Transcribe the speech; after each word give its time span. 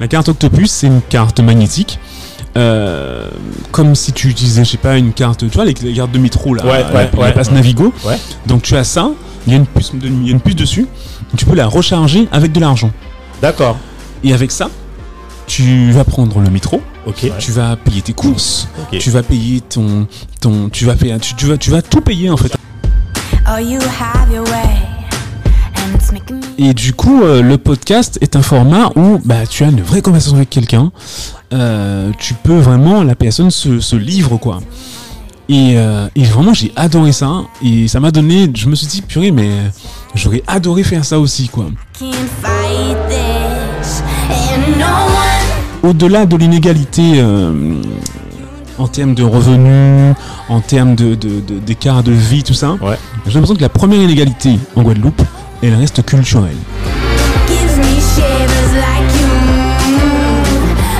La 0.00 0.08
carte 0.08 0.28
Octopus, 0.28 0.70
c'est 0.70 0.88
une 0.88 1.00
carte 1.02 1.40
magnétique. 1.40 1.98
Euh, 2.56 3.28
comme 3.70 3.94
si 3.94 4.12
tu 4.12 4.28
utilisais, 4.28 4.64
je 4.64 4.70
sais 4.72 4.76
pas, 4.76 4.98
une 4.98 5.12
carte, 5.12 5.40
tu 5.48 5.54
vois, 5.54 5.64
les, 5.64 5.72
les 5.82 5.94
cartes 5.94 6.10
de 6.12 6.18
métro 6.18 6.54
là, 6.54 6.64
Ouais, 6.64 6.70
ouais, 6.70 6.78
la, 6.92 7.18
ouais. 7.18 7.26
la 7.28 7.32
passe 7.32 7.50
Navigo. 7.50 7.94
Ouais. 8.04 8.18
Donc 8.46 8.62
tu 8.62 8.76
as 8.76 8.84
ça, 8.84 9.10
il 9.46 9.52
y 9.52 9.56
a 9.56 9.58
une 9.58 9.66
puce, 9.66 9.94
de- 9.94 10.06
il 10.06 10.26
y 10.26 10.28
a 10.28 10.32
une 10.32 10.40
puce 10.40 10.56
dessus. 10.56 10.86
Tu 11.36 11.46
peux 11.46 11.54
la 11.54 11.66
recharger 11.66 12.28
avec 12.30 12.52
de 12.52 12.60
l'argent. 12.60 12.90
D'accord. 13.40 13.78
Et 14.22 14.34
avec 14.34 14.50
ça, 14.50 14.68
tu 15.46 15.92
vas 15.92 16.04
prendre 16.04 16.40
le 16.40 16.50
métro, 16.50 16.82
Ok. 17.06 17.26
tu 17.38 17.52
vas 17.52 17.76
payer 17.76 18.02
tes 18.02 18.12
courses, 18.12 18.68
tu 18.98 19.10
vas 19.10 19.22
payer 19.22 19.62
ton, 19.62 20.06
ton, 20.40 20.68
tu 20.68 20.84
vas 20.84 20.94
payer, 20.94 21.18
tu, 21.20 21.34
tu 21.34 21.46
vas, 21.46 21.56
tu 21.56 21.70
vas 21.70 21.80
tout 21.80 22.02
payer 22.02 22.28
en 22.28 22.36
fait. 22.36 22.52
Oh, 23.48 23.58
you 23.58 23.78
have 23.80 24.30
your 24.32 24.44
way, 24.44 24.61
Et 26.58 26.74
du 26.74 26.92
coup, 26.92 27.22
euh, 27.22 27.42
le 27.42 27.58
podcast 27.58 28.18
est 28.20 28.36
un 28.36 28.42
format 28.42 28.90
où 28.96 29.18
bah, 29.24 29.46
tu 29.48 29.64
as 29.64 29.68
une 29.68 29.80
vraie 29.80 30.02
conversation 30.02 30.36
avec 30.36 30.50
quelqu'un. 30.50 30.92
Euh, 31.52 32.10
tu 32.18 32.34
peux 32.34 32.58
vraiment, 32.58 33.02
la 33.02 33.14
personne 33.14 33.50
se, 33.50 33.80
se 33.80 33.96
livre 33.96 34.36
quoi. 34.36 34.60
Et, 35.48 35.74
euh, 35.76 36.06
et 36.14 36.24
vraiment, 36.24 36.54
j'ai 36.54 36.72
adoré 36.76 37.12
ça. 37.12 37.42
Et 37.64 37.88
ça 37.88 38.00
m'a 38.00 38.10
donné, 38.10 38.50
je 38.54 38.68
me 38.68 38.74
suis 38.74 38.86
dit, 38.86 39.02
purée, 39.02 39.30
mais 39.32 39.50
j'aurais 40.14 40.42
adoré 40.46 40.82
faire 40.82 41.04
ça 41.04 41.18
aussi 41.18 41.48
quoi. 41.48 41.66
Au-delà 45.82 46.26
de 46.26 46.36
l'inégalité 46.36 47.14
euh, 47.16 47.74
en 48.78 48.86
termes 48.86 49.14
de 49.14 49.24
revenus, 49.24 50.14
en 50.48 50.60
termes 50.60 50.94
de, 50.94 51.14
de, 51.14 51.40
de- 51.40 51.58
d'écart 51.58 52.02
de 52.02 52.12
vie, 52.12 52.42
tout 52.44 52.54
ça, 52.54 52.72
Ouais. 52.80 52.96
j'ai 53.26 53.32
l'impression 53.34 53.56
que 53.56 53.60
la 53.62 53.68
première 53.68 54.00
inégalité 54.00 54.58
en 54.76 54.82
Guadeloupe, 54.82 55.22
elle 55.66 55.76
reste 55.76 55.98
you. 55.98 56.04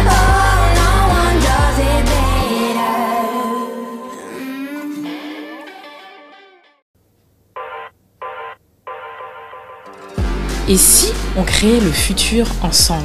Oh. 0.07 0.33
Et 10.69 10.77
si 10.77 11.13
on 11.37 11.43
créait 11.43 11.81
le 11.81 11.91
futur 11.91 12.47
ensemble? 12.63 13.03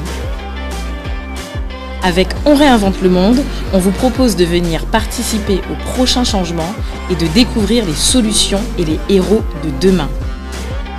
Avec 2.03 2.27
On 2.45 2.55
réinvente 2.55 3.01
le 3.01 3.09
monde, 3.09 3.39
on 3.73 3.79
vous 3.79 3.91
propose 3.91 4.35
de 4.35 4.45
venir 4.45 4.85
participer 4.85 5.59
aux 5.71 5.91
prochains 5.91 6.23
changements 6.23 6.73
et 7.09 7.15
de 7.15 7.25
découvrir 7.27 7.85
les 7.85 7.95
solutions 7.95 8.61
et 8.77 8.85
les 8.85 8.99
héros 9.09 9.41
de 9.63 9.71
demain. 9.81 10.09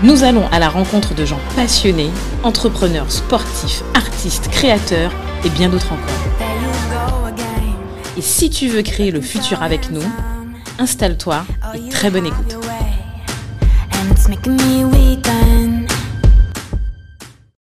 Nous 0.00 0.22
allons 0.22 0.46
à 0.52 0.60
la 0.60 0.68
rencontre 0.68 1.12
de 1.16 1.24
gens 1.24 1.40
passionnés, 1.56 2.10
entrepreneurs, 2.44 3.10
sportifs, 3.10 3.82
artistes, 3.94 4.46
créateurs 4.48 5.10
et 5.44 5.50
bien 5.50 5.68
d'autres 5.68 5.92
encore. 5.92 7.34
Et 8.16 8.22
si 8.22 8.48
tu 8.48 8.68
veux 8.68 8.82
créer 8.82 9.10
le 9.10 9.20
futur 9.20 9.60
avec 9.60 9.90
nous, 9.90 10.04
installe-toi 10.78 11.44
et 11.74 11.88
très 11.88 12.10
bonne 12.10 12.26
écoute. 12.26 12.56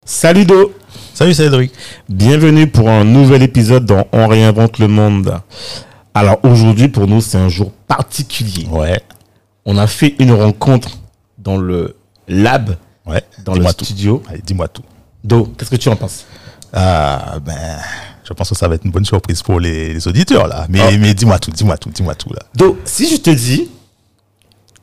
Salut 0.03 0.43
Do. 0.43 0.73
Salut 1.13 1.33
Cédric. 1.33 1.71
Bienvenue 2.09 2.67
pour 2.67 2.89
un 2.89 3.05
nouvel 3.05 3.41
épisode 3.41 3.85
dans 3.85 4.05
On 4.11 4.27
réinvente 4.27 4.79
le 4.79 4.89
monde. 4.89 5.39
Alors 6.13 6.39
aujourd'hui 6.43 6.89
pour 6.89 7.07
nous 7.07 7.21
c'est 7.21 7.37
un 7.37 7.47
jour 7.47 7.71
particulier. 7.87 8.67
Ouais, 8.69 8.99
On 9.65 9.77
a 9.77 9.87
fait 9.87 10.15
une 10.19 10.33
rencontre 10.33 10.97
dans 11.37 11.55
le 11.55 11.96
lab, 12.27 12.75
ouais. 13.05 13.23
dans 13.43 13.53
le 13.55 13.63
tout. 13.73 13.85
studio. 13.85 14.21
Allez, 14.29 14.41
dis-moi 14.45 14.67
tout. 14.67 14.83
Do, 15.23 15.45
qu'est-ce 15.57 15.69
que 15.71 15.75
tu 15.75 15.89
en 15.89 15.95
penses? 15.95 16.25
Ah, 16.73 17.37
ben, 17.43 17.77
je 18.23 18.33
pense 18.33 18.49
que 18.49 18.55
ça 18.55 18.67
va 18.67 18.75
être 18.75 18.83
une 18.85 18.91
bonne 18.91 19.05
surprise 19.05 19.41
pour 19.41 19.59
les, 19.59 19.93
les 19.93 20.07
auditeurs 20.07 20.47
là. 20.47 20.65
Mais, 20.69 20.81
Ah. 20.81 20.97
mais 20.97 21.13
dis-moi 21.13 21.39
tout, 21.39 21.51
dis-moi 21.51 21.77
tout, 21.77 21.89
dis-moi 21.89 22.13
tout 22.15 22.31
là. 22.33 22.41
Do, 22.55 22.77
si 22.85 23.09
je 23.09 23.17
te 23.17 23.29
dis, 23.29 23.69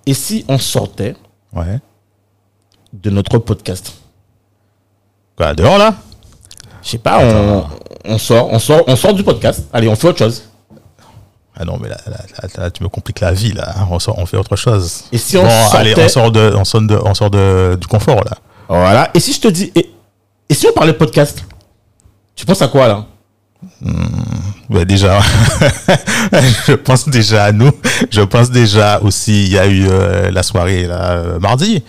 et 0.07 0.15
si 0.15 0.45
on 0.49 0.59
sortait 0.59 1.15
Ouais. 1.53 1.79
de 2.93 3.11
notre 3.11 3.39
podcast? 3.39 3.93
Quoi, 5.37 5.55
dehors 5.55 5.79
là? 5.79 5.95
Je 6.83 6.91
sais 6.91 6.99
pas, 6.99 7.19
on, 7.25 7.65
on 8.05 8.19
sort, 8.19 8.53
on 8.53 8.59
sort, 8.59 8.83
on 8.87 8.97
sort 8.97 9.15
du 9.15 9.23
podcast. 9.25 9.65
Allez, 9.73 9.89
on 9.89 9.97
fait 9.97 10.09
autre 10.09 10.19
chose. 10.19 10.45
Ah 11.57 11.65
non, 11.65 11.79
mais 11.81 11.89
là, 11.89 11.97
là, 12.07 12.17
là, 12.43 12.49
là, 12.65 12.71
tu 12.71 12.83
me 12.83 12.89
compliques 12.89 13.21
la 13.21 13.33
vie 13.33 13.53
là. 13.53 13.75
On, 13.91 13.99
sort, 14.01 14.19
on 14.19 14.27
fait 14.27 14.37
autre 14.37 14.57
chose. 14.57 15.05
Et 15.13 15.19
si 15.19 15.37
on 15.37 15.43
bon, 15.45 15.49
sortait- 15.51 15.77
allez, 15.79 15.95
on 15.97 16.09
sort, 16.09 16.33
de, 16.33 16.53
on 16.57 16.65
sort, 16.65 16.81
de, 16.81 16.99
on 17.05 17.15
sort 17.15 17.31
de, 17.31 17.79
du 17.81 17.87
confort 17.87 18.25
là. 18.25 18.33
Voilà. 18.69 19.11
Et 19.15 19.21
si 19.21 19.33
je 19.33 19.41
te 19.41 19.49
dis, 19.49 19.71
et, 19.75 19.91
et 20.49 20.55
si 20.55 20.67
on 20.67 20.73
parlait 20.73 20.93
podcast? 20.95 21.45
Tu 22.35 22.45
penses 22.45 22.63
à 22.63 22.69
quoi 22.69 22.89
là? 22.89 23.07
Ouais, 24.71 24.85
déjà, 24.85 25.21
je 26.67 26.73
pense 26.75 27.09
déjà 27.09 27.45
à 27.45 27.53
nous. 27.53 27.71
Je 28.11 28.21
pense 28.23 28.51
déjà 28.51 28.99
aussi, 29.01 29.45
il 29.45 29.53
y 29.53 29.59
a 29.59 29.67
eu 29.67 29.87
euh, 29.89 30.31
la 30.31 30.43
soirée 30.43 30.87
là, 30.87 31.11
euh, 31.13 31.39
mardi. 31.39 31.83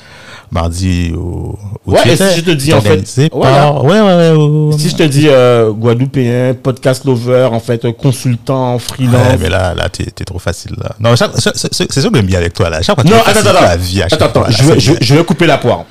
Mardi 0.51 1.13
au, 1.15 1.57
au 1.85 1.91
Ouais, 1.91 1.99
et 2.05 2.15
si 2.15 2.37
je 2.37 2.41
te 2.41 2.51
dis, 2.51 2.73
en 2.73 2.81
fait, 2.81 3.29
voilà. 3.31 3.73
ouais, 3.81 4.01
ouais, 4.01 4.31
ouais, 4.31 4.77
Si 4.77 4.89
je 4.89 4.95
te 4.95 5.03
dis 5.03 5.27
euh, 5.27 5.71
Guadeloupéen, 5.71 6.53
podcast 6.53 7.03
lover, 7.05 7.49
en 7.51 7.59
fait, 7.59 7.85
euh, 7.85 7.91
consultant, 7.91 8.77
freelance. 8.79 9.27
Ouais, 9.27 9.37
mais 9.39 9.49
là, 9.49 9.73
là, 9.73 9.89
t'es, 9.89 10.05
t'es 10.05 10.23
trop 10.23 10.39
facile, 10.39 10.75
là. 10.77 10.95
Non, 10.99 11.15
c'est, 11.15 11.55
ça 11.55 11.85
que 11.85 12.01
j'aime 12.01 12.25
bien 12.25 12.39
avec 12.39 12.53
toi, 12.53 12.69
là. 12.69 12.81
Chaque 12.81 12.95
fois, 12.95 13.09
Non, 13.09 13.17
attends, 13.25 13.39
attends, 13.39 13.61
la 13.61 13.77
vie 13.77 14.01
à 14.01 14.05
attends, 14.05 14.17
fois, 14.17 14.27
attends, 14.27 14.41
là, 14.41 14.49
je 14.51 14.63
vais, 14.63 14.79
je, 14.79 14.93
je 15.01 15.15
vais 15.15 15.23
couper 15.23 15.45
la 15.47 15.57
poire. 15.57 15.85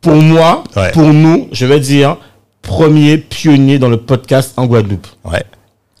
Pour 0.00 0.16
moi, 0.16 0.64
pour 0.92 1.12
nous, 1.12 1.48
je 1.52 1.64
vais 1.66 1.80
dire 1.80 2.16
premier 2.62 3.18
pionnier 3.18 3.78
dans 3.78 3.88
le 3.88 3.98
podcast 3.98 4.52
en 4.56 4.66
Guadeloupe. 4.66 5.06
Ouais. 5.24 5.44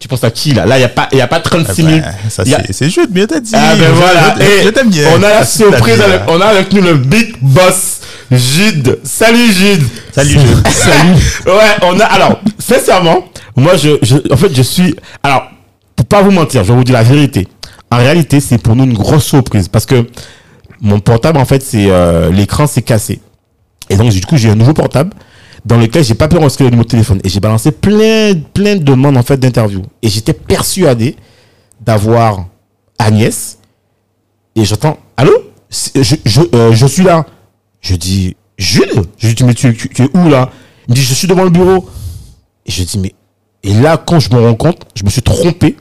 Tu 0.04 0.08
penses 0.08 0.22
à 0.24 0.30
qui 0.30 0.52
là? 0.52 0.66
Là, 0.66 0.76
il 0.76 0.80
n'y 0.80 0.84
a, 0.84 0.90
pas- 0.90 1.08
y 1.12 1.20
a 1.22 1.26
pas 1.26 1.40
36 1.40 1.72
Eh 1.78 1.82
000. 1.82 1.88
ben, 2.00 2.04
ça, 2.28 2.42
Y 2.44 2.54
a- 2.54 2.62
c'est, 2.72 2.90
juste, 2.90 3.10
bien 3.10 3.26
t'as 3.26 3.40
dit. 3.40 3.52
Ah 3.54 3.74
ben 3.74 3.86
Je- 3.88 3.92
voilà, 3.92 4.34
je, 4.38 4.64
je 4.64 4.68
t'aime 4.68 4.90
bien. 4.90 5.08
on 5.16 5.22
a 5.22 5.30
la 5.30 5.46
surprise, 5.46 5.98
avec, 5.98 6.20
on 6.28 6.38
a 6.42 6.44
avec 6.44 6.70
nous 6.74 6.82
le 6.82 6.98
big 6.98 7.36
boss, 7.40 8.00
Jude. 8.30 8.98
Salut 9.02 9.50
Jude. 9.50 9.82
Salut, 10.12 10.32
Jude. 10.32 10.68
Salut. 10.70 11.14
Ouais, 11.46 11.76
on 11.84 11.98
a, 11.98 12.04
alors, 12.04 12.38
sincèrement, 12.58 13.24
moi, 13.56 13.78
je, 13.78 13.96
je, 14.02 14.16
en 14.30 14.36
fait, 14.36 14.54
je 14.54 14.60
suis, 14.60 14.94
alors, 15.22 15.44
pour 15.96 16.04
pas 16.04 16.20
vous 16.20 16.32
mentir, 16.32 16.64
je 16.64 16.68
vais 16.68 16.76
vous 16.76 16.84
dire 16.84 16.96
la 16.96 17.02
vérité. 17.02 17.48
En 17.90 17.96
réalité, 17.96 18.40
c'est 18.40 18.58
pour 18.58 18.76
nous 18.76 18.84
une 18.84 18.92
grosse 18.92 19.24
surprise 19.24 19.68
parce 19.68 19.86
que 19.86 20.06
mon 20.82 21.00
portable, 21.00 21.38
en 21.38 21.46
fait, 21.46 21.62
c'est, 21.62 21.86
euh, 21.88 22.30
l'écran 22.30 22.66
s'est 22.66 22.82
cassé. 22.82 23.22
Et 23.88 23.96
donc, 23.96 24.10
du 24.10 24.20
coup, 24.20 24.36
j'ai 24.36 24.50
un 24.50 24.54
nouveau 24.54 24.74
portable 24.74 25.12
dans 25.64 25.78
lequel 25.78 26.04
j'ai 26.04 26.14
pas 26.14 26.28
pu 26.28 26.36
enregistrer 26.36 26.64
le 26.64 26.70
numéro 26.70 26.84
de 26.84 26.90
téléphone. 26.90 27.20
Et 27.24 27.28
j'ai 27.28 27.40
balancé 27.40 27.72
plein, 27.72 28.34
plein 28.52 28.76
de 28.76 28.82
demandes, 28.82 29.16
en 29.16 29.22
fait, 29.22 29.38
d'interviews. 29.38 29.82
Et 30.02 30.08
j'étais 30.08 30.34
persuadé 30.34 31.16
d'avoir 31.80 32.46
Agnès. 32.98 33.58
Et 34.56 34.64
j'entends, 34.64 34.98
allô? 35.16 35.32
Je, 35.70 36.40
euh, 36.54 36.72
je 36.72 36.86
suis 36.86 37.02
là. 37.02 37.26
Je 37.80 37.96
dis, 37.96 38.36
Jules? 38.58 39.02
Je 39.18 39.28
lui 39.28 39.34
dis, 39.34 39.44
mais 39.44 39.54
tu, 39.54 39.74
tu, 39.76 39.88
tu 39.88 40.02
es 40.02 40.08
où 40.14 40.28
là? 40.28 40.50
Il 40.86 40.92
me 40.92 40.96
dit, 40.96 41.02
je 41.02 41.14
suis 41.14 41.26
devant 41.26 41.44
le 41.44 41.50
bureau. 41.50 41.88
Et 42.66 42.70
je 42.70 42.82
dis, 42.82 42.98
mais, 42.98 43.14
et 43.62 43.72
là, 43.72 43.96
quand 43.96 44.20
je 44.20 44.30
me 44.30 44.40
rends 44.40 44.54
compte, 44.54 44.82
je 44.94 45.04
me 45.04 45.10
suis 45.10 45.22
trompé. 45.22 45.76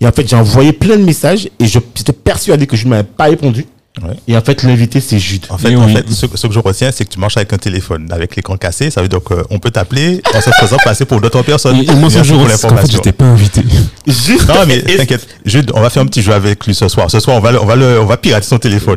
Et 0.00 0.06
en 0.06 0.12
fait, 0.12 0.28
j'ai 0.28 0.36
envoyé 0.36 0.72
plein 0.72 0.96
de 0.96 1.02
messages 1.02 1.48
et 1.58 1.66
j'étais 1.66 2.12
persuadé 2.12 2.66
que 2.66 2.76
je 2.76 2.84
ne 2.84 2.90
m'avais 2.90 3.04
pas 3.04 3.24
répondu. 3.24 3.66
Ouais. 4.02 4.14
Et 4.28 4.36
en 4.36 4.40
fait, 4.42 4.62
l'invité, 4.62 5.00
c'est 5.00 5.18
Jude. 5.18 5.46
En 5.48 5.58
fait, 5.58 5.70
Mais 5.70 5.76
en 5.76 5.86
oui. 5.86 5.92
fait 5.94 6.04
ce, 6.10 6.26
ce 6.34 6.46
que 6.46 6.52
je 6.52 6.58
retiens, 6.58 6.90
c'est 6.92 7.04
que 7.04 7.10
tu 7.10 7.18
marches 7.18 7.36
avec 7.36 7.52
un 7.52 7.56
téléphone, 7.58 8.08
avec 8.12 8.36
l'écran 8.36 8.56
cassé. 8.56 8.90
Ça 8.90 9.02
veut 9.02 9.08
dire 9.08 9.20
qu'on 9.22 9.58
peut 9.58 9.70
t'appeler 9.70 10.22
en 10.34 10.40
se 10.40 10.50
faisant 10.60 10.76
passer 10.84 11.04
pour 11.04 11.20
d'autres 11.20 11.42
personnes. 11.42 11.76
Et, 11.76 11.84
et 11.90 11.94
moi, 11.94 12.08
ce 12.10 12.22
jour, 12.22 12.38
qu'en 12.38 12.44
fait, 12.44 12.50
l'information. 12.52 12.96
j'étais 12.98 13.12
pas 13.12 13.24
invité. 13.24 13.62
Jude. 14.06 14.40
Non, 14.48 14.54
mais 14.66 14.80
t'inquiète. 14.82 15.26
Jude, 15.44 15.72
on 15.74 15.80
va 15.80 15.90
faire 15.90 16.02
un 16.02 16.06
petit 16.06 16.22
jeu 16.22 16.32
avec 16.32 16.64
lui 16.66 16.74
ce 16.74 16.88
soir. 16.88 17.10
Ce 17.10 17.20
soir, 17.20 17.36
on 17.36 17.40
va, 17.40 17.52
le- 17.52 17.60
on 17.62 17.66
va, 17.66 17.76
le, 17.76 18.00
on 18.00 18.06
va 18.06 18.16
pirater 18.16 18.46
son 18.46 18.58
téléphone. 18.58 18.96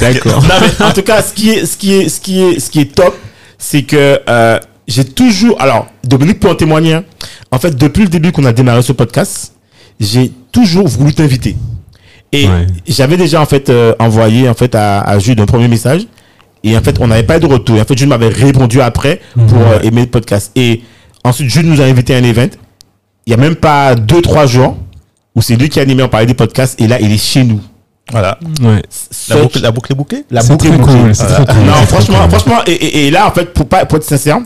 D'accord. 0.00 0.42
Non, 0.48 0.54
mais 0.60 0.84
en 0.86 0.92
tout 0.92 1.02
cas, 1.02 1.22
ce 1.22 1.32
qui 1.32 1.50
est, 1.50 1.66
ce 1.66 1.76
qui 1.76 1.92
est, 1.94 2.08
ce 2.08 2.20
qui 2.20 2.40
est, 2.42 2.60
ce 2.60 2.70
qui 2.70 2.80
est 2.80 2.94
top, 2.94 3.16
c'est 3.58 3.82
que 3.82 4.20
euh, 4.28 4.58
j'ai 4.86 5.04
toujours. 5.04 5.60
Alors, 5.60 5.86
Dominique 6.04 6.40
peut 6.40 6.48
en 6.48 6.54
témoigner. 6.54 6.94
hein. 6.94 7.04
En 7.50 7.58
fait, 7.58 7.76
depuis 7.76 8.02
le 8.02 8.08
début 8.08 8.32
qu'on 8.32 8.44
a 8.44 8.52
démarré 8.52 8.82
ce 8.82 8.92
podcast, 8.92 9.52
j'ai 10.00 10.30
toujours 10.52 10.86
voulu 10.86 11.12
t'inviter. 11.14 11.56
Et 12.32 12.46
Ouais. 12.46 12.66
j'avais 12.86 13.16
déjà 13.16 13.40
en 13.40 13.46
fait 13.46 13.70
euh, 13.70 13.94
envoyé 13.98 14.48
en 14.48 14.54
fait 14.54 14.74
à, 14.74 15.00
à 15.00 15.18
Jude 15.18 15.40
un 15.40 15.46
premier 15.46 15.68
message. 15.68 16.02
Et 16.64 16.76
en 16.76 16.80
fait, 16.82 16.98
on 17.00 17.06
n'avait 17.06 17.22
pas 17.22 17.36
eu 17.36 17.40
de 17.40 17.46
retour. 17.46 17.76
Et 17.76 17.80
en 17.80 17.84
fait, 17.84 17.96
Jude 17.96 18.08
m'avait 18.08 18.28
répondu 18.28 18.80
après 18.80 19.20
pour 19.48 19.58
euh, 19.62 19.78
aimer 19.82 20.02
le 20.02 20.08
podcast. 20.08 20.50
Et 20.56 20.82
ensuite, 21.24 21.48
Jude 21.48 21.66
nous 21.66 21.80
a 21.80 21.84
invité 21.84 22.14
à 22.14 22.18
un 22.18 22.24
event. 22.24 22.48
Il 23.26 23.30
y 23.30 23.34
a 23.34 23.36
même 23.36 23.54
pas 23.56 23.94
deux, 23.94 24.20
trois 24.22 24.46
jours 24.46 24.76
où 25.36 25.40
c'est 25.42 25.54
lui 25.56 25.68
qui 25.68 25.78
a 25.78 25.82
animé, 25.82 26.02
on 26.02 26.08
parlait 26.08 26.26
des 26.26 26.34
podcasts. 26.34 26.80
Et 26.80 26.88
là, 26.88 27.00
il 27.00 27.12
est 27.12 27.16
chez 27.18 27.44
nous. 27.44 27.60
voilà. 28.10 28.38
Ouais. 28.60 28.82
La 29.28 29.36
boucle, 29.36 29.60
la 29.62 29.70
boucle 29.70 29.92
est 29.92 29.94
bouclée? 29.94 30.24
La 30.30 30.42
boucle 30.42 30.66
est 30.66 30.70
bouclée. 30.70 30.94
cool, 30.94 31.02
cool. 31.46 31.64
Non, 31.64 31.72
franchement, 31.86 32.18
cool. 32.22 32.30
franchement, 32.30 32.60
et, 32.66 32.72
et- 32.72 33.06
et 33.06 33.10
là, 33.12 33.28
en 33.28 33.30
fait, 33.30 33.52
pour, 33.54 33.66
pas, 33.68 33.84
pour 33.86 33.98
être 33.98 34.04
sincère, 34.04 34.38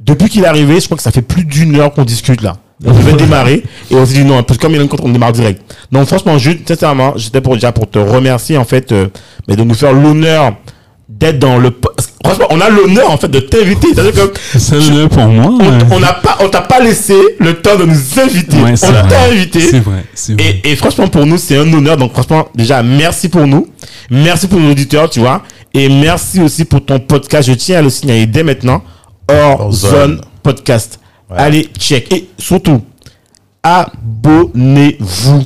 depuis 0.00 0.28
qu'il 0.28 0.42
est 0.42 0.46
arrivé, 0.46 0.78
je 0.80 0.84
crois 0.84 0.96
que 0.96 1.02
ça 1.02 1.10
fait 1.12 1.22
plus 1.22 1.44
d'une 1.44 1.76
heure 1.76 1.92
qu'on 1.94 2.04
discute 2.04 2.42
là. 2.42 2.54
On 2.84 2.92
devait 2.92 3.12
démarrer 3.12 3.62
et 3.90 3.94
on 3.94 4.04
s'est 4.04 4.14
dit 4.14 4.24
non, 4.24 4.42
parce 4.42 4.58
que 4.58 4.62
comme 4.62 4.72
il 4.72 4.76
y 4.76 4.78
a 4.80 4.82
une 4.82 4.88
contre, 4.88 5.04
on 5.04 5.08
démarre 5.10 5.32
direct. 5.32 5.62
Donc 5.92 6.06
franchement, 6.08 6.36
Jude, 6.38 6.66
sincèrement, 6.66 7.12
j'étais 7.16 7.40
pour 7.40 7.54
déjà 7.54 7.72
pour 7.72 7.88
te 7.88 7.98
remercier 7.98 8.56
en 8.56 8.64
fait, 8.64 8.90
euh, 8.92 9.06
mais 9.46 9.54
de 9.56 9.62
nous 9.62 9.74
faire 9.74 9.92
l'honneur 9.92 10.54
d'être 11.08 11.38
dans 11.38 11.58
le. 11.58 11.70
franchement, 12.24 12.46
on 12.50 12.60
a 12.60 12.68
l'honneur 12.68 13.10
en 13.10 13.16
fait 13.16 13.28
de 13.28 13.40
t'inviter. 13.40 13.88
C'est 14.56 14.74
un 14.76 14.80
honneur 14.80 15.08
pour 15.08 15.26
moi. 15.26 15.46
on 15.46 15.58
ouais. 15.58 15.84
on 15.92 16.00
n'a 16.00 16.14
pas, 16.14 16.38
on 16.40 16.48
t'a 16.48 16.62
pas 16.62 16.80
laissé 16.80 17.14
le 17.38 17.54
temps 17.60 17.76
de 17.76 17.84
nous 17.84 18.20
inviter. 18.20 18.56
Ouais, 18.56 18.74
on 18.82 19.08
t'a 19.08 19.22
invité. 19.30 19.60
C'est 19.60 19.80
vrai, 19.80 20.04
c'est 20.14 20.32
vrai. 20.32 20.60
Et, 20.64 20.72
et 20.72 20.76
franchement, 20.76 21.08
pour 21.08 21.26
nous, 21.26 21.38
c'est 21.38 21.56
un 21.56 21.72
honneur. 21.72 21.96
Donc, 21.96 22.12
franchement, 22.12 22.48
déjà, 22.54 22.82
merci 22.82 23.28
pour 23.28 23.46
nous. 23.46 23.68
Merci 24.10 24.48
pour 24.48 24.58
nos 24.58 24.70
auditeurs, 24.70 25.08
tu 25.10 25.20
vois. 25.20 25.42
Et 25.72 25.88
merci 25.88 26.40
aussi 26.40 26.64
pour 26.64 26.84
ton 26.84 26.98
podcast. 26.98 27.48
Je 27.48 27.54
tiens 27.54 27.78
à 27.78 27.82
le 27.82 27.90
signaler 27.90 28.26
dès 28.26 28.42
maintenant. 28.42 28.82
Hors 29.28 29.60
Hors 29.60 29.72
zone. 29.72 29.90
zone. 29.90 30.20
podcast. 30.42 30.98
Ouais. 31.30 31.36
Allez, 31.38 31.68
check. 31.78 32.12
Et 32.12 32.28
surtout, 32.38 32.82
abonnez-vous. 33.62 35.44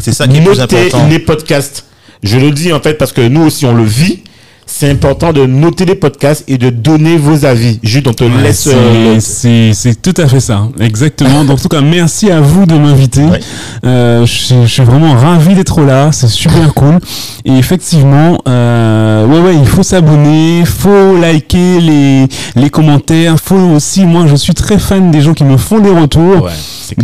C'est 0.00 0.12
ça 0.12 0.26
qui 0.28 0.36
est 0.38 0.42
plus 0.44 0.58
Notez 0.58 0.76
important. 0.86 1.08
les 1.08 1.18
podcasts. 1.18 1.84
Je 2.22 2.38
le 2.38 2.50
dis 2.50 2.72
en 2.72 2.80
fait 2.80 2.94
parce 2.94 3.12
que 3.12 3.20
nous 3.26 3.42
aussi, 3.42 3.66
on 3.66 3.74
le 3.74 3.84
vit. 3.84 4.22
C'est 4.68 4.90
important 4.90 5.32
de 5.32 5.46
noter 5.46 5.84
les 5.84 5.94
podcasts 5.94 6.44
et 6.48 6.58
de 6.58 6.70
donner 6.70 7.16
vos 7.16 7.44
avis. 7.44 7.78
Jude, 7.84 8.08
on 8.08 8.12
te 8.12 8.24
Ouais, 8.24 8.42
laisse. 8.42 8.60
c'est- 8.62 8.74
euh, 8.74 9.72
c'est 9.72 10.02
tout 10.02 10.12
à 10.20 10.26
fait 10.26 10.40
ça, 10.40 10.68
exactement. 10.80 11.44
Donc, 11.44 11.58
en 11.58 11.62
tout 11.62 11.68
cas, 11.68 11.80
merci 11.80 12.30
à 12.32 12.40
vous 12.40 12.66
de 12.66 12.74
m'inviter. 12.74 13.22
Ouais. 13.24 13.40
Euh, 13.84 14.26
je, 14.26 14.66
suis- 14.66 14.82
vraiment 14.84 15.14
ravi 15.14 15.54
d'être 15.54 15.80
là, 15.82 16.10
c'est 16.12 16.26
super 16.26 16.74
cool. 16.74 16.98
Et 17.44 17.52
effectivement, 17.56 18.38
euh, 18.48 19.24
ouais, 19.26 19.38
ouais, 19.40 19.56
il 19.56 19.66
faut 19.66 19.84
s'abonner, 19.84 20.64
faut 20.64 21.16
liker 21.16 21.80
les, 21.80 22.26
les 22.56 22.68
commentaires, 22.70 23.36
faut 23.42 23.54
aussi, 23.76 24.04
moi, 24.04 24.26
je 24.26 24.34
suis 24.34 24.52
très 24.54 24.78
fan 24.80 25.12
des 25.12 25.20
gens 25.22 25.32
qui 25.32 25.44
me 25.44 25.56
font 25.56 25.78
des 25.78 25.90
retours. 25.90 26.42
Ouais. 26.44 26.50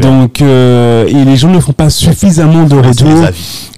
Donc, 0.00 0.42
euh, 0.42 1.06
et 1.06 1.24
les 1.24 1.36
gens 1.36 1.48
ne 1.48 1.60
font 1.60 1.72
pas 1.72 1.90
suffisamment 1.90 2.64
de 2.64 2.74
retours. 2.76 3.26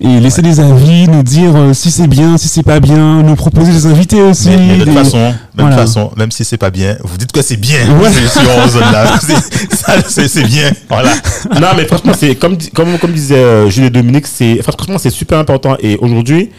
Et 0.01 0.21
laisser 0.21 0.43
des 0.43 0.59
avis, 0.61 1.07
nous 1.09 1.23
dire 1.23 1.53
euh, 1.55 1.75
si 1.75 1.91
c'est 1.91 2.07
bien, 2.09 2.37
si 2.39 2.49
c'est 2.49 2.63
pas 2.63 2.81
bien, 2.81 3.23
nous 3.23 3.35
proposer 3.37 3.73
des 3.75 3.87
invités 3.87 4.21
aussi. 4.23 4.49
Mais, 4.51 4.57
mais 4.57 4.73
de 4.79 4.85
toute 4.85 4.93
des- 4.95 4.99
façon, 4.99 5.19
même 5.19 5.35
Voilà. 5.59 5.77
façon, 5.77 6.11
même 6.17 6.31
si 6.31 6.45
c'est 6.45 6.57
pas 6.59 6.71
bien, 6.71 6.97
vous 7.03 7.17
dites 7.19 7.33
que 7.33 7.43
c'est 7.43 7.57
bien. 7.57 7.79
Ouais. 7.99 8.09
C'est 10.09 10.45
bien. 10.45 10.71
Voilà. 10.89 11.13
non, 11.61 11.69
mais 11.77 11.85
franchement, 11.87 12.13
c'est 12.19 12.35
comme, 12.37 12.57
comme, 12.75 12.99
comme 12.99 13.13
disait 13.13 13.37
euh, 13.37 13.69
Jules 13.71 13.85
et 13.85 13.91
Dominique, 13.91 14.27
c'est 14.27 14.61
franchement 14.63 14.99
c'est 14.99 15.11
super 15.11 15.39
important. 15.39 15.77
Et 15.81 15.97
aujourd'hui, 15.99 16.51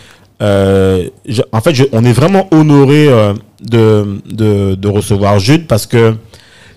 euh, 0.41 1.07
je- 1.27 1.41
en 1.51 1.62
fait, 1.62 1.73
je- 1.73 1.83
on 1.91 2.03
est 2.03 2.12
vraiment 2.13 2.47
honoré 2.51 3.07
euh, 3.07 3.33
de, 3.62 4.21
de, 4.29 4.75
de 4.75 4.88
recevoir 4.88 5.39
Jules 5.39 5.65
parce 5.65 5.85
que 5.85 6.15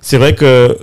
c'est 0.00 0.16
vrai 0.18 0.34
que 0.34 0.76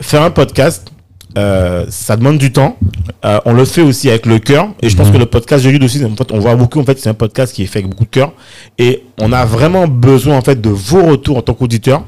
faire 0.00 0.22
un 0.22 0.30
podcast, 0.30 0.88
euh, 1.38 1.84
ça 1.88 2.16
demande 2.16 2.38
du 2.38 2.50
temps. 2.52 2.76
Euh, 3.24 3.38
on 3.44 3.52
le 3.52 3.64
fait 3.64 3.82
aussi 3.82 4.08
avec 4.10 4.26
le 4.26 4.38
cœur. 4.38 4.68
Et 4.82 4.88
je 4.88 4.96
pense 4.96 5.06
Mhm. 5.08 5.12
que 5.14 5.18
le 5.18 5.26
podcast 5.26 5.64
de 5.64 5.70
Jules 5.70 5.84
aussi, 5.84 6.04
en 6.04 6.14
fait, 6.16 6.32
on 6.32 6.38
voit 6.40 6.56
beaucoup. 6.56 6.80
En 6.80 6.84
fait, 6.84 6.98
c'est 6.98 7.08
un 7.08 7.14
podcast 7.14 7.54
qui 7.54 7.62
est 7.62 7.66
fait 7.66 7.78
avec 7.80 7.90
beaucoup 7.90 8.04
de 8.04 8.10
cœur. 8.10 8.32
Et 8.78 9.02
on 9.20 9.32
a 9.32 9.44
vraiment 9.44 9.86
besoin 9.86 10.36
en 10.36 10.42
fait 10.42 10.60
de 10.60 10.68
vos 10.70 11.02
retours 11.04 11.36
en 11.38 11.42
tant 11.42 11.54
qu'auditeur. 11.54 12.02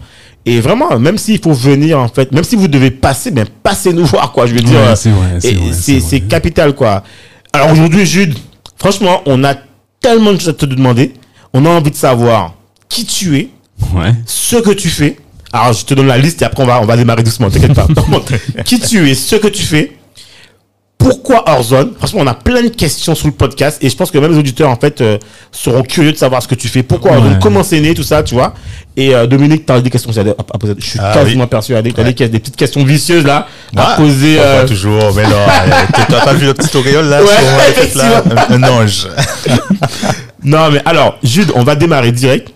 Et 0.47 0.59
vraiment, 0.61 0.99
même 0.99 1.19
s'il 1.19 1.39
faut 1.41 1.53
venir 1.53 1.99
en 1.99 2.09
fait, 2.09 2.33
même 2.33 2.45
si 2.45 2.57
vous 2.57 2.67
devez 2.69 2.91
passer, 2.91 3.31
ben 3.31 3.47
passez 3.63 3.93
nous 3.93 4.05
voir 4.15 4.33
quoi. 4.33 4.47
Je 4.47 4.55
veux 4.55 4.61
dire, 4.61 4.79
Ouais, 4.81 5.73
c'est 5.73 6.21
capital 6.21 6.75
quoi. 6.75 7.03
Alors 7.53 7.71
aujourd'hui, 7.73 8.07
Jude, 8.07 8.35
franchement, 8.77 9.23
on 9.27 9.45
a 9.45 9.55
tellement 10.01 10.33
de 10.33 10.39
choses 10.39 10.49
à 10.49 10.53
te 10.55 10.67
demander. 10.67 11.13
On 11.53 11.65
a 11.67 11.69
envie 11.69 11.91
de 11.91 11.97
savoir 11.97 12.55
qui 12.89 13.05
tu 13.05 13.37
es, 13.37 13.49
Ouais. 13.95 14.13
ce 14.27 14.57
que 14.57 14.71
tu 14.71 14.89
fais. 14.89 15.17
Alors 15.53 15.73
je 15.73 15.85
te 15.85 15.95
donne 15.95 16.07
la 16.07 16.19
liste 16.19 16.43
et 16.43 16.45
après 16.45 16.63
on 16.63 16.67
va 16.67 16.81
on 16.81 16.87
va 16.87 16.97
démarrer 16.97 17.23
doucement. 17.23 17.51
T'inquiète 17.51 17.75
pas. 17.75 17.87
qui 18.65 18.79
tu 18.81 19.11
es, 19.11 19.15
ce 19.15 19.37
que 19.37 19.49
tu 19.49 19.63
fais. 19.63 19.93
Pourquoi 20.97 21.45
hors 21.49 21.63
zone? 21.63 21.93
Franchement, 21.97 22.21
on 22.23 22.27
a 22.27 22.35
plein 22.35 22.61
de 22.63 22.69
questions 22.69 23.15
sous 23.15 23.27
le 23.29 23.33
podcast 23.33 23.79
et 23.83 23.89
je 23.89 23.97
pense 23.97 24.11
que 24.11 24.19
même 24.19 24.33
les 24.33 24.37
auditeurs 24.39 24.69
en 24.69 24.77
fait 24.77 25.01
euh, 25.01 25.17
seront 25.51 25.83
curieux 25.83 26.13
de 26.13 26.17
savoir 26.19 26.43
ce 26.43 26.47
que 26.49 26.55
tu 26.55 26.69
fais. 26.69 26.83
Pourquoi 26.83 27.13
hors 27.13 27.23
zone 27.23 27.33
Ouais. 27.33 27.39
Comment 27.41 27.63
c'est 27.63 27.81
né 27.81 27.95
tout 27.95 28.03
ça, 28.03 28.23
tu 28.23 28.35
vois 28.35 28.53
Et 28.99 29.15
euh, 29.15 29.27
Dominique, 29.27 29.65
t'as 29.65 29.81
des 29.81 29.89
questions 29.89 30.11
à, 30.11 30.59
poser. 30.59 30.75
Je 30.79 30.85
suis 30.85 30.99
Ah, 31.03 31.13
quasiment 31.15 31.45
oui. 31.45 31.49
persuadé. 31.49 31.93
T'as 31.95 32.03
Ouais. 32.03 32.13
des, 32.13 32.29
des 32.29 32.39
petites 32.39 32.57
questions 32.57 32.85
vicieuses 32.85 33.25
là 33.25 33.47
à 33.75 33.93
Ah, 33.93 33.97
poser. 33.97 34.37
euh, 34.39 34.67
toujours, 34.69 35.15
mais 35.17 35.23
non, 35.23 35.31
euh, 35.33 36.05
t'as 36.07 36.21
pas 36.23 36.35
vu 36.35 36.45
le 36.47 36.53
petit 36.55 36.77
auréole 36.77 37.07
là 37.07 37.23
Ouais, 37.23 37.29
sur 37.29 37.83
tête, 37.83 37.95
là? 37.95 38.23
un 38.51 38.63
ange. 38.65 39.09
Non, 40.43 40.71
mais 40.71 40.81
alors, 40.87 41.19
Jude, 41.23 41.53
on 41.55 41.65
va 41.65 41.77
démarrer 41.77 42.13
direct. 42.13 42.49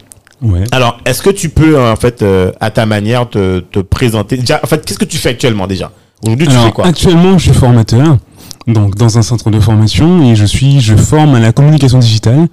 Ouais. 0.44 0.64
Alors, 0.72 0.98
est-ce 1.04 1.22
que 1.22 1.30
tu 1.30 1.48
peux, 1.48 1.78
euh, 1.78 1.92
en 1.92 1.96
fait, 1.96 2.22
euh, 2.22 2.52
à 2.60 2.70
ta 2.70 2.86
manière, 2.86 3.28
te, 3.28 3.60
te 3.60 3.80
présenter? 3.80 4.36
Déjà, 4.36 4.60
en 4.62 4.66
fait, 4.66 4.84
qu'est-ce 4.84 4.98
que 4.98 5.04
tu 5.04 5.16
fais 5.16 5.30
actuellement 5.30 5.66
déjà? 5.66 5.90
Aujourd'hui, 6.22 6.46
tu 6.46 6.54
fais 6.54 6.72
quoi? 6.72 6.86
actuellement, 6.86 7.38
je 7.38 7.50
suis 7.50 7.58
formateur, 7.58 8.18
donc 8.66 8.94
dans 8.96 9.18
un 9.18 9.22
centre 9.22 9.50
de 9.50 9.60
formation, 9.60 10.22
et 10.22 10.36
je 10.36 10.44
suis, 10.44 10.80
je 10.80 10.96
forme 10.96 11.34
à 11.34 11.40
la 11.40 11.52
communication 11.52 11.98
digitale 11.98 12.46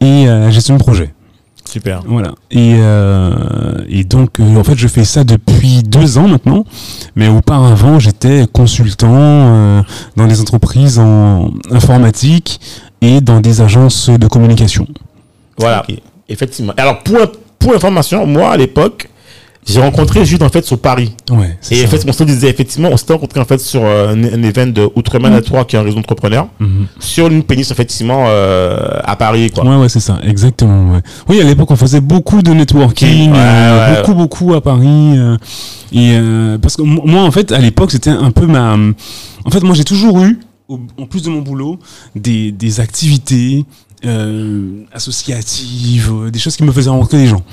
et 0.00 0.28
à 0.28 0.38
la 0.38 0.50
gestion 0.50 0.76
de 0.76 0.80
projet. 0.80 1.12
Super. 1.64 2.02
Voilà. 2.06 2.34
Et, 2.50 2.76
euh, 2.80 3.84
et 3.88 4.04
donc, 4.04 4.40
euh, 4.40 4.56
en 4.56 4.64
fait, 4.64 4.76
je 4.76 4.88
fais 4.88 5.04
ça 5.04 5.24
depuis 5.24 5.82
deux 5.82 6.18
ans 6.18 6.28
maintenant. 6.28 6.64
Mais 7.16 7.28
auparavant, 7.28 7.98
j'étais 7.98 8.46
consultant 8.52 9.08
euh, 9.10 9.82
dans 10.16 10.26
des 10.26 10.40
entreprises 10.40 10.98
en 10.98 11.50
informatique 11.70 12.60
et 13.00 13.22
dans 13.22 13.40
des 13.40 13.62
agences 13.62 14.10
de 14.10 14.26
communication. 14.26 14.86
Voilà. 15.56 15.86
Effectivement. 16.28 16.72
Alors, 16.76 17.00
pour, 17.02 17.18
pour 17.58 17.74
information, 17.74 18.26
moi, 18.26 18.50
à 18.52 18.56
l'époque, 18.56 19.08
j'ai 19.64 19.80
rencontré 19.80 20.24
Jude, 20.24 20.42
en 20.42 20.48
fait, 20.48 20.64
sur 20.64 20.76
Paris. 20.78 21.14
Ouais. 21.30 21.56
Et 21.70 21.84
en 21.84 21.86
fait, 21.86 22.02
on 22.08 22.12
se 22.12 22.24
disait, 22.24 22.48
effectivement, 22.50 22.88
on 22.90 22.96
s'était 22.96 23.12
rencontré, 23.12 23.38
en 23.38 23.44
fait, 23.44 23.58
sur 23.60 23.82
euh, 23.84 24.08
un, 24.12 24.24
un 24.24 24.42
event 24.42 24.66
de 24.66 24.88
Outreman 24.96 25.32
Network, 25.32 25.70
qui 25.70 25.76
est 25.76 25.78
un 25.78 25.82
réseau 25.84 25.96
d'entrepreneurs, 25.96 26.48
Mhm. 26.58 26.86
sur 26.98 27.28
une 27.28 27.44
péninsule, 27.44 27.72
effectivement, 27.72 28.24
euh, 28.26 28.76
à 29.04 29.14
Paris, 29.14 29.50
quoi. 29.52 29.64
Ouais, 29.64 29.76
ouais, 29.76 29.88
c'est 29.88 30.00
ça, 30.00 30.18
exactement. 30.24 30.92
Ouais. 30.94 31.00
Oui, 31.28 31.40
à 31.40 31.44
l'époque, 31.44 31.70
on 31.70 31.76
faisait 31.76 32.00
beaucoup 32.00 32.42
de 32.42 32.50
networking, 32.52 33.30
Ouais, 33.32 33.38
euh, 33.38 34.00
beaucoup, 34.00 34.14
beaucoup 34.14 34.54
à 34.54 34.60
Paris. 34.60 35.16
et 35.92 36.16
parce 36.60 36.76
que 36.76 36.82
mo- 36.82 37.02
moi, 37.04 37.22
en 37.22 37.30
fait, 37.30 37.52
à 37.52 37.58
l'époque, 37.58 37.92
c'était 37.92 38.10
un 38.10 38.32
peu 38.32 38.46
ma. 38.46 38.74
En 39.44 39.50
fait, 39.50 39.60
moi, 39.62 39.76
j'ai 39.76 39.84
toujours 39.84 40.20
eu, 40.24 40.40
en 40.68 41.06
plus 41.06 41.22
de 41.22 41.30
mon 41.30 41.40
boulot, 41.40 41.78
des, 42.16 42.50
des 42.50 42.80
activités 42.80 43.64
associatives, 44.92 46.10
euh, 46.12 46.30
des 46.30 46.38
choses 46.38 46.56
qui 46.56 46.64
me 46.64 46.72
faisaient 46.72 46.90
rencontrer 46.90 47.18
des 47.18 47.26
gens. 47.26 47.44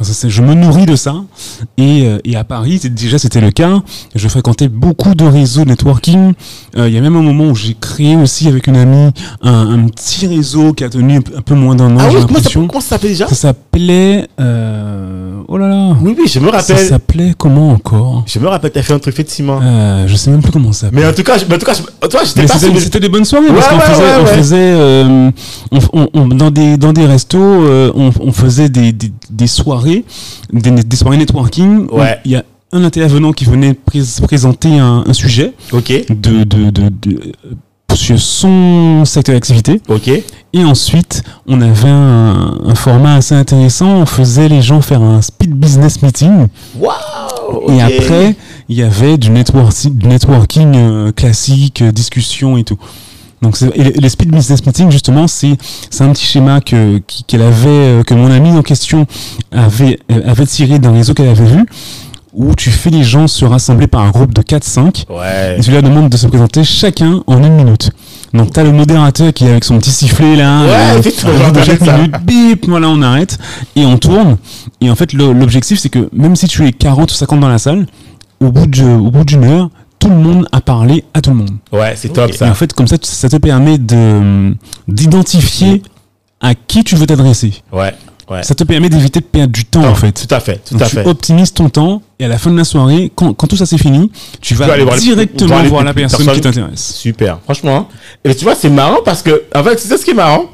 Enfin, 0.00 0.12
ça, 0.12 0.28
je 0.28 0.42
me 0.42 0.54
nourris 0.54 0.86
de 0.86 0.96
ça. 0.96 1.14
Et, 1.76 2.02
euh, 2.06 2.18
et 2.24 2.36
à 2.36 2.44
Paris, 2.44 2.80
déjà, 2.90 3.18
c'était 3.18 3.40
le 3.40 3.50
cas. 3.50 3.82
Je 4.14 4.28
fréquentais 4.28 4.68
beaucoup 4.68 5.14
de 5.14 5.24
réseaux 5.24 5.64
de 5.64 5.68
networking. 5.68 6.32
Euh, 6.76 6.88
Il 6.88 6.94
y 6.94 6.98
a 6.98 7.00
même 7.00 7.16
un 7.16 7.22
moment 7.22 7.44
où 7.48 7.54
j'ai 7.54 7.76
créé 7.78 8.16
aussi 8.16 8.48
avec 8.48 8.66
une 8.66 8.76
amie 8.76 9.10
un, 9.42 9.68
un 9.74 9.88
petit 9.88 10.26
réseau 10.26 10.72
qui 10.72 10.84
a 10.84 10.88
tenu 10.88 11.18
un 11.18 11.42
peu- 11.42 11.54
moins 11.54 11.74
d'un 11.74 11.94
an, 11.96 12.00
Ah 12.00 12.08
oui, 12.14 12.22
comment 12.26 12.40
ça, 12.40 12.50
comment 12.54 12.80
ça 12.80 12.88
s'appelle 12.90 13.10
déjà? 13.10 13.28
Ça 13.28 13.34
s'appelait... 13.34 14.26
Euh... 14.40 15.40
Oh 15.48 15.58
là 15.58 15.68
là 15.68 15.96
Oui, 16.00 16.14
oui, 16.16 16.24
je 16.28 16.38
me 16.38 16.46
Ça 16.50 16.56
rappelle. 16.58 16.86
s'appelait 16.88 17.34
comment 17.36 17.72
encore? 17.72 18.24
Je 18.26 18.38
me 18.38 18.46
rappelle, 18.46 18.70
t'as 18.70 18.82
fait 18.82 18.92
un 18.92 18.98
truc, 19.00 19.12
effectivement. 19.14 19.58
euh, 19.62 20.06
Je 20.06 20.14
sais 20.16 20.30
même 20.30 20.40
plus 20.42 20.52
comment 20.52 20.72
ça 20.72 20.86
s'appelle. 20.86 21.00
Mais 21.00 21.06
en 21.06 21.12
tout 21.12 21.22
cas, 21.24 21.36
je- 21.38 21.44
mais 21.48 21.56
en 21.56 21.58
tout 21.58 21.66
cas, 21.66 21.74
je- 21.74 22.08
toi, 22.08 22.20
j'étais 22.24 22.42
Mais 22.42 22.46
pas 22.46 22.54
c'était 22.58 22.80
sur- 22.80 23.00
des 23.00 23.08
bonnes 23.08 23.24
soirées 23.24 23.48
Ouais, 23.48 23.54
parce 23.54 23.68
qu'on 23.68 23.76
ouais, 23.76 23.82
faisait, 23.82 24.02
ouais, 24.04 24.22
on 24.22 24.26
faisait 24.26 24.56
euh, 24.58 25.30
on, 25.72 25.78
on- 25.92 26.08
on- 26.14 26.28
dans 26.28 26.50
des 26.50 26.76
dans 26.76 26.92
des 26.92 27.04
restos, 27.06 27.38
on, 27.38 28.10
on 28.20 28.32
faisait 28.32 28.68
des, 28.68 28.92
des, 28.92 29.10
des 29.30 29.46
soirées, 29.48 29.89
des, 30.52 30.70
des 30.70 30.96
soirées 30.96 31.18
networking. 31.18 31.88
Ouais. 31.90 32.18
Il 32.24 32.32
y 32.32 32.36
a 32.36 32.44
un 32.72 32.84
intervenant 32.84 33.32
qui 33.32 33.44
venait 33.44 33.74
prés- 33.74 34.22
présenter 34.22 34.78
un, 34.78 35.04
un 35.06 35.12
sujet 35.12 35.52
Ok, 35.72 35.92
de, 36.08 36.44
de, 36.44 36.70
de, 36.70 36.88
de- 36.88 37.32
sur 37.94 38.18
son 38.20 39.04
secteur 39.04 39.34
d'activité. 39.34 39.80
ok. 39.88 40.08
Et 40.52 40.64
ensuite, 40.64 41.22
on 41.46 41.60
avait 41.60 41.88
un, 41.88 42.58
un 42.64 42.74
format 42.76 43.14
assez 43.16 43.34
intéressant. 43.34 43.88
On 44.02 44.06
faisait 44.06 44.48
les 44.48 44.62
gens 44.62 44.80
faire 44.80 45.02
un 45.02 45.20
speed 45.22 45.52
business 45.54 46.00
meeting. 46.02 46.46
Waouh 46.78 47.70
Et 47.72 47.80
après, 47.82 48.36
il 48.68 48.76
y 48.76 48.82
avait 48.82 49.18
du, 49.18 49.30
networking, 49.30 49.94
du 49.96 50.06
networking 50.06 50.72
euh, 50.76 51.12
classique, 51.12 51.82
euh, 51.82 51.90
discussion 51.92 52.56
et 52.56 52.64
tout. 52.64 52.78
Donc, 53.42 53.58
les, 53.60 54.08
speed 54.10 54.30
business 54.30 54.64
meetings, 54.66 54.90
justement, 54.90 55.26
c'est 55.26 55.56
c'est 55.90 56.04
un 56.04 56.12
petit 56.12 56.26
schéma 56.26 56.60
que 56.60 57.00
qu'elle 57.26 57.42
avait, 57.42 57.68
euh, 57.68 58.02
que 58.02 58.12
mon 58.14 58.30
ami 58.30 58.50
en 58.50 58.62
question 58.62 59.06
avait 59.50 59.98
euh, 60.12 60.20
avait 60.30 60.46
tiré 60.46 60.78
d'un 60.78 60.92
réseau 60.92 61.14
qu'elle 61.14 61.28
avait 61.28 61.46
vu, 61.46 61.64
où 62.34 62.54
tu 62.54 62.70
fais 62.70 62.90
les 62.90 63.02
gens 63.02 63.26
se 63.26 63.44
rassembler 63.46 63.86
par 63.86 64.02
un 64.02 64.10
groupe 64.10 64.34
de 64.34 64.42
4-5 64.42 65.04
Ouais. 65.08 65.56
et 65.58 65.60
tu 65.62 65.70
leur 65.70 65.82
demandes 65.82 66.10
de 66.10 66.16
se 66.16 66.26
présenter 66.26 66.64
chacun 66.64 67.22
en 67.26 67.42
une 67.42 67.54
minute. 67.56 67.90
Donc 68.34 68.52
t'as 68.52 68.62
le 68.62 68.72
modérateur 68.72 69.32
qui 69.32 69.44
est 69.46 69.50
avec 69.50 69.64
son 69.64 69.78
petit 69.78 69.90
sifflet 69.90 70.36
là, 70.36 70.62
Ouais, 70.62 71.00
euh, 71.24 71.50
de 71.50 71.62
chaque 71.62 71.80
minute, 71.80 72.14
bip, 72.22 72.66
voilà 72.68 72.88
on 72.88 73.00
arrête 73.02 73.38
et 73.74 73.84
on 73.86 73.96
tourne. 73.96 74.36
Et 74.80 74.90
en 74.90 74.94
fait 74.94 75.12
l'objectif 75.14 75.80
c'est 75.80 75.88
que 75.88 76.08
même 76.12 76.36
si 76.36 76.46
tu 76.46 76.64
es 76.66 76.72
40 76.72 77.10
ou 77.10 77.14
50 77.14 77.40
dans 77.40 77.48
la 77.48 77.58
salle, 77.58 77.86
au 78.40 78.52
bout 78.52 78.66
de 78.66 78.84
au 78.84 79.10
bout 79.10 79.24
d'une 79.24 79.44
heure, 79.44 79.70
tout 80.00 80.08
le 80.08 80.16
monde 80.16 80.48
a 80.50 80.60
parlé 80.60 81.04
à 81.14 81.20
tout 81.20 81.30
le 81.30 81.36
monde. 81.36 81.50
Ouais, 81.72 81.92
c'est 81.94 82.08
top 82.12 82.24
Ok. 82.30 82.34
Et 82.34 82.36
ça. 82.38 82.50
en 82.50 82.54
fait 82.54 82.72
comme 82.72 82.88
ça 82.88 82.98
tu- 82.98 83.08
ça 83.08 83.28
te 83.28 83.36
permet 83.36 83.78
de 83.78 84.54
d'identifier 84.88 85.82
à 86.40 86.54
qui 86.54 86.82
tu 86.84 86.96
veux 86.96 87.06
t'adresser. 87.06 87.52
Ouais, 87.72 87.92
ouais. 88.30 88.42
Ça 88.42 88.54
te 88.54 88.64
permet 88.64 88.88
d'éviter 88.88 89.20
de 89.20 89.24
perdre 89.26 89.52
du 89.52 89.64
temps 89.64 89.84
en 89.84 89.94
fait. 89.94 90.26
Tout 90.26 90.34
à 90.34 90.40
fait, 90.40 90.60
tout 90.64 90.74
Donc 90.74 90.82
à 90.82 90.86
tu 90.86 90.96
fait. 90.96 91.06
optimises 91.06 91.52
ton 91.52 91.68
temps 91.68 92.02
et 92.18 92.24
à 92.24 92.28
la 92.28 92.38
fin 92.38 92.50
de 92.50 92.56
la 92.56 92.64
soirée, 92.64 93.12
quand, 93.14 93.34
quand 93.34 93.46
tout 93.46 93.56
ça 93.56 93.66
c'est 93.66 93.78
fini, 93.78 94.10
tu 94.40 94.54
vas 94.54 94.66
vas 94.66 94.72
aller 94.74 94.84
voir 94.84 94.96
directement 94.96 95.48
voir 95.48 95.64
voir, 95.66 95.80
les- 95.82 95.86
la 95.88 95.94
personne 95.94 96.24
personnes 96.24 96.34
qui 96.34 96.40
t'intéresse. 96.40 96.94
Super, 96.96 97.38
franchement. 97.44 97.88
Et 98.24 98.34
tu 98.34 98.44
vois, 98.44 98.54
c'est 98.54 98.70
marrant 98.70 98.98
parce 99.04 99.22
que, 99.22 99.42
en 99.54 99.62
fait, 99.64 99.78
c'est 99.78 99.88
ça 99.88 99.96
ce 99.98 100.04
qui 100.04 100.10
est 100.12 100.14
marrant. 100.14 100.44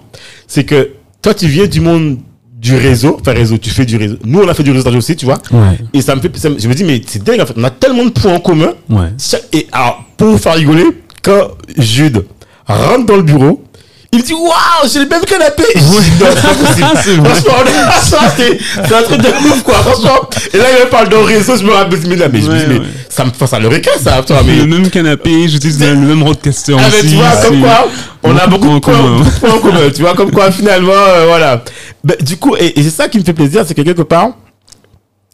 C'est 0.48 0.64
que 0.64 0.90
toi, 1.22 1.34
tu 1.34 1.46
viens 1.48 1.66
du 1.66 1.80
monde 1.80 2.18
du 2.66 2.76
réseau, 2.76 3.16
enfin 3.20 3.32
réseau, 3.32 3.58
tu 3.58 3.70
fais 3.70 3.84
du 3.86 3.96
réseau. 3.96 4.16
Nous, 4.24 4.40
on 4.40 4.48
a 4.48 4.54
fait 4.54 4.62
du 4.64 4.72
réseautage 4.72 4.96
aussi, 4.96 5.14
tu 5.16 5.24
vois. 5.24 5.38
Ouais. 5.52 5.78
Et 5.92 6.00
ça 6.00 6.14
me 6.16 6.20
fait, 6.20 6.30
ça 6.36 6.48
me- 6.50 6.58
je 6.58 6.66
me 6.68 6.74
dis, 6.74 6.82
mais 6.84 7.00
c'est 7.06 7.22
dingue, 7.22 7.40
en 7.40 7.46
fait. 7.46 7.54
On 7.56 7.64
a 7.64 7.70
tellement 7.70 8.04
de 8.04 8.10
points 8.10 8.34
en 8.34 8.40
commun. 8.40 8.72
Ouais. 8.90 9.08
Et 9.52 9.66
alors, 9.72 10.04
pour 10.16 10.28
vous 10.28 10.38
faire 10.38 10.54
rigoler, 10.54 10.84
quand 11.22 11.48
Jude 11.78 12.24
rentre 12.66 13.06
dans 13.06 13.16
le 13.16 13.22
bureau, 13.22 13.62
il 14.12 14.22
dit 14.22 14.32
Waouh, 14.32 14.88
j'ai 14.92 15.00
le 15.00 15.08
même 15.08 15.24
canapé 15.24 15.64
dis, 15.74 15.82
Non, 15.82 16.26
c'est 16.34 16.42
pas 16.42 16.54
possible. 16.54 17.26
Franchement, 17.26 17.52
c'est 18.86 18.94
un 18.94 19.02
truc 19.02 19.20
de 19.20 19.28
ouf, 19.28 19.62
quoi. 19.62 19.74
Franchement. 19.74 20.28
Et 20.52 20.58
là, 20.58 20.64
il 20.78 20.84
me 20.84 20.90
parle 20.90 21.08
d'un 21.08 21.24
réseau, 21.24 21.56
je 21.56 21.64
me 21.64 21.72
rappelle, 21.72 22.00
mais 22.06 22.16
là, 22.16 22.28
mais 22.32 22.40
je 22.40 22.50
me 22.50 22.56
dis, 22.58 22.64
Ouais, 22.64 22.68
mais 22.68 22.78
ouais. 22.80 22.86
ça 23.08 23.24
me 23.24 23.30
fait 23.30 23.46
ça 23.46 23.58
le 23.58 23.68
requin, 23.68 23.90
ça. 24.02 24.22
Toi, 24.22 24.38
mais, 24.44 24.56
Le 24.56 24.66
même 24.66 24.88
canapé, 24.90 25.48
j'utilise 25.48 25.80
le 25.80 25.96
même 25.96 26.22
roadcaster 26.22 26.74
ah, 26.78 26.82
mais 26.90 26.98
aussi. 26.98 27.08
tu 27.08 27.14
vois, 27.16 27.30
comme 27.44 27.60
quoi, 27.60 27.88
on 28.22 28.36
a 28.36 28.46
beaucoup 28.46 28.68
de 28.74 28.78
points 28.78 28.94
en 28.94 29.58
commun. 29.58 29.86
de. 29.86 29.90
Tu 29.90 30.02
vois, 30.02 30.14
comme 30.14 30.30
quoi, 30.30 30.50
finalement, 30.50 30.92
euh, 30.92 31.26
voilà. 31.26 31.62
Du 32.20 32.36
coup, 32.36 32.56
et, 32.56 32.78
et 32.78 32.82
c'est 32.82 32.90
ça 32.90 33.08
qui 33.08 33.18
me 33.18 33.24
fait 33.24 33.32
plaisir, 33.32 33.64
c'est 33.66 33.74
que 33.74 33.82
quelque 33.82 34.02
part, 34.02 34.30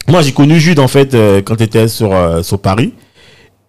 moi, 0.07 0.21
j'ai 0.21 0.31
connu 0.31 0.59
Jude, 0.59 0.79
en 0.79 0.87
fait, 0.87 1.13
euh, 1.13 1.41
quand 1.43 1.55
tu 1.55 1.63
étais 1.63 1.87
sur, 1.87 2.13
euh, 2.13 2.43
sur 2.43 2.59
Paris. 2.59 2.93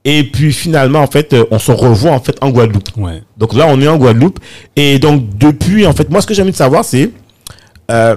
Et 0.04 0.24
puis, 0.24 0.52
finalement, 0.52 1.00
en 1.00 1.06
fait, 1.06 1.32
euh, 1.32 1.44
on 1.50 1.58
se 1.58 1.72
revoit, 1.72 2.10
en 2.12 2.20
fait, 2.20 2.36
en 2.42 2.50
Guadeloupe. 2.50 2.88
Ouais. 2.96 3.22
Donc 3.38 3.54
là, 3.54 3.66
on 3.68 3.80
est 3.80 3.88
en 3.88 3.96
Guadeloupe. 3.96 4.38
Et 4.76 4.98
donc, 4.98 5.36
depuis, 5.38 5.86
en 5.86 5.92
fait, 5.94 6.10
moi, 6.10 6.20
ce 6.20 6.26
que 6.26 6.34
j'ai 6.34 6.42
envie 6.42 6.52
de 6.52 6.56
savoir, 6.56 6.84
c'est. 6.84 7.10
euh, 7.90 8.16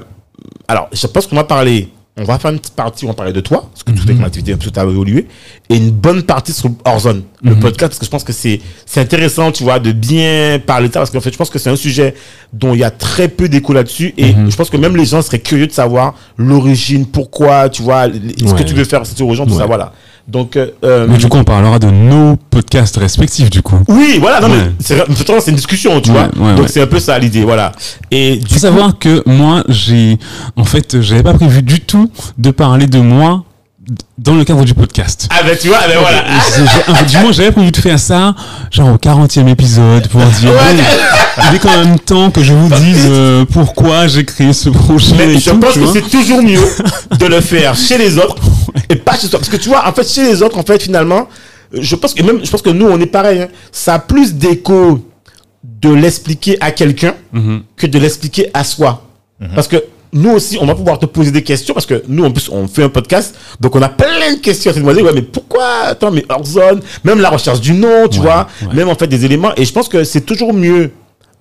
alors, 0.68 0.90
je 0.92 1.08
pense 1.08 1.28
qu'on 1.28 1.36
va 1.38 1.44
parler. 1.46 1.88
On 2.20 2.24
va 2.24 2.40
faire 2.40 2.50
une 2.50 2.58
petite 2.60 2.74
partie 2.74 3.06
où 3.06 3.10
on 3.10 3.12
va 3.12 3.16
parler 3.16 3.32
de 3.32 3.42
toi, 3.42 3.70
parce 3.72 3.84
que 3.84 3.92
tout 3.92 4.12
est 4.12 4.16
ton 4.16 4.24
activité, 4.24 4.58
tout 4.58 4.72
a 4.76 4.82
évolué. 4.84 5.28
Et 5.70 5.78
une 5.78 5.92
bonne 5.92 6.24
partie 6.24 6.52
sur 6.52 6.72
Horzone, 6.84 7.22
le 7.44 7.54
podcast, 7.54 7.92
parce 7.92 8.00
que 8.00 8.06
je 8.06 8.10
pense 8.10 8.24
que 8.24 8.34
c'est 8.34 8.60
c'est 8.88 9.00
intéressant, 9.02 9.52
tu 9.52 9.62
vois, 9.64 9.78
de 9.78 9.92
bien 9.92 10.58
parler 10.66 10.88
de 10.88 10.94
ça, 10.94 11.02
parce 11.02 11.12
qu'en 11.12 11.22
fait, 11.22 11.32
je 11.32 11.38
pense 11.38 11.52
que 11.52 11.60
c'est 11.60 11.70
un 11.70 11.76
sujet 11.76 12.16
dont 12.52 12.74
il 12.74 12.80
y 12.80 12.84
a 12.84 12.90
très 12.90 13.28
peu 13.28 13.48
d'écho 13.48 13.72
là-dessus. 13.72 14.16
Et 14.18 14.34
je 14.50 14.56
pense 14.56 14.72
que 14.72 14.78
même 14.78 14.98
les 14.98 15.06
gens 15.06 15.22
seraient 15.22 15.38
curieux 15.38 15.68
de 15.68 15.72
savoir 15.72 16.16
l'origine, 16.38 17.06
pourquoi, 17.06 17.70
tu 17.70 17.84
vois, 17.84 18.06
ce 18.08 18.46
Ouais. 18.46 18.58
que 18.58 18.64
tu 18.68 18.74
veux 18.74 18.84
faire, 18.86 19.06
c'est 19.06 19.22
aux 19.22 19.34
gens, 19.36 19.46
tout 19.46 19.54
ça, 19.56 19.68
voilà. 19.68 19.94
Donc, 20.28 20.58
euh, 20.58 20.68
euh, 20.84 21.08
Mais 21.10 21.18
du 21.18 21.28
coup, 21.30 21.38
on 21.38 21.44
parlera 21.46 21.80
de 21.80 21.88
nos 21.90 22.36
podcasts 22.50 22.98
respectifs, 22.98 23.50
du 23.50 23.62
coup. 23.62 23.80
oui, 23.88 24.18
voilà, 24.20 24.42
non, 24.42 24.50
Ouais. 24.50 24.72
mais 24.90 25.16
c'est 25.40 25.50
une 25.52 25.56
discussion, 25.56 26.02
tu 26.02 26.12
Ouais, 26.12 26.18
vois. 26.36 26.48
ouais, 26.50 26.56
Donc 26.56 26.68
c'est 26.68 26.82
un 26.82 26.88
peu 26.88 27.00
ça 27.00 27.18
l'idée, 27.18 27.44
voilà. 27.44 27.72
Et 28.12 28.36
du 28.36 28.54
faut 28.56 28.60
savoir 28.60 29.00
que 29.00 29.24
moi, 29.26 29.64
j'ai, 29.70 30.18
en 30.58 30.66
fait, 30.66 31.02
j'avais 31.02 31.24
pas 31.24 31.34
prévu 31.34 31.62
du 31.62 31.80
tout 31.80 32.12
de 32.38 32.52
parler 32.52 32.88
de 32.88 33.00
moi 33.00 33.44
dans 34.18 34.34
le 34.36 34.44
cadre 34.44 34.66
du 34.66 34.74
podcast. 34.74 35.30
Ah 35.32 35.44
ben 35.46 35.56
tu 35.58 35.70
vois, 35.70 35.78
ben 35.88 35.98
voilà. 35.98 36.22
En 36.90 36.96
fait, 36.96 37.06
du 37.06 37.18
moins, 37.20 37.32
j'avais 37.32 37.52
prévu 37.54 37.72
de 37.72 37.78
faire 37.78 37.98
ça, 37.98 38.36
genre 38.70 38.90
au 38.94 38.98
40e 38.98 39.48
épisode, 39.48 40.10
pour 40.10 40.20
dire, 40.20 40.52
bon, 40.52 40.84
il 41.50 41.56
est 41.56 41.60
quand 41.60 41.72
même 41.86 41.98
temps 41.98 42.30
que 42.32 42.44
je 42.44 42.52
vous 42.52 42.68
dise 42.76 43.06
euh, 43.10 43.46
pourquoi 43.50 44.08
j'ai 44.08 44.26
créé 44.26 44.52
ce 44.52 44.68
projet. 44.70 45.16
Mais 45.18 45.36
et 45.36 45.40
je 45.40 45.52
tout, 45.52 45.60
pense 45.60 45.76
que 45.76 45.86
c'est 45.94 46.02
toujours 46.10 46.42
mieux 46.42 46.60
de 47.18 47.26
le 47.28 47.40
faire 47.40 47.76
chez 47.78 47.98
les 47.98 48.18
autres 48.18 48.36
et 48.90 48.96
pas 48.96 49.16
chez 49.18 49.28
toi. 49.30 49.40
Parce 49.40 49.50
que 49.50 49.58
tu 49.58 49.70
vois, 49.70 49.88
en 49.88 49.94
fait, 49.94 50.08
chez 50.08 50.24
les 50.24 50.42
autres, 50.42 50.58
en 50.58 50.64
fait, 50.64 50.82
finalement, 50.82 51.28
je 51.74 51.96
pense 51.96 52.14
que 52.14 52.24
même, 52.24 52.44
je 52.46 52.50
pense 52.50 52.62
que 52.62 52.70
nous, 52.70 52.86
on 52.88 53.00
est 53.00 53.06
pareil. 53.08 53.42
hein. 53.42 53.48
Ça 53.72 53.96
a 53.96 54.00
plus 54.00 54.34
d'écho 54.34 55.00
de 55.64 55.90
l'expliquer 55.94 56.58
à 56.62 56.72
quelqu'un 56.72 57.14
Mhm. 57.34 57.64
que 57.76 57.88
de 57.88 58.00
l'expliquer 58.00 58.50
à 58.54 58.64
soi. 58.64 59.04
Parce 59.54 59.68
que 59.68 59.84
nous 60.14 60.32
aussi, 60.32 60.58
on 60.60 60.66
va 60.66 60.74
pouvoir 60.74 60.98
te 60.98 61.06
poser 61.06 61.30
des 61.32 61.44
questions 61.44 61.74
parce 61.74 61.86
que 61.86 62.02
nous, 62.08 62.24
en 62.26 62.32
plus, 62.32 62.50
on 62.50 62.68
fait 62.68 62.84
un 62.84 62.90
podcast, 62.90 63.36
donc 63.60 63.76
on 63.76 63.82
a 63.82 63.90
plein 63.90 64.34
de 64.36 64.40
questions 64.40 64.72
à 64.72 64.74
te 64.74 64.80
demander. 64.80 65.02
Ouais, 65.04 65.12
mais 65.14 65.22
pourquoi 65.22 65.66
Attends, 65.88 66.10
mais 66.12 66.26
hors 66.30 66.46
zone, 66.46 66.82
même 67.04 67.20
la 67.20 67.30
recherche 67.30 67.60
du 67.60 67.74
nom, 67.74 68.08
tu 68.10 68.18
Ouais, 68.20 68.26
vois, 68.26 68.48
ouais. 68.64 68.74
même 68.74 68.90
en 68.90 68.96
fait 68.96 69.08
des 69.08 69.26
éléments. 69.26 69.52
Et 69.58 69.66
je 69.66 69.72
pense 69.74 69.90
que 69.90 70.04
c'est 70.04 70.22
toujours 70.22 70.54
mieux 70.54 70.92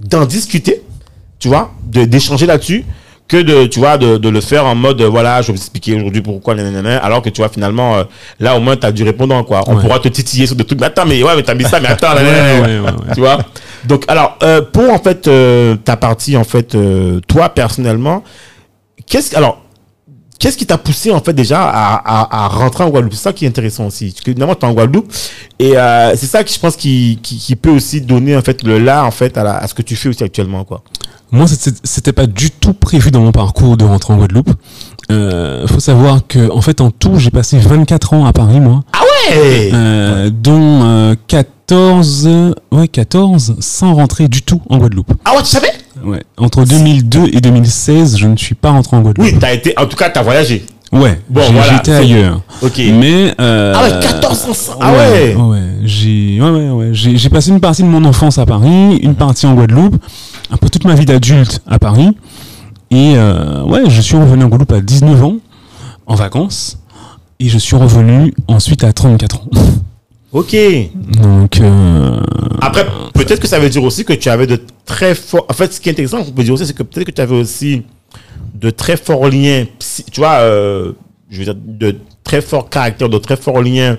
d'en 0.01 0.27
discuter, 0.27 0.83
tu 1.39 1.49
vois, 1.49 1.73
de- 1.87 2.05
d'échanger 2.05 2.45
là-dessus 2.47 2.85
que 3.29 3.39
de, 3.43 3.67
tu 3.67 3.81
vois, 3.81 3.99
de, 3.99 4.19
de 4.19 4.29
le 4.29 4.41
faire 4.41 4.65
en 4.67 4.75
mode, 4.77 5.03
voilà, 5.03 5.43
je 5.43 5.49
vais 5.49 5.55
vous 5.55 5.59
expliquer 5.59 5.95
aujourd'hui 5.97 6.23
pourquoi, 6.23 6.55
nanana, 6.55 6.99
alors 6.99 7.23
que 7.23 7.29
tu 7.29 7.41
vois, 7.41 7.49
finalement, 7.49 7.97
euh, 7.97 8.05
là, 8.39 8.57
au 8.57 8.61
moins, 8.61 8.77
tu 8.77 8.87
as 8.87 8.93
du 8.93 9.03
répondant, 9.03 9.43
quoi. 9.43 9.63
On 9.67 9.75
Ouais. 9.75 9.83
pourra 9.83 9.99
te 9.99 10.09
titiller 10.09 10.47
sur 10.47 10.55
des 10.55 10.65
trucs, 10.65 10.79
mais 10.81 10.87
attends, 10.87 11.07
mais 11.07 11.23
ouais, 11.23 11.35
mais 11.35 11.43
t'as 11.43 11.55
mis 11.55 11.65
ça, 11.65 11.81
mais 11.81 11.89
attends, 11.89 12.15
nanana, 12.15 12.83
ouais, 12.85 12.93
tu 13.15 13.21
vois? 13.21 13.39
Donc, 13.85 14.05
alors, 14.09 14.37
euh, 14.45 14.63
pour, 14.63 14.91
en 14.93 14.99
fait, 15.01 15.27
euh, 15.27 15.75
ta 15.77 15.97
partie, 15.97 16.37
en 16.37 16.45
fait, 16.45 16.75
euh, 16.77 17.21
toi, 17.27 17.49
personnellement, 17.49 18.23
qu'est-ce 19.07 19.31
que, 19.33 19.37
alors, 19.37 19.61
qu'est-ce 20.39 20.57
qui 20.57 20.67
t'a 20.67 20.79
poussé, 20.79 21.11
en 21.13 21.21
fait, 21.21 21.33
déjà, 21.33 21.63
à, 21.65 21.95
à, 21.97 22.45
à 22.45 22.49
rentrer 22.49 22.85
en 22.85 22.91
Guadeloupe? 22.91 23.15
C'est 23.15 23.23
ça 23.23 23.33
qui 23.33 23.45
est 23.45 23.49
intéressant 23.49 23.87
aussi. 23.87 24.11
Parce 24.11 24.21
que, 24.23 24.31
évidemment, 24.31 24.55
t'es 24.55 24.67
en 24.67 24.73
Guadeloupe, 24.73 25.13
et 25.59 25.77
euh, 25.77 26.15
c'est 26.15 26.27
ça 26.27 26.45
qui, 26.45 26.55
je 26.55 26.61
pense, 26.61 26.77
qui, 26.77 27.19
qui, 27.23 27.39
qui 27.39 27.57
peut 27.57 27.71
aussi 27.71 28.01
donner, 28.01 28.37
en 28.37 28.43
fait, 28.43 28.63
le 28.63 28.79
là, 28.79 29.05
en 29.05 29.11
fait, 29.11 29.37
à, 29.37 29.43
la- 29.45 29.57
à 29.59 29.67
ce 29.67 29.75
que 29.75 29.83
tu 29.83 29.97
fais 29.97 30.09
aussi 30.11 30.23
actuellement, 30.23 30.65
quoi. 30.65 30.83
Moi, 31.33 31.47
c'était- 31.49 32.13
pas 32.13 32.27
du 32.27 32.51
tout 32.51 32.73
prévu 32.73 33.11
dans 33.11 33.21
mon 33.21 33.33
parcours 33.33 33.77
de 33.77 33.85
rentrer 33.85 34.13
en 34.15 34.17
Guadeloupe. 34.17 34.51
Euh, 35.11 35.67
faut 35.67 35.81
savoir 35.81 36.21
que, 36.27 36.51
en 36.51 36.61
fait, 36.61 36.81
en 36.81 36.91
tout, 36.91 37.19
j'ai 37.19 37.31
passé 37.31 37.59
24 37.59 38.15
ans 38.15 38.27
à 38.27 38.33
Paris, 38.33 38.61
moi, 38.61 38.83
Hey 39.31 39.71
euh, 39.75 40.31
dont 40.33 40.83
euh, 40.85 41.15
14, 41.27 42.29
ouais, 42.73 42.87
14 42.89 43.57
sans 43.61 43.95
rentrer 43.95 44.29
du 44.29 44.43
tout 44.43 44.63
en 44.71 44.79
Guadeloupe. 44.79 45.13
Ah 45.25 45.33
ouais, 45.33 45.43
tu 45.43 45.49
savais? 45.49 45.73
Ouais. 46.05 46.23
Entre 46.39 46.65
2002 46.65 47.25
et 47.33 47.41
2016, 47.41 48.17
je 48.19 48.27
ne 48.29 48.37
suis 48.37 48.55
pas 48.55 48.71
rentré 48.71 48.97
en 48.97 49.01
Guadeloupe. 49.01 49.27
Oui, 49.33 49.39
t'as 49.41 49.53
été, 49.53 49.75
en 49.79 49.87
tout 49.87 49.97
cas, 49.97 50.11
t'as 50.11 50.23
voyagé. 50.23 50.65
Ouais. 50.93 51.21
Bon, 51.29 51.41
voilà, 51.53 51.73
J'étais 51.77 51.93
ailleurs. 51.93 52.41
Ok. 52.63 52.79
Mais 52.93 53.35
euh, 53.41 53.75
Ah 53.77 53.83
ouais, 53.85 53.91
14 54.01 54.39
sans- 54.55 54.73
ah 54.81 54.93
ouais. 54.93 55.35
ouais, 55.35 55.43
ouais, 55.43 55.61
j'ai 55.85 56.39
ouais, 56.41 56.49
ouais, 56.51 56.71
ouais. 56.71 57.29
passé 57.31 57.51
une 57.51 57.61
partie 57.61 57.83
de 57.83 57.89
mon 57.89 58.05
enfance 58.05 58.39
à 58.39 58.47
Paris, 58.47 58.97
une 59.03 59.17
partie 59.17 59.47
en 59.47 59.55
Guadeloupe, 59.55 59.97
un 60.51 60.57
peu 60.57 60.69
toute 60.69 60.85
ma 60.85 60.95
vie 60.95 61.07
d'adulte 61.07 61.61
à 61.67 61.79
Paris. 61.79 62.11
Et 62.91 63.15
euh, 63.17 63.63
ouais, 63.65 63.89
je 63.89 64.01
suis 64.01 64.17
revenu 64.17 64.45
en 64.45 64.49
Guadeloupe 64.49 64.73
à 64.73 64.81
19 64.81 65.25
ans, 65.25 65.37
en 66.07 66.15
vacances, 66.15 66.79
et 67.41 67.49
je 67.49 67.59
suis 67.59 67.77
revenu 67.77 68.33
ensuite 68.47 68.85
à 68.85 68.93
34 68.93 69.37
ans. 69.37 69.49
Ok. 70.33 70.57
Donc, 71.23 71.61
euh, 71.61 72.21
Après, 72.61 72.87
peut-être 73.15 73.41
que 73.41 73.49
ça 73.49 73.59
veut 73.59 73.69
dire 73.69 73.83
aussi 73.83 74.05
que 74.05 74.13
tu 74.13 74.29
avais 74.29 74.47
de 74.47 74.61
très 74.85 75.15
forts. 75.15 75.47
En 75.49 75.55
fait, 75.55 75.73
ce 75.73 75.81
qui 75.81 75.89
est 75.89 75.93
intéressant, 75.93 76.19
on 76.21 76.31
peut 76.31 76.45
dire 76.45 76.55
aussi, 76.55 76.67
c'est 76.67 76.77
que 76.77 76.83
peut-être 76.83 77.07
que 77.07 77.13
tu 77.13 77.21
avais 77.21 77.37
aussi 77.37 77.83
de 78.55 78.71
très 78.71 78.97
forts 78.97 79.29
liens, 79.29 79.65
tu 80.13 80.21
vois, 80.21 80.39
euh, 80.41 80.93
je 81.31 81.39
veux 81.39 81.45
dire, 81.45 81.57
de 81.57 81.97
très 82.23 82.41
forts 82.41 82.69
caractères, 82.69 83.09
de 83.09 83.19
très 83.19 83.37
forts 83.37 83.63
liens 83.63 83.99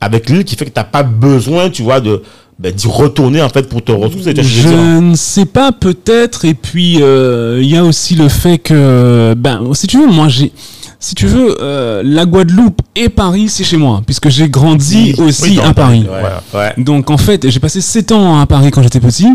avec 0.00 0.28
l'île 0.28 0.44
qui 0.44 0.56
fait 0.56 0.64
que 0.64 0.70
tu 0.70 0.78
n'as 0.78 0.84
pas 0.84 1.02
besoin, 1.04 1.70
tu 1.70 1.82
vois, 1.82 2.00
de 2.00 2.22
ben, 2.62 2.72
d'y 2.72 2.86
retourner 2.86 3.42
en 3.42 3.48
fait 3.48 3.68
pour 3.68 3.82
te 3.82 3.90
que 3.90 4.42
je. 4.42 4.68
Je 4.68 5.00
ne 5.00 5.16
sais 5.16 5.46
pas, 5.46 5.72
peut-être. 5.72 6.44
Et 6.44 6.54
puis, 6.54 7.02
euh, 7.02 7.58
il 7.60 7.68
y 7.68 7.76
a 7.76 7.84
aussi 7.84 8.14
le 8.14 8.28
fait 8.28 8.58
que, 8.58 9.34
ben, 9.36 9.60
si 9.72 9.88
tu 9.88 9.98
veux, 9.98 10.06
moi, 10.06 10.28
j'ai, 10.28 10.52
si 11.00 11.16
tu 11.16 11.26
veux, 11.26 11.56
euh, 11.60 12.02
la 12.04 12.24
Guadeloupe 12.24 12.80
et 12.94 13.08
Paris, 13.08 13.48
c'est 13.48 13.64
chez 13.64 13.76
moi, 13.76 14.00
puisque 14.06 14.28
j'ai 14.28 14.48
grandi 14.48 15.14
Oui, 15.18 15.24
aussi 15.26 15.42
oui, 15.42 15.60
à 15.60 15.74
Paris. 15.74 16.06
Ouais. 16.08 16.58
ouais. 16.58 16.72
Donc, 16.78 17.10
en 17.10 17.18
fait, 17.18 17.50
j'ai 17.50 17.58
passé 17.58 17.80
7 17.80 18.12
ans 18.12 18.38
à 18.38 18.46
Paris 18.46 18.70
quand 18.70 18.82
j'étais 18.82 19.00
petit. 19.00 19.26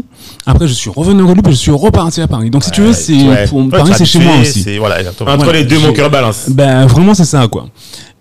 Après, 0.46 0.66
je 0.66 0.74
suis 0.74 0.90
revenu 0.90 1.24
en 1.24 1.26
Guadeloupe 1.26 1.50
et 1.50 1.52
je 1.52 1.58
suis 1.58 1.72
reparti 1.72 2.22
à 2.22 2.28
Paris. 2.28 2.50
Donc, 2.50 2.64
si 2.64 2.72
tu 2.72 2.80
veux, 2.80 2.94
c'est, 2.94 3.14
ouais. 3.14 3.48
pour, 3.48 3.60
Ouais, 3.60 3.70
Paris, 3.70 3.92
c'est 3.98 4.06
chez 4.06 4.20
moi 4.20 4.36
aussi. 4.40 4.78
Voilà. 4.78 5.00
Entre 5.28 5.52
les 5.52 5.66
deux, 5.66 5.80
mon 5.80 5.92
cœur 5.92 6.10
balance. 6.10 6.46
Ben 6.48 6.86
vraiment 6.86 7.14
c'est 7.14 7.26
ça 7.26 7.46
quoi. 7.50 7.68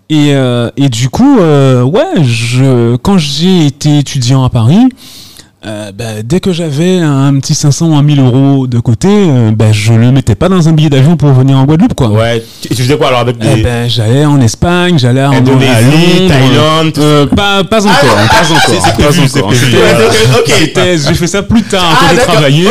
Et, 0.09 0.35
euh, 0.35 0.71
et 0.77 0.89
du 0.89 1.09
coup 1.09 1.41
euh, 1.41 1.83
ouais 1.83 2.23
je 2.23 2.95
quand 2.97 3.19
j'ai 3.19 3.67
été 3.67 3.99
étudiant 3.99 4.45
à 4.45 4.51
Paris 4.51 4.89
euh, 5.67 5.91
ben, 5.93 6.23
dès 6.25 6.39
que 6.41 6.53
j'avais 6.53 6.99
un 7.01 7.39
petit 7.41 7.55
500 7.55 7.89
ou 7.89 7.95
un 7.97 8.03
1000 8.03 8.21
euros 8.21 8.67
de 8.69 8.79
côté 8.79 9.09
euh, 9.11 9.51
ben 9.53 9.73
je 9.73 9.93
le 9.93 10.13
mettais 10.13 10.35
pas 10.37 10.49
dans 10.49 10.69
un 10.69 10.73
billet 10.73 10.91
d'avion 10.91 11.17
pour 11.17 11.31
venir 11.33 11.57
en 11.59 11.65
Guadeloupe 11.65 11.95
quoi. 11.95 12.09
Ouais. 12.09 12.45
Tu, 12.63 12.69
tu 12.69 12.83
faisais 12.83 12.97
quoi 12.97 13.09
alors 13.09 13.21
avec 13.21 13.37
Eh 13.43 13.57
des. 13.57 13.63
ben 13.63 13.89
j'allais 13.89 14.25
en 14.25 14.41
Espagne 14.41 14.99
j'allais 14.99 15.25
en 15.25 15.33
Indonésie, 15.33 16.29
Thaïlande, 16.29 16.93
euh, 16.99 17.27
pas 17.27 17.65
pas 17.65 17.85
encore 17.85 17.99
pas 18.01 18.43
encore 18.43 19.13
c'est- 19.13 19.41
encore. 19.41 19.53
C'était- 20.47 20.99
j'ai 20.99 21.15
fait 21.15 21.27
ça 21.27 21.43
plus 21.43 21.63
tard 21.63 21.83
Ah, 21.93 21.97
quand 22.01 22.15
j'ai 22.15 22.23
travaillé 22.23 22.69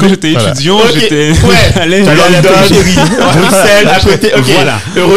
quand 0.00 0.08
j'étais 0.08 0.32
étudiant 0.32 0.78
j'étais 0.94 1.32
T'allais 1.74 2.08
à 2.08 2.14
Londres, 2.14 2.48
Bruxelles, 2.70 3.88
à 3.88 4.00
côté, 4.00 4.30
ok. 4.36 4.44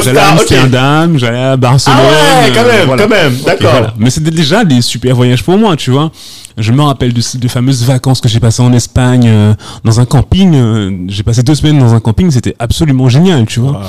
j'allais 0.03 0.19
à. 0.19 0.29
Amsterdam 0.31 1.17
j'allais 1.17 1.39
à 1.43 1.57
Barcelone 1.57 1.97
Ah 1.99 2.41
ouais, 2.45 2.51
quand 2.53 2.61
euh, 2.61 2.71
même, 2.71 2.85
voilà. 2.87 3.03
quand 3.03 3.09
même, 3.09 3.35
d'accord. 3.45 3.93
Mais 3.97 4.09
c'était 4.09 4.31
déjà 4.31 4.63
des 4.63 4.81
super 4.81 5.15
voyages 5.15 5.43
pour 5.43 5.57
moi, 5.57 5.75
tu 5.75 5.91
vois. 5.91 6.11
Je 6.57 6.71
me 6.71 6.81
rappelle 6.83 7.13
de 7.13 7.47
fameuses 7.47 7.83
vacances 7.83 8.21
que 8.21 8.29
j'ai 8.29 8.39
passées 8.39 8.61
en 8.61 8.73
Espagne, 8.73 9.25
euh, 9.27 9.53
dans 9.83 9.99
un 9.99 10.05
camping. 10.05 10.53
euh, 10.55 10.91
j'ai 11.07 11.23
passé 11.23 11.41
deux 11.43 11.55
semaines 11.55 11.79
dans 11.79 11.93
un 11.93 11.99
camping, 11.99 12.29
c'était 12.31 12.55
absolument 12.59 13.09
génial, 13.09 13.45
tu 13.45 13.59
vois. 13.59 13.81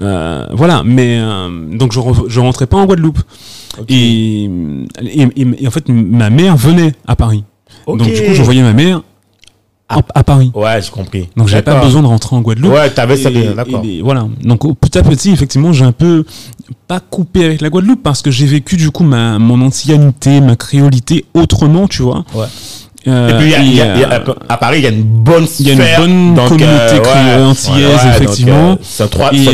Euh, 0.00 0.46
voilà, 0.52 0.82
mais 0.84 1.18
euh, 1.20 1.76
donc 1.76 1.92
je, 1.92 2.00
re- 2.00 2.24
je 2.28 2.40
rentrais 2.40 2.66
pas 2.66 2.76
en 2.76 2.86
Guadeloupe. 2.86 3.18
Et, 3.88 4.44
et, 4.44 5.22
et- 5.36 5.46
et 5.62 5.66
en 5.66 5.70
fait, 5.70 5.88
ma 5.88 6.30
mère 6.30 6.56
venait 6.56 6.92
à 7.06 7.16
Paris. 7.16 7.44
Donc 7.86 8.02
du 8.02 8.22
coup, 8.22 8.32
je 8.34 8.42
voyais 8.42 8.62
ma 8.62 8.72
mère 8.72 9.02
à, 9.88 10.00
à 10.14 10.24
Paris. 10.24 10.50
Ouais, 10.54 10.80
j'ai 10.80 10.90
compris. 10.90 11.28
Donc 11.36 11.48
j'avais 11.48 11.62
pas 11.62 11.72
besoin 11.84 12.00
de 12.02 12.06
rentrer 12.06 12.34
en 12.36 12.40
Guadeloupe. 12.40 12.72
Ouais, 12.72 12.88
t'avais 12.90 13.16
ça 13.16 13.30
bien, 13.30 13.52
d'accord. 13.54 13.82
voilà. 14.02 14.26
Donc 14.42 14.62
petit 14.80 14.96
à 14.98 15.02
petit, 15.02 15.30
effectivement, 15.30 15.72
j'ai 15.72 15.84
un 15.84 15.92
peu 15.92 16.24
pas 16.88 17.00
coupé 17.00 17.44
avec 17.44 17.60
la 17.60 17.68
Guadeloupe 17.70 18.02
parce 18.02 18.22
que 18.22 18.30
j'ai 18.30 18.46
vécu 18.46 18.76
du 18.76 18.90
coup 18.90 19.04
ma 19.04 19.38
mon 19.38 19.60
antillanité, 19.60 20.40
ma 20.40 20.56
créolité 20.56 21.24
autrement, 21.34 21.88
tu 21.88 22.02
vois. 22.02 22.24
Ouais. 22.34 22.46
Euh, 23.06 23.28
Et 23.28 23.34
puis, 23.36 23.44
il 23.48 23.50
y 23.50 23.54
a- 23.54 23.58
il 23.60 23.74
y 23.74 23.80
a- 23.82 23.94
il 23.96 24.00
y 24.00 24.04
a- 24.04 24.12
euh, 24.14 24.34
à 24.48 24.56
Paris, 24.56 24.78
il 24.78 24.84
y 24.84 24.86
a 24.86 24.88
une 24.88 25.02
bonne 25.02 25.46
il 25.60 25.66
y 25.68 25.70
a 25.70 25.74
une 25.74 25.96
bonne 25.98 26.34
donc, 26.36 26.48
communauté 26.48 26.72
euh, 26.94 27.00
créole 27.00 27.26
ouais, 27.40 27.44
antillaise, 27.44 27.84
ouais, 27.84 27.94
ouais, 28.02 28.16
effectivement. 28.16 28.70
euh, 28.70 28.76
C'est 28.80 29.02
un 29.02 29.06
le 29.06 29.10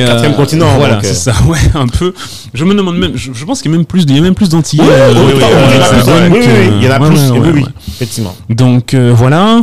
quatrième 0.07 0.33
euh, 0.33 0.37
continent. 0.37 0.67
Voilà, 0.79 0.95
euh, 0.99 1.01
c'est 1.03 1.15
ça, 1.15 1.33
ouais, 1.49 1.59
un 1.75 1.89
peu. 1.89 2.15
Je 2.55 2.65
me 2.65 2.75
demande 2.77 2.97
même, 2.97 3.17
je, 3.17 3.33
je 3.35 3.45
pense 3.45 3.61
qu'il 3.61 3.73
y 3.73 3.75
a 3.75 3.77
même 3.77 3.87
plus, 3.87 4.03
il 4.05 4.15
y 4.15 4.19
a 4.19 4.23
même 4.23 4.37
plus 4.37 4.51
d'Antillais. 4.51 4.85
Oui, 4.85 4.89
euh, 4.93 5.13
oui, 5.17 5.33
oui, 5.35 5.43
euh, 5.43 5.47
oui, 5.49 5.49
à 5.49 6.69
il 6.77 6.85
y 6.85 6.89
en 6.89 6.93
a 6.93 7.01
plus, 7.01 7.31
oui, 7.33 7.49
oui, 7.55 7.65
effectivement. 7.89 8.37
Donc 8.49 8.95
euh, 8.95 9.13
voilà. 9.13 9.63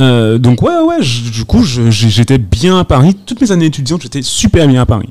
Euh, 0.00 0.38
donc 0.38 0.62
ouais, 0.62 0.72
ouais. 0.88 1.02
je- 1.02 1.30
du 1.30 1.44
coup, 1.44 1.62
j'étais 1.62 2.38
bien 2.38 2.78
à 2.80 2.84
Paris. 2.84 3.14
Toutes 3.26 3.42
mes 3.42 3.52
années 3.52 3.66
étudiantes, 3.66 4.00
j'étais 4.02 4.22
super 4.22 4.66
bien 4.66 4.80
à 4.80 4.86
Paris. 4.86 5.10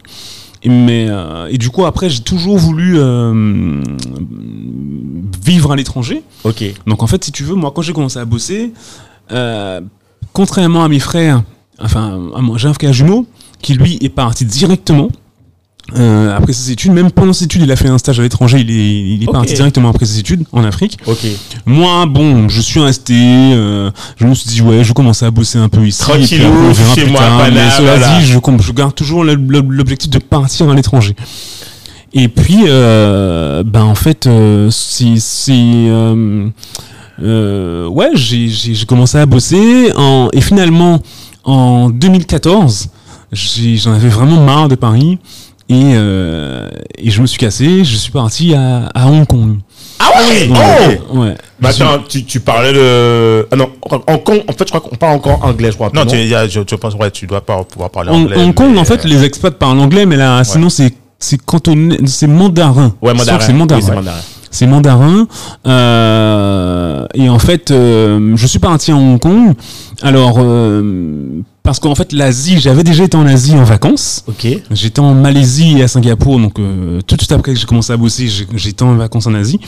Et, 0.65 0.69
mais 0.69 1.05
euh, 1.10 1.48
et 1.50 1.57
du 1.57 1.69
coup, 1.69 1.86
après, 1.86 2.10
j'ai 2.10 2.22
toujours 2.22 2.57
voulu 2.57 2.98
euh, 2.98 3.81
vivre 5.43 5.72
à 5.72 5.75
l'étranger. 5.75 6.24
Ok. 6.43 6.63
Donc 6.88 7.03
en 7.03 7.07
fait, 7.07 7.24
si 7.24 7.31
tu 7.31 7.43
veux, 7.43 7.55
moi, 7.55 7.72
quand 7.74 7.84
j'ai 7.84 7.93
commencé 7.93 8.17
à 8.19 8.25
bosser, 8.25 8.74
euh, 9.31 9.79
contrairement 10.34 10.84
à 10.84 10.89
mes 10.89 11.00
frères, 11.00 11.43
enfin, 11.79 12.19
à 12.36 12.41
moi, 12.41 12.57
j'ai 12.57 12.67
un 12.67 12.74
frère 12.74 12.93
jumeau 12.93 13.27
qui 13.62 13.75
lui 13.75 13.98
est 14.01 14.10
parti 14.10 14.43
directement. 14.43 15.10
Euh, 15.96 16.36
après 16.36 16.51
ses 16.54 16.72
études, 16.72 16.92
même 16.94 17.12
pendant 17.12 17.32
ses 17.34 17.46
études, 17.46 17.62
il 17.62 17.72
a 17.72 17.75
fait 17.75 17.88
un 17.88 17.98
stage 18.00 18.20
à 18.20 18.24
l'étranger. 18.24 18.58
Il 18.60 18.72
est, 18.72 18.74
il 19.15 19.24
est 19.24 19.27
Ok. 19.27 19.34
parti 19.34 19.54
directement 19.54 19.89
après 19.89 20.06
ses 20.06 20.18
études 20.20 20.44
en 20.51 20.63
Afrique. 20.63 20.98
Ok. 21.06 21.25
Moi, 21.65 22.06
bon, 22.08 22.50
je 22.50 22.60
suis 22.60 22.80
resté. 22.80 23.13
euh, 23.15 23.92
je 24.18 24.25
me 24.25 24.34
suis 24.34 24.50
dit, 24.50 24.62
ouais, 24.62 24.84
je 24.84 24.94
commence 24.94 25.22
à 25.22 25.30
bosser 25.30 25.60
un 25.60 25.70
peu 25.70 25.86
ici. 25.86 26.00
Tranquillou, 26.01 26.48
on 26.48 26.72
verra 26.72 26.96
chez 26.96 27.01
plus 27.04 27.12
moi, 27.12 27.20
tard. 27.22 27.42
Mais 27.54 27.70
cela 27.70 27.98
voilà. 27.98 28.20
dit, 28.20 28.25
je, 28.25 28.72
garde 28.74 28.96
toujours 28.96 29.24
l'objectif 29.24 30.10
de 30.10 30.18
partir 30.20 30.70
à 30.70 30.74
l'étranger. 30.74 31.15
Et 32.13 32.30
puis, 32.30 32.63
euh, 32.68 33.62
ben 33.63 33.84
en 33.84 33.96
fait, 33.96 34.25
euh, 34.25 34.70
c'est, 34.72 35.18
c'est, 35.20 35.51
euh, 35.54 36.48
euh, 37.22 37.88
ouais, 37.88 38.10
j'ai, 38.13 38.48
j'ai, 38.48 38.74
j'ai 38.74 38.86
commencé 38.86 39.18
à 39.18 39.25
bosser 39.25 39.92
en, 39.96 40.30
et 40.34 40.42
finalement, 40.42 41.01
en 41.44 41.89
2014, 41.89 42.88
j'ai, 43.34 43.75
j'en 43.77 43.94
avais 43.94 44.08
vraiment 44.10 44.42
marre 44.44 44.68
de 44.70 44.75
Paris 44.75 45.20
et, 45.69 45.93
euh, 45.95 46.69
et 46.98 47.10
je 47.10 47.22
me 47.22 47.27
suis 47.27 47.38
cassé. 47.39 47.84
Je 47.84 47.95
suis 47.95 48.12
parti 48.12 48.53
à, 48.53 48.88
à 48.93 49.07
Hong 49.07 49.25
Kong. 49.25 49.57
Ah 50.00 50.10
ouais, 50.19 50.48
Ouais, 50.50 51.01
oh 51.12 51.17
ouais. 51.19 51.36
Suis- 51.72 51.84
attends, 51.84 52.03
tu, 52.07 52.24
tu 52.25 52.39
parlais 52.41 52.74
de... 52.74 53.48
Ah 53.51 53.55
non, 53.55 53.69
Hong 54.07 54.24
Kong, 54.24 54.43
en 54.48 54.51
fait, 54.51 54.65
je 54.65 54.74
crois 54.74 54.81
qu'on 54.81 54.95
parle 54.95 55.15
encore 55.15 55.43
anglais, 55.43 55.72
je 55.72 55.75
crois. 55.75 55.89
Non, 55.93 56.05
tu, 56.05 56.15
il 56.17 56.27
y 56.27 56.36
a- 56.36 56.48
je, 56.48 56.60
je 56.69 56.75
pense, 56.75 56.93
ouais, 56.95 57.10
tu 57.12 57.25
dois 57.27 57.41
pas 57.41 57.63
pouvoir 57.63 57.89
parler 57.89 58.12
Hong, 58.12 58.24
anglais. 58.25 58.38
Hong 58.38 58.53
Kong, 58.53 58.72
mais, 58.74 58.79
en 58.79 58.86
fait, 58.86 59.05
euh, 59.05 59.07
les 59.10 59.24
expats 59.24 59.57
parlent 59.57 59.79
anglais, 59.79 60.05
mais 60.05 60.17
là, 60.17 60.43
sinon, 60.43 60.69
c'est 60.69 60.93
c'est 61.17 61.38
cantonais, 61.43 61.98
c'est 62.05 62.27
mandarin. 62.27 62.93
Ouais, 63.01 63.13
mandarin. 63.13 63.39
C'est 63.39 63.53
mandarin. 63.53 63.79
Oui, 63.79 63.86
c'est 63.88 63.95
mandarin. 63.95 64.17
C'est 64.51 64.67
mandarin. 64.67 65.27
Euh, 65.65 67.05
et 67.13 67.29
en 67.29 67.39
fait, 67.39 67.72
euh, 67.72 68.34
je 68.36 68.48
suis 68.48 68.60
parti 68.60 68.91
à 68.91 68.95
Hong 68.95 69.19
Kong. 69.19 69.53
Alors, 70.01 70.36
euh, 70.39 71.41
parce 71.65 71.79
qu'en 71.79 71.95
fait, 71.95 72.13
l'Asie, 72.13 72.60
j'avais 72.62 72.84
déjà 72.84 73.03
été 73.03 73.17
en 73.17 73.25
Asie 73.25 73.55
en 73.55 73.63
vacances. 73.65 74.24
Ok. 74.27 74.48
J'étais 74.72 75.00
en 75.01 75.13
Malaisie 75.13 75.79
et 75.79 75.84
à 75.84 75.88
Singapour, 75.89 76.39
donc 76.39 76.60
euh, 76.60 77.01
tout 77.05 77.15
de 77.17 77.22
suite 77.22 77.31
après 77.34 77.53
que 77.53 77.60
j'ai 77.60 77.65
commencé 77.65 77.91
à 77.91 77.98
bosser, 77.98 78.27
j'ai- 78.29 78.48
j'étais 78.55 78.84
en 78.84 78.95
vacances 78.95 79.27
en 79.27 79.34
Asie. 79.34 79.60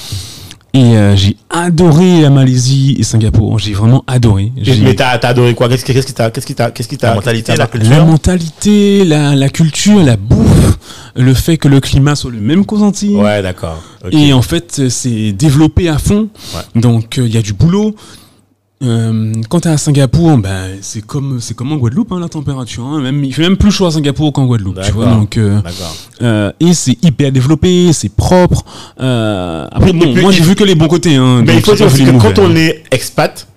Et 0.73 0.95
euh, 0.95 1.15
j'ai 1.15 1.35
adoré 1.49 2.21
la 2.21 2.29
Malaisie 2.29 2.95
et 2.99 3.03
Singapour. 3.03 3.57
J'ai 3.57 3.73
vraiment 3.73 4.03
adoré. 4.05 4.51
J'ai- 4.61 4.77
Mais 4.81 4.93
t'as 4.93 5.17
t'as 5.17 5.29
adoré 5.29 5.55
quoi? 5.55 5.67
Qu'est-ce 5.69 5.83
qui 5.83 6.13
t'a... 6.13 6.29
Qu'est-ce 6.29 6.45
qui 6.45 6.53
t'a... 6.53 6.69
Qu'est-ce 6.71 6.87
qui 6.87 6.97
t'a... 6.97 7.09
La 7.09 7.15
mentalité, 7.15 7.55
la 7.55 7.65
culture. 7.67 7.89
La 7.89 8.03
mentalité, 8.05 9.03
la, 9.05 9.33
la 9.35 9.49
culture, 9.49 10.03
la 10.03 10.17
bouffe, 10.17 10.77
le 11.15 11.33
fait 11.33 11.57
que 11.57 11.67
le 11.67 11.79
climat 11.79 12.15
soit 12.15 12.29
le 12.31 12.41
même 12.41 12.63
qu'aux 12.65 12.83
Antilles. 12.83 13.15
Ouais, 13.15 13.41
d'accord. 13.41 13.81
Et 14.11 14.33
en 14.33 14.41
fait, 14.43 14.89
c'est 14.89 15.31
développé 15.31 15.89
à 15.89 15.97
fond. 15.97 16.27
Ouais. 16.53 16.61
Donc, 16.81 17.17
euh, 17.17 17.25
il 17.25 17.33
y 17.33 17.37
a 17.37 17.41
du 17.41 17.53
boulot. 17.53 17.95
Euh, 18.83 19.33
quand 19.49 19.61
t'es 19.61 19.69
à 19.69 19.77
Singapour, 19.77 20.37
ben, 20.37 20.77
c'est 20.81 21.03
comme, 21.03 21.39
c'est 21.41 21.55
comme 21.55 21.71
en 21.71 21.77
Guadeloupe, 21.77 22.11
hein, 22.11 22.19
la 22.19 22.29
température. 22.29 22.85
hein. 22.85 23.01
Même, 23.01 23.23
il 23.23 23.33
fait 23.33 23.41
même 23.41 23.57
plus 23.57 23.71
chaud 23.71 23.87
à 23.87 23.91
Singapour 23.91 24.31
qu'en 24.31 24.45
Guadeloupe. 24.45 24.79
Tu 24.85 24.91
vois, 24.91 25.07
donc, 25.07 25.37
euh, 25.37 25.59
euh, 26.21 26.51
et 26.59 26.73
c'est 26.75 26.95
hyper 27.03 27.31
développé, 27.31 27.91
c'est 27.91 28.09
propre. 28.13 28.63
Euh, 28.99 29.65
après, 29.71 29.93
bon, 29.93 30.15
moi, 30.21 30.31
j'ai 30.31 30.43
vu 30.43 30.53
que 30.53 30.63
les 30.63 30.75
bons 30.75 30.87
côtés. 30.87 31.15
Hein, 31.15 31.41
Mais 31.45 31.55
il 31.55 31.61
faut 31.61 31.73
dire 31.73 31.87
que 31.91 32.21
quand 32.21 32.37
on 32.39 32.55
est 32.55 32.83
expat, 32.91 33.47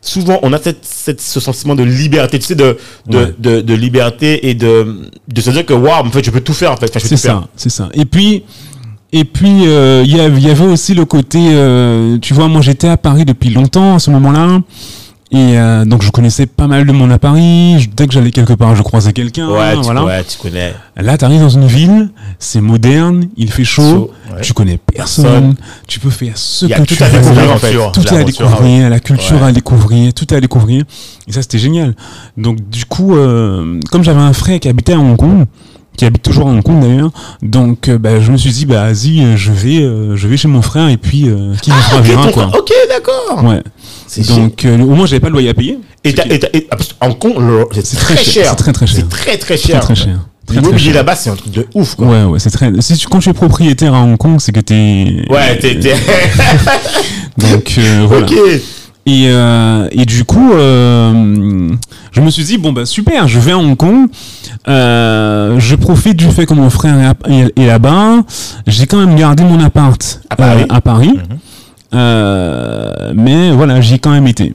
souvent 0.00 0.38
on 0.42 0.52
a 0.54 0.58
cette, 0.58 0.84
cette- 0.86 1.20
ce 1.20 1.38
sentiment 1.38 1.74
de 1.74 1.82
liberté, 1.84 2.38
tu 2.38 2.46
sais, 2.46 2.54
de, 2.54 2.78
de, 3.06 3.18
Ouais. 3.18 3.34
de, 3.38 3.60
de 3.60 3.74
liberté 3.74 4.48
et 4.48 4.54
de, 4.54 5.02
de 5.28 5.40
se 5.42 5.50
dire 5.50 5.66
que 5.66 5.74
waouh, 5.74 6.06
en 6.06 6.10
fait, 6.10 6.24
je 6.24 6.30
peux 6.30 6.40
tout 6.40 6.54
faire, 6.54 6.72
en 6.72 6.76
fait. 6.76 6.86
Enfin, 6.88 6.98
je 6.98 7.04
peux 7.04 7.16
C'est 7.16 7.28
ça, 7.28 7.46
c'est 7.56 7.68
ça. 7.70 7.90
Et 7.92 8.06
puis, 8.06 8.42
et 9.12 9.24
puis, 9.24 9.66
euh, 9.66 10.02
il 10.04 10.16
y, 10.16 10.20
avait- 10.20 10.36
il 10.38 10.46
y 10.46 10.50
avait 10.50 10.64
aussi 10.66 10.94
le 10.94 11.04
côté, 11.04 11.38
euh, 11.52 12.18
tu 12.18 12.34
vois, 12.34 12.48
moi 12.48 12.60
j'étais 12.62 12.88
à 12.88 12.96
Paris 12.96 13.24
depuis 13.24 13.50
longtemps 13.50 13.94
à 13.96 13.98
ce 13.98 14.10
moment-là, 14.10 14.60
et 15.34 15.58
euh, 15.58 15.84
donc 15.86 16.02
je 16.02 16.10
connaissais 16.10 16.44
pas 16.46 16.66
mal 16.66 16.86
de 16.86 16.92
monde 16.92 17.10
à 17.12 17.18
Paris. 17.18 17.76
Je- 17.80 17.88
dès 17.94 18.06
que 18.06 18.12
j'allais 18.12 18.30
quelque 18.30 18.52
part, 18.52 18.74
je 18.76 18.82
croisais 18.82 19.12
quelqu'un. 19.14 19.48
Ouais, 19.48 19.74
tu, 19.76 19.80
voilà. 19.82 20.04
ouais, 20.04 20.24
tu 20.24 20.36
connais. 20.38 20.74
Là, 20.96 21.16
t'arrives 21.16 21.40
dans 21.40 21.48
une 21.48 21.66
ville, 21.66 22.10
c'est 22.38 22.60
moderne, 22.60 23.24
il 23.38 23.50
fait 23.50 23.64
chaud, 23.64 23.82
Chaud, 23.82 24.10
ouais. 24.34 24.40
tu 24.42 24.52
connais 24.52 24.78
personne, 24.78 25.24
Personne. 25.24 25.54
tu 25.88 26.00
peux 26.00 26.10
faire 26.10 26.32
ce 26.36 26.66
y 26.66 26.68
que 26.70 26.82
tout 26.82 26.94
tu 26.96 27.02
à 27.02 27.08
veux. 27.08 27.18
découvrir, 27.20 27.50
en 27.52 27.56
fait. 27.58 27.72
Tout 27.92 28.14
est 28.14 28.18
à 28.18 28.24
découvrir, 28.24 28.90
la 28.90 29.00
culture 29.00 29.40
Ouais. 29.40 29.48
à 29.48 29.52
découvrir, 29.52 30.12
tout 30.12 30.32
est 30.34 30.36
à 30.36 30.40
découvrir. 30.40 30.84
Et 31.26 31.32
ça, 31.32 31.40
c'était 31.40 31.58
génial. 31.58 31.94
Donc, 32.36 32.58
du 32.68 32.84
coup, 32.84 33.14
euh, 33.16 33.80
comme 33.90 34.04
j'avais 34.04 34.20
un 34.20 34.32
frère 34.34 34.60
qui 34.60 34.68
habitait 34.68 34.92
à 34.92 34.98
Hong 34.98 35.16
Kong, 35.16 35.46
qui 35.96 36.04
habite 36.06 36.22
toujours 36.22 36.48
à 36.48 36.50
Hong 36.50 36.62
Kong 36.62 36.80
d'ailleurs, 36.80 37.10
donc 37.42 37.88
euh, 37.88 37.98
bah, 37.98 38.20
je 38.20 38.32
me 38.32 38.36
suis 38.36 38.50
dit, 38.50 38.64
bah, 38.66 38.84
vas-y, 38.84 39.20
euh, 39.22 39.36
je 39.36 39.52
vais, 39.52 39.82
euh, 39.82 40.16
je 40.16 40.26
vais 40.26 40.36
chez 40.36 40.48
mon 40.48 40.62
frère 40.62 40.88
et 40.88 40.96
puis 40.96 41.28
euh, 41.28 41.54
qui 41.60 41.70
me 41.70 41.76
fera 41.76 41.98
Ok, 41.98 42.04
verra, 42.06 42.26
ton 42.26 42.32
quoi. 42.32 42.48
frère- 42.48 42.60
ok, 42.60 42.72
d'accord. 42.88 43.44
Ouais. 43.44 43.62
Donc, 44.28 44.64
euh, 44.64 44.78
au 44.78 44.94
moins, 44.94 45.06
j'avais 45.06 45.20
pas 45.20 45.28
le 45.28 45.32
loyer 45.34 45.50
à 45.50 45.54
payer. 45.54 45.78
Et 46.04 46.12
t'as- 46.14 46.24
et 46.28 46.38
t'as- 46.38 46.48
et- 46.54 46.66
ah, 46.70 47.06
Hong 47.06 47.18
Kong, 47.18 47.34
le- 47.38 47.66
c'est 47.82 47.96
très, 47.96 48.14
très 48.14 48.24
cher, 48.24 48.32
cher. 48.44 48.46
c'est 48.50 48.56
très, 48.56 48.72
très 48.72 48.86
cher. 48.86 48.96
C'est 49.00 49.08
très, 49.08 49.36
très 49.38 49.56
Très, 49.56 49.68
cher. 49.72 49.80
très 49.80 49.94
cher. 49.94 50.06
Très, 50.46 50.54
très 50.56 50.62
L'immobilier 50.62 50.86
cher. 50.86 50.94
là-bas, 50.94 51.14
c'est 51.14 51.30
un 51.30 51.36
truc 51.36 51.52
de 51.52 51.66
ouf, 51.74 51.94
quoi. 51.94 52.06
Ouais, 52.08 52.24
ouais, 52.24 52.38
c'est 52.38 52.50
très. 52.50 52.70
Si 52.80 52.96
tu, 52.96 53.06
quand 53.08 53.20
tu 53.20 53.28
es 53.28 53.32
propriétaire 53.32 53.94
à 53.94 54.00
Hong 54.02 54.16
Kong, 54.16 54.36
c'est 54.40 54.52
que 54.52 54.60
t'es. 54.60 55.24
Ouais, 55.30 55.56
t'es, 55.58 55.78
t'es- 55.78 55.94
Donc 57.38 57.78
voilà. 58.08 58.26
ok. 58.26 58.32
Et, 59.06 59.24
et 60.00 60.04
du 60.06 60.24
coup, 60.24 60.52
je 60.52 62.20
me 62.20 62.30
suis 62.30 62.44
dit 62.44 62.58
bon 62.58 62.72
bah 62.72 62.86
super, 62.86 63.26
je 63.28 63.38
vais 63.38 63.52
à 63.52 63.58
Hong 63.58 63.76
Kong. 63.76 64.08
Euh, 64.68 65.58
je 65.58 65.74
profite 65.74 66.16
du 66.16 66.26
fait 66.30 66.46
que 66.46 66.54
mon 66.54 66.70
frère 66.70 67.14
est, 67.28 67.66
là-bas. 67.66 68.22
J'ai 68.66 68.86
quand 68.86 68.98
même 69.04 69.16
gardé 69.16 69.42
mon 69.44 69.58
appart 69.60 70.20
À 70.30 70.36
Paris. 70.36 70.62
euh, 70.62 70.74
à 70.74 70.80
Paris. 70.80 71.12
Mhm. 71.14 71.38
Euh, 71.94 73.12
mais 73.14 73.50
voilà, 73.50 73.80
j'y 73.80 73.94
ai 73.94 73.98
quand 73.98 74.10
même 74.10 74.26
été. 74.26 74.54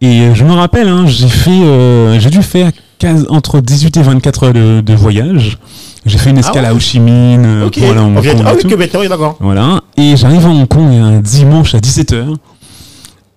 Et 0.00 0.28
je 0.34 0.44
me 0.44 0.52
rappelle, 0.52 0.88
hein, 0.88 1.04
j'ai 1.06 1.28
fait, 1.28 1.50
euh, 1.50 2.18
j'ai 2.20 2.30
dû 2.30 2.42
faire 2.42 2.70
15 2.98 3.26
entre 3.30 3.60
18 3.60 3.96
et 3.96 4.02
24 4.02 4.44
heures 4.44 4.52
de, 4.52 4.80
de 4.80 4.94
voyage. 4.94 5.58
J'ai 6.04 6.18
fait 6.18 6.30
une 6.30 6.38
escale 6.38 6.62
ouais. 6.62 6.68
à 6.68 6.74
Ho 6.74 6.78
Chi 6.78 7.00
Minh 7.00 7.44
euh, 7.44 7.66
Ok. 7.66 7.78
pour 7.80 7.90
aller 7.90 7.98
à 7.98 8.02
Hong 8.04 8.14
Kong. 8.14 8.42
Ah 8.46 8.52
et 8.52 8.56
oui, 8.64 8.70
que 8.70 8.76
maintenant, 8.76 9.00
oui, 9.00 9.08
d'accord. 9.08 9.36
Voilà. 9.40 9.80
Et 9.96 10.16
j'arrive 10.16 10.46
à 10.46 10.50
Hong 10.50 10.68
Kong 10.68 10.92
un 10.94 11.18
dimanche 11.18 11.74
à 11.74 11.78
17h. 11.78 12.36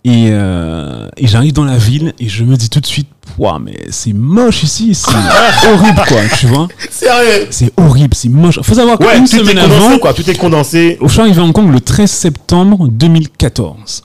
Et, 0.06 0.30
euh, 0.32 1.10
et 1.18 1.28
j'arrive 1.28 1.52
dans 1.54 1.66
la 1.66 1.78
ville 1.78 2.14
et 2.20 2.30
je 2.30 2.46
me 2.46 2.56
dis 2.56 2.70
tout 2.70 2.80
de 2.80 2.86
suite, 2.86 3.08
Ouah, 3.38 3.60
mais 3.64 3.78
c'est 3.90 4.14
moche 4.14 4.64
ici, 4.64 4.96
c'est 4.96 5.12
horrible 5.74 6.02
quoi, 6.08 6.22
tu 6.40 6.48
vois. 6.48 6.68
Sérieux. 6.90 7.48
C'est 7.52 7.72
horrible, 7.78 8.14
c'est 8.16 8.30
moche. 8.30 8.60
Faut 8.62 8.74
savoir 8.74 8.98
qu'une 8.98 9.26
tout 9.26 9.28
semaine 9.28 9.58
condensé, 9.60 9.76
avant, 9.86 9.98
quoi. 10.00 10.14
Tout 10.14 10.30
est 10.30 10.36
condensé. 10.36 10.98
je 11.02 11.08
suis 11.08 11.20
arrivé 11.22 11.40
à 11.40 11.44
Hong 11.44 11.52
Kong 11.54 11.72
le 11.72 11.80
13 11.82 12.10
septembre 12.10 12.88
2014. 12.90 14.04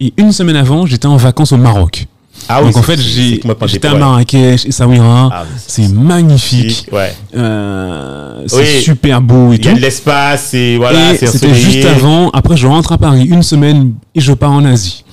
Et 0.00 0.12
une 0.16 0.30
semaine 0.32 0.56
avant, 0.56 0.86
j'étais 0.86 1.06
en 1.06 1.16
vacances 1.16 1.50
au 1.52 1.56
Maroc. 1.56 2.06
Ah 2.48 2.62
Donc 2.62 2.76
en 2.76 2.82
fait, 2.82 2.98
j'étais 2.98 3.88
à. 3.88 3.94
Marrakech 3.94 4.64
et 4.66 4.70
Saouira. 4.72 5.28
Ah, 5.32 5.44
c'est 5.66 5.88
magnifique. 5.92 6.86
Ouais. 6.92 7.12
Euh, 7.36 8.44
c'est 8.46 8.56
Oui. 8.56 8.82
super 8.82 9.20
beau 9.20 9.52
et 9.52 9.56
Il 9.56 9.64
y 9.64 9.68
a 9.68 9.72
tout. 9.72 9.76
de 9.76 9.82
l'espace 9.82 10.54
et 10.54 10.76
voilà, 10.76 11.16
c'était 11.16 11.52
juste 11.54 11.84
avant. 11.84 12.30
Après, 12.30 12.56
je 12.56 12.66
rentre 12.68 12.92
à 12.92 12.98
Paris 12.98 13.26
une 13.26 13.42
semaine 13.42 13.94
et 14.14 14.20
je 14.20 14.32
pars 14.32 14.52
en 14.52 14.64
Asie. 14.64 15.04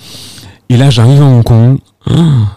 Et 0.70 0.78
là, 0.78 0.90
j'arrive 0.90 1.22
à 1.22 1.26
Hong 1.26 1.44
Kong. 1.44 1.78
Ah, 2.08 2.14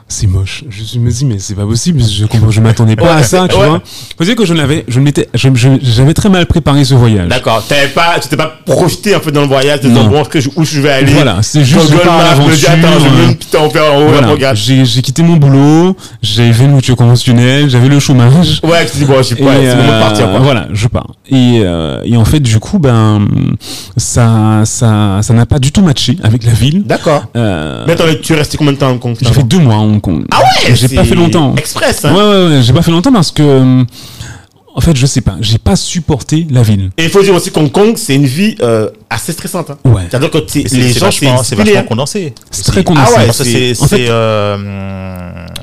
c'est 0.09 0.27
moche. 0.27 0.65
Je 0.69 0.99
me 0.99 1.11
dis, 1.11 1.25
mais 1.25 1.39
c'est 1.39 1.55
pas 1.55 1.65
possible. 1.65 2.03
Je 2.03 2.25
je 2.51 2.61
m'attendais 2.61 2.97
pas 2.97 3.15
à 3.15 3.23
ça, 3.23 3.49
tu 3.49 3.57
ouais. 3.57 3.67
vois. 3.67 3.81
Faut 4.19 4.25
dire 4.25 4.37
que 4.37 4.45
je 4.45 4.53
n'avais, 4.53 4.85
je 4.89 5.01
m'étais, 5.01 5.27
je- 5.33 5.49
je- 5.55 5.79
j'avais 5.83 6.13
très 6.13 6.29
mal 6.29 6.45
préparé 6.47 6.85
ce 6.85 6.95
voyage. 6.95 7.29
D'accord. 7.29 7.65
T'avais 7.67 7.89
pas, 7.89 8.19
tu 8.21 8.29
t'es 8.29 8.37
pas 8.37 8.53
projeté 8.67 9.17
en 9.17 9.21
fait 9.21 9.33
dans 9.33 9.41
le 9.41 9.47
voyage, 9.47 9.81
de 9.81 9.89
bon, 9.89 10.23
je- 10.35 10.49
où 10.55 10.65
je 10.65 10.81
vais 10.81 10.91
aller. 10.91 11.13
Voilà, 11.13 11.39
c'est 11.43 11.65
juste 11.65 11.87
je 11.89 11.93
Google 11.93 12.07
Maps 12.07 12.47
me 12.47 12.55
dit, 12.55 12.67
attends, 12.67 12.89
je 13.01 13.09
vais 13.09 13.25
une 13.31 13.37
petite 13.37 13.55
en 13.55 13.71
faire 13.71 13.95
en 13.95 14.03
haut, 14.03 14.09
Voilà. 14.09 14.29
regarde. 14.29 14.57
J'ai, 14.57 14.85
j'ai 14.85 15.01
quitté 15.03 15.23
mon 15.23 15.37
boulot. 15.37 15.97
J'avais 16.23 16.65
une 16.65 16.73
voiture 16.73 16.97
conventionnelle. 16.97 17.71
J'avais 17.71 17.89
le 17.89 17.99
chômage. 18.01 18.61
Ouais, 18.63 18.85
tu 18.85 18.93
te 18.93 18.97
dis 18.99 19.05
bon, 19.07 19.17
je 19.19 19.23
sais 19.23 19.35
Et, 19.39 19.45
pas, 19.45 19.55
c'est 19.55 19.65
le 19.65 19.77
moment 19.77 19.89
de 19.89 19.93
euh, 19.93 20.01
partir 20.01 20.31
quoi. 20.31 20.41
Voilà, 20.41 20.69
je 20.73 20.87
pars. 20.89 21.07
Et, 21.31 21.61
euh, 21.65 22.03
et 22.05 22.17
en 22.17 22.25
fait, 22.25 22.41
du 22.41 22.59
coup, 22.59 22.79
ben, 22.79 23.27
ça, 23.97 24.63
ça, 24.65 25.21
ça 25.23 25.35
n'a 25.35 25.47
pas 25.47 25.59
du 25.59 25.73
tout 25.73 25.83
matché 25.83 26.17
avec 26.23 26.45
la 26.45 26.53
ville. 26.53 26.83
D'accord. 26.85 27.25
Euh, 27.37 27.85
Mais 27.87 27.93
attends, 27.95 28.05
tu 28.23 28.33
es 28.33 28.37
resté 28.37 28.57
combien 28.59 28.73
de 28.75 28.79
temps 28.79 28.97
Kong 28.99 29.17
j'ai 29.21 29.38
fait 29.39 29.47
deux 29.49 29.59
mois 29.59 29.75
à 29.75 29.79
Hong 29.79 30.01
Kong. 30.01 30.25
Ah 30.31 30.41
ouais 30.41 30.75
J'ai 30.75 30.89
pas 30.89 31.05
fait 31.05 31.15
longtemps. 31.15 31.55
Express, 31.57 32.03
Ouais, 32.05 32.11
hein. 32.11 32.15
ouais, 32.15 32.57
ouais, 32.57 32.63
j'ai 32.63 32.73
pas 32.73 32.83
fait 32.83 32.91
longtemps 32.93 33.13
parce 33.13 33.31
que, 33.31 33.43
euh, 33.43 33.85
En 34.77 34.81
fait, 34.81 34.95
je 34.97 35.07
sais 35.07 35.23
pas. 35.23 35.35
J'ai 35.41 35.59
pas 35.59 35.75
supporté 35.75 36.47
la 36.51 36.63
ville. 36.63 36.91
Et 36.97 37.05
il 37.05 37.11
faut 37.11 37.21
dire 37.21 37.35
aussi 37.35 37.51
qu'Hong 37.51 37.69
Kong, 37.69 37.95
c'est 37.97 38.15
une 38.15 38.27
vie 38.27 38.55
euh, 38.63 38.89
assez 39.11 39.33
stressante. 39.33 39.71
hein. 39.71 39.79
Ouais. 39.85 40.03
C'est-à-dire 40.09 40.31
que 40.31 40.39
c'est- 40.47 40.63
les 40.73 40.93
c'est 40.93 41.01
gens, 41.01 41.11
c'est 41.11 41.27
vachement, 41.57 41.65
vachement 41.65 41.83
condensé. 41.83 42.33
C'est 42.53 42.63
très 42.63 42.85
condensé. 42.85 43.13
Ah 43.17 43.21
ouais, 43.23 43.33
c'est- 43.33 43.75
c'est, 43.75 43.83
en 43.83 43.87
fait- 43.89 43.97
c'est, 43.97 44.07
euh, 44.09 44.57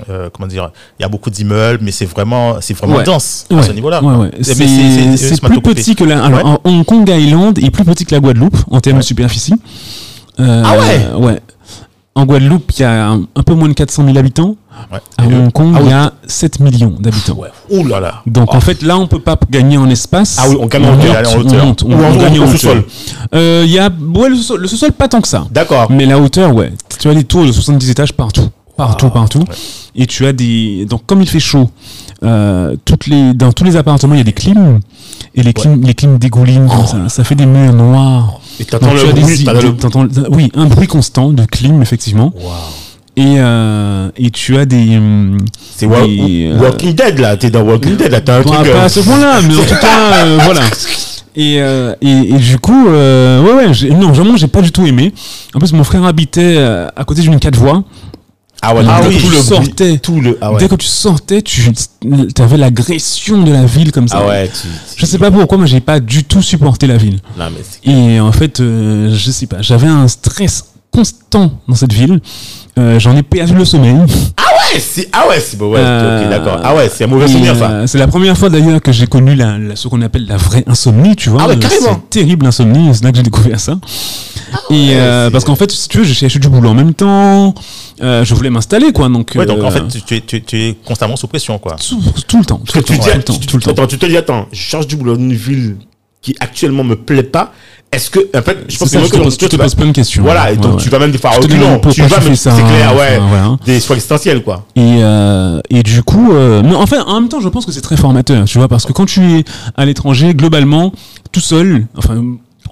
euh, 0.09 0.29
comment 0.33 0.47
dire, 0.47 0.69
il 0.99 1.03
y 1.03 1.05
a 1.05 1.07
beaucoup 1.07 1.29
d'immeubles, 1.29 1.79
mais 1.81 1.91
c'est 1.91 2.03
vraiment, 2.05 2.57
c'est 2.59 2.73
vraiment 2.73 2.97
Ouais. 2.97 3.03
dense 3.05 3.45
à 3.49 3.55
Ouais, 3.55 3.63
ce 3.63 3.71
niveau-là. 3.71 4.03
ouais, 4.03 4.15
ouais. 4.15 4.31
Mais 4.37 4.43
C'est 4.43 5.41
plus 5.41 5.61
petit 5.61 5.95
que 5.95 6.03
la. 6.03 6.21
Alors, 6.23 6.43
Ouais. 6.45 6.57
Hong 6.71 6.83
Kong 6.83 7.07
Island 7.09 7.57
est 7.59 7.69
plus 7.71 7.85
petit 7.85 8.03
que 8.05 8.13
la 8.13 8.19
Guadeloupe 8.19 8.57
en 8.69 8.81
termes 8.81 8.97
de 8.99 9.03
superficie. 9.03 9.53
Euh, 10.41 10.63
Ah 10.65 10.73
ouais? 10.77 11.25
Ouais. 11.25 11.39
En 12.17 12.25
Guadeloupe, 12.25 12.71
il 12.77 12.79
y 12.79 12.83
a 12.85 13.07
un, 13.09 13.23
un 13.35 13.43
peu 13.43 13.53
moins 13.55 13.67
de 13.67 13.73
400 13.73 14.05
000 14.05 14.17
habitants. 14.17 14.55
Ouais. 14.91 14.99
À 15.17 15.25
Hong 15.25 15.51
Kong, 15.51 15.73
ah 15.75 15.79
il 15.81 15.83
oui. 15.83 15.89
y 15.89 15.93
a 15.93 16.13
7 16.27 16.61
millions 16.61 16.95
d'habitants. 16.97 17.37
Ouh 17.69 17.85
là 17.85 17.99
là. 17.99 18.21
Donc 18.25 18.55
en 18.55 18.61
fait, 18.61 18.81
là, 18.83 18.97
on 18.97 19.05
peut 19.07 19.19
pas 19.19 19.37
gagner 19.49 19.77
en 19.77 19.89
espace. 19.89 20.37
Ah 20.39 20.45
oui, 20.47 20.55
on 20.57 20.67
gagne 20.67 20.85
en 20.85 20.93
hauteur. 20.97 21.23
on 21.35 21.91
on, 21.91 22.03
on 22.03 22.15
gagne 22.15 22.39
en 22.39 22.47
sous-sol. 22.47 22.85
Euh, 23.33 23.63
Il 23.65 23.71
y 23.71 23.79
a 23.79 23.89
ouais, 23.89 24.29
le 24.29 24.35
sous-sol, 24.37 24.61
le 24.61 24.67
sous-sol, 24.69 24.93
pas 24.93 25.09
tant 25.09 25.19
que 25.19 25.27
ça. 25.27 25.45
D'accord. 25.51 25.91
Mais 25.91 26.05
la 26.05 26.17
hauteur, 26.17 26.55
ouais. 26.55 26.71
Tu 26.99 27.09
as 27.09 27.13
des 27.13 27.25
tours 27.25 27.45
de 27.45 27.51
70 27.51 27.89
étages 27.89 28.13
partout. 28.13 28.47
Partout, 28.77 29.09
partout. 29.09 29.43
Et 29.93 30.05
tu 30.05 30.25
as 30.25 30.31
des. 30.31 30.85
Donc, 30.85 31.05
comme 31.05 31.21
il 31.21 31.27
fait 31.29 31.39
chaud, 31.41 31.69
euh, 32.23 32.75
toutes 32.85 33.07
les... 33.07 33.33
dans 33.33 33.51
tous 33.51 33.63
les 33.63 33.75
appartements, 33.75 34.15
il 34.15 34.19
y 34.19 34.21
a 34.21 34.25
des 34.25 34.33
clims. 34.33 34.79
Et 35.35 35.43
les 35.43 35.53
clims, 35.53 35.81
les 35.83 35.93
clims 35.93 36.17
dégoulinent 36.17 36.67
comme 36.67 36.85
ça. 36.87 37.09
Ça 37.09 37.23
fait 37.23 37.35
des 37.35 37.45
murs 37.45 37.73
noirs. 37.73 38.39
Et 38.59 38.65
t'entends 38.65 38.93
le 38.93 38.99
as 39.09 39.13
des- 39.13 39.43
le- 39.43 40.29
oui, 40.31 40.49
un 40.55 40.65
bruit 40.65 40.87
constant 40.87 41.31
de 41.31 41.43
clim, 41.45 41.81
effectivement. 41.81 42.33
Et, 43.17 43.35
euh, 43.37 44.09
et 44.17 44.29
tu 44.29 44.57
as 44.57 44.65
des. 44.65 44.97
hum, 44.97 45.37
C'est 45.75 45.85
Wa- 45.85 45.99
euh, 46.07 46.57
Walking 46.59 46.93
Dead 46.93 47.19
là, 47.19 47.37
t'es 47.37 47.49
dans 47.49 47.61
Walking 47.63 47.95
Dead 47.95 48.11
là, 48.11 48.19
t'as 48.21 48.39
un 48.39 48.41
Bon, 48.41 48.51
truc. 48.51 48.71
pas 48.71 48.77
euh, 48.79 48.85
à 48.85 48.89
ce 48.89 48.99
point-là, 49.01 49.39
mais 49.47 49.55
en 49.55 49.61
tout 49.61 49.75
cas, 49.79 50.25
voilà. 50.43 50.61
Et, 51.37 51.61
euh, 51.61 51.93
et, 52.01 52.09
et 52.33 52.37
du 52.37 52.57
coup, 52.59 52.87
euh, 52.87 53.41
ouais, 53.41 53.67
ouais, 53.67 53.89
non, 53.95 54.11
vraiment, 54.11 54.35
j'ai 54.37 54.47
pas 54.47 54.61
du 54.61 54.71
tout 54.71 54.85
aimé. 54.85 55.13
En 55.53 55.59
plus, 55.59 55.71
mon 55.73 55.83
frère 55.85 56.03
habitait 56.05 56.57
à 56.57 57.03
côté 57.05 57.21
d'une 57.21 57.39
quatre 57.39 57.57
voies. 57.57 57.83
Ah 58.67 58.73
ouais, 58.75 58.81
Ah 58.87 58.99
tout 59.01 59.07
oui, 59.09 59.15
le 59.15 59.37
tu 59.37 59.43
sortais. 59.43 59.97
tout 59.99 60.19
le. 60.21 60.37
Ah 60.41 60.51
ouais. 60.51 60.59
Dès 60.59 60.67
que 60.67 60.75
tu 60.75 60.87
sortais, 60.87 61.41
tu 61.41 61.61
avais 62.39 62.57
l'agression 62.57 63.41
de 63.41 63.51
la 63.51 63.65
ville 63.65 63.91
comme 63.91 64.07
ça. 64.07 64.19
Ah 64.23 64.27
ouais, 64.27 64.47
tu- 64.49 64.67
Je 64.97 65.05
sais 65.05 65.17
pas 65.17 65.29
pourquoi, 65.31 65.57
mais 65.57 65.67
j'ai 65.67 65.81
pas 65.81 65.99
du 65.99 66.23
tout 66.23 66.41
supporté 66.41 66.87
la 66.87 66.97
ville. 66.97 67.19
Non 67.37 67.45
mais 67.51 67.61
c'est- 67.63 67.89
Et 67.91 68.19
en 68.19 68.31
fait, 68.31 68.59
euh, 68.59 69.13
je 69.15 69.31
sais 69.31 69.45
pas, 69.47 69.61
j'avais 69.61 69.87
un 69.87 70.07
stress 70.07 70.65
constant 70.91 71.51
dans 71.67 71.75
cette 71.75 71.93
ville. 71.93 72.19
Euh, 72.77 72.99
J'en 72.99 73.15
ai 73.15 73.23
perdu 73.23 73.53
le 73.53 73.65
sommeil. 73.65 73.93
Ouais, 73.93 74.79
c'est 74.79 75.07
ah 75.13 75.27
ouais, 75.29 75.39
c'est 75.39 75.57
bon, 75.57 75.71
ouais, 75.71 75.79
Euh, 75.79 76.29
d'accord. 76.29 76.59
Ah 76.63 76.75
ouais, 76.75 76.89
c'est 76.93 77.03
un 77.03 77.07
mauvais 77.07 77.25
Et, 77.25 77.31
souvenir 77.31 77.55
ça. 77.55 77.69
euh, 77.69 77.87
c'est 77.87 77.97
la 77.97 78.07
première 78.07 78.37
fois 78.37 78.49
d'ailleurs 78.49 78.81
que 78.81 78.91
j'ai 78.91 79.05
connu 79.07 79.35
la, 79.35 79.57
la- 79.57 79.75
ce 79.75 79.87
qu'on 79.87 80.01
appelle 80.01 80.25
la 80.27 80.37
vraie 80.37 80.63
insomnie, 80.67 81.15
tu 81.15 81.29
vois. 81.29 81.41
Ah 81.43 81.47
ouais, 81.47 81.57
carrément. 81.57 82.01
C'est 82.11 82.19
terrible 82.21 82.45
l'insomnie, 82.45 82.89
c'est 82.93 83.03
là 83.03 83.11
que 83.11 83.17
j'ai 83.17 83.23
découvert 83.23 83.59
ça. 83.59 83.77
et 84.69 84.95
euh, 84.95 85.25
c'est- 85.27 85.31
parce 85.31 85.43
qu'en 85.45 85.55
fait, 85.55 85.71
si 85.71 85.87
tu 85.87 85.99
veux, 85.99 86.03
je 86.03 86.13
cherchais 86.13 86.39
du 86.39 86.49
boulot 86.49 86.69
en 86.69 86.73
même 86.73 86.93
temps. 86.93 87.53
Euh, 88.01 88.23
je 88.25 88.33
voulais 88.35 88.49
m'installer, 88.49 88.91
quoi. 88.91 89.09
Donc, 89.09 89.31
Ouais, 89.35 89.45
donc 89.45 89.63
en 89.63 89.67
euh, 89.67 89.71
fait, 89.89 90.01
tu, 90.05 90.21
tu, 90.21 90.41
tu, 90.43 90.61
es 90.61 90.75
constamment 90.85 91.15
sous 91.15 91.27
pression, 91.27 91.57
quoi. 91.59 91.75
tout, 91.77 92.01
tout 92.27 92.37
le 92.39 92.45
temps, 92.45 92.57
tout 92.57 92.73
Parce 92.73 92.85
que 92.85 92.93
le 92.93 92.99
tu 92.99 92.99
temps, 92.99 93.05
dis, 93.05 93.11
tout 93.11 93.33
temps, 93.33 93.39
tu- 93.39 93.47
tout 93.47 93.57
le 93.57 93.63
temps. 93.63 93.71
attends, 93.71 93.87
tu 93.87 93.97
te 93.97 94.05
dis 94.05 94.17
attends, 94.17 94.47
je 94.51 94.59
cherche 94.59 94.87
du 94.87 94.95
boulot 94.95 95.15
dans 95.15 95.21
une 95.23 95.33
ville 95.33 95.77
qui 96.21 96.35
actuellement 96.39 96.83
me 96.83 96.95
plaît 96.95 97.23
pas. 97.23 97.53
Est-ce 97.91 98.09
que 98.09 98.19
en 98.37 98.41
fait, 98.41 98.57
je 98.67 98.77
pense 98.77 98.89
ça, 98.89 98.99
que 98.99 99.05
je 99.05 99.11
te 99.11 99.17
pose- 99.17 99.37
tu 99.37 99.47
te 99.47 99.55
poses 99.55 99.75
plein 99.75 99.85
de 99.85 99.91
questions. 99.91 100.23
Voilà, 100.23 100.51
et 100.51 100.55
Ouais, 100.55 100.61
donc 100.61 100.77
ouais. 100.77 100.83
tu 100.83 100.89
vas 100.89 100.99
même 100.99 101.11
des 101.11 101.17
fois 101.19 101.31
Je 101.35 101.39
te 101.47 101.53
pourquoi 101.53 101.91
Tu 101.93 102.01
vas 102.01 102.19
même, 102.19 102.35
c'est 102.35 102.49
clair, 102.49 102.95
ouais. 102.95 103.19
enfin. 103.21 103.59
Des 103.65 103.79
choix 103.79 103.95
existentiels 103.95 104.41
quoi. 104.43 104.65
Et, 104.75 104.81
euh, 105.01 105.61
et 105.69 105.83
du 105.83 106.01
coup, 106.03 106.33
euh, 106.33 106.61
mais 106.65 106.75
enfin, 106.75 107.03
en 107.05 107.21
même 107.21 107.29
temps, 107.29 107.39
je 107.39 107.47
pense 107.47 107.65
que 107.65 107.71
c'est 107.71 107.81
très 107.81 107.95
formateur, 107.95 108.43
tu 108.45 108.57
vois, 108.57 108.67
parce 108.67 108.85
que 108.85 108.91
quand 108.91 109.05
tu 109.05 109.21
es 109.39 109.45
à 109.77 109.85
l'étranger, 109.85 110.33
globalement, 110.33 110.91
tout 111.31 111.39
seul, 111.39 111.85
enfin, 111.95 112.21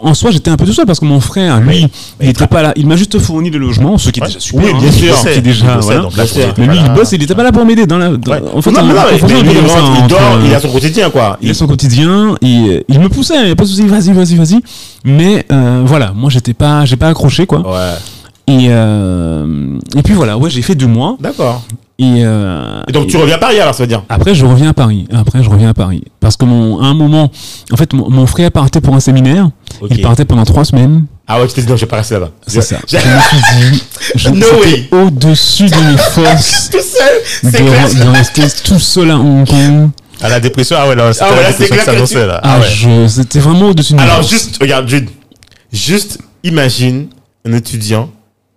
en 0.03 0.13
soi, 0.13 0.31
j'étais 0.31 0.51
un 0.51 0.57
peu 0.57 0.65
tout 0.65 0.73
seul 0.73 0.85
parce 0.85 0.99
que 0.99 1.05
mon 1.05 1.19
frère, 1.19 1.59
lui, 1.59 1.87
il 2.21 2.29
était 2.29 2.47
pas 2.47 2.61
là. 2.61 2.73
Il 2.75 2.87
m'a 2.87 2.95
juste 2.95 3.17
fourni 3.19 3.49
le 3.49 3.57
logement, 3.57 3.97
ce 3.97 4.09
qui 4.09 4.19
est 4.19 4.25
déjà 4.25 4.39
super. 4.39 4.65
Oui, 4.65 4.71
hein, 4.73 4.79
bien 4.79 4.91
sûr. 4.91 5.15
qui 5.21 5.29
est 5.29 5.41
déjà. 5.41 5.79
Mais 6.57 6.67
lui, 6.67 6.77
il 6.77 6.93
bosse, 6.93 7.11
il 7.13 7.23
était 7.23 7.35
pas 7.35 7.43
là 7.43 7.51
pour 7.51 7.65
m'aider 7.65 7.85
dans 7.85 7.97
la. 7.97 8.09
En 8.53 8.61
fait, 8.61 8.71
il, 8.71 10.07
dort, 10.07 10.39
il 10.45 10.53
a 10.53 10.59
son 10.59 10.69
quotidien 10.69 11.09
quoi. 11.09 11.37
il 11.41 11.49
a 11.49 11.53
son 11.53 11.67
quotidien 11.67 12.35
il 12.41 12.99
me 12.99 13.09
poussait, 13.09 13.35
il 13.43 13.49
y 13.49 13.51
a 13.51 13.55
pas 13.55 13.63
de 13.63 13.69
souci, 13.69 13.85
vas-y, 13.87 14.11
vas-y, 14.11 14.35
vas-y. 14.35 14.59
Mais 15.05 15.45
euh, 15.51 15.83
voilà, 15.85 16.13
moi 16.15 16.29
j'étais 16.29 16.53
pas, 16.53 16.85
j'ai 16.85 16.95
pas 16.95 17.09
accroché 17.09 17.45
quoi. 17.45 17.59
Ouais, 17.59 17.93
Et 18.47 18.67
euh, 18.69 19.77
et 19.95 20.01
puis 20.01 20.13
voilà, 20.13 20.37
ouais, 20.37 20.49
j'ai 20.49 20.61
fait 20.61 20.75
deux 20.75 20.87
mois 20.87 21.15
d'accord. 21.19 21.63
et, 21.97 22.25
euh, 22.25 22.81
Et 22.89 22.91
donc 22.91 23.07
tu 23.07 23.15
reviens 23.15 23.35
à 23.35 23.37
Paris 23.37 23.57
alors, 23.59 23.73
ça 23.73 23.83
veut 23.83 23.87
dire 23.87 24.03
après, 24.09 24.35
je 24.35 24.45
reviens 24.45 24.69
à 24.71 24.73
Paris. 24.73 25.07
Après, 25.13 25.41
je 25.41 25.49
reviens 25.49 25.69
à 25.69 25.73
Paris. 25.73 26.03
Parce 26.19 26.35
que 26.35 26.43
mon, 26.43 26.81
à 26.81 26.87
un 26.87 26.93
moment, 26.93 27.31
en 27.71 27.77
fait, 27.77 27.93
mon, 27.93 28.09
mon 28.09 28.25
frère 28.27 28.51
partait 28.51 28.81
pour 28.81 28.93
un 28.95 28.99
séminaire. 28.99 29.49
Il 29.89 30.01
partait 30.01 30.25
pendant 30.25 30.43
trois 30.43 30.65
semaines. 30.65 31.05
Ah 31.25 31.39
ouais, 31.39 31.47
tu 31.47 31.53
t'es 31.53 31.61
dit 31.61 31.69
non, 31.69 31.77
je 31.77 31.81
vais 31.81 31.87
pas 31.87 31.95
rester 31.97 32.15
là-bas. 32.15 32.31
C'est 32.45 32.61
ça. 32.61 32.75
Je 32.85 32.97
me 32.97 33.01
suis 33.01 33.71
dit, 33.71 33.83
je, 34.15 34.29
No 34.29 35.05
au-dessus 35.05 35.67
de 35.69 35.91
mes 35.91 35.97
forces 35.97 36.69
Tout 36.71 36.77
seul, 36.79 37.49
de, 37.51 37.57
c'est 37.57 37.63
clair. 37.63 38.05
de 38.05 38.09
rester 38.17 38.41
tout 38.65 38.79
seul 38.79 39.09
à 39.11 39.17
Hong 39.17 39.47
Kong. 39.47 39.89
À 40.21 40.27
la 40.27 40.41
dépression, 40.41 40.75
ah 40.77 40.87
ouais, 40.89 40.95
là, 40.95 41.13
c'était 41.13 41.25
Ah 41.29 41.33
ouais, 41.33 41.43
là, 41.43 41.53
c'est 41.57 41.67
clair 41.67 41.79
que 41.79 41.85
s'annonçait, 41.91 42.21
tu- 42.21 42.27
là. 42.27 42.39
Ah, 42.43 42.55
Ah 42.55 42.59
ouais. 42.59 42.67
je, 42.69 43.07
c'était 43.07 43.39
vraiment 43.39 43.69
au-dessus 43.69 43.93
de 43.93 43.97
mes 43.99 44.03
Alors 44.03 44.17
forces. 44.17 44.29
juste, 44.31 44.57
regarde 44.59 44.87
Jude, 44.89 45.09
juste 45.71 46.19
imagine 46.43 47.07
un 47.45 47.53
étudiant 47.53 48.09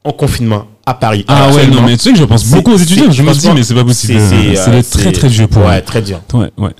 en 0.07 0.13
confinement 0.13 0.65
à 0.87 0.95
Paris. 0.95 1.25
Ah 1.29 1.51
ouais, 1.53 1.67
non, 1.67 1.83
mais 1.83 1.97
tu 1.97 2.05
sais 2.05 2.13
que 2.13 2.19
je 2.19 2.25
pense 2.25 2.45
c'est- 2.45 2.55
beaucoup 2.55 2.73
aux 2.73 2.77
étudiants. 2.77 3.11
Je 3.11 3.23
me 3.23 3.33
dis, 3.35 3.49
mais 3.55 3.63
c'est 3.63 3.75
pas 3.75 3.85
possible. 3.85 4.15
c'est- 4.21 4.55
C'est 4.57 4.69
euh, 4.71 4.77
le 4.77 4.83
très 4.85 5.13
très 5.13 5.29
dur 5.29 5.49
pour 5.49 5.63
eux. 5.63 5.67
Ouais, 5.67 5.81
très 5.81 6.01
dur. 6.03 6.21
Ouais, 6.33 6.51
ouais. 6.59 6.71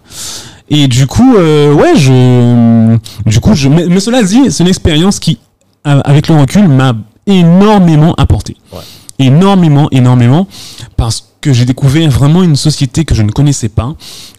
Et 0.71 0.89
du 0.89 1.07
coup, 1.07 1.37
euh, 1.37 1.73
ouais, 1.73 1.97
je, 1.97 2.97
du 3.29 3.41
coup, 3.41 3.55
je, 3.55 3.69
mais, 3.69 3.87
mais 3.89 4.01
cela 4.01 4.23
dit, 4.23 4.51
c'est 4.51 4.63
une 4.65 4.69
expérience 4.69 5.19
qui, 5.19 5.39
a- 5.85 6.01
avec 6.01 6.29
le 6.29 6.37
recul, 6.37 6.69
m'a 6.69 6.95
énormément 7.27 8.15
apporté. 8.17 8.57
Ouais. 8.73 8.81
Énormément, 9.19 9.89
énormément, 9.91 10.47
parce 10.97 11.25
que 11.41 11.53
j'ai 11.53 11.65
découvert 11.65 12.11
vraiment 12.11 12.43
une 12.43 12.57
société 12.57 13.05
que 13.05 13.15
je 13.15 13.23
ne 13.23 13.31
connaissais 13.31 13.69
pas. 13.69 13.95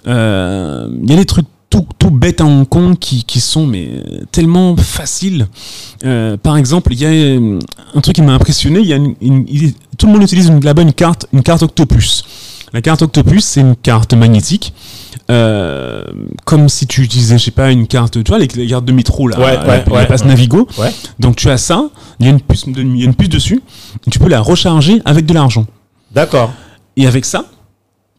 Euh, 0.08 0.88
Il 1.04 1.10
y 1.10 1.14
a 1.14 1.18
des 1.18 1.26
trucs 1.26 1.46
tout, 1.70 1.86
tout 2.00 2.10
bêtes 2.12 2.40
à 2.42 2.46
Hong 2.46 2.68
Kong 2.68 2.98
qui, 2.98 3.24
qui 3.26 3.40
sont 3.42 3.68
mais 3.68 3.88
euh, 3.92 4.22
tellement 4.32 4.76
faciles. 4.78 5.48
Euh, 6.06 6.38
par 6.38 6.56
exemple, 6.58 6.94
il 6.94 7.00
y 7.02 7.06
a 7.06 7.10
euh, 7.10 7.60
un 7.94 8.02
truc 8.02 8.16
qui 8.16 8.22
m'a 8.22 8.34
impressionné. 8.34 8.80
Il 8.80 8.88
y 8.88 8.94
a 8.94 8.98
une, 8.98 9.16
une- 9.22 9.46
il- 9.50 9.74
tout 9.98 10.06
le 10.08 10.14
monde 10.14 10.24
utilise 10.24 10.50
là-bas 10.52 10.82
une 10.84 10.94
carte, 10.94 11.28
une 11.34 11.44
carte 11.44 11.64
Octopus. 11.64 12.24
La 12.74 12.82
carte 12.82 13.02
Octopus, 13.02 13.44
c'est 13.44 13.62
une 13.62 13.76
carte 13.76 14.14
magnétique. 14.14 14.74
Euh, 15.30 16.04
comme 16.46 16.70
si 16.70 16.88
tu 16.88 17.02
utilisais, 17.04 17.38
je 17.38 17.44
sais 17.46 17.52
pas, 17.52 17.72
une 17.72 17.86
carte, 17.88 18.24
tu 18.24 18.30
vois, 18.30 18.40
les, 18.40 18.48
les 18.48 18.68
cartes 18.68 18.86
de 18.86 18.94
métro, 18.94 19.28
là, 19.28 19.38
Ouais, 19.38 19.56
la, 19.56 19.68
ouais, 19.68 19.84
la 19.86 19.92
ouais. 19.94 20.06
passe 20.08 20.24
Navigo. 20.24 20.68
Donc 21.20 21.36
tu 21.36 21.50
as 21.50 21.58
ça, 21.58 21.90
il 22.20 22.26
y 22.26 22.30
a 22.30 22.32
une 22.32 22.40
puce, 22.40 22.64
il 22.68 22.98
y 22.98 23.02
a 23.02 23.06
une 23.06 23.14
puce 23.16 23.28
dessus, 23.28 23.62
et 24.06 24.10
tu 24.10 24.20
peux 24.20 24.30
la 24.30 24.40
recharger 24.40 25.02
avec 25.04 25.26
de 25.26 25.34
l'argent. 25.34 25.66
D'accord. 26.14 26.54
Et 26.96 27.08
avec 27.08 27.26
ça, 27.26 27.44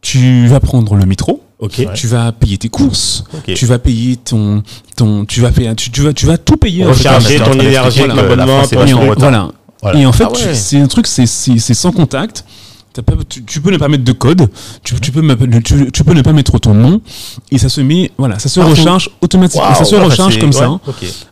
tu 0.01 0.45
vas 0.47 0.59
prendre 0.59 0.93
le 0.95 1.05
métro, 1.07 1.41
Ok. 1.59 1.85
tu 1.93 2.07
vas 2.07 2.31
payer 2.31 2.57
tes 2.57 2.69
courses, 2.69 3.23
Ok. 3.33 3.53
tu 3.53 3.65
vas 3.65 3.79
payer 3.79 4.15
ton, 4.15 4.63
ton, 4.95 5.25
tu 5.25 5.41
vas 5.41 5.51
payer, 5.51 5.75
tu, 5.75 5.91
tu 5.91 6.01
vas, 6.01 6.13
tu 6.13 6.25
vas 6.25 6.37
tout 6.37 6.55
payer. 6.55 6.85
Recharger 6.85 7.39
en 7.41 7.43
fait, 7.45 7.51
ton 7.51 7.59
énergie, 7.59 7.99
voilà. 7.99 8.13
ton 8.15 8.19
abonnement, 8.21 8.61
voilà. 9.15 9.49
Voilà. 9.81 9.99
Et 9.99 10.05
en 10.05 10.11
fait, 10.13 10.23
Ah 10.27 10.31
ouais. 10.31 10.53
c'est 10.55 10.79
un 10.79 10.87
truc, 10.87 11.05
c'est 11.07 11.25
c'est- 11.25 11.57
c'est 11.59 11.73
sans 11.73 11.91
contact. 11.91 12.43
Pas- 13.01 13.13
tu, 13.27 13.43
tu 13.43 13.61
peux 13.61 13.71
ne 13.71 13.77
pas 13.77 13.87
mettre 13.87 14.03
de 14.03 14.11
code, 14.11 14.49
tu, 14.83 14.99
tu 14.99 15.11
peux, 15.11 15.21
me- 15.21 15.35
tu, 15.61 15.91
tu 15.91 16.03
peux 16.03 16.13
ne 16.13 16.21
pas 16.21 16.33
mettre 16.33 16.57
ton 16.59 16.73
nom, 16.73 17.01
et 17.51 17.57
ça 17.57 17.69
se 17.69 17.81
met, 17.81 18.11
voilà, 18.17 18.39
ça 18.39 18.49
se 18.49 18.59
recharge 18.59 19.09
automatiquement. 19.21 19.73
ça 19.75 19.83
se 19.85 19.95
recharge 19.95 20.39
comme 20.39 20.53
ça. 20.53 20.79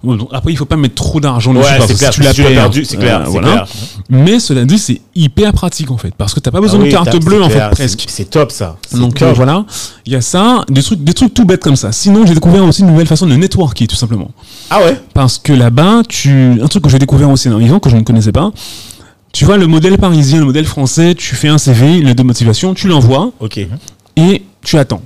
Bon, 0.03 0.15
donc 0.15 0.29
après, 0.31 0.51
il 0.51 0.55
faut 0.55 0.65
pas 0.65 0.77
mettre 0.77 0.95
trop 0.95 1.19
d'argent 1.19 1.53
dessus 1.53 1.65
Ouais, 1.65 1.77
parce 1.77 1.87
c'est 1.87 1.93
que 1.93 1.99
clair. 1.99 2.13
si 2.13 2.19
tu 2.35 2.43
l'as 2.43 2.49
perdu, 2.51 2.85
c'est 2.85 2.97
clair, 2.97 3.21
euh, 3.21 3.29
voilà. 3.29 3.47
clair. 3.47 3.67
Mais 4.09 4.39
cela 4.39 4.65
dit, 4.65 4.77
c'est 4.79 5.01
hyper 5.15 5.53
pratique 5.53 5.91
en 5.91 5.97
fait, 5.97 6.13
parce 6.17 6.33
que 6.33 6.39
t'as 6.39 6.51
pas 6.51 6.61
besoin 6.61 6.79
Ah 6.81 6.85
de 6.85 6.91
carte 6.91 7.23
bleue 7.23 7.41
en 7.43 7.49
fait 7.49 7.69
presque. 7.71 8.05
c'est- 8.07 8.29
top 8.29 8.51
ça. 8.51 8.77
Donc 8.93 9.15
top. 9.15 9.29
euh, 9.29 9.33
voilà, 9.33 9.65
il 10.05 10.13
y 10.13 10.15
a 10.15 10.21
ça, 10.21 10.63
des 10.69 10.83
trucs, 10.83 11.03
des 11.03 11.13
trucs 11.13 11.33
tout 11.33 11.45
bêtes 11.45 11.63
comme 11.63 11.75
ça. 11.75 11.91
Sinon, 11.91 12.25
j'ai 12.25 12.33
découvert 12.33 12.63
aussi 12.63 12.81
une 12.81 12.87
nouvelle 12.87 13.07
façon 13.07 13.25
de 13.25 13.35
networker 13.35 13.87
tout 13.87 13.95
simplement. 13.95 14.31
Ah 14.69 14.79
ouais? 14.79 14.99
Parce 15.13 15.37
que 15.37 15.53
là-bas, 15.53 16.01
tu, 16.07 16.59
un 16.61 16.67
truc 16.67 16.83
que 16.83 16.89
j'ai 16.89 16.99
découvert 16.99 17.29
aussi 17.29 17.49
en 17.49 17.57
vivant 17.57 17.79
que 17.79 17.89
je 17.89 17.95
ne 17.97 18.01
connaissais 18.03 18.31
pas. 18.31 18.51
Tu 19.33 19.45
vois 19.45 19.57
le 19.57 19.67
modèle 19.67 19.97
parisien, 19.97 20.39
le 20.39 20.45
modèle 20.45 20.65
français, 20.65 21.13
tu 21.15 21.35
fais 21.35 21.47
un 21.47 21.57
CV, 21.57 21.99
le 21.99 22.13
de 22.15 22.23
motivation, 22.23 22.73
tu 22.73 22.87
l'envoies 22.87 23.31
Ok. 23.39 23.59
et 24.15 24.43
tu 24.63 24.77
attends. 24.77 25.01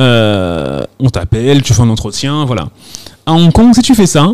Euh, 0.00 0.84
on 0.98 1.08
t'appelle, 1.10 1.62
tu 1.62 1.72
fais 1.72 1.82
un 1.82 1.88
entretien, 1.88 2.44
voilà. 2.44 2.68
À 3.24 3.32
Hong 3.32 3.52
Kong, 3.52 3.72
si 3.74 3.82
tu 3.82 3.94
fais 3.94 4.06
ça, 4.06 4.32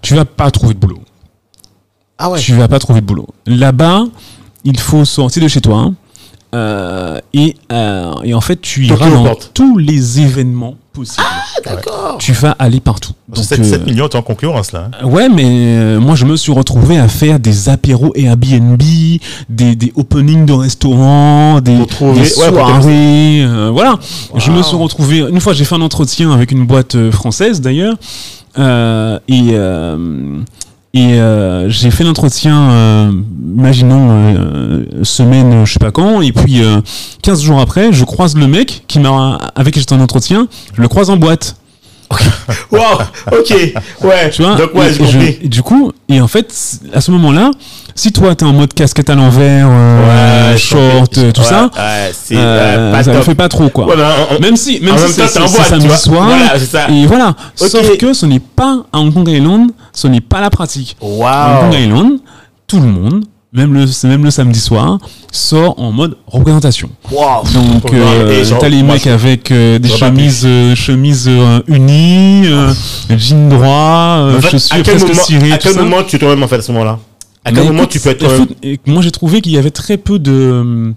tu 0.00 0.14
vas 0.14 0.24
pas 0.24 0.50
trouver 0.50 0.74
de 0.74 0.78
boulot. 0.78 1.00
Ah 2.18 2.30
ouais. 2.30 2.38
Tu 2.38 2.52
vas 2.54 2.68
pas 2.68 2.78
trouver 2.78 3.00
de 3.00 3.06
boulot. 3.06 3.26
Là-bas, 3.46 4.04
il 4.64 4.78
faut 4.78 5.04
sortir 5.04 5.42
de 5.42 5.48
chez 5.48 5.60
toi, 5.60 5.90
Euh, 6.54 7.18
et, 7.32 7.56
euh, 7.72 8.12
et 8.24 8.34
en 8.34 8.40
fait, 8.42 8.60
tu 8.60 8.84
iras 8.84 9.08
dans 9.10 9.24
porte. 9.24 9.50
tous 9.54 9.78
les 9.78 10.20
événements 10.20 10.74
possibles. 10.92 11.24
D'accord. 11.64 12.16
Tu 12.18 12.32
vas 12.34 12.50
aller 12.58 12.80
partout. 12.80 13.12
Donc, 13.30 13.42
7, 13.42 13.60
euh, 13.60 13.64
7 13.64 13.86
millions, 13.86 14.06
t'es 14.08 14.18
en 14.18 14.22
concurrence 14.22 14.72
là. 14.72 14.90
hein. 15.00 15.06
Ouais, 15.06 15.30
mais 15.30 15.44
euh, 15.46 15.98
moi 15.98 16.14
je 16.14 16.26
me 16.26 16.36
suis 16.36 16.52
retrouvé 16.52 16.98
à 16.98 17.08
faire 17.08 17.40
des 17.40 17.70
apéros 17.70 18.12
Airbnb, 18.14 18.82
des, 19.48 19.74
des 19.74 19.92
openings 19.96 20.44
de 20.44 20.52
restaurants, 20.52 21.62
des, 21.62 21.76
des 21.78 22.04
ouais, 22.04 22.24
soirées, 22.26 23.42
euh, 23.42 23.70
voilà. 23.72 23.98
Je 24.36 24.50
me 24.50 24.62
suis 24.62 24.76
retrouvé 24.76 25.20
une 25.20 25.40
fois 25.40 25.54
j'ai 25.54 25.64
fait 25.64 25.74
un 25.76 25.80
entretien 25.80 26.30
avec 26.30 26.52
une 26.52 26.66
boîte 26.66 26.94
euh, 26.96 27.10
française 27.10 27.62
d'ailleurs, 27.62 27.94
euh, 28.58 29.18
et 29.28 29.52
euh, 29.52 30.40
et 30.94 31.14
euh, 31.14 31.70
j'ai 31.70 31.90
fait 31.90 32.04
l'entretien, 32.04 32.70
euh, 32.70 33.12
imaginons 33.56 34.08
euh, 34.10 34.84
semaine, 35.02 35.64
je 35.64 35.72
sais 35.72 35.78
pas 35.78 35.90
quand, 35.90 36.20
et 36.22 36.32
puis 36.32 36.62
euh, 36.62 36.80
15 37.22 37.42
jours 37.42 37.60
après, 37.60 37.92
je 37.92 38.04
croise 38.04 38.36
le 38.36 38.46
mec 38.46 38.84
qui 38.88 38.98
m'a 38.98 39.38
avec 39.54 39.74
qui 39.74 39.80
j'étais 39.80 39.94
en 39.94 40.00
entretien, 40.00 40.46
je 40.74 40.80
le 40.82 40.88
croise 40.88 41.10
en 41.10 41.16
boîte. 41.16 41.56
Wow, 42.70 42.80
ok, 43.32 43.54
ouais. 44.02 44.30
Tu 44.30 44.42
vois 44.42 44.56
Donc, 44.56 44.74
ouais, 44.74 44.90
et- 44.90 45.06
je- 45.06 45.18
et 45.44 45.48
du 45.48 45.62
coup, 45.62 45.92
et 46.10 46.20
en 46.20 46.28
fait, 46.28 46.52
à 46.92 47.00
ce 47.00 47.10
moment-là, 47.10 47.50
si 47.94 48.12
toi 48.12 48.34
t'es 48.34 48.44
en 48.44 48.52
mode 48.52 48.74
casquette 48.74 49.08
à 49.08 49.14
l'envers, 49.14 49.66
euh, 49.70 50.50
Ouais, 50.52 50.58
short, 50.58 51.16
euh, 51.18 51.32
tout 51.32 51.40
compris. 51.40 51.44
ça, 51.44 51.70
Ouais, 51.74 52.10
ouais, 52.30 52.36
euh, 52.36 52.92
pas 52.92 53.02
ça 53.04 53.12
top. 53.14 53.22
fait 53.24 53.34
pas 53.34 53.48
trop 53.48 53.68
quoi. 53.70 53.86
Ouais, 53.86 53.94
mais 53.96 54.02
on- 54.02 54.36
on- 54.36 54.40
Même 54.40 54.56
si, 54.56 54.80
même 54.80 54.96
si 54.98 55.12
c'est 55.12 55.26
samedi 55.28 55.88
soir, 55.96 56.26
Voilà, 56.28 56.58
ça. 56.58 56.88
et 56.90 57.06
voilà. 57.06 57.34
Sauf 57.54 57.96
que 57.96 58.12
ce 58.12 58.26
n'est 58.26 58.40
pas 58.40 58.82
à 58.92 58.98
Hong 58.98 59.12
Kong 59.12 59.28
Island, 59.28 59.70
ce 59.94 60.06
n'est 60.08 60.20
pas 60.20 60.40
la 60.42 60.50
pratique. 60.50 60.96
À 61.00 61.04
Hong 61.06 61.18
Waouh. 61.18 61.60
Kong 61.70 61.80
Island, 61.80 62.18
tout 62.66 62.80
le 62.80 62.88
monde, 62.88 63.24
même 63.52 63.74
le, 63.74 63.86
c'est 63.86 64.08
même 64.08 64.24
le 64.24 64.30
samedi 64.30 64.58
soir, 64.58 64.98
sort 65.30 65.78
en 65.78 65.92
mode 65.92 66.16
représentation. 66.26 66.88
Waouh. 67.10 67.44
Donc, 67.52 67.92
euh, 67.92 68.44
t'as 68.58 68.68
les 68.68 68.82
mecs 68.82 69.06
avec 69.06 69.50
euh, 69.50 69.78
des 69.78 69.88
pas 69.90 69.96
chemises, 69.96 70.42
euh, 70.46 70.74
chemises 70.74 71.26
euh, 71.28 71.60
unies, 71.68 72.46
euh, 72.46 72.72
jeans 73.10 73.50
droits, 73.50 74.16
euh, 74.18 74.38
En 74.38 74.40
fait, 74.40 74.50
chaussures 74.50 74.76
à 74.76 74.82
quel 74.82 74.94
presque 74.96 75.08
moment, 75.08 75.22
cirées, 75.22 75.52
à 75.52 75.58
quel 75.58 75.72
ça. 75.74 75.82
moment 75.82 76.02
tu 76.02 76.16
es 76.16 76.18
toi-même 76.18 76.42
en 76.42 76.48
fait 76.48 76.56
à 76.56 76.62
ce 76.62 76.72
moment-là? 76.72 76.98
À 77.44 77.50
quel 77.50 77.64
Mais 77.64 77.66
moment 77.70 77.80
écoute, 77.80 77.90
tu 77.92 78.00
peux 78.00 78.10
être 78.10 78.86
Moi, 78.86 79.02
j'ai 79.02 79.10
trouvé 79.10 79.42
qu'il 79.42 79.52
y 79.52 79.58
avait 79.58 79.70
très 79.70 79.98
peu 79.98 80.18
de, 80.18 80.94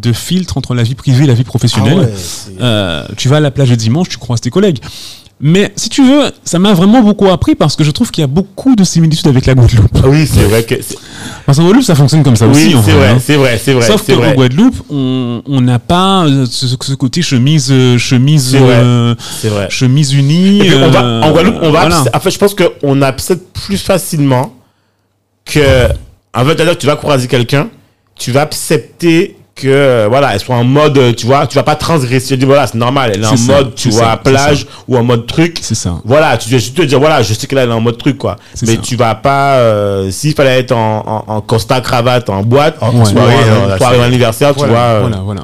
de 0.00 0.12
filtres 0.12 0.56
entre 0.56 0.74
la 0.74 0.82
vie 0.82 0.94
privée 0.94 1.24
et 1.24 1.26
la 1.26 1.34
vie 1.34 1.44
professionnelle. 1.44 1.98
Ah 2.02 2.04
ouais, 2.06 2.56
Euh, 2.60 3.06
tu 3.16 3.28
vas 3.28 3.36
à 3.36 3.40
la 3.40 3.50
plage 3.50 3.70
le 3.70 3.76
dimanche, 3.76 4.08
tu 4.08 4.18
croises 4.18 4.40
tes 4.40 4.50
collègues. 4.50 4.78
Mais 5.40 5.72
si 5.74 5.88
tu 5.88 6.02
veux, 6.06 6.30
ça 6.44 6.60
m'a 6.60 6.72
vraiment 6.74 7.02
beaucoup 7.02 7.28
appris 7.28 7.56
parce 7.56 7.74
que 7.74 7.82
je 7.82 7.90
trouve 7.90 8.10
qu'il 8.12 8.22
y 8.22 8.24
a 8.24 8.28
beaucoup 8.28 8.76
de 8.76 8.84
similitudes 8.84 9.26
avec 9.26 9.46
la 9.46 9.54
Guadeloupe. 9.54 9.90
Ah 10.02 10.06
Oui, 10.08 10.26
c'est 10.32 10.44
vrai 10.44 10.62
que. 10.62 10.76
Parce 11.44 11.58
qu'en 11.58 11.64
Guadeloupe, 11.64 11.84
ça 11.84 11.96
fonctionne 11.96 12.22
comme 12.22 12.36
ça 12.36 12.46
aussi. 12.46 12.68
Oui, 12.68 12.74
en 12.76 12.82
c'est 12.82 12.92
vrai, 12.92 13.08
hein. 13.08 13.18
c'est 13.20 13.34
vrai, 13.36 13.60
c'est 13.62 13.72
vrai. 13.72 13.86
Sauf 13.86 14.06
qu'en. 14.06 14.32
Guadeloupe, 14.32 14.76
on 14.90 15.60
n'a 15.60 15.80
pas 15.80 16.24
euh, 16.24 16.46
ce, 16.48 16.68
ce 16.68 16.94
côté 16.94 17.20
chemise, 17.20 17.68
euh, 17.72 17.98
chemise, 17.98 18.56
euh, 18.58 19.14
vrai. 19.42 19.66
chemise 19.70 20.14
unie. 20.14 20.60
Et 20.60 20.68
puis, 20.68 20.74
on 20.76 20.90
va, 20.90 21.02
en 21.26 21.32
Guadeloupe, 21.32 21.56
on 21.62 21.72
va. 21.72 21.80
voilà. 21.80 22.04
En 22.14 22.20
fait, 22.20 22.30
je 22.30 22.38
pense 22.38 22.54
qu'on 22.54 23.02
accepte 23.02 23.42
plus 23.66 23.82
facilement 23.82 24.54
que. 25.44 25.88
En 26.32 26.44
fait, 26.44 26.54
d'ailleurs, 26.54 26.78
tu 26.78 26.86
vas 26.86 26.96
croiser 26.96 27.26
quelqu'un, 27.26 27.68
tu 28.16 28.30
vas 28.30 28.42
accepter 28.42 29.36
que, 29.54 29.68
euh, 29.68 30.06
voilà, 30.08 30.34
elle 30.34 30.40
soit 30.40 30.56
en 30.56 30.64
mode, 30.64 30.98
euh, 30.98 31.12
tu 31.12 31.26
vois, 31.26 31.46
tu 31.46 31.54
vas 31.54 31.62
pas 31.62 31.76
transgresser. 31.76 32.36
Voilà, 32.36 32.66
c'est 32.66 32.76
normal, 32.76 33.12
elle 33.14 33.22
est 33.22 33.26
en 33.26 33.36
ça, 33.36 33.52
mode, 33.52 33.74
tu 33.74 33.88
vois, 33.90 34.00
ça, 34.10 34.16
plage 34.16 34.66
ou 34.88 34.96
en 34.96 35.04
mode 35.04 35.26
truc. 35.26 35.58
C'est 35.62 35.74
ça. 35.76 35.94
Voilà, 36.04 36.36
tu 36.36 36.50
dois 36.50 36.58
juste 36.58 36.76
te 36.76 36.82
dire, 36.82 36.98
voilà, 36.98 37.22
je 37.22 37.34
sais 37.34 37.46
qu'elle 37.46 37.58
est 37.58 37.72
en 37.72 37.80
mode 37.80 37.98
truc, 37.98 38.18
quoi. 38.18 38.36
Mais 38.62 38.74
ça. 38.74 38.80
tu 38.82 38.96
vas 38.96 39.14
pas, 39.14 39.54
euh, 39.56 40.10
s'il 40.10 40.34
fallait 40.34 40.58
être 40.58 40.72
en, 40.72 41.24
en, 41.28 41.32
en 41.34 41.40
costard 41.40 41.82
cravate, 41.82 42.28
en 42.30 42.42
boîte, 42.42 42.76
En 42.80 42.90
pour 42.90 43.06
soirée, 43.06 43.34
là, 43.68 43.88
un 43.88 44.02
anniversaire, 44.02 44.54
tu 44.54 44.66
vois. 44.66 44.76
euh, 44.78 45.00
voilà, 45.02 45.18
voilà. 45.24 45.42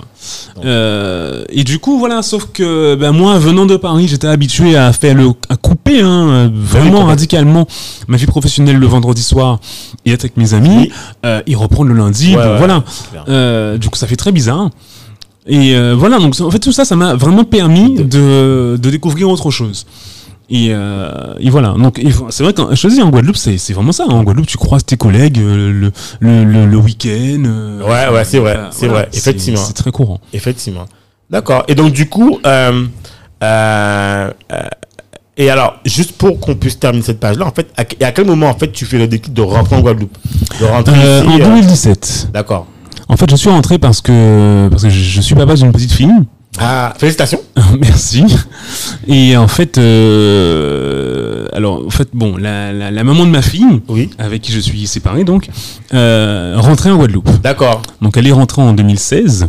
Euh, 0.65 1.45
et 1.49 1.65
du 1.65 1.79
coup, 1.79 1.99
voilà, 1.99 2.23
sauf 2.23 2.47
que 2.53 2.95
ben, 2.95 3.13
moi, 3.13 3.39
venant 3.39 3.67
de 3.67 3.77
Paris, 3.77 4.09
j'étais 4.09 4.27
habitué 4.27 4.77
à 4.77 4.93
faire 4.93 5.15
le, 5.15 5.31
à 5.49 5.57
couper 5.57 6.01
hein, 6.01 6.51
vraiment 6.55 7.05
radicalement 7.05 7.67
ma 8.09 8.17
vie 8.17 8.27
professionnelle 8.27 8.77
le 8.77 8.87
vendredi 8.87 9.23
soir 9.23 9.61
et 10.05 10.13
être 10.13 10.25
avec 10.25 10.37
mes 10.37 10.55
amis, 10.55 10.91
euh, 11.25 11.43
et 11.47 11.55
reprendre 11.55 11.91
le 11.91 11.97
lundi. 11.97 12.37
Ouais, 12.37 12.43
ouais, 12.43 12.59
voilà. 12.59 12.85
Euh, 13.29 13.79
du 13.79 13.89
coup, 13.89 13.99
ça 13.99 14.07
fait 14.07 14.17
très 14.17 14.33
bizarre. 14.33 14.71
Et 15.47 15.75
euh, 15.75 15.95
voilà, 15.97 16.19
donc 16.19 16.39
en 16.41 16.51
fait, 16.51 16.59
tout 16.59 16.73
ça, 16.73 16.85
ça 16.85 16.97
m'a 16.97 17.15
vraiment 17.15 17.45
permis 17.45 17.95
de, 17.95 18.79
de 18.81 18.91
découvrir 18.91 19.29
autre 19.29 19.51
chose. 19.51 19.87
Et, 20.53 20.71
euh, 20.73 21.35
et 21.39 21.49
voilà, 21.49 21.75
donc 21.79 22.01
c'est 22.31 22.43
vrai 22.43 22.53
que 22.53 22.63
je 22.75 22.83
te 22.83 22.93
dis, 22.93 23.01
en 23.01 23.11
Guadeloupe, 23.11 23.37
c'est 23.37 23.73
vraiment 23.73 23.93
ça. 23.93 24.05
hein. 24.09 24.13
En 24.13 24.25
Guadeloupe, 24.25 24.49
tu 24.49 24.57
croises 24.59 24.85
tes 24.85 24.97
collègues 24.97 25.39
euh, 25.39 25.71
le, 25.71 25.93
le, 26.19 26.45
le, 26.45 26.67
le 26.67 26.77
week-end. 26.77 27.45
euh, 27.47 27.81
Ouais, 27.85 28.13
ouais, 28.13 28.25
c'est 28.25 28.39
vrai, 28.41 28.59
c'est 28.73 28.89
vrai, 28.89 29.09
effectivement. 29.13 29.61
C'est 29.65 29.75
très 29.75 29.93
courant. 29.93 30.21
Effectivement. 30.33 30.87
D'accord. 31.31 31.63
Et 31.69 31.77
donc, 31.77 31.93
du 31.93 32.09
coup, 32.09 32.41
euh, 32.45 32.85
euh, 33.45 34.31
euh, 34.53 34.59
et 35.37 35.49
alors, 35.49 35.77
juste 35.87 36.13
pour 36.13 36.39
qu'on 36.41 36.57
puisse 36.57 36.79
terminer 36.81 37.05
cette 37.05 37.21
page-là, 37.21 37.47
en 37.47 37.53
fait, 37.53 37.69
à, 37.77 37.85
et 38.01 38.05
à 38.05 38.11
quel 38.13 38.27
moment, 38.27 38.49
en 38.49 38.55
fait, 38.59 38.73
tu 38.73 38.85
fais 38.85 38.99
le 38.99 39.07
déclic 39.07 39.33
de 39.33 39.43
rentrer 39.43 39.77
en 39.77 39.81
Guadeloupe? 39.81 40.19
De 40.61 40.65
rentrer 40.67 40.95
ici 40.97 41.29
en 41.29 41.41
euh, 41.41 41.45
2017. 41.45 42.31
D'accord. 42.35 42.67
En 43.09 43.17
fait, 43.17 43.31
je 43.31 43.37
suis 43.37 43.49
rentré 43.51 43.79
parce 43.79 44.01
que, 44.01 44.69
parce 44.69 44.83
que 44.83 44.91
je, 44.91 44.99
je 45.01 45.21
suis 45.21 45.35
papa 45.37 45.55
d'une 45.55 45.71
petite 45.73 45.93
fille. 45.93 46.11
Ah, 46.59 46.93
félicitations. 46.99 47.41
Merci. 47.81 48.25
Et 49.07 49.37
en 49.37 49.49
fait, 49.49 49.79
euh, 49.79 51.47
alors, 51.53 51.85
en 51.87 51.91
fait, 51.91 52.09
bon, 52.13 52.37
la, 52.37 52.73
la, 52.73 52.91
la 52.91 53.05
maman 53.05 53.25
de 53.25 53.31
ma 53.31 53.43
fille, 53.43 53.65
Oui. 53.89 54.11
avec 54.19 54.43
qui 54.43 54.53
je 54.53 54.61
suis 54.61 54.87
séparé, 54.87 55.25
donc, 55.25 55.49
euh, 55.95 56.55
rentrait 56.57 56.91
en 56.91 56.97
Guadeloupe. 56.97 57.31
D'accord. 57.43 57.83
Donc, 58.03 58.17
elle 58.17 58.27
est 58.27 58.33
rentrée 58.33 58.63
en 58.63 58.73
2016. 58.73 59.49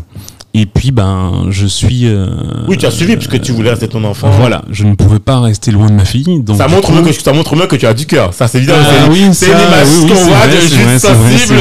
Et 0.53 0.65
puis, 0.65 0.91
ben, 0.91 1.45
je 1.49 1.65
suis. 1.65 2.07
euh, 2.07 2.27
Oui, 2.67 2.77
tu 2.77 2.85
as 2.85 2.91
suivi 2.91 3.15
puisque 3.15 3.39
tu 3.41 3.53
voulais 3.53 3.69
rester 3.69 3.87
ton 3.87 4.03
enfant. 4.03 4.29
Voilà, 4.31 4.63
je 4.69 4.83
ne 4.83 4.95
pouvais 4.95 5.19
pas 5.19 5.39
rester 5.39 5.71
loin 5.71 5.87
de 5.87 5.93
ma 5.93 6.03
fille. 6.03 6.41
Donc 6.43 6.57
Ça 6.57 6.67
montre, 6.67 6.89
coup- 6.89 6.93
mieux 6.93 7.03
que, 7.03 7.13
ça 7.13 7.31
montre 7.31 7.55
mieux 7.55 7.67
que 7.67 7.77
tu 7.77 7.87
as 7.87 7.93
du 7.93 8.05
cœur. 8.05 8.33
Ça, 8.33 8.49
c'est 8.49 8.57
évident. 8.57 8.73
Ah 8.77 9.07
oui, 9.09 9.29
c'est 9.31 9.45
ça, 9.45 9.53
une 9.53 9.67
image 9.67 9.87
oui, 10.03 10.09
qu'on 10.09 10.25
voit 10.25 10.47
de 10.47 10.59
juste 10.59 10.99
sensible. 10.99 11.55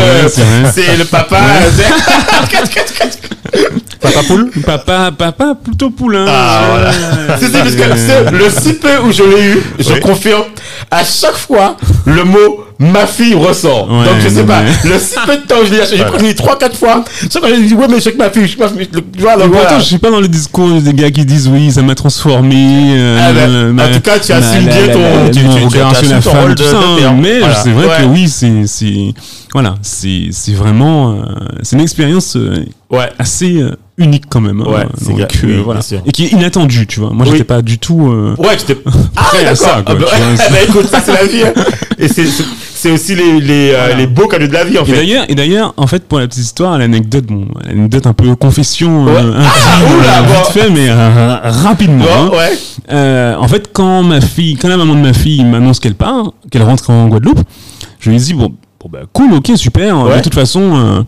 C'est 0.74 0.96
le 0.96 1.04
papa. 1.04 1.38
Papa 4.00 4.20
poule 4.26 4.50
Papa, 4.64 5.10
papa, 5.16 5.54
plutôt 5.62 5.90
poulain. 5.90 6.24
Ah, 6.28 6.62
voilà. 6.70 6.92
C'est 7.38 7.46
c'est 7.46 7.58
parce 7.58 7.74
que 7.74 7.96
c'est 7.96 8.30
le 8.30 8.44
si 8.50 8.72
peu 8.74 8.98
où 9.06 9.12
je 9.12 9.22
l'ai 9.22 9.42
eu, 9.52 9.62
je 9.78 9.92
Oui. 9.92 10.00
confirme, 10.00 10.44
à 10.90 11.04
chaque 11.04 11.36
fois, 11.36 11.76
le 12.06 12.24
mot 12.24 12.64
ma 12.78 13.06
fille 13.06 13.34
ressort. 13.34 13.90
Ouais, 13.90 14.06
Donc 14.06 14.14
je 14.24 14.28
sais 14.30 14.40
non, 14.40 14.46
pas, 14.46 14.62
mais- 14.62 14.88
le 14.90 14.98
si 14.98 15.14
peu 15.26 15.36
de 15.36 15.42
temps, 15.42 15.56
je 15.66 15.74
l'ai 15.74 15.80
j'ai 15.98 16.02
pris 16.04 16.34
3-4 16.34 16.76
fois. 16.76 17.04
Chaque 17.20 17.42
fois, 17.42 17.50
je 17.50 17.60
dis, 17.60 17.74
ouais, 17.74 17.86
mais 17.90 17.96
je 17.96 18.00
sais 18.00 18.12
que 18.12 18.16
ma 18.18 18.30
fille, 18.30 18.46
je 18.46 18.52
sais 18.52 18.56
pas, 18.56 18.68
tu 18.70 19.20
vois, 19.20 19.34
pourtant, 19.36 19.78
je 19.78 19.84
suis 19.84 19.98
pas 19.98 20.10
dans 20.10 20.20
le 20.20 20.28
discours 20.28 20.70
des 20.80 20.94
gars 20.94 21.10
qui 21.10 21.26
disent 21.26 21.48
oui, 21.48 21.70
ça 21.70 21.82
m'a 21.82 21.94
transformé. 21.94 22.94
euh, 22.96 23.18
Ah 23.22 23.32
ben, 23.34 23.72
ma- 23.74 23.84
en 23.86 23.92
tout 23.92 24.00
cas, 24.00 24.18
tu 24.18 24.32
assumes 24.32 24.66
la- 24.66 24.72
bien 24.72 24.94
ton- 24.94 25.26
tu- 25.26 25.40
tu- 25.40 25.68
tu 25.68 25.78
Voilà. 25.78 27.54
c'est 27.62 27.70
vrai 27.70 27.86
que 27.98 28.02
Ouais. 28.04 28.08
oui, 28.10 28.28
c'est, 28.30 28.66
c'est, 28.66 29.12
voilà, 29.52 29.74
c'est, 29.82 30.30
vraiment, 30.54 31.12
euh, 31.12 31.16
c'est 31.62 31.76
une 31.76 31.82
expérience 31.82 32.36
euh, 32.36 32.64
Ouais. 32.90 33.08
assez 33.18 33.60
euh, 33.60 33.76
unique 33.98 34.24
quand 34.28 34.40
même. 34.40 34.60
hein. 34.60 34.70
Ouais, 34.70 34.86
Donc, 35.06 35.28
oui, 35.44 35.60
voilà. 35.64 35.80
Et 36.06 36.12
qui 36.12 36.24
est 36.26 36.32
inattendue, 36.32 36.86
tu 36.86 37.00
vois. 37.00 37.10
Moi, 37.10 37.24
Oui. 37.26 37.32
j'étais 37.32 37.44
pas 37.44 37.60
du 37.62 37.78
tout. 37.78 38.34
Ouais, 38.38 38.56
tu 38.56 38.64
t'es. 38.66 38.76
Ah, 39.16 39.22
Prêt 39.24 39.44
à 39.46 39.54
ça, 39.54 39.82
quoi, 39.84 39.84
Ah, 39.86 39.94
bah, 39.94 40.06
vois, 40.08 40.08
bah, 40.50 40.56
écoute, 40.68 40.86
ça, 40.86 41.00
c'est 41.00 41.12
la 41.12 41.24
vie. 41.24 41.42
hein. 41.42 41.52
Et 41.98 42.08
c'est- 42.08 42.90
aussi 42.90 43.14
les, 43.14 43.40
les, 43.40 43.70
Voilà. 43.72 43.94
les 43.94 44.06
beaux 44.06 44.26
cadeaux 44.26 44.46
de 44.46 44.52
la 44.54 44.64
vie, 44.64 44.78
en 44.78 44.84
fait. 44.86 45.04
et 45.28 45.34
d'ailleurs, 45.34 45.74
en 45.76 45.86
fait, 45.86 46.04
pour 46.08 46.18
la 46.18 46.26
petite 46.26 46.44
histoire, 46.44 46.78
l'anecdote, 46.78 47.26
bon, 47.26 47.46
l'anecdote 47.66 48.06
un 48.06 48.14
peu 48.14 48.34
confession, 48.36 49.04
Ouais. 49.04 49.12
euh, 49.16 49.34
intime, 49.38 49.50
Ah, 49.66 49.80
oula, 49.84 50.18
euh, 50.18 50.22
bon. 50.22 50.32
vite 50.32 50.46
fait, 50.52 50.70
mais 50.70 50.90
rapidement. 51.50 52.04
hein. 52.10 52.30
Ouais. 52.32 52.58
Euh, 52.92 53.36
en 53.36 53.46
fait, 53.48 53.68
quand 53.72 54.02
ma 54.02 54.20
fille, 54.22 54.56
quand 54.56 54.68
la 54.68 54.76
maman 54.78 54.94
de 54.94 55.00
ma 55.00 55.12
fille 55.12 55.44
m'annonce 55.44 55.78
qu'elle 55.78 55.94
part, 55.94 56.32
qu'elle 56.50 56.62
rentre 56.62 56.88
en 56.90 57.06
Guadeloupe, 57.08 57.40
je 58.00 58.10
lui 58.10 58.16
dis 58.16 58.32
bon, 58.34 58.54
bon 58.82 58.88
bah 58.90 59.00
cool, 59.12 59.32
ok, 59.34 59.52
super. 59.56 59.98
Ouais. 60.04 60.16
De 60.18 60.22
toute 60.22 60.34
façon, 60.34 60.60
euh, 60.62 61.02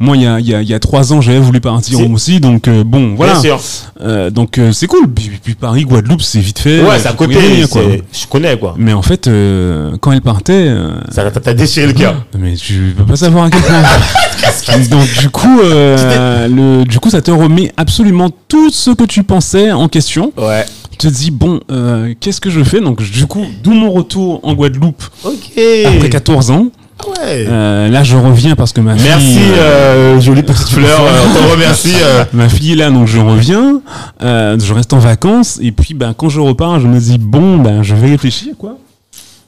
moi, 0.00 0.16
il 0.16 0.22
y 0.22 0.26
a, 0.26 0.38
il 0.40 0.46
y, 0.48 0.54
a, 0.54 0.62
y 0.62 0.72
a 0.74 0.78
trois 0.78 1.12
ans, 1.12 1.20
j'avais 1.20 1.40
voulu 1.40 1.60
partir 1.60 1.98
Si. 1.98 2.04
aussi, 2.04 2.40
donc 2.40 2.68
euh, 2.68 2.84
bon, 2.84 3.14
voilà. 3.16 3.32
Bien 3.34 3.42
sûr. 3.42 3.60
Euh, 4.00 4.30
donc 4.30 4.58
euh, 4.58 4.70
c'est 4.72 4.86
cool. 4.86 5.08
Puis, 5.12 5.30
puis 5.42 5.54
Paris, 5.54 5.82
Guadeloupe, 5.84 6.22
c'est 6.22 6.38
vite 6.40 6.58
fait. 6.60 6.80
Ouais, 6.82 6.90
euh, 6.90 6.98
c'est 7.00 7.08
à 7.08 7.12
côté. 7.12 7.36
aller, 7.36 7.66
quoi. 7.68 7.82
Je 8.12 8.26
connais, 8.28 8.56
quoi. 8.56 8.74
Mais 8.78 8.92
en 8.92 9.02
fait, 9.02 9.26
euh, 9.26 9.96
quand 10.00 10.12
elle 10.12 10.20
partait, 10.22 10.52
euh, 10.68 11.00
Ça 11.10 11.28
t'a 11.30 11.52
déchiré 11.54 11.86
le 11.88 11.92
cœur. 11.94 12.24
mais 12.38 12.54
tu 12.54 12.94
peux 12.96 13.04
pas 13.04 13.16
savoir 13.16 13.44
à 13.46 13.50
quel 13.50 13.60
point. 13.62 13.82
Donc 14.90 15.08
du 15.18 15.30
coup, 15.30 15.60
euh, 15.62 16.46
le, 16.48 16.84
du 16.84 16.98
coup, 17.00 17.10
ça 17.10 17.20
te 17.20 17.30
remet 17.30 17.72
absolument 17.76 18.30
tout 18.48 18.70
ce 18.70 18.90
que 18.90 19.04
tu 19.04 19.22
pensais 19.24 19.72
en 19.72 19.88
question. 19.88 20.32
Ouais. 20.36 20.64
Tu 20.92 20.98
te 20.98 21.08
dis 21.08 21.30
bon, 21.30 21.60
euh, 21.70 22.14
qu'est-ce 22.20 22.40
que 22.40 22.50
je 22.50 22.62
fais? 22.62 22.80
Donc 22.80 23.02
du 23.02 23.26
coup, 23.26 23.44
d'où 23.62 23.72
mon 23.72 23.90
retour 23.92 24.40
en 24.44 24.54
Guadeloupe 24.54 25.02
Ok. 25.24 25.52
après 25.86 26.08
14 26.08 26.50
ans. 26.50 26.66
Ouais. 27.06 27.46
Euh, 27.48 27.88
là, 27.88 28.02
je 28.02 28.16
reviens 28.16 28.54
parce 28.56 28.72
que 28.72 28.80
ma 28.80 28.96
fille. 28.96 29.06
Merci, 29.08 29.38
euh, 29.58 30.20
jolie 30.20 30.42
petite 30.42 30.68
fleur. 30.68 31.00
euh, 31.02 31.20
on 31.30 31.34
te 31.46 31.50
remercie. 31.52 31.94
euh. 32.02 32.24
Ma 32.32 32.48
fille 32.48 32.72
est 32.72 32.76
là, 32.76 32.90
donc 32.90 33.06
je 33.06 33.18
reviens. 33.18 33.80
Euh, 34.22 34.58
je 34.58 34.74
reste 34.74 34.92
en 34.92 34.98
vacances 34.98 35.58
et 35.62 35.72
puis, 35.72 35.94
ben, 35.94 36.12
quand 36.16 36.28
je 36.28 36.40
repars, 36.40 36.80
je 36.80 36.86
me 36.88 36.98
dis 36.98 37.18
bon, 37.18 37.58
ben, 37.58 37.82
je 37.82 37.94
vais 37.94 38.08
réfléchir 38.10 38.54
quoi. 38.58 38.76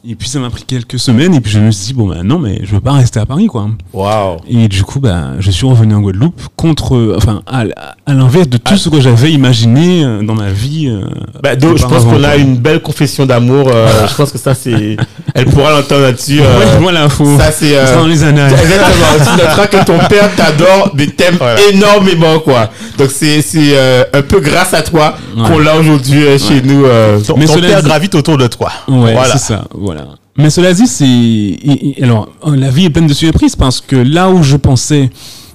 Et 0.08 0.14
puis 0.14 0.30
ça 0.30 0.38
m'a 0.38 0.48
pris 0.48 0.62
quelques 0.66 0.98
semaines 0.98 1.34
et 1.34 1.42
puis 1.42 1.52
je 1.52 1.60
me 1.60 1.70
suis 1.70 1.88
dit 1.88 1.92
bon 1.92 2.08
bah 2.08 2.22
non 2.24 2.38
mais 2.38 2.60
je 2.62 2.72
veux 2.74 2.80
pas 2.80 2.92
rester 2.92 3.20
à 3.20 3.26
Paris 3.26 3.48
quoi. 3.48 3.68
Waouh. 3.92 4.38
Et 4.48 4.66
du 4.66 4.82
coup 4.82 4.98
bah 4.98 5.32
je 5.40 5.50
suis 5.50 5.66
revenu 5.66 5.94
en 5.94 6.00
Guadeloupe 6.00 6.40
contre 6.56 6.96
euh, 6.96 7.14
enfin 7.18 7.42
à, 7.46 7.64
à 8.06 8.14
l'inverse 8.14 8.48
de 8.48 8.56
tout 8.56 8.78
ce 8.78 8.88
que 8.88 8.98
j'avais 8.98 9.30
imaginé 9.30 10.02
euh, 10.02 10.22
dans 10.22 10.32
ma 10.34 10.48
vie. 10.48 10.88
euh, 10.88 11.04
Bah, 11.42 11.54
donc, 11.54 11.76
je 11.76 11.84
pense 11.86 12.04
qu'on 12.06 12.24
a 12.24 12.36
une 12.36 12.56
belle 12.56 12.80
confession 12.80 13.26
d'amour. 13.26 13.68
euh, 13.70 14.06
je 14.08 14.14
pense 14.14 14.32
que 14.32 14.38
ça, 14.38 14.54
c'est. 14.54 14.96
Elle 15.34 15.46
pourra 15.46 15.70
l'entendre 15.70 16.02
là-dessus. 16.02 16.40
euh, 16.40 16.58
Ouais, 16.58 16.80
voilà, 16.80 17.08
faut. 17.08 17.38
ça, 17.38 17.50
c'est. 17.52 17.76
euh, 17.76 17.86
ça 17.86 17.96
dans 17.96 18.06
les 18.06 18.22
annales. 18.22 18.52
Exactement. 18.52 19.24
Tu 19.36 19.42
noteras 19.42 19.66
que 19.66 19.84
ton 19.84 19.98
père 20.08 20.30
t'adore, 20.36 20.92
mais 20.94 21.06
t'aime 21.06 21.36
Voilà. 21.38 21.60
énormément, 21.72 22.38
quoi. 22.40 22.70
Donc, 22.98 23.10
c'est 23.14 23.40
c'est, 23.42 23.70
euh, 23.76 24.04
un 24.12 24.22
peu 24.22 24.40
grâce 24.40 24.74
à 24.74 24.82
toi 24.82 25.14
Ouais. 25.36 25.42
qu'on 25.48 25.58
l'a 25.58 25.76
aujourd'hui 25.76 26.22
euh, 26.24 26.38
chez 26.38 26.60
nous. 26.62 26.84
euh. 26.84 27.20
Ton, 27.20 27.36
Mais 27.36 27.46
ton 27.46 27.60
père 27.60 27.82
dit- 27.82 27.88
gravite 27.88 28.14
autour 28.14 28.36
de 28.38 28.46
toi. 28.46 28.70
Ouais, 28.88 29.12
voilà. 29.14 29.32
c'est 29.32 29.38
ça, 29.38 29.64
voilà. 29.74 30.06
Mais 30.36 30.50
cela 30.50 30.72
dit, 30.72 30.86
c'est. 30.86 32.02
Alors, 32.02 32.28
euh, 32.46 32.56
la 32.56 32.70
vie 32.70 32.86
est 32.86 32.90
pleine 32.90 33.06
de 33.06 33.14
surprises 33.14 33.56
parce 33.56 33.80
que 33.80 33.96
là 33.96 34.30
où 34.30 34.42
je 34.42 34.56
pensais 34.56 35.10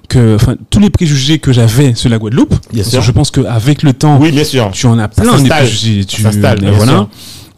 que. 0.09 0.35
Enfin, 0.35 0.55
tous 0.69 0.79
les 0.79 0.89
préjugés 0.89 1.39
que 1.39 1.51
j'avais 1.51 1.95
sur 1.95 2.09
la 2.09 2.17
Guadeloupe, 2.17 2.53
Bien 2.71 2.83
sûr. 2.83 3.01
je 3.01 3.11
pense 3.11 3.31
qu'avec 3.31 3.81
le 3.83 3.93
temps, 3.93 4.17
Oui, 4.21 4.31
bien 4.31 4.43
sûr. 4.43 4.69
tu 4.71 4.85
en 4.85 4.99
as 4.99 5.07
plein 5.07 5.37
des 5.39 5.49
préjugés. 5.49 6.05
Tu, 6.05 6.21
voilà. 6.21 6.85
sûr. 6.85 7.07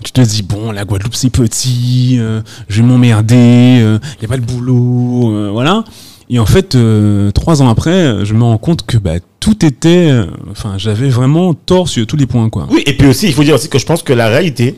Tu 0.03 0.11
te 0.11 0.21
dis, 0.21 0.43
bon, 0.43 0.71
la 0.71 0.85
Guadeloupe, 0.85 1.15
c'est 1.15 1.29
petit, 1.31 2.17
euh, 2.19 2.41
je 2.69 2.81
vais 2.81 2.87
m'emmerder, 2.87 3.35
il 3.81 4.19
n'y 4.19 4.25
a 4.25 4.27
pas 4.27 4.37
de 4.37 4.45
boulot, 4.45 5.31
euh, 5.33 5.49
voilà. 5.51 5.83
Et 6.29 6.39
en 6.39 6.45
fait, 6.45 6.75
euh, 6.75 7.31
trois 7.31 7.61
ans 7.61 7.69
après, 7.69 7.89
euh, 7.91 8.25
je 8.25 8.33
me 8.33 8.43
rends 8.43 8.57
compte 8.57 8.85
que 8.85 8.97
bah, 8.97 9.13
tout 9.39 9.65
était. 9.65 10.09
euh, 10.11 10.25
Enfin, 10.51 10.77
j'avais 10.77 11.09
vraiment 11.09 11.53
tort 11.53 11.87
sur 11.87 12.05
tous 12.05 12.17
les 12.17 12.25
points, 12.27 12.49
quoi. 12.49 12.67
Oui, 12.69 12.83
et 12.85 12.95
puis 12.95 13.07
aussi, 13.07 13.27
il 13.27 13.33
faut 13.33 13.43
dire 13.43 13.55
aussi 13.55 13.69
que 13.69 13.79
je 13.79 13.85
pense 13.85 14.03
que 14.03 14.13
la 14.13 14.27
réalité, 14.27 14.75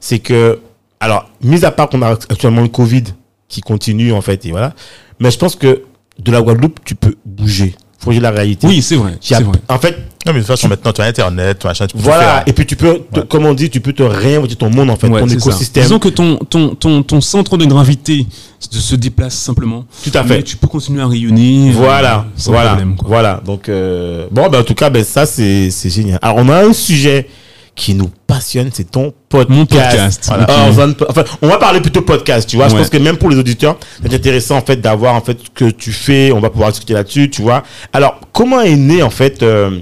c'est 0.00 0.20
que, 0.20 0.60
alors, 1.00 1.28
mis 1.42 1.64
à 1.64 1.70
part 1.70 1.88
qu'on 1.88 2.02
a 2.02 2.10
actuellement 2.12 2.62
le 2.62 2.68
Covid 2.68 3.04
qui 3.48 3.60
continue, 3.60 4.12
en 4.12 4.20
fait, 4.22 4.46
et 4.46 4.50
voilà, 4.52 4.74
mais 5.20 5.30
je 5.30 5.38
pense 5.38 5.54
que 5.56 5.82
de 6.18 6.32
la 6.32 6.40
Guadeloupe, 6.40 6.80
tu 6.84 6.94
peux 6.94 7.14
bouger. 7.26 7.74
Faut 8.02 8.10
la 8.10 8.30
réalité. 8.32 8.66
Oui, 8.66 8.82
c'est 8.82 8.96
vrai. 8.96 9.12
A- 9.12 9.16
C'est 9.20 9.42
vrai. 9.42 9.58
En 9.68 9.78
fait, 9.78 9.96
Non, 10.26 10.32
mais 10.32 10.34
de 10.34 10.38
toute 10.38 10.46
façon, 10.48 10.68
maintenant, 10.68 10.92
tu 10.92 11.00
as 11.00 11.04
Internet, 11.04 11.64
machin, 11.64 11.86
tu 11.86 11.96
peux 11.96 12.02
voilà. 12.02 12.20
faire. 12.22 12.42
Et 12.46 12.52
puis, 12.52 12.64
tu 12.66 12.74
peux, 12.76 13.00
te- 13.12 13.20
Ouais. 13.20 13.26
comme 13.28 13.44
on 13.46 13.54
dit, 13.54 13.70
tu 13.70 13.80
peux 13.80 13.92
te 13.92 14.02
réinventer 14.04 14.54
ton 14.56 14.70
monde, 14.70 14.90
en 14.90 14.96
fait, 14.96 15.08
Ouais, 15.08 15.20
ton 15.20 15.28
ça. 15.28 15.34
écosystème. 15.34 15.82
Disons 15.84 15.98
que 15.98 16.08
ton, 16.08 16.36
ton, 16.48 16.74
ton, 16.76 17.02
ton 17.02 17.20
centre 17.20 17.56
de 17.56 17.64
gravité 17.64 18.26
se, 18.58 18.94
déplace 18.96 19.34
simplement. 19.34 19.84
Tout 20.04 20.10
à 20.14 20.22
Mais 20.22 20.36
fait. 20.36 20.42
tu 20.44 20.56
peux 20.56 20.66
continuer 20.68 21.02
à 21.02 21.06
rayonner. 21.08 21.70
euh, 21.70 21.74
Voilà, 21.74 22.26
sans 22.36 22.52
voilà, 22.52 22.70
problème. 22.70 22.96
Quoi. 22.96 23.08
voilà. 23.08 23.40
Donc, 23.44 23.68
euh, 23.68 24.26
bon, 24.30 24.48
ben, 24.48 24.60
en 24.60 24.64
tout 24.64 24.74
cas, 24.74 24.90
ben, 24.90 25.02
ça, 25.04 25.26
c'est 25.26 25.70
c'est 25.70 25.90
génial. 25.90 26.18
Alors, 26.22 26.36
on 26.38 26.48
a 26.48 26.64
un 26.66 26.72
sujet 26.72 27.28
qui 27.74 27.94
nous 27.94 28.10
passionne, 28.26 28.70
c'est 28.72 28.90
ton 28.90 29.12
podcast. 29.28 29.50
Mon 29.50 29.66
podcast. 29.66 30.24
Voilà. 30.28 30.44
Alors, 30.44 30.66
on 30.68 30.70
va- 30.72 30.86
enfin, 31.08 31.24
on 31.40 31.48
va 31.48 31.56
parler 31.58 31.80
plutôt 31.80 32.02
podcast, 32.02 32.48
tu 32.48 32.56
vois. 32.56 32.68
Je 32.68 32.76
pense 32.76 32.90
que 32.90 32.98
même 32.98 33.16
pour 33.16 33.30
les 33.30 33.36
auditeurs, 33.38 33.78
c'est 34.02 34.12
intéressant, 34.14 34.56
en 34.58 34.62
fait, 34.62 34.76
d'avoir, 34.76 35.14
en 35.14 35.20
fait, 35.22 35.38
ce 35.44 35.50
que 35.54 35.70
tu 35.70 35.90
fais. 35.92 36.32
On 36.32 36.40
va 36.40 36.50
pouvoir 36.50 36.70
discuter 36.70 36.92
là-dessus, 36.94 37.30
tu 37.30 37.40
vois. 37.42 37.62
Alors, 37.92 38.20
comment 38.32 38.60
est 38.60 38.76
né, 38.76 39.02
en 39.02 39.10
fait, 39.10 39.42
euh, 39.42 39.78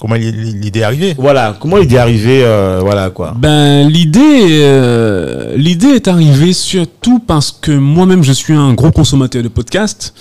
Comment 0.00 0.16
l'idée 0.16 0.80
est 0.80 0.82
arrivée? 0.82 1.14
voilà, 1.16 1.56
comment 1.58 1.78
il 1.78 1.92
est 1.94 1.96
arrivé, 1.98 2.42
euh, 2.44 2.80
voilà, 2.82 3.08
quoi. 3.10 3.32
Ben, 3.38 3.88
l'idée, 3.88 4.48
euh, 4.62 5.56
l'idée 5.56 5.88
est 5.94 6.08
arrivée 6.08 6.52
surtout 6.52 7.20
parce 7.20 7.52
que 7.52 7.70
moi-même, 7.70 8.22
je 8.22 8.32
suis 8.32 8.52
un 8.54 8.74
gros 8.74 8.90
consommateur 8.90 9.42
de 9.42 9.48
podcasts. 9.48 10.12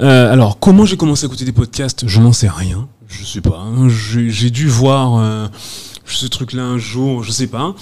Euh, 0.00 0.32
alors, 0.32 0.58
comment 0.58 0.84
j'ai 0.84 0.96
commencé 0.96 1.24
à 1.24 1.26
écouter 1.28 1.44
des 1.44 1.52
podcasts? 1.52 2.04
Je 2.06 2.20
n'en 2.20 2.32
sais 2.32 2.48
rien. 2.48 2.86
Je 3.08 3.24
sais 3.24 3.40
pas. 3.40 3.62
hein. 3.64 3.88
J'ai 3.88 4.28
j'ai 4.30 4.50
dû 4.50 4.66
voir 4.66 5.18
euh, 5.18 5.46
ce 6.06 6.26
truc-là 6.26 6.62
un 6.62 6.78
jour, 6.78 7.22
je 7.24 7.30
sais 7.32 7.46
pas. 7.46 7.74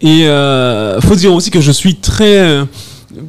Et 0.00 0.26
euh, 0.26 1.00
faut 1.00 1.16
dire 1.16 1.32
aussi 1.34 1.50
que 1.50 1.60
je 1.60 1.72
suis 1.72 1.96
très 1.96 2.38
euh, 2.38 2.64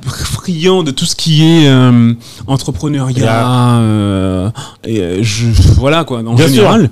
friand 0.05 0.83
de 0.83 0.91
tout 0.91 1.05
ce 1.05 1.15
qui 1.15 1.43
est 1.43 1.67
euh, 1.67 2.13
entrepreneuriat. 2.47 3.77
Euh, 3.79 4.49
et 4.85 4.99
euh, 4.99 5.19
je, 5.23 5.47
voilà 5.77 6.03
quoi, 6.03 6.19
en 6.19 6.35
Bien 6.35 6.47
sûr. 6.47 6.55
général. 6.55 6.89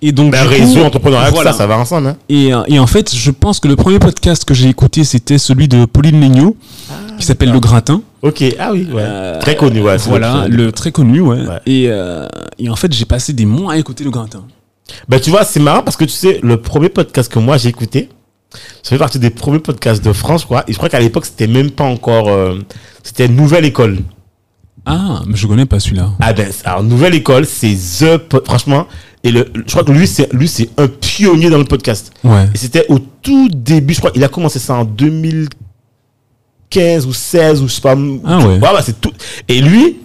Et 0.00 0.12
donc, 0.12 0.30
Ben, 0.30 0.46
réseau 0.46 0.84
entrepreneurial, 0.84 1.30
tout 1.30 1.34
voilà. 1.34 1.50
ça, 1.50 1.58
ça 1.58 1.66
va 1.66 1.76
ensemble, 1.76 2.06
hein. 2.06 2.16
Et, 2.28 2.54
euh, 2.54 2.62
et 2.68 2.78
en 2.78 2.86
fait, 2.86 3.12
je 3.12 3.30
pense 3.32 3.58
que 3.58 3.66
le 3.66 3.74
premier 3.74 3.98
podcast 3.98 4.44
que 4.44 4.54
j'ai 4.54 4.68
écouté, 4.68 5.02
c'était 5.02 5.38
celui 5.38 5.66
de 5.66 5.86
Pauline 5.86 6.20
Legnaud, 6.20 6.56
qui 7.18 7.26
s'appelle 7.26 7.50
Le 7.50 7.58
Gratin. 7.58 8.00
Ok, 8.22 8.44
ah 8.60 8.70
oui, 8.72 8.86
ouais. 8.92 9.02
Euh, 9.04 9.40
Très 9.40 9.56
connu, 9.56 9.80
ouais. 9.82 9.96
Voilà, 9.98 10.46
le- 10.48 10.70
très 10.70 10.92
connu, 10.92 11.20
ouais. 11.20 11.38
Ouais. 11.40 11.60
Et, 11.66 11.86
euh, 11.88 12.28
et 12.60 12.68
en 12.68 12.76
fait, 12.76 12.92
j'ai 12.92 13.06
passé 13.06 13.32
des 13.32 13.44
mois 13.44 13.72
à 13.72 13.76
écouter 13.76 14.04
Le 14.04 14.10
Gratin. 14.10 14.44
Ben, 15.08 15.20
tu 15.20 15.30
vois, 15.30 15.44
c'est 15.44 15.60
marrant 15.60 15.82
parce 15.82 15.96
que 15.96 16.04
tu 16.04 16.10
sais, 16.12 16.40
le 16.42 16.60
premier 16.60 16.88
podcast 16.88 17.30
que 17.32 17.38
moi 17.38 17.56
j'ai 17.58 17.68
écouté, 17.68 18.08
ça 18.82 18.90
fait 18.90 18.98
partie 18.98 19.18
des 19.18 19.30
premiers 19.30 19.58
podcasts 19.58 20.02
de 20.04 20.12
France, 20.12 20.44
quoi. 20.44 20.64
Et 20.66 20.72
je 20.72 20.76
crois 20.78 20.88
qu'à 20.88 21.00
l'époque, 21.00 21.26
c'était 21.26 21.46
même 21.46 21.70
pas 21.70 21.84
encore. 21.84 22.28
euh, 22.28 22.58
c'était 23.02 23.28
Nouvelle 23.28 23.64
École. 23.66 23.98
Ah, 24.86 25.20
mais 25.26 25.36
je 25.36 25.46
connais 25.46 25.66
pas 25.66 25.80
celui-là. 25.80 26.10
Ah 26.20 26.32
ben, 26.32 26.50
alors, 26.64 26.82
Nouvelle 26.82 27.14
École, 27.14 27.44
c'est 27.44 27.74
The. 27.74 28.16
po- 28.16 28.40
Franchement, 28.44 28.86
et 29.22 29.30
le, 29.30 29.50
je 29.54 29.70
crois 29.70 29.84
que 29.84 29.92
lui, 29.92 30.06
c'est 30.06 30.32
lui, 30.32 30.48
c'est 30.48 30.70
un 30.78 30.88
pionnier 30.88 31.50
dans 31.50 31.58
le 31.58 31.64
podcast. 31.64 32.10
Ouais. 32.24 32.46
Et 32.54 32.58
c'était 32.58 32.86
au 32.88 32.98
tout 32.98 33.48
début, 33.52 33.92
je 33.92 33.98
crois, 33.98 34.12
il 34.14 34.24
a 34.24 34.28
commencé 34.28 34.58
ça 34.58 34.74
en 34.74 34.84
2015 34.86 37.06
ou 37.06 37.12
16 37.12 37.62
ou 37.62 37.68
je 37.68 37.74
sais 37.74 37.80
pas. 37.82 37.96
Ah 38.24 38.38
ouais. 38.46 38.58
bah, 38.58 38.80
c'est 38.82 38.98
tout. 39.00 39.12
Et 39.48 39.60
lui, 39.60 39.98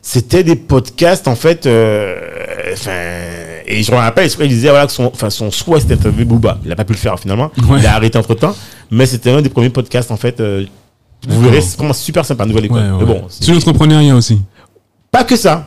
c'était 0.00 0.44
des 0.44 0.56
podcasts, 0.56 1.28
en 1.28 1.36
fait, 1.36 1.66
euh, 1.66 2.16
enfin, 2.72 2.90
et 3.70 3.82
je 3.82 3.90
me 3.92 3.96
rappelle, 3.96 4.28
qu'il 4.30 4.48
disait, 4.48 4.68
voilà, 4.70 4.86
que 4.86 4.92
son, 4.92 5.04
enfin, 5.12 5.30
son 5.30 5.50
souhait, 5.50 5.80
c'était 5.80 5.96
d'interviewer 5.96 6.24
Booba. 6.24 6.58
Il 6.64 6.72
a 6.72 6.76
pas 6.76 6.84
pu 6.84 6.92
le 6.92 6.98
faire, 6.98 7.18
finalement. 7.18 7.50
Ouais. 7.68 7.78
Il 7.80 7.86
a 7.86 7.94
arrêté 7.94 8.18
entre 8.18 8.34
temps. 8.34 8.54
Mais 8.90 9.06
c'était 9.06 9.30
un 9.30 9.40
des 9.42 9.48
premiers 9.50 9.70
podcasts, 9.70 10.10
en 10.10 10.16
fait, 10.16 10.40
euh, 10.40 10.64
vous 11.28 11.40
verrez, 11.42 11.60
c'est 11.60 11.76
vraiment 11.78 11.92
super 11.94 12.24
sympa, 12.24 12.46
Nouvelle 12.46 12.64
École. 12.66 12.78
Ouais, 12.82 12.90
ouais. 12.90 12.96
Mais 13.00 13.04
bon, 13.06 13.22
c'est- 13.28 13.50
l'entrepreneuriat 13.52 14.14
aussi. 14.16 14.40
pas 15.10 15.24
que 15.24 15.36
ça. 15.36 15.66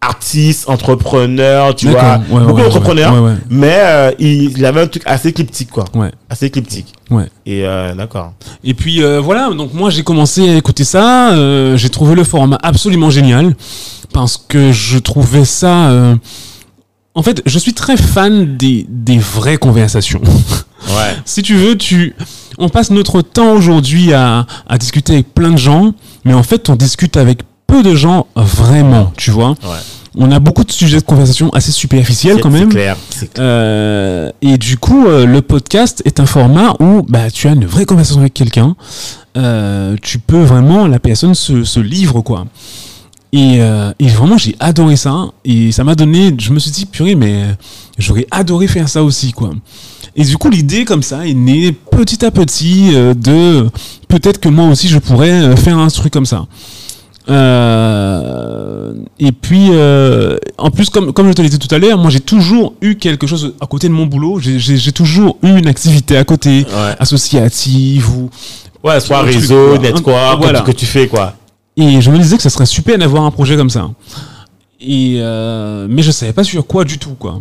Artiste, 0.00 0.68
entrepreneur, 0.68 1.74
tu 1.74 1.88
vois. 1.88 2.18
Beaucoup 2.18 2.60
d'entrepreneurs. 2.60 3.14
Mais 3.48 3.74
euh, 3.80 4.12
il, 4.18 4.58
il 4.58 4.66
avait 4.66 4.82
un 4.82 4.86
truc 4.86 5.02
assez 5.06 5.28
écliptique, 5.28 5.70
quoi. 5.70 5.86
Assez 6.28 6.44
écliptique. 6.46 6.92
Ouais. 7.10 7.24
Et 7.46 7.66
euh, 7.66 7.94
d'accord. 7.94 8.34
Et 8.62 8.74
puis 8.74 9.02
voilà, 9.22 9.50
donc 9.54 9.72
moi 9.72 9.88
j'ai 9.88 10.02
commencé 10.02 10.46
à 10.50 10.56
écouter 10.56 10.84
ça, 10.84 11.34
j'ai 11.76 11.88
trouvé 11.88 12.14
le 12.14 12.24
format 12.24 12.58
absolument 12.62 13.08
génial 13.08 13.56
parce 14.12 14.36
que 14.36 14.72
je 14.72 14.98
trouvais 14.98 15.46
ça. 15.46 15.90
En 17.14 17.22
fait, 17.22 17.42
je 17.46 17.58
suis 17.58 17.74
très 17.74 17.96
fan 17.96 18.56
des, 18.56 18.86
des 18.88 19.18
vraies 19.18 19.56
conversations. 19.56 20.20
Ouais. 20.88 21.14
si 21.24 21.42
tu 21.42 21.54
veux, 21.54 21.76
tu, 21.78 22.14
on 22.58 22.68
passe 22.68 22.90
notre 22.90 23.22
temps 23.22 23.52
aujourd'hui 23.52 24.12
à, 24.12 24.46
à 24.68 24.78
discuter 24.78 25.12
avec 25.14 25.32
plein 25.32 25.50
de 25.50 25.58
gens, 25.58 25.94
mais 26.24 26.34
en 26.34 26.42
fait, 26.42 26.68
on 26.68 26.76
discute 26.76 27.16
avec 27.16 27.42
peu 27.66 27.82
de 27.82 27.94
gens 27.94 28.26
vraiment, 28.34 29.12
tu 29.16 29.30
vois. 29.30 29.50
Ouais. 29.50 29.78
On 30.16 30.30
a 30.30 30.38
beaucoup 30.38 30.62
de 30.62 30.70
sujets 30.70 30.98
de 31.00 31.04
conversation 31.04 31.50
assez 31.50 31.72
superficiels 31.72 32.40
quand 32.40 32.50
C'est 32.52 32.58
même. 32.60 32.68
clair. 32.68 32.96
C'est 33.10 33.32
clair. 33.32 33.44
Euh, 33.44 34.30
et 34.42 34.58
du 34.58 34.76
coup, 34.76 35.06
euh, 35.08 35.26
le 35.26 35.42
podcast 35.42 36.02
est 36.04 36.20
un 36.20 36.26
format 36.26 36.74
où 36.78 37.02
bah, 37.08 37.30
tu 37.32 37.48
as 37.48 37.52
une 37.52 37.64
vraie 37.64 37.84
conversation 37.84 38.20
avec 38.20 38.34
quelqu'un. 38.34 38.76
Euh, 39.36 39.96
tu 40.02 40.20
peux 40.20 40.42
vraiment, 40.42 40.86
la 40.86 41.00
personne 41.00 41.34
se, 41.34 41.64
se 41.64 41.80
livre, 41.80 42.20
quoi. 42.20 42.46
Et, 43.36 43.56
euh, 43.60 43.90
et 43.98 44.06
vraiment, 44.06 44.38
j'ai 44.38 44.54
adoré 44.60 44.94
ça. 44.94 45.26
Et 45.44 45.72
ça 45.72 45.82
m'a 45.82 45.96
donné, 45.96 46.32
je 46.38 46.52
me 46.52 46.60
suis 46.60 46.70
dit, 46.70 46.86
purée, 46.86 47.16
mais 47.16 47.42
j'aurais 47.98 48.26
adoré 48.30 48.68
faire 48.68 48.88
ça 48.88 49.02
aussi, 49.02 49.32
quoi. 49.32 49.50
Et 50.14 50.22
du 50.22 50.36
coup, 50.36 50.50
l'idée 50.50 50.84
comme 50.84 51.02
ça 51.02 51.26
est 51.26 51.34
née 51.34 51.72
petit 51.72 52.24
à 52.24 52.30
petit 52.30 52.90
euh, 52.94 53.12
de 53.14 53.68
peut-être 54.06 54.38
que 54.38 54.48
moi 54.48 54.68
aussi 54.68 54.86
je 54.86 54.98
pourrais 55.00 55.32
euh, 55.32 55.56
faire 55.56 55.76
un 55.78 55.88
truc 55.88 56.12
comme 56.12 56.26
ça. 56.26 56.46
Euh, 57.28 58.92
et 59.18 59.32
puis, 59.32 59.68
euh, 59.72 60.36
en 60.58 60.70
plus, 60.70 60.88
comme, 60.90 61.12
comme 61.12 61.26
je 61.28 61.32
te 61.32 61.42
l'ai 61.42 61.48
dit 61.48 61.58
tout 61.58 61.72
à 61.74 61.78
l'heure, 61.78 61.98
moi 61.98 62.10
j'ai 62.10 62.20
toujours 62.20 62.74
eu 62.80 62.94
quelque 62.96 63.26
chose 63.26 63.54
à 63.60 63.66
côté 63.66 63.88
de 63.88 63.92
mon 63.92 64.06
boulot. 64.06 64.38
J'ai- 64.40 64.92
toujours 64.92 65.38
eu 65.42 65.48
une 65.58 65.66
activité 65.66 66.16
à 66.16 66.24
côté, 66.24 66.64
Ouais. 66.70 66.94
associative 67.00 68.08
ou. 68.16 68.30
Ouais, 68.84 69.00
soit 69.00 69.22
réseau, 69.22 69.70
quoi. 69.70 69.78
network, 69.78 70.38
Voilà. 70.42 70.60
que 70.60 70.70
tu 70.72 70.86
fais, 70.86 71.08
quoi. 71.08 71.34
Et 71.76 72.00
je 72.00 72.10
me 72.10 72.18
disais 72.18 72.36
que 72.36 72.42
ça 72.42 72.50
serait 72.50 72.66
super 72.66 72.98
d'avoir 72.98 73.24
un 73.24 73.30
projet 73.30 73.56
comme 73.56 73.70
ça. 73.70 73.90
Et 74.80 75.16
euh, 75.18 75.86
mais 75.88 76.02
je 76.02 76.10
savais 76.10 76.32
pas 76.32 76.44
sur 76.44 76.66
quoi 76.66 76.84
du 76.84 76.98
tout, 76.98 77.14
quoi. 77.18 77.40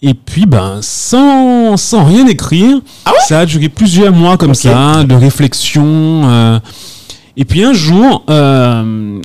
Et 0.00 0.14
puis, 0.14 0.46
ben, 0.46 0.78
sans, 0.80 1.76
sans 1.76 2.04
rien 2.04 2.24
écrire, 2.28 2.78
ça 3.26 3.40
a 3.40 3.46
duré 3.46 3.68
plusieurs 3.68 4.12
mois 4.12 4.36
comme 4.36 4.54
ça, 4.54 5.02
de 5.04 5.14
réflexion. 5.14 5.84
euh. 6.30 6.60
et 7.36 7.44
puis 7.44 7.64
un 7.64 7.72
jour, 7.72 8.22
euh, 8.30 9.20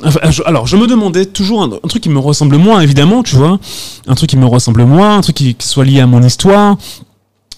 alors 0.45 0.65
je 0.65 0.75
me 0.75 0.87
demandais 0.87 1.25
toujours 1.27 1.61
un, 1.61 1.69
un 1.83 1.87
truc 1.87 2.01
qui 2.01 2.09
me 2.09 2.17
ressemble 2.17 2.57
moins, 2.57 2.79
évidemment, 2.81 3.21
tu 3.21 3.35
vois, 3.35 3.59
un 4.07 4.15
truc 4.15 4.31
qui 4.31 4.37
me 4.37 4.47
ressemble 4.47 4.83
moins, 4.85 5.17
un 5.17 5.21
truc 5.21 5.35
qui, 5.35 5.53
qui 5.53 5.67
soit 5.67 5.85
lié 5.85 5.99
à 5.99 6.07
mon 6.07 6.23
histoire, 6.23 6.75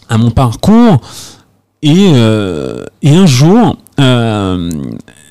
à 0.10 0.18
mon 0.18 0.30
parcours. 0.32 1.00
Et, 1.82 2.12
euh, 2.16 2.84
et 3.02 3.16
un 3.16 3.26
jour, 3.28 3.78
euh, 4.00 4.70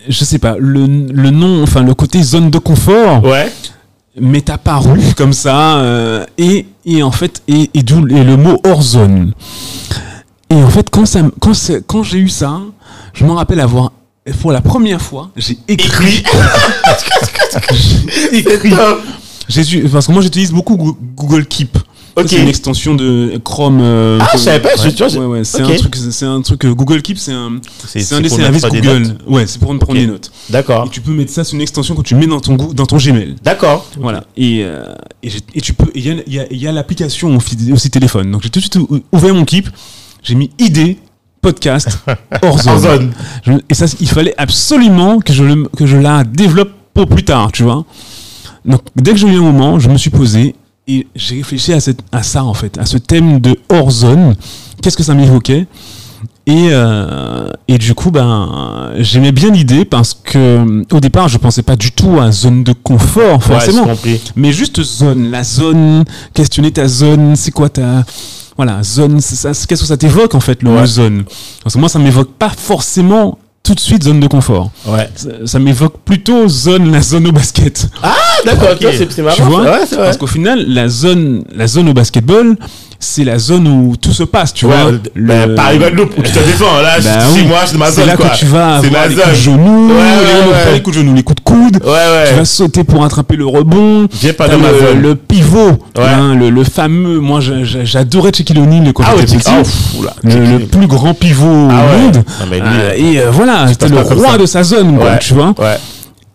je 0.09 0.25
sais 0.25 0.39
pas, 0.39 0.57
le, 0.59 0.87
le 0.87 1.31
nom, 1.31 1.63
enfin 1.63 1.83
le 1.83 1.95
côté 1.95 2.23
zone 2.23 2.51
de 2.51 2.59
confort 2.59 3.25
Ouais. 3.25 3.53
m'est 4.21 4.49
apparu 4.51 5.01
comme 5.17 5.33
ça 5.33 5.77
euh, 5.79 6.25
et, 6.39 6.67
et 6.85 7.03
en 7.03 7.11
fait 7.11 7.43
et, 7.49 7.71
et 7.75 7.83
d'où 7.83 8.03
le 8.05 8.37
mot 8.37 8.61
hors 8.65 8.83
zone 8.83 9.33
et 10.51 10.55
en 10.63 10.69
fait 10.69 10.89
quand 10.91 11.07
ça 11.07 11.21
quand 11.41 11.55
c'est- 11.55 11.83
quand 11.87 12.03
j'ai 12.03 12.19
eu 12.19 12.29
ça 12.29 12.61
je 13.13 13.25
me 13.25 13.31
rappelle 13.33 13.61
avoir, 13.61 13.93
pour 14.41 14.51
la 14.53 14.61
première 14.61 15.01
fois, 15.01 15.31
j'ai 15.37 15.57
écrit. 15.69 16.25
Écrit. 18.33 18.73
J'ai 19.49 19.83
parce 19.89 20.07
que 20.07 20.13
moi 20.13 20.23
j'utilise 20.23 20.51
beaucoup 20.53 20.77
Goo- 20.77 20.97
Google 21.15 21.45
Keep. 21.47 21.79
C'est 22.27 22.41
une 22.41 22.49
extension 22.49 22.95
de 22.95 23.41
Chrome. 23.43 23.81
euh, 23.81 24.19
Ah, 24.21 24.29
je 24.35 24.39
savais 24.39 24.61
pas, 24.61 24.71
je- 24.77 24.89
tu 24.91 25.05
vois, 25.05 25.13
Ouais, 25.13 25.27
ouais, 25.39 25.45
c'est 25.45 25.63
un 25.63 25.75
truc, 25.77 25.97
c'est 25.97 26.25
un 26.25 26.41
truc. 26.43 26.65
euh, 26.65 26.75
Google 26.75 27.03
Keep, 27.03 27.19
c'est 27.19 27.33
un, 27.33 27.59
C'est- 27.87 28.13
un 28.13 28.21
des 28.21 28.29
services 28.29 28.63
des 28.63 28.81
Google. 28.81 28.99
notes. 29.03 29.17
Ouais, 29.27 29.47
c'est 29.47 29.59
pour 29.59 29.69
prendre 29.77 29.89
Ok. 29.91 29.97
des 29.97 30.07
notes. 30.07 30.31
D'accord. 30.49 30.85
Et 30.87 30.91
tu 30.91 31.01
peux 31.01 31.13
mettre 31.13 31.33
ça, 31.33 31.43
c'est 31.45 31.53
une 31.55 31.61
extension 31.63 31.95
que 31.95 32.03
tu 32.03 32.15
mets 32.15 32.27
dans 32.27 32.41
ton 32.41 32.55
dans 32.57 32.87
ton 32.87 32.97
Gmail. 32.99 33.37
D'accord. 33.43 33.87
Voilà. 34.01 34.25
Et, 34.37 34.63
euh, 34.65 34.95
et, 35.23 35.61
tu 35.61 35.73
peux. 35.75 35.91
Il 35.95 36.07
y 36.07 36.11
a, 36.11 36.15
il 36.27 36.33
y 36.35 36.39
a- 36.41 36.47
il 36.51 36.59
y 36.59 36.69
a 36.69 36.73
l'application 36.73 37.37
aussi, 37.37 37.57
aussi 37.73 37.91
téléphone. 37.91 38.31
Donc 38.31 38.43
j'ai 38.43 38.51
tout 38.51 38.61
de 38.61 38.65
suite 38.65 38.77
ou- 38.77 39.01
ouvert 39.13 39.35
mon 39.35 39.45
Keep. 39.45 39.69
J'ai 40.23 40.35
mis 40.37 40.51
idée 40.59 40.99
podcast 41.43 41.99
hors 42.43 42.63
zone. 42.63 42.73
En 42.75 42.79
zone. 42.79 43.13
Je- 43.45 43.53
et 43.69 43.75
ça, 43.75 43.87
il 44.01 44.09
fallait 44.09 44.35
absolument 44.39 45.19
que 45.21 45.33
je, 45.33 45.43
le- 45.45 45.69
que 45.77 45.85
je 45.85 45.97
la 45.97 46.25
développe 46.25 46.71
pour 46.95 47.07
plus 47.09 47.25
tard, 47.25 47.51
tu 47.53 47.65
vois. 47.65 47.85
Donc, 48.65 48.81
dès 48.97 49.11
que 49.13 49.19
j'ai 49.19 49.27
eu 49.29 49.37
un 49.37 49.43
moment, 49.43 49.79
je 49.79 49.89
me 49.91 49.99
suis 49.99 50.09
posé 50.11 50.55
et 50.87 51.07
j'ai 51.15 51.37
réfléchi 51.37 51.73
à, 51.73 51.81
cette, 51.81 52.01
à 52.13 52.23
ça, 52.23 52.45
en 52.45 52.55
fait, 52.55 52.77
à 52.79 52.87
ce 52.87 52.99
thème 52.99 53.41
de 53.41 53.57
hors 53.71 53.91
zone. 53.91 54.35
Qu'est-ce 54.83 54.97
que 54.97 55.03
ça 55.03 55.15
m'évoquait? 55.15 55.67
Et, 56.47 56.69
euh, 56.73 57.49
et 57.69 57.79
du 57.79 57.95
coup, 57.95 58.11
ben, 58.11 58.91
j'aimais 58.99 59.33
bien 59.33 59.51
l'idée 59.51 59.87
parce 59.87 60.13
que 60.13 60.85
au 60.93 61.01
départ, 61.01 61.29
je 61.29 61.39
pensais 61.39 61.63
pas 61.63 61.77
du 61.77 61.91
tout 61.91 62.19
à 62.21 62.31
zone 62.33 62.65
de 62.65 62.75
confort, 62.75 63.37
Ouais, 63.37 63.55
forcément. 63.61 63.85
compris. 63.87 64.21
Mais 64.37 64.53
juste 64.53 64.83
zone, 64.83 65.31
la 65.31 65.43
zone, 65.43 66.05
questionner 66.35 66.71
ta 66.71 66.87
zone, 66.87 67.35
c'est 67.35 67.51
quoi 67.51 67.71
ta. 67.71 68.05
Voilà, 68.57 68.83
zone, 68.83 69.21
qu'est-ce 69.21 69.67
que 69.67 69.75
ça 69.77 69.97
t'évoque 69.97 70.35
en 70.35 70.41
fait, 70.41 70.63
le 70.63 70.71
Ouais. 70.71 70.87
zone? 70.87 71.25
Parce 71.63 71.75
que 71.75 71.81
moi, 71.81 71.89
ça 71.89 71.99
m'évoque 71.99 72.33
pas 72.35 72.51
forcément 72.51 73.39
tout 73.65 73.75
de 73.75 73.81
suite 73.81 74.03
zone 74.05 74.21
de 74.21 74.27
confort. 74.27 74.71
Ouais. 74.87 75.09
Ça, 75.17 75.29
ça 75.47 75.59
m'évoque 75.59 75.99
plutôt 76.05 76.47
zone, 76.49 76.93
la 76.93 77.01
zone 77.01 77.27
au 77.27 77.33
basket. 77.33 77.89
Ah, 78.03 78.15
d'accord, 78.45 78.69
Ok. 78.73 78.79
tu 78.79 78.85
vois, 78.85 78.93
c'est 78.97 79.11
c'est 79.11 79.23
marrant. 79.23 79.37
tu 79.37 79.43
vois 79.43 79.63
Ouais, 79.63 79.87
c'est 79.89 79.97
vrai. 79.97 80.05
Parce 80.05 80.19
qu'au 80.19 80.27
final, 80.27 80.65
la 80.69 80.89
zone, 80.89 81.45
la 81.55 81.67
zone 81.67 81.89
au 81.89 81.95
basketball, 81.95 82.57
c'est 82.99 83.25
la 83.25 83.39
zone 83.39 83.67
où 83.69 83.97
tout 83.97 84.13
se 84.13 84.23
passe, 84.23 84.53
tu 84.55 84.67
Ouais, 84.67 84.73
vois. 84.83 84.93
bah, 84.93 84.99
Le- 85.47 85.55
Paris 85.55 85.79
Guadeloupe, 85.79 86.13
où 86.19 86.23
tu 86.23 86.31
te 86.33 86.39
défends. 86.39 86.81
Là, 86.83 86.95
Bah 87.03 87.11
chez 87.21 87.41
oui. 87.43 87.47
moi, 87.47 87.59
c'est 87.67 87.77
ma 87.77 87.87
c'est 87.87 87.93
zone, 88.01 88.07
là 88.07 88.17
quoi. 88.17 88.29
que 88.31 88.37
tu 88.37 88.45
vas 88.47 88.81
C'est 88.81 88.87
avoir 88.87 89.03
ma 89.03 89.09
les 89.09 89.15
coups 89.15 89.29
de 89.29 89.35
genoux, 89.35 89.89
Ouais, 89.89 89.95
ouais, 89.95 90.01
les, 90.45 90.51
ouais. 90.53 90.65
pas 90.65 90.71
les 90.73 90.83
coups 90.83 90.97
de 90.97 91.03
genoux, 91.03 91.15
les 91.15 91.23
coups 91.23 91.37
de 91.37 91.41
coude. 91.43 91.81
Ouais, 91.85 91.91
ouais. 91.91 92.25
Tu 92.31 92.35
vas 92.35 92.45
sauter 92.45 92.85
pour 92.85 93.05
attraper 93.05 93.37
le 93.37 93.47
rebond. 93.47 94.07
Pas 94.39 94.49
dans 94.49 94.59
ma 94.59 94.73
le, 94.73 94.79
zone. 94.79 95.01
le 95.03 95.15
pivot, 95.17 95.73
hein, 95.99 96.35
le, 96.35 96.51
le 96.51 96.65
fameux. 96.65 97.21
Moi, 97.21 97.41
j'a- 97.41 97.63
j'a- 97.65 97.85
j'adorais 97.85 98.33
Shaquille 98.35 98.59
O'Neal 98.59 98.93
quand 98.93 99.05
Ah 99.07 99.13
j'étais 99.21 99.37
petit. 99.39 99.51
oula, 99.99 100.15
le, 100.25 100.59
plus 100.67 100.87
grand 100.87 101.15
pivot 101.15 101.47
au 101.47 101.69
Ah 101.71 101.97
monde. 101.97 102.25
Ah, 102.41 102.45
mais 102.51 102.59
lui, 102.61 102.67
Euh, 102.69 102.93
et 102.97 103.19
euh, 103.21 103.31
voilà, 103.31 103.67
c'était 103.69 103.89
le 103.89 104.01
roi 104.01 104.39
de 104.39 104.47
sa 104.47 104.63
zone, 104.63 104.97
quoi, 104.99 105.17
tu 105.19 105.35
vois. 105.35 105.55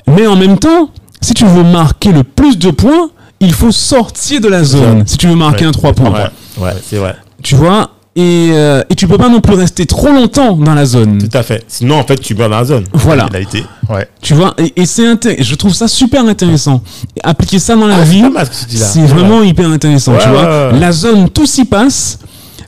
Mais 0.08 0.26
en 0.28 0.36
même 0.36 0.58
temps, 0.58 0.90
si 1.22 1.34
tu 1.34 1.46
veux 1.46 1.64
marquer 1.64 2.12
le 2.12 2.24
plus 2.24 2.58
de 2.58 2.72
points, 2.72 3.10
il 3.42 3.54
faut 3.54 3.72
sortir 3.72 4.42
de 4.42 4.48
la 4.48 4.64
zone. 4.64 5.04
Si 5.06 5.18
tu 5.18 5.28
veux 5.28 5.36
marquer 5.36 5.66
un 5.66 5.72
3 5.72 5.94
points, 5.94 6.30
ouais, 6.60 6.72
c'est 6.88 6.98
vrai. 6.98 7.16
tu 7.44 7.56
vois. 7.56 7.92
Et, 8.16 8.50
euh, 8.52 8.82
et 8.90 8.96
tu 8.96 9.08
peux 9.08 9.18
pas 9.18 9.30
non 9.30 9.40
plus 9.40 9.54
rester 9.54 9.86
trop 9.86 10.10
longtemps 10.10 10.58
dans 10.58 10.74
la 10.74 10.84
zone. 10.84 11.20
Tout 11.30 11.38
à 11.38 11.44
fait. 11.44 11.64
Sinon, 11.70 12.00
en 12.00 12.04
fait, 12.04 12.18
tu 12.18 12.36
meurs 12.36 12.50
dans 12.50 12.58
la 12.58 12.66
zone. 12.66 12.84
Voilà. 12.92 13.28
Il 13.30 13.36
a 13.36 13.40
été. 13.40 13.64
Ouais. 13.88 14.10
Tu 14.22 14.34
vois, 14.34 14.56
et, 14.58 14.74
et 14.76 14.86
c'est 14.86 15.06
je 15.42 15.56
trouve 15.56 15.74
ça 15.74 15.88
super 15.88 16.26
intéressant. 16.26 16.82
Et 17.16 17.22
appliquer 17.24 17.60
ça 17.60 17.76
dans 17.78 17.88
la 17.88 17.98
Ah, 18.00 18.04
vie, 18.04 18.24
ce 18.52 18.78
c'est 18.78 19.06
vraiment 19.06 19.42
hyper 19.42 19.70
intéressant. 19.70 20.14
Ouais, 20.14 20.20
tu 20.22 20.28
vois, 20.30 20.42
ouais, 20.42 20.74
ouais. 20.74 20.80
la 20.80 20.92
zone, 20.92 21.30
tout 21.30 21.46
s'y 21.46 21.64
passe, 21.64 22.20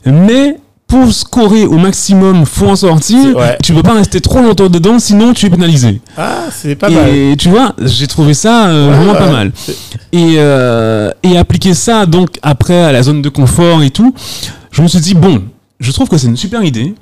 mais 0.05 0.57
pour 0.91 1.13
scorer 1.13 1.63
au 1.63 1.77
maximum, 1.77 2.45
faut 2.45 2.67
en 2.67 2.75
sortir. 2.75 3.33
Ouais. 3.37 3.57
Tu 3.63 3.73
peux 3.73 3.81
pas 3.81 3.93
rester 3.93 4.19
trop 4.19 4.41
longtemps 4.41 4.67
dedans, 4.67 4.99
sinon 4.99 5.33
tu 5.33 5.45
es 5.45 5.49
pénalisé. 5.49 6.01
Ah, 6.17 6.47
c'est 6.51 6.75
pas 6.75 6.89
mal. 6.89 7.07
et 7.07 7.37
tu 7.37 7.47
vois, 7.47 7.73
j'ai 7.81 8.07
trouvé 8.07 8.33
ça 8.33 8.67
euh, 8.67 8.89
Ouais, 8.89 8.95
vraiment 8.97 9.13
ouais. 9.13 9.17
pas 9.17 9.31
mal. 9.31 9.51
Et, 10.11 10.33
euh, 10.35 11.09
et 11.23 11.37
appliquer 11.37 11.75
ça 11.75 12.05
donc 12.05 12.31
après 12.41 12.77
à 12.77 12.91
la 12.91 13.03
zone 13.03 13.21
de 13.21 13.29
confort 13.29 13.83
et 13.83 13.89
tout, 13.89 14.13
je 14.69 14.81
me 14.81 14.89
suis 14.89 14.99
dit 14.99 15.13
bon, 15.13 15.41
je 15.79 15.93
trouve 15.93 16.09
que 16.09 16.17
c'est 16.17 16.27
une 16.27 16.35
super 16.35 16.61
idée. 16.61 16.93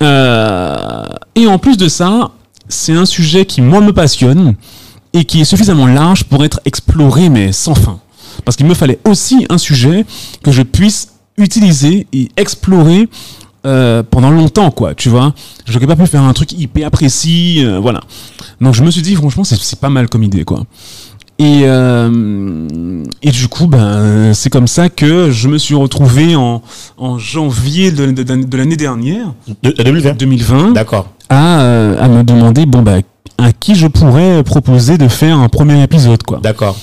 Euh, 0.00 1.04
et 1.34 1.46
en 1.46 1.58
plus 1.58 1.76
de 1.76 1.88
ça, 1.88 2.30
c'est 2.66 2.94
un 2.94 3.04
sujet 3.04 3.44
qui 3.44 3.60
moi 3.60 3.82
me 3.82 3.92
passionne 3.92 4.54
et 5.12 5.26
qui 5.26 5.42
est 5.42 5.44
suffisamment 5.44 5.86
large 5.86 6.24
pour 6.24 6.46
être 6.46 6.60
exploré 6.64 7.28
mais 7.28 7.52
sans 7.52 7.74
fin. 7.74 8.00
Parce 8.46 8.56
qu'il 8.56 8.64
me 8.64 8.72
fallait 8.72 9.00
aussi 9.04 9.44
un 9.50 9.58
sujet 9.58 10.06
que 10.42 10.50
je 10.50 10.62
puisse 10.62 11.08
utiliser 11.38 12.06
et 12.12 12.28
explorer 12.36 13.08
euh, 13.66 14.02
pendant 14.08 14.30
longtemps, 14.30 14.70
quoi, 14.70 14.94
tu 14.94 15.08
vois. 15.08 15.34
Je 15.66 15.72
n'aurais 15.72 15.86
pas 15.86 15.96
pu 15.96 16.06
faire 16.06 16.22
un 16.22 16.32
truc 16.32 16.52
hyper 16.52 16.90
précis, 16.90 17.62
euh, 17.64 17.78
voilà. 17.80 18.00
Donc 18.60 18.74
je 18.74 18.82
me 18.82 18.90
suis 18.90 19.02
dit, 19.02 19.14
franchement, 19.14 19.44
c'est 19.44 19.80
pas 19.80 19.88
mal 19.90 20.08
comme 20.08 20.22
idée, 20.22 20.44
quoi. 20.44 20.62
Et, 21.40 21.60
euh, 21.64 23.04
et 23.22 23.30
du 23.30 23.46
coup, 23.48 23.66
ben, 23.68 24.32
c'est 24.34 24.50
comme 24.50 24.66
ça 24.66 24.88
que 24.88 25.30
je 25.30 25.46
me 25.48 25.56
suis 25.58 25.74
retrouvé 25.76 26.34
en, 26.34 26.62
en 26.96 27.18
janvier 27.18 27.92
de, 27.92 28.06
de- 28.10 28.22
de 28.22 28.56
l'année 28.56 28.76
dernière, 28.76 29.32
De, 29.62 29.70
de 29.70 29.82
2020. 29.82 30.14
2020, 30.18 30.72
D'accord. 30.72 31.08
à, 31.28 31.60
à 31.92 32.08
me 32.08 32.24
demander, 32.24 32.66
bon, 32.66 32.82
bah, 32.82 32.96
à 33.38 33.52
qui 33.52 33.76
je 33.76 33.86
pourrais 33.86 34.42
proposer 34.42 34.98
de 34.98 35.06
faire 35.06 35.38
un 35.38 35.48
premier 35.48 35.80
épisode, 35.82 36.22
quoi. 36.24 36.40
D'accord. 36.42 36.76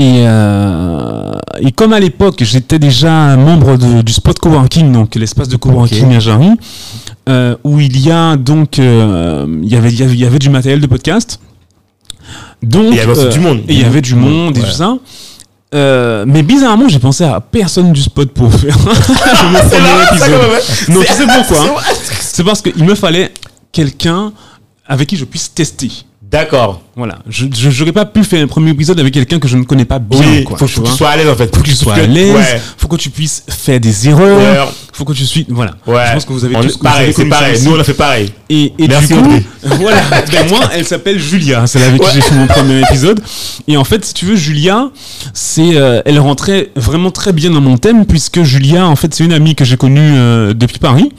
Et, 0.00 0.24
euh, 0.26 1.32
et 1.60 1.72
comme 1.72 1.92
à 1.92 2.00
l'époque, 2.00 2.42
j'étais 2.42 2.78
déjà 2.78 3.12
un 3.12 3.36
membre 3.36 3.76
de- 3.76 4.00
du 4.00 4.12
spot 4.14 4.38
coworking, 4.38 4.90
donc 4.92 5.14
l'espace 5.14 5.48
de 5.48 5.56
coworking 5.56 6.14
à 6.16 6.20
Jarry, 6.20 6.48
euh, 7.28 7.54
où 7.64 7.80
il 7.80 8.00
y 8.00 8.10
a 8.10 8.36
donc, 8.36 8.78
euh, 8.78 9.46
il 9.62 9.68
y 9.68 9.76
avait, 9.76 9.90
il 9.92 10.16
y 10.18 10.24
avait, 10.24 10.38
du 10.38 10.48
matériel 10.48 10.80
de 10.80 10.86
podcast. 10.86 11.38
Donc, 12.62 12.84
Et 12.86 12.88
il 12.88 12.94
y 12.96 13.00
avait 13.00 13.28
du 13.28 13.40
monde. 13.40 13.58
Et 13.68 13.74
il 13.74 13.80
y 13.80 13.84
avait 13.84 14.00
du 14.00 14.14
monde 14.14 14.56
et 14.56 14.60
Ouais. 14.60 14.66
tout 14.66 14.72
ça. 14.72 14.96
Euh, 15.74 16.24
mais 16.26 16.42
bizarrement, 16.42 16.88
j'ai 16.88 16.98
pensé 16.98 17.24
à 17.24 17.38
personne 17.40 17.92
du 17.92 18.00
spot 18.02 18.30
pour 18.32 18.52
faire 18.54 18.76
premier 18.78 19.58
ça, 19.58 20.12
épisode. 20.12 20.30
hein. 20.32 20.84
Non, 20.88 21.00
tu 21.02 21.12
sais 21.12 21.26
pourquoi 21.26 21.62
hein. 21.62 21.82
C'est 22.20 22.42
parce 22.42 22.62
qu'il 22.62 22.84
me 22.84 22.94
fallait 22.94 23.32
quelqu'un 23.70 24.32
avec 24.86 25.08
qui 25.10 25.16
je 25.16 25.24
puisse 25.26 25.52
tester. 25.54 25.90
D'accord. 26.30 26.80
Voilà, 26.96 27.18
je 27.28 27.46
j'aurais 27.70 27.92
pas 27.92 28.04
pu 28.04 28.22
faire 28.22 28.42
un 28.42 28.46
premier 28.46 28.70
épisode 28.70 29.00
avec 29.00 29.12
quelqu'un 29.12 29.38
que 29.40 29.48
je 29.48 29.56
ne 29.56 29.64
connais 29.64 29.84
pas 29.84 29.98
bien. 29.98 30.20
Oui, 30.20 30.44
quoi, 30.44 30.56
faut 30.58 30.66
tu 30.66 30.80
que 30.80 30.86
tu 30.86 30.92
sois 30.92 31.08
à 31.08 31.16
l'aise 31.16 31.28
en 31.28 31.34
fait. 31.34 31.54
Faut 31.54 31.62
que 31.62 31.68
tu 31.68 31.74
sois 31.74 31.94
à 31.94 32.06
l'aise, 32.06 32.34
Ouais. 32.34 32.60
faut 32.76 32.86
que 32.86 32.96
tu 32.96 33.10
puisses 33.10 33.42
faire 33.48 33.80
des 33.80 34.08
erreurs, 34.08 34.38
Ouais. 34.66 34.72
faut 34.92 35.04
que 35.04 35.12
tu 35.12 35.24
suis, 35.26 35.44
voilà. 35.48 35.72
Ouais. 35.86 36.04
Je 36.08 36.12
pense 36.12 36.24
que 36.26 36.32
vous 36.32 36.44
avez 36.44 36.54
On 36.56 36.62
tous 36.62 36.76
pareil, 36.76 37.12
c'est 37.16 37.24
pareil. 37.24 37.60
Nous, 37.64 37.72
on 37.74 37.80
a 37.80 37.84
fait 37.84 37.94
pareil. 37.94 38.32
Et, 38.48 38.72
et 38.78 38.86
Merci, 38.86 39.14
du 39.14 39.20
coup, 39.20 39.40
voilà. 39.80 40.02
Ben 40.30 40.48
moi, 40.50 40.60
elle 40.72 40.84
s'appelle 40.84 41.18
Julia. 41.18 41.66
C'est 41.66 41.82
avec 41.82 42.00
qui 42.00 42.08
j'ai 42.14 42.20
fait 42.20 42.34
mon 42.36 42.46
premier 42.46 42.80
épisode. 42.82 43.20
Et 43.66 43.76
en 43.76 43.84
fait, 43.84 44.04
si 44.04 44.14
tu 44.14 44.26
veux, 44.26 44.36
Julia, 44.36 44.90
c'est, 45.34 45.76
euh, 45.76 46.00
elle 46.04 46.20
rentrait 46.20 46.70
vraiment 46.76 47.10
très 47.10 47.32
bien 47.32 47.50
dans 47.50 47.60
mon 47.60 47.76
thème 47.76 48.06
puisque 48.06 48.42
Julia, 48.42 48.86
en 48.86 48.94
fait, 48.96 49.12
c'est 49.14 49.24
une 49.24 49.32
amie 49.32 49.54
que 49.56 49.64
j'ai 49.64 49.76
connue 49.76 50.12
euh, 50.16 50.54
depuis 50.54 50.78
Paris. 50.78 51.10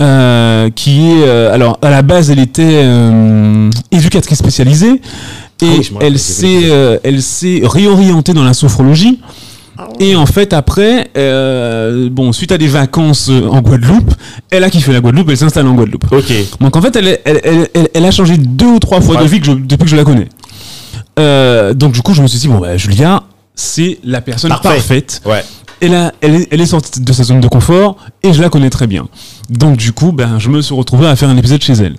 Euh, 0.00 0.70
qui 0.70 1.10
est 1.10 1.22
euh, 1.26 1.52
alors 1.52 1.78
à 1.82 1.90
la 1.90 2.02
base 2.02 2.30
elle 2.30 2.38
était 2.38 2.62
euh, 2.82 3.70
éducatrice 3.90 4.38
spécialisée 4.38 5.00
et 5.60 5.66
Ah 5.66 5.66
oui, 5.78 5.88
rappelle, 5.92 6.12
elle 6.12 6.18
s'est 6.18 6.60
euh, 6.70 6.98
elle 7.02 7.20
s'est 7.22 7.62
réorientée 7.64 8.32
dans 8.32 8.44
la 8.44 8.54
sophrologie 8.54 9.18
Ah 9.76 9.88
et 10.00 10.14
en 10.16 10.26
fait, 10.26 10.52
après, 10.52 11.08
euh, 11.16 12.08
bon, 12.10 12.32
suite 12.32 12.50
à 12.52 12.58
des 12.58 12.66
vacances 12.66 13.28
euh, 13.30 13.46
en 13.48 13.60
Guadeloupe, 13.60 14.12
elle 14.50 14.64
a 14.64 14.70
kiffé 14.70 14.92
la 14.92 15.00
Guadeloupe, 15.00 15.30
elle 15.30 15.36
s'installe 15.36 15.66
en 15.68 15.74
Guadeloupe. 15.74 16.04
Ok. 16.10 16.32
Donc 16.60 16.74
en 16.76 16.82
fait, 16.82 16.96
elle, 16.96 17.18
elle, 17.24 17.40
elle, 17.44 17.68
elle, 17.74 17.88
elle 17.94 18.04
a 18.04 18.10
changé 18.10 18.36
deux 18.38 18.66
ou 18.66 18.78
trois 18.80 19.00
fois 19.00 19.14
de 19.16 19.22
Ouais. 19.22 19.28
vie 19.28 19.38
que 19.40 19.46
je- 19.46 19.52
depuis 19.52 19.84
que 19.84 19.90
je 19.90 19.94
la 19.96 20.02
connais. 20.04 20.28
Euh, 21.18 21.74
donc 21.74 21.92
du 21.92 22.02
coup, 22.02 22.12
je 22.14 22.22
me 22.22 22.26
suis 22.26 22.38
dit, 22.40 22.48
bon, 22.48 22.58
bah, 22.58 22.76
Julia, 22.76 23.22
c'est 23.54 23.98
la 24.04 24.20
personne 24.20 24.50
Parfait. 24.50 24.68
parfaite. 24.68 25.22
Ouais. 25.24 25.44
Elle, 25.80 25.94
a, 25.94 26.12
elle, 26.20 26.34
est, 26.34 26.48
elle 26.50 26.60
est 26.60 26.66
sortie 26.66 27.00
de 27.00 27.12
sa 27.12 27.22
zone 27.22 27.40
de 27.40 27.48
confort 27.48 27.96
et 28.24 28.32
je 28.32 28.40
la 28.42 28.48
connais 28.48 28.70
très 28.70 28.86
bien. 28.88 29.06
Donc 29.48 29.76
du 29.76 29.92
coup, 29.92 30.12
ben, 30.12 30.38
je 30.38 30.48
me 30.50 30.60
suis 30.62 30.74
retrouvé 30.74 31.06
à 31.06 31.16
faire 31.16 31.28
un 31.28 31.36
épisode 31.36 31.62
chez 31.62 31.72
elle. 31.74 31.96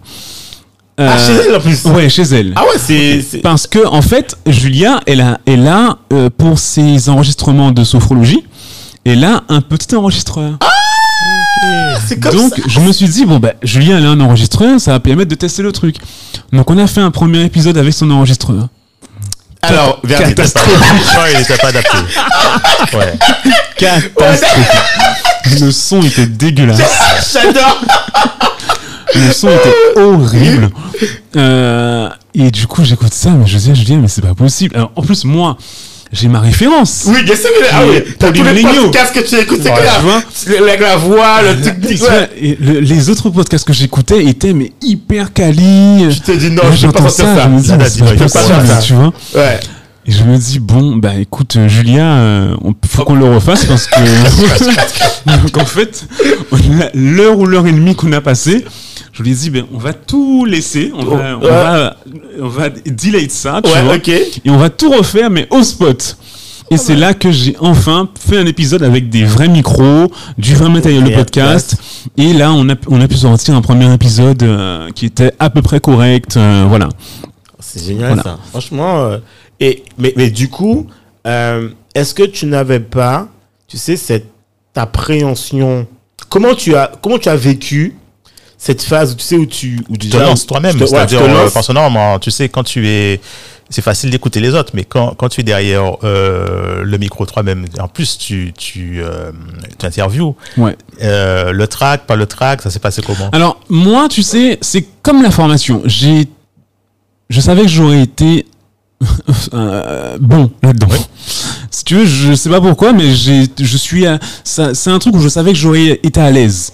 Ah, 0.98 1.04
Euh, 1.04 1.18
chez 1.18 1.48
elle 1.48 1.56
en 1.56 1.60
plus. 1.62 1.86
Ouais, 1.86 2.10
chez 2.10 2.24
elle. 2.24 2.54
Ah 2.56 2.64
ouais, 2.64 2.78
c'est. 2.78 3.40
Parce 3.42 3.68
que 3.68 3.86
en 3.88 4.02
fait, 4.02 4.38
Julia, 4.46 5.00
elle 5.08 5.22
a, 5.22 5.40
elle 5.46 5.68
a 5.68 5.98
euh, 6.14 6.30
pour 6.36 6.60
ses 6.60 7.08
enregistrements 7.10 7.72
de 7.72 7.84
sophrologie, 7.84 8.44
elle 9.06 9.24
a 9.24 9.44
un 9.50 9.62
petit 9.62 9.96
enregistreur. 9.96 10.58
C'est 12.08 12.20
comme 12.20 12.36
Donc, 12.36 12.56
ça. 12.56 12.62
je 12.68 12.80
me 12.80 12.92
suis 12.92 13.08
dit 13.08 13.26
bon 13.26 13.40
bah, 13.40 13.54
Julien, 13.64 13.98
elle 13.98 14.06
a 14.06 14.10
un 14.10 14.20
enregistreur, 14.20 14.80
ça 14.80 14.92
va 14.92 15.00
permettre 15.00 15.30
de 15.30 15.36
tester 15.36 15.62
le 15.62 15.72
truc. 15.72 15.96
Donc, 16.54 16.70
on 16.70 16.78
a 16.78 16.88
fait 16.88 17.02
un 17.02 17.12
premier 17.12 17.44
épisode 17.44 17.78
avec 17.78 17.94
son 17.94 18.10
enregistreur. 18.12 18.68
Alors. 19.62 20.02
Catastrophique. 20.08 21.06
Il 21.34 21.42
était 21.42 21.58
pas 21.58 21.68
adapté. 21.70 21.98
Ouais. 22.98 23.14
Catastrophique. 23.78 24.68
Le 25.62 25.72
son 25.72 26.02
était 26.02 26.26
dégueulasse. 26.26 26.80
J'adore. 27.34 27.82
Le 29.16 29.32
son 29.34 29.50
était 29.50 30.00
horrible. 30.00 30.70
Euh, 31.36 32.10
et 32.36 32.52
du 32.52 32.68
coup, 32.68 32.84
j'écoute 32.84 33.14
ça, 33.14 33.32
mais 33.32 33.48
je 33.48 33.58
dis 33.58 33.72
à 33.72 33.74
Julien, 33.74 33.98
mais 33.98 34.08
c'est 34.08 34.22
pas 34.22 34.34
possible. 34.36 34.76
Alors, 34.76 34.92
en 34.96 35.02
plus, 35.02 35.26
moi, 35.26 35.58
j'ai 36.12 36.28
ma 36.28 36.40
référence. 36.40 37.04
Oui, 37.08 37.24
bien 37.24 37.36
sûr. 37.36 37.50
que- 37.50 37.66
Ah 37.72 37.82
oui, 37.88 38.04
t'as 38.18 38.32
tous 38.32 38.44
les 38.44 38.62
podcasts 38.62 39.14
que 39.14 39.20
tu 39.22 39.36
écoutes, 39.36 39.60
c'est 39.64 39.72
clair. 39.74 40.02
Le- 40.48 40.64
Avec 40.68 40.80
la 40.82 40.98
voix, 40.98 41.42
le 41.42 41.60
truc. 41.62 41.76
Tu 41.88 42.04
ouais. 42.04 42.58
le- 42.60 42.80
les 42.82 43.10
autres 43.10 43.30
podcasts 43.30 43.66
que 43.66 43.74
j'écoutais 43.74 44.26
étaient 44.26 44.54
mais 44.54 44.72
hyper 44.82 45.34
quali. 45.34 46.08
Tu 46.14 46.20
te 46.22 46.32
dis 46.32 46.52
non, 46.52 46.64
je 46.76 46.88
peux 46.88 46.94
pas 46.94 47.10
ça. 47.10 47.44
je 47.44 47.48
me 47.50 47.60
dis, 47.62 47.72
mais 48.04 48.16
pas 48.16 48.28
ça. 48.30 48.80
tu 48.84 48.94
vois. 48.94 49.14
Ouais. 49.36 49.60
Et 50.10 50.12
je 50.12 50.24
me 50.24 50.36
dis, 50.38 50.58
bon, 50.58 50.96
bah 50.96 51.14
écoute, 51.20 51.56
euh, 51.56 51.68
Julia, 51.68 52.16
euh, 52.18 52.56
on, 52.64 52.74
faut 52.88 53.04
qu'on 53.04 53.14
le 53.14 53.26
refasse 53.32 53.66
parce 53.66 53.86
que. 53.86 54.00
Donc 55.44 55.56
en 55.56 55.66
fait, 55.66 56.08
l'heure 56.96 57.38
ou 57.38 57.46
l'heure 57.46 57.68
et 57.68 57.72
demie 57.72 57.94
qu'on 57.96 58.12
a 58.14 58.20
passé, 58.22 58.66
je 59.14 59.22
lui 59.22 59.32
ai 59.32 59.36
dit, 59.36 59.50
ben, 59.52 59.66
on 59.72 59.78
va 59.78 59.94
tout 59.94 60.46
laisser, 60.46 60.92
on 60.96 61.04
va, 61.06 61.38
on 61.38 61.42
Ouais. 61.44 61.48
va, 61.50 61.98
on 62.42 62.48
va 62.48 62.70
delete 62.70 63.30
ça, 63.32 63.62
tu 63.64 63.70
Ouais, 63.72 63.84
vois, 63.84 63.98
ok. 63.98 64.08
et 64.10 64.32
on 64.48 64.58
va 64.58 64.72
tout 64.72 64.90
refaire, 64.90 65.30
mais 65.30 65.48
au 65.52 65.62
spot. 65.62 66.18
Et 66.72 66.78
c'est 66.78 66.96
là 66.96 67.14
que 67.14 67.30
j'ai 67.32 67.56
enfin 67.60 68.10
fait 68.20 68.38
un 68.38 68.46
épisode 68.48 68.82
avec 68.82 69.10
des 69.10 69.26
vrais 69.26 69.48
micros, 69.48 70.12
du 70.40 70.56
vrai 70.56 70.70
matériel 70.70 71.04
de 71.04 71.14
podcast. 71.14 71.76
Et 72.18 72.34
là, 72.34 72.52
on 72.52 72.68
a, 72.70 72.74
on 72.88 73.00
a 73.00 73.08
pu 73.08 73.16
sortir 73.16 73.54
un 73.56 73.62
premier 73.62 73.94
épisode 73.94 74.42
euh, 74.42 74.90
qui 74.96 75.06
était 75.06 75.34
à 75.38 75.52
peu 75.52 75.62
près 75.62 75.80
correct. 75.80 76.36
euh, 76.38 76.66
voilà. 76.68 76.90
C'est 77.60 77.84
génial 77.86 78.08
Voilà. 78.14 78.24
ça. 78.24 78.40
Franchement. 78.52 79.00
euh, 79.04 79.18
et, 79.60 79.84
mais, 79.98 80.14
mais 80.16 80.30
du 80.30 80.50
coup, 80.50 80.88
euh, 81.28 81.70
est-ce 81.96 82.14
que 82.14 82.24
tu 82.24 82.46
n'avais 82.46 82.80
pas, 82.80 83.28
tu 83.68 83.78
sais, 83.78 83.98
cette 83.98 84.28
appréhension? 84.76 85.88
Comment 86.30 86.56
tu 86.56 86.76
as, 86.76 86.92
comment 87.02 87.18
tu 87.18 87.30
as 87.30 87.36
vécu 87.36 87.96
cette 88.58 88.82
phase, 88.84 89.16
tu 89.16 89.24
sais, 89.24 89.38
où 89.38 89.46
tu, 89.46 89.80
où 89.90 89.98
Tu 89.98 90.10
te 90.10 90.18
lances 90.18 90.46
toi-même. 90.46 90.78
C'est-à-dire, 90.78 91.22
euh, 91.22 91.50
personnellement, 91.50 92.20
tu 92.20 92.30
sais, 92.32 92.50
quand 92.50 92.64
tu 92.64 92.88
es. 92.88 93.20
C'est 93.72 93.84
facile 93.84 94.10
d'écouter 94.10 94.40
les 94.40 94.56
autres, 94.56 94.72
mais 94.74 94.84
quand, 94.84 95.14
quand 95.14 95.30
tu 95.30 95.42
es 95.42 95.44
derrière 95.44 95.98
euh, 96.04 96.82
le 96.84 96.98
micro 96.98 97.28
toi-même, 97.28 97.68
en 97.80 97.88
plus, 97.88 98.18
tu, 98.18 98.52
tu, 98.58 99.00
euh, 99.04 99.32
interviews. 99.84 100.36
Ouais. 100.58 100.76
Euh, 101.04 101.52
le 101.52 101.68
track, 101.68 102.08
pas 102.08 102.16
le 102.16 102.26
track, 102.26 102.64
ça 102.64 102.72
s'est 102.72 102.80
passé 102.80 103.04
comment? 103.04 103.30
Alors, 103.32 103.62
moi, 103.70 104.10
tu 104.10 104.24
sais, 104.24 104.58
c'est 104.62 104.84
comme 105.04 105.22
la 105.22 105.30
formation. 105.30 105.84
J'ai, 105.86 106.28
je 107.30 107.40
savais 107.40 107.62
que 107.62 107.68
j'aurais 107.68 108.02
été 108.02 108.48
euh, 109.54 110.18
bon 110.20 110.52
là-dedans. 110.64 110.88
Si 111.72 111.84
tu 111.86 111.96
veux, 111.96 112.06
je 112.06 112.34
sais 112.34 112.50
pas 112.50 112.60
pourquoi, 112.62 112.92
mais 112.94 113.14
j'ai, 113.16 113.46
je 113.60 113.78
suis, 113.78 114.06
à- 114.06 114.20
ça- 114.44 114.74
c'est 114.74 114.90
un 114.90 115.00
truc 115.00 115.16
où 115.16 115.20
je 115.20 115.30
savais 115.30 115.54
que 115.54 115.58
j'aurais 115.58 116.00
été 116.04 116.20
à 116.20 116.32
l'aise. 116.32 116.74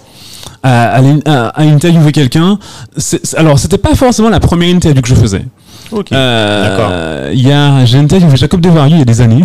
À, 0.62 0.96
à, 0.96 1.00
à- 1.48 1.62
interviewer 1.62 2.12
quelqu'un. 2.12 2.58
C'est- 2.96 3.34
alors, 3.36 3.58
c'était 3.58 3.78
pas 3.78 3.94
forcément 3.94 4.28
la 4.30 4.40
première 4.40 4.70
interview 4.74 5.02
que 5.02 5.08
je 5.08 5.14
faisais. 5.14 5.44
Ok. 5.92 6.10
Euh, 6.12 7.30
Il 7.32 7.46
y 7.46 7.52
a, 7.52 7.84
j'ai 7.84 7.98
interviewé 7.98 8.36
Jacob 8.36 8.60
Devarieux 8.60 8.96
il 8.96 8.98
y 8.98 9.02
a 9.02 9.04
des 9.04 9.20
années. 9.20 9.42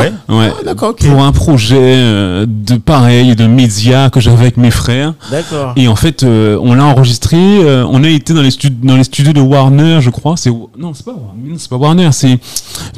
Ouais. 0.00 0.12
Ouais. 0.28 0.52
Ah, 0.58 0.62
d'accord, 0.64 0.90
ok. 0.90 1.06
Pour 1.08 1.22
un 1.22 1.32
projet 1.32 1.76
euh, 1.80 2.46
de 2.48 2.76
pareil, 2.76 3.34
de 3.36 3.46
médias 3.46 4.10
que 4.10 4.20
j'avais 4.20 4.42
avec 4.42 4.56
mes 4.56 4.70
frères. 4.70 5.14
D'accord. 5.30 5.72
Et 5.76 5.88
en 5.88 5.96
fait, 5.96 6.22
euh, 6.22 6.58
on 6.62 6.74
l'a 6.74 6.84
enregistré. 6.84 7.36
euh, 7.38 7.86
on 7.90 8.02
a 8.04 8.08
été 8.08 8.34
dans 8.34 8.42
les, 8.42 8.50
stud- 8.50 8.80
dans 8.82 8.96
les 8.96 9.04
studios 9.04 9.32
de 9.32 9.40
Warner, 9.40 9.98
je 10.00 10.10
crois. 10.10 10.36
C'est 10.36 10.50
non, 10.78 10.92
c'est 10.94 11.04
pas 11.04 11.12
Warner. 11.12 11.54
C'est 11.58 11.70
pas 11.70 11.76
Warner. 11.76 12.08
C'est 12.12 12.32
un 12.32 12.38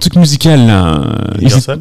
truc 0.00 0.16
musical 0.16 0.66
là. 0.66 1.00
Universal 1.40 1.80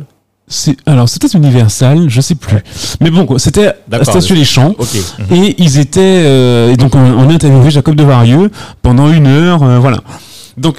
c'est 0.50 0.78
alors 0.86 1.10
c'était 1.10 1.28
Universal, 1.38 2.06
je 2.10 2.22
sais 2.22 2.36
plus. 2.36 2.60
Mais 3.02 3.12
bon, 3.12 3.26
quoi, 3.26 3.38
c'était 3.38 3.68
à. 3.92 4.04
Station 4.06 4.34
Les 4.34 4.46
Champs. 4.46 4.74
Ok. 4.78 4.96
Et 5.30 5.62
ils 5.62 5.78
étaient 5.78 6.00
euh, 6.26 6.72
et 6.72 6.78
donc 6.78 6.96
on, 6.96 7.00
on 7.00 7.30
a 7.30 7.34
interviewé 7.34 7.70
Jacob 7.70 7.96
Devarieux 7.96 8.50
pendant 8.82 9.12
une 9.12 9.28
heure, 9.28 9.62
euh, 9.64 9.78
voilà. 9.80 9.98
Donc 10.56 10.78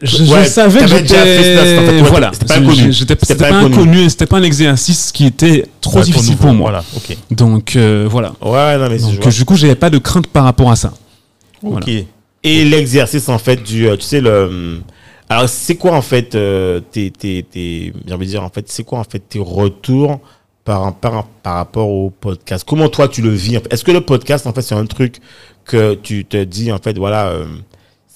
je, 0.00 0.24
savais 0.44 0.80
que 0.80 0.86
j'étais 0.86 2.00
voilà, 2.02 2.30
c'était 2.32 2.46
pas 2.46 2.58
inconnu. 2.58 2.92
C'était 2.92 3.34
pas 3.34 3.54
inconnu. 3.54 4.10
c'était 4.10 4.26
pas 4.26 4.38
un 4.38 4.42
exercice 4.42 5.12
qui 5.12 5.26
était 5.26 5.66
trop 5.80 5.98
Ouais, 5.98 6.04
difficile 6.04 6.32
nouveau, 6.32 6.42
pour 6.44 6.54
moi. 6.54 6.70
Voilà, 6.70 6.84
ok. 6.96 7.16
Donc 7.30 7.76
euh, 7.76 8.06
voilà. 8.08 8.32
Ouais, 8.40 8.78
non, 8.78 8.88
mais 8.88 8.98
Donc 8.98 9.28
du 9.28 9.44
coup, 9.44 9.56
j'avais 9.56 9.74
pas 9.74 9.90
de 9.90 9.98
crainte 9.98 10.26
par 10.28 10.44
rapport 10.44 10.70
à 10.70 10.76
ça. 10.76 10.92
Voilà. 11.62 11.84
Ok. 11.86 12.04
Et 12.44 12.64
l'exercice, 12.64 13.28
en 13.28 13.38
fait, 13.38 13.62
du, 13.62 13.88
euh, 13.88 13.96
tu 13.96 14.04
sais, 14.04 14.20
le, 14.20 14.44
hum, 14.44 14.82
alors, 15.28 15.48
c'est 15.48 15.76
quoi, 15.76 15.92
en 15.92 16.02
fait, 16.02 16.34
euh, 16.34 16.80
tes, 16.80 17.10
tes, 17.10 17.42
tes, 17.42 17.92
j'ai 18.06 18.14
envie 18.14 18.26
de 18.26 18.30
dire, 18.30 18.42
en 18.42 18.48
fait, 18.48 18.66
c'est 18.68 18.84
quoi, 18.84 18.98
en 18.98 19.04
fait, 19.04 19.18
tes 19.18 19.38
retours 19.38 20.20
par, 20.64 20.94
par, 20.94 21.26
par 21.42 21.54
rapport 21.56 21.90
au 21.90 22.10
podcast? 22.10 22.64
Comment 22.66 22.88
toi, 22.88 23.08
tu 23.08 23.20
le 23.20 23.30
vis? 23.30 23.58
Est-ce 23.70 23.84
que 23.84 23.90
le 23.90 24.00
podcast, 24.00 24.46
en 24.46 24.54
fait, 24.54 24.62
c'est 24.62 24.74
un 24.74 24.86
truc 24.86 25.16
que 25.66 25.94
tu 25.94 26.24
te 26.24 26.42
dis, 26.42 26.72
en 26.72 26.78
fait, 26.78 26.96
voilà, 26.96 27.28
euh, 27.28 27.44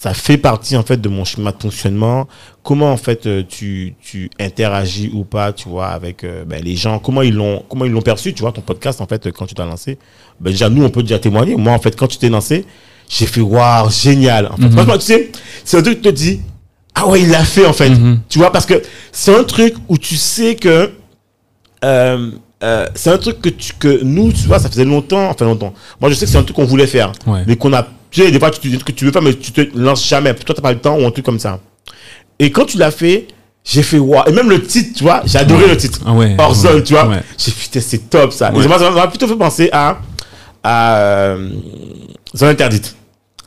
ça 0.03 0.15
fait 0.15 0.37
partie, 0.37 0.77
en 0.77 0.83
fait, 0.83 1.01
de 1.01 1.09
mon 1.09 1.25
schéma 1.25 1.53
de 1.53 1.63
fonctionnement? 1.63 2.27
Comment, 2.65 2.91
en 2.93 2.97
fait, 2.97 3.27
euh, 3.27 3.45
tu, 3.49 3.95
tu 4.03 4.29
interagis 4.41 5.13
ou 5.15 5.23
pas, 5.23 5.53
tu 5.53 5.69
vois, 5.69 5.87
avec 5.91 6.25
euh, 6.25 6.45
ben, 6.45 6.61
les 6.61 6.75
gens? 6.75 6.99
Comment 6.99 7.23
ils 7.23 7.33
l'ont, 7.33 7.63
comment 7.69 7.85
ils 7.85 7.93
l'ont 7.93 8.03
perçu, 8.03 8.35
tu 8.35 8.41
vois, 8.43 8.51
ton 8.51 8.63
podcast, 8.63 9.01
en 9.01 9.07
fait, 9.07 9.31
quand 9.31 9.47
tu 9.47 9.55
t'as 9.55 9.65
lancé? 9.65 9.99
Ben, 10.41 10.51
déjà, 10.51 10.69
nous, 10.69 10.83
on 10.83 10.91
peut 10.91 11.03
déjà 11.03 11.21
témoigner. 11.21 11.55
Moi, 11.55 11.73
en 11.73 11.79
fait, 11.79 11.95
quand 11.95 12.09
tu 12.09 12.19
t'es 12.19 12.29
lancé, 12.31 12.65
j'ai 13.09 13.27
fait, 13.27 13.41
waouh, 13.43 13.89
génial. 13.91 14.49
En 14.49 14.57
fait, 14.57 14.71
franchement, 14.71 14.99
tu 14.99 15.05
sais, 15.05 15.31
c'est 15.65 15.77
un 15.79 15.83
truc 15.83 16.03
qui 16.03 16.09
te 16.09 16.15
dit, 16.15 16.41
ah 16.97 17.07
ouais, 17.07 17.21
il 17.23 17.31
l'a 17.31 17.45
fait, 17.45 17.65
en 17.65 17.73
fait. 17.73 17.91
Mhm. 17.91 18.23
Tu 18.29 18.41
vois, 18.41 18.51
parce 18.51 18.67
que 18.67 18.83
c'est 19.13 19.33
un 19.33 19.45
truc 19.45 19.75
où 19.89 19.97
tu 19.99 20.17
sais 20.17 20.57
que, 20.57 20.91
euh, 21.85 22.31
euh, 22.65 22.87
c'est 22.97 23.11
un 23.11 23.19
truc 23.19 23.41
que, 23.41 23.51
tu, 23.51 23.73
que 23.79 24.03
nous, 24.03 24.33
tu 24.33 24.49
vois, 24.49 24.59
ça 24.59 24.69
faisait 24.69 24.85
longtemps, 24.85 25.29
enfin 25.31 25.45
longtemps. 25.45 25.73
Moi, 26.01 26.11
je 26.11 26.17
sais 26.17 26.25
que 26.27 26.31
c'est 26.33 26.39
un 26.39 26.43
truc 26.43 26.57
qu'on 26.57 26.65
voulait 26.65 26.89
faire, 26.89 27.13
Ouais. 27.25 27.45
mais 27.47 27.55
qu'on 27.57 27.73
a, 27.73 27.87
tu 28.13 28.23
sais, 28.23 28.31
des 28.31 28.39
fois, 28.39 28.51
tu 28.51 28.61
te 28.61 28.69
dis 28.69 28.79
que 28.79 28.93
tu 28.93 29.05
veux 29.05 29.11
faire, 29.11 29.23
mais 29.23 29.35
tu 29.35 29.51
te 29.51 29.61
lances 29.75 30.07
jamais. 30.07 30.33
Toi, 30.35 30.55
t'as 30.55 30.63
pas 30.63 30.73
le 30.73 30.79
temps 30.79 30.97
ou 30.99 31.05
un 31.07 31.11
truc 31.11 31.25
comme 31.25 31.39
ça. 31.41 31.59
Et 32.39 32.51
quand 32.53 32.65
tu 32.67 32.79
l'as 32.79 32.91
fait, 32.93 33.27
j'ai 33.65 33.83
fait 33.83 33.99
waouh. 33.99 34.23
Et 34.29 34.33
même 34.33 34.49
le 34.51 34.63
titre, 34.63 34.91
tu 34.99 35.03
vois, 35.05 35.23
j'ai 35.25 35.39
adoré 35.39 35.65
Ouais. 35.65 35.71
le 35.71 35.77
titre. 35.77 36.01
Ah 36.07 36.13
ouais. 36.13 36.37
Ouais, 36.39 36.83
tu 36.83 36.93
vois. 36.95 37.11
J'ai 37.39 37.51
fait, 37.51 37.61
putain, 37.63 37.81
c'est 37.81 38.11
top 38.11 38.33
ça. 38.33 38.51
Et 38.53 38.57
Ouais. 38.57 38.63
ça 38.63 38.69
m'a- 38.69 38.79
ça 38.79 38.91
m'a 38.91 39.07
plutôt 39.09 39.27
fait 39.27 39.37
penser 39.37 39.69
à, 39.73 39.99
à 40.63 40.97
euh, 40.99 41.49
Zone 42.37 42.49
Interdite. 42.51 42.95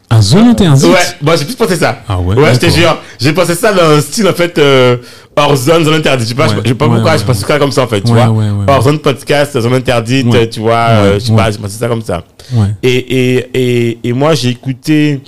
Un 0.10 0.22
zone 0.22 0.48
interdite. 0.50 0.86
Ouais, 0.86 1.00
moi 1.22 1.36
j'ai 1.36 1.46
plus 1.46 1.56
pensé 1.56 1.76
ça. 1.76 2.00
Ah 2.08 2.20
ouais. 2.20 2.36
Ouais, 2.36 2.54
je 2.54 2.60
te 2.60 2.70
jure. 2.70 2.98
J'ai 3.20 3.34
pensé 3.34 3.56
ça 3.56 3.74
dans 3.74 3.84
un 3.98 4.02
style 4.02 4.28
en 4.28 4.34
fait 4.34 4.58
euh, 4.58 4.98
hors 5.36 5.56
zone, 5.56 5.84
zone 5.84 5.96
interdite. 5.96 6.26
Je 6.26 6.30
sais 6.30 6.36
pas, 6.36 6.48
Ouais, 6.48 6.56
je 6.64 6.70
sais 6.70 6.76
pas 6.76 6.86
ouais, 6.88 6.94
pourquoi, 6.94 7.12
ouais, 7.14 7.18
je 7.18 7.24
pense 7.24 7.38
ça 7.40 7.58
comme 7.60 7.72
ça 7.72 7.84
en 7.84 7.88
fait, 7.88 8.02
tu 8.02 8.12
Ouais, 8.12 8.26
vois. 8.26 8.30
ouais, 8.30 8.50
ouais, 8.52 8.66
hors 8.68 8.84
zone 8.84 9.00
podcast, 9.00 9.60
zone 9.60 9.74
interdite, 9.74 10.50
tu 10.52 10.60
vois, 10.60 10.76
euh, 10.90 11.14
je 11.20 11.26
sais 11.26 11.36
pas, 11.36 11.50
j'ai 11.52 11.58
pensé 11.58 11.78
ça 11.78 11.88
comme 11.88 12.02
ça. 12.04 12.24
Ouais. 12.54 12.68
Et, 12.84 12.96
et, 13.36 13.50
et, 13.54 14.00
et 14.04 14.14
moi 14.14 14.36
j'ai 14.36 14.50
écouté 14.50 15.22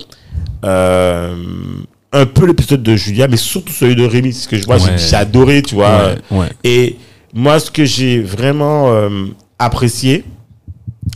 euh, 0.64 1.34
un 2.12 2.26
peu 2.26 2.46
l'épisode 2.46 2.82
de 2.82 2.96
Julia, 2.96 3.28
mais 3.28 3.36
surtout 3.36 3.72
celui 3.72 3.96
de 3.96 4.04
Rémi, 4.06 4.30
parce 4.30 4.46
que 4.46 4.56
je 4.56 4.64
vois, 4.64 4.78
j'ai- 4.78 5.16
adoré, 5.16 5.62
tu 5.62 5.74
vois. 5.74 6.12
Et 6.64 6.96
moi, 7.34 7.60
ce 7.60 7.70
que 7.70 7.84
j'ai 7.84 8.20
vraiment 8.22 8.88
euh, 8.90 9.26
apprécié, 9.58 10.24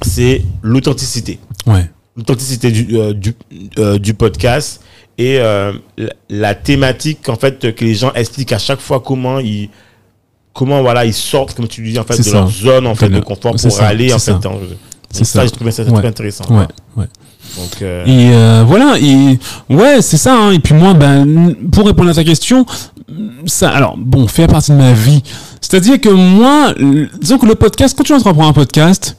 c'est 0.03 0.43
l'authenticité 0.63 1.39
Ouais. 1.67 1.89
L'authenticité 2.17 2.71
du, 2.71 2.97
euh, 2.97 3.13
du, 3.13 3.35
euh, 3.79 3.99
du 3.99 4.15
podcast 4.15 4.83
et 5.19 5.39
euh, 5.39 5.73
la, 5.97 6.13
la 6.29 6.55
thématique 6.55 7.29
en 7.29 7.37
fait 7.37 7.75
que 7.75 7.85
les 7.85 7.95
gens 7.95 8.13
expliquent 8.15 8.53
à 8.53 8.59
chaque 8.59 8.81
fois 8.81 9.01
comment 9.01 9.39
ils 9.39 9.69
comment 10.53 10.83
voilà 10.83 11.05
ils 11.07 11.15
sortent 11.15 11.55
comme 11.55 11.69
tu 11.69 11.83
dis 11.83 11.99
en 11.99 12.05
fait 12.05 12.15
C'est 12.15 12.25
de 12.25 12.29
ça. 12.29 12.39
leur 12.41 12.51
zone 12.51 12.87
en 12.87 12.95
fait 12.95 13.09
de 13.09 13.21
confort 13.21 13.55
C'est 13.59 13.69
pour 13.69 13.77
ça, 13.77 13.87
aller 13.87 14.13
en 14.13 14.19
c'est 14.19 14.33
fait 14.33 14.49
C'est 15.11 15.25
ça, 15.25 15.41
ça. 15.41 15.45
j'ai 15.47 15.51
trouvé 15.51 15.71
ça 15.71 15.83
Ouais. 15.85 15.93
très 16.01 16.09
intéressant 16.09 16.45
Ouais. 16.51 16.67
Ouais. 16.97 17.07
donc 17.57 17.83
euh, 17.83 18.05
Et 18.07 18.65
voilà, 18.67 18.97
et 18.99 19.39
ouais, 19.71 20.03
c'est 20.03 20.17
ça. 20.19 20.35
hein. 20.35 20.53
Et 20.53 20.59
puis 20.59 20.75
moi, 20.75 20.95
ben, 20.95 21.55
pour 21.73 21.87
répondre 21.87 22.11
à 22.11 22.15
ta 22.15 22.25
question, 22.25 22.65
ça, 23.47 23.71
alors 23.71 23.97
bon, 23.99 24.27
fait 24.27 24.47
partie 24.47 24.71
de 24.73 24.77
ma 24.77 24.93
vie. 24.93 25.23
C'est-à-dire 25.61 26.01
que 26.01 26.09
moi, 26.09 26.75
disons 27.21 27.39
que 27.39 27.47
le 27.47 27.55
podcast, 27.55 27.95
quand 27.97 28.05
tu 28.05 28.13
entreprends 28.15 28.49
un 28.49 28.53
podcast, 28.53 29.17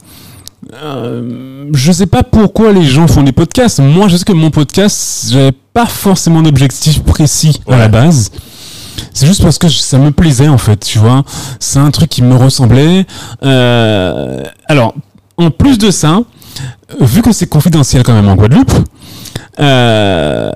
euh, 0.73 1.69
je 1.73 1.91
sais 1.91 2.05
pas 2.05 2.23
pourquoi 2.23 2.71
les 2.71 2.83
gens 2.83 3.07
font 3.07 3.23
des 3.23 3.31
podcasts. 3.31 3.79
Moi, 3.79 4.07
je 4.07 4.17
sais 4.17 4.25
que 4.25 4.33
mon 4.33 4.51
podcast, 4.51 5.29
j'avais 5.31 5.51
pas 5.73 5.85
forcément 5.85 6.41
d'objectif 6.41 7.03
précis 7.03 7.61
à 7.67 7.77
la 7.77 7.87
base. 7.87 8.31
C'est 9.13 9.25
juste 9.25 9.41
parce 9.43 9.57
que 9.57 9.69
ça 9.69 9.97
me 9.97 10.11
plaisait 10.11 10.47
en 10.47 10.57
fait, 10.57 10.77
tu 10.77 10.99
vois. 10.99 11.23
C'est 11.59 11.79
un 11.79 11.91
truc 11.91 12.09
qui 12.09 12.21
me 12.21 12.35
ressemblait. 12.35 13.05
Euh, 13.43 14.43
alors, 14.67 14.93
en 15.37 15.51
plus 15.51 15.77
de 15.77 15.91
ça, 15.91 16.21
vu 16.99 17.21
que 17.21 17.31
c'est 17.31 17.47
confidentiel 17.47 18.03
quand 18.03 18.13
même 18.13 18.29
en 18.29 18.35
Guadeloupe, 18.35 18.73
euh, 19.59 20.49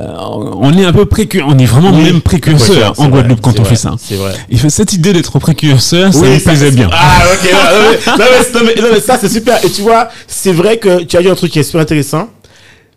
on 0.60 0.74
est 0.78 0.86
un 0.86 0.92
peu 0.94 1.06
précurseur, 1.06 1.50
on 1.54 1.58
est 1.60 1.66
vraiment 1.66 1.92
oui, 1.92 2.04
même 2.04 2.22
précurseur 2.22 2.94
c'est 2.96 3.02
en 3.02 3.10
vrai, 3.10 3.20
Guadeloupe 3.22 3.42
quand 3.42 3.52
c'est 3.52 3.60
on 3.60 3.64
vrai, 3.64 3.70
fait 3.72 3.76
ça. 3.76 3.96
c'est 4.00 4.16
vrai 4.16 4.34
Et 4.50 4.58
cette 4.70 4.94
idée 4.94 5.14
d'être 5.14 5.38
précurseur, 5.40 6.14
ça 6.14 6.20
Oui, 6.22 6.30
me 6.30 6.40
plaisait 6.40 6.70
c'est- 6.70 6.76
bien. 6.76 6.90
Ah, 6.92 7.20
ok. 7.32 7.52
Non, 7.52 7.60
mais, 7.60 8.12
non, 8.12 8.16
mais, 8.18 8.60
non, 8.60 8.66
mais- 8.76 8.82
non, 8.82 8.88
mais 8.94 9.00
ça, 9.02 9.18
c'est 9.20 9.30
super. 9.30 9.64
Et 9.64 9.70
tu 9.70 9.82
vois, 9.82 10.10
c'est 10.28 10.52
vrai 10.52 10.78
que 10.78 11.04
tu 11.04 11.16
as 11.18 11.22
dit 11.22 11.30
un 11.30 11.36
truc 11.36 11.52
qui 11.52 11.60
est 11.60 11.64
super 11.64 11.82
intéressant. 11.82 12.28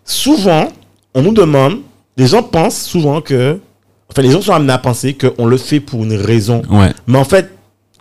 Souvent, 0.05 0.67
on 1.13 1.21
nous 1.21 1.33
demande, 1.33 1.77
les 2.17 2.27
gens 2.27 2.43
pensent 2.43 2.81
souvent 2.81 3.21
que, 3.21 3.59
enfin, 4.11 4.21
les 4.21 4.31
gens 4.31 4.41
sont 4.41 4.53
amenés 4.53 4.73
à 4.73 4.77
penser 4.79 5.13
qu'on 5.15 5.45
le 5.45 5.57
fait 5.57 5.79
pour 5.79 6.03
une 6.03 6.15
raison. 6.15 6.61
Ouais. 6.69 6.91
Mais 7.07 7.17
en 7.19 7.23
fait, 7.25 7.49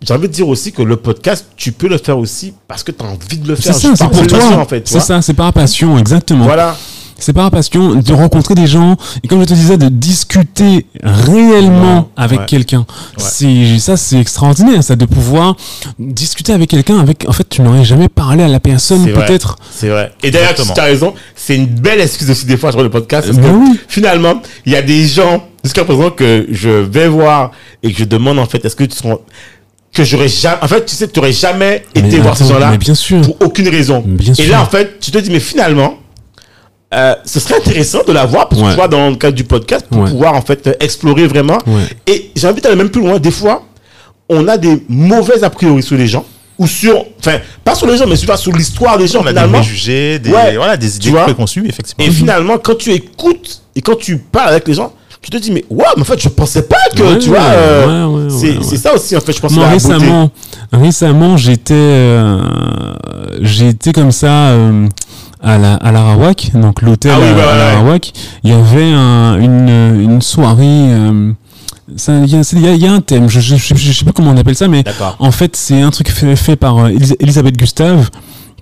j'ai 0.03 0.14
envie 0.14 0.28
de 0.28 0.32
dire 0.32 0.48
aussi 0.48 0.72
que 0.72 0.82
le 0.82 0.96
podcast, 0.96 1.46
tu 1.57 1.72
peux 1.72 1.88
le 1.88 1.98
faire 1.98 2.18
aussi 2.18 2.55
parce 2.66 2.82
que 2.82 2.90
tu 2.92 3.05
as 3.05 3.09
envie 3.09 3.36
de 3.38 3.48
le 3.48 3.57
C'est 3.57 3.64
faire. 3.64 3.74
ça, 3.74 3.88
juste 3.88 3.96
c'est 4.03 4.09
pour 4.09 4.26
toi. 4.26 4.44
en 4.59 4.64
fait. 4.64 4.88
c'est 4.88 5.01
ça, 5.01 5.20
c'est 5.20 5.34
par 5.34 5.53
passion, 5.53 5.98
exactement. 5.98 6.44
Voilà. 6.46 6.76
C'est 7.20 7.32
par 7.32 7.50
passion 7.50 7.94
de 7.96 8.12
rencontrer 8.12 8.54
des 8.54 8.66
gens 8.66 8.96
et 9.22 9.28
comme 9.28 9.40
je 9.40 9.44
te 9.46 9.54
disais 9.54 9.76
de 9.76 9.88
discuter 9.88 10.86
réellement 11.02 11.80
Ouais, 12.00 12.04
avec 12.16 12.40
ouais. 12.40 12.46
quelqu'un. 12.46 12.86
C'est 13.16 13.78
ça 13.78 13.96
c'est 13.96 14.18
extraordinaire 14.18 14.82
ça 14.82 14.96
de 14.96 15.04
pouvoir 15.04 15.56
discuter 15.98 16.52
avec 16.52 16.70
quelqu'un 16.70 16.98
avec 16.98 17.24
en 17.28 17.32
fait 17.32 17.48
tu 17.48 17.62
n'aurais 17.62 17.84
jamais 17.84 18.08
parlé 18.08 18.42
à 18.42 18.48
la 18.48 18.60
personne 18.60 19.06
peut-être. 19.12 19.56
C'est 19.70 19.88
vrai. 19.88 20.12
Et 20.22 20.30
d'ailleurs, 20.30 20.54
tu 20.54 20.62
as 20.80 20.84
raison, 20.84 21.14
c'est 21.36 21.56
une 21.56 21.66
belle 21.66 22.00
excuse 22.00 22.30
aussi 22.30 22.46
des 22.46 22.56
fois 22.56 22.72
sur 22.72 22.82
le 22.82 22.90
podcast. 22.90 23.26
Parce 23.28 23.38
Ben 23.38 23.50
que 23.52 23.56
oui. 23.56 23.78
finalement, 23.88 24.40
il 24.66 24.72
y 24.72 24.76
a 24.76 24.82
des 24.82 25.06
gens, 25.06 25.44
jusqu'à 25.64 25.84
présent, 25.84 26.10
que 26.10 26.46
je 26.50 26.68
vais 26.70 27.08
voir 27.08 27.50
et 27.82 27.92
que 27.92 27.98
je 27.98 28.04
demande 28.04 28.38
en 28.38 28.46
fait, 28.46 28.64
est-ce 28.64 28.76
que 28.76 28.84
tu 28.84 28.96
seras. 28.96 29.16
Que 29.92 30.04
j'aurais 30.04 30.28
jamais. 30.28 30.58
En 30.62 30.68
fait, 30.68 30.84
tu 30.86 30.94
sais, 30.94 31.08
tu 31.08 31.18
n'aurais 31.18 31.32
jamais 31.32 31.84
été 31.94 32.02
Mais 32.08 32.18
voir 32.18 32.36
ces 32.36 32.44
gens-là 32.46 32.70
mais 32.70 32.78
bien 32.78 32.94
sûr. 32.94 33.20
pour 33.22 33.36
aucune 33.42 33.68
raison. 33.68 34.02
Bien 34.06 34.32
et 34.32 34.36
sûr. 34.42 34.50
là, 34.52 34.62
en 34.62 34.66
fait, 34.66 35.00
tu 35.00 35.10
te 35.10 35.18
dis, 35.18 35.30
mais 35.30 35.40
finalement, 35.40 35.94
euh, 36.95 37.14
ce 37.24 37.38
serait 37.41 37.57
intéressant 37.57 38.01
de 38.07 38.12
la 38.12 38.26
voir, 38.26 38.49
Ouais. 38.53 38.70
tu 38.70 38.74
vois, 38.76 38.88
dans 38.88 39.11
le 39.11 39.16
cadre 39.16 39.36
du 39.36 39.45
podcast, 39.45 39.86
pour 39.91 40.03
Ouais. 40.03 40.11
pouvoir 40.11 40.34
en 40.34 40.43
fait 40.43 40.76
explorer 40.80 41.26
vraiment. 41.26 41.59
Ouais. 41.66 41.82
Et 42.07 42.30
j'ai 42.34 42.49
envie 42.49 42.61
d'aller 42.61 42.76
même 42.76 42.91
plus 42.91 43.01
loin. 43.03 43.18
Des 43.18 43.30
fois, 43.30 43.62
on 44.28 44.47
a 44.49 44.57
des 44.57 44.82
mauvaises 44.88 45.45
a 45.45 45.51
priori 45.51 45.82
sur 45.82 45.97
les 45.97 46.07
gens, 46.07 46.24
ou 46.59 46.66
sur. 46.66 47.05
Enfin, 47.20 47.38
pas 47.64 47.74
sur 47.74 47.86
les 47.86 47.97
gens, 47.97 48.07
mais 48.07 48.16
sur, 48.16 48.36
sur 48.38 48.53
l'histoire 48.53 48.99
des 48.99 49.07
gens, 49.07 49.20
On 49.20 49.22
a 49.22 49.32
des 49.32 49.38
finalement. 49.38 49.59
préjugés, 49.59 50.18
des, 50.18 50.30
Ouais. 50.30 50.57
voilà, 50.57 50.76
des 50.76 50.91
Tu 50.91 51.09
idées 51.09 51.18
préconçues, 51.18 51.66
effectivement. 51.68 52.05
Et 52.05 52.11
finalement, 52.11 52.59
quand 52.59 52.76
tu 52.76 52.91
écoutes 52.93 53.62
et 53.76 53.82
quand 53.82 53.97
tu 53.99 54.18
parles 54.18 54.51
avec 54.51 54.66
les 54.68 54.74
gens, 54.74 54.93
tu 55.22 55.30
te 55.30 55.36
dis, 55.36 55.51
mais 55.53 55.64
ouais, 55.68 55.84
mais 55.97 56.03
en 56.03 56.05
fait, 56.07 56.18
je 56.20 56.28
pensais 56.30 56.62
pas 56.62 56.76
que, 56.97 57.03
Ouais, 57.03 57.18
tu 57.18 57.28
vois, 57.28 57.38
ouais, 57.41 57.45
euh, 57.51 58.07
ouais, 58.07 58.24
ouais, 58.24 58.30
c'est 58.30 58.49
ouais, 58.53 58.57
c'est 58.62 58.70
ouais. 58.70 58.76
ça 58.78 58.95
aussi, 58.95 59.14
en 59.16 59.20
fait, 59.20 59.32
je 59.32 59.41
pense, 59.41 59.53
Moi 59.53 59.64
beauté. 59.64 59.74
récemment, 59.74 60.30
récemment 60.72 61.36
j'étais 61.36 61.74
euh, 61.74 62.41
j'étais 63.41 63.93
comme 63.93 64.12
ça 64.12 64.28
euh, 64.51 64.86
à 65.43 65.59
la 65.59 65.74
à 65.74 65.93
l'Arawak, 65.93 66.51
donc 66.55 66.82
l'hôtel 66.82 67.12
Ah 67.14 67.18
oui, 67.20 67.28
à, 67.28 67.34
ouais, 67.34 67.43
à 67.43 67.57
l'Arawak. 67.57 68.12
Il 68.45 68.51
y 68.51 68.53
avait 68.55 68.93
un, 68.93 69.38
une 69.41 70.01
une 70.03 70.22
soirée. 70.22 70.64
euh, 70.66 71.32
il 72.09 72.26
y, 72.26 72.66
y 72.76 72.78
y 72.82 72.86
a 72.86 72.93
un 72.93 73.01
thème, 73.01 73.28
je, 73.28 73.41
je, 73.41 73.57
je, 73.57 73.74
je 73.74 73.93
sais 73.93 74.05
pas 74.05 74.12
comment 74.12 74.30
on 74.30 74.36
appelle 74.36 74.55
ça, 74.55 74.68
mais 74.68 74.84
en 75.18 75.32
fait 75.32 75.57
c'est 75.57 75.80
un 75.82 75.91
truc 75.91 76.09
fait, 76.09 76.36
fait 76.36 76.55
par 76.57 76.78
euh, 76.78 76.88
Elis- 76.91 77.16
Elisabeth 77.18 77.57
Gustave 77.57 78.11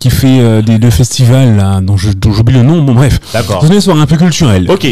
qui 0.01 0.09
fait 0.11 0.39
euh, 0.41 0.63
des 0.63 0.79
deux 0.79 0.89
festivals 0.91 1.57
là, 1.57 1.81
dont 1.83 1.97
j'oublie 1.99 2.55
le 2.55 2.63
nom. 2.63 2.81
Bon 2.83 2.95
bref, 2.95 3.19
D'accord. 3.35 3.63
c'est 3.67 3.75
une 3.75 3.81
soirée 3.81 4.01
un 4.01 4.07
peu 4.07 4.17
culturelle 4.17 4.71
Ok. 4.71 4.87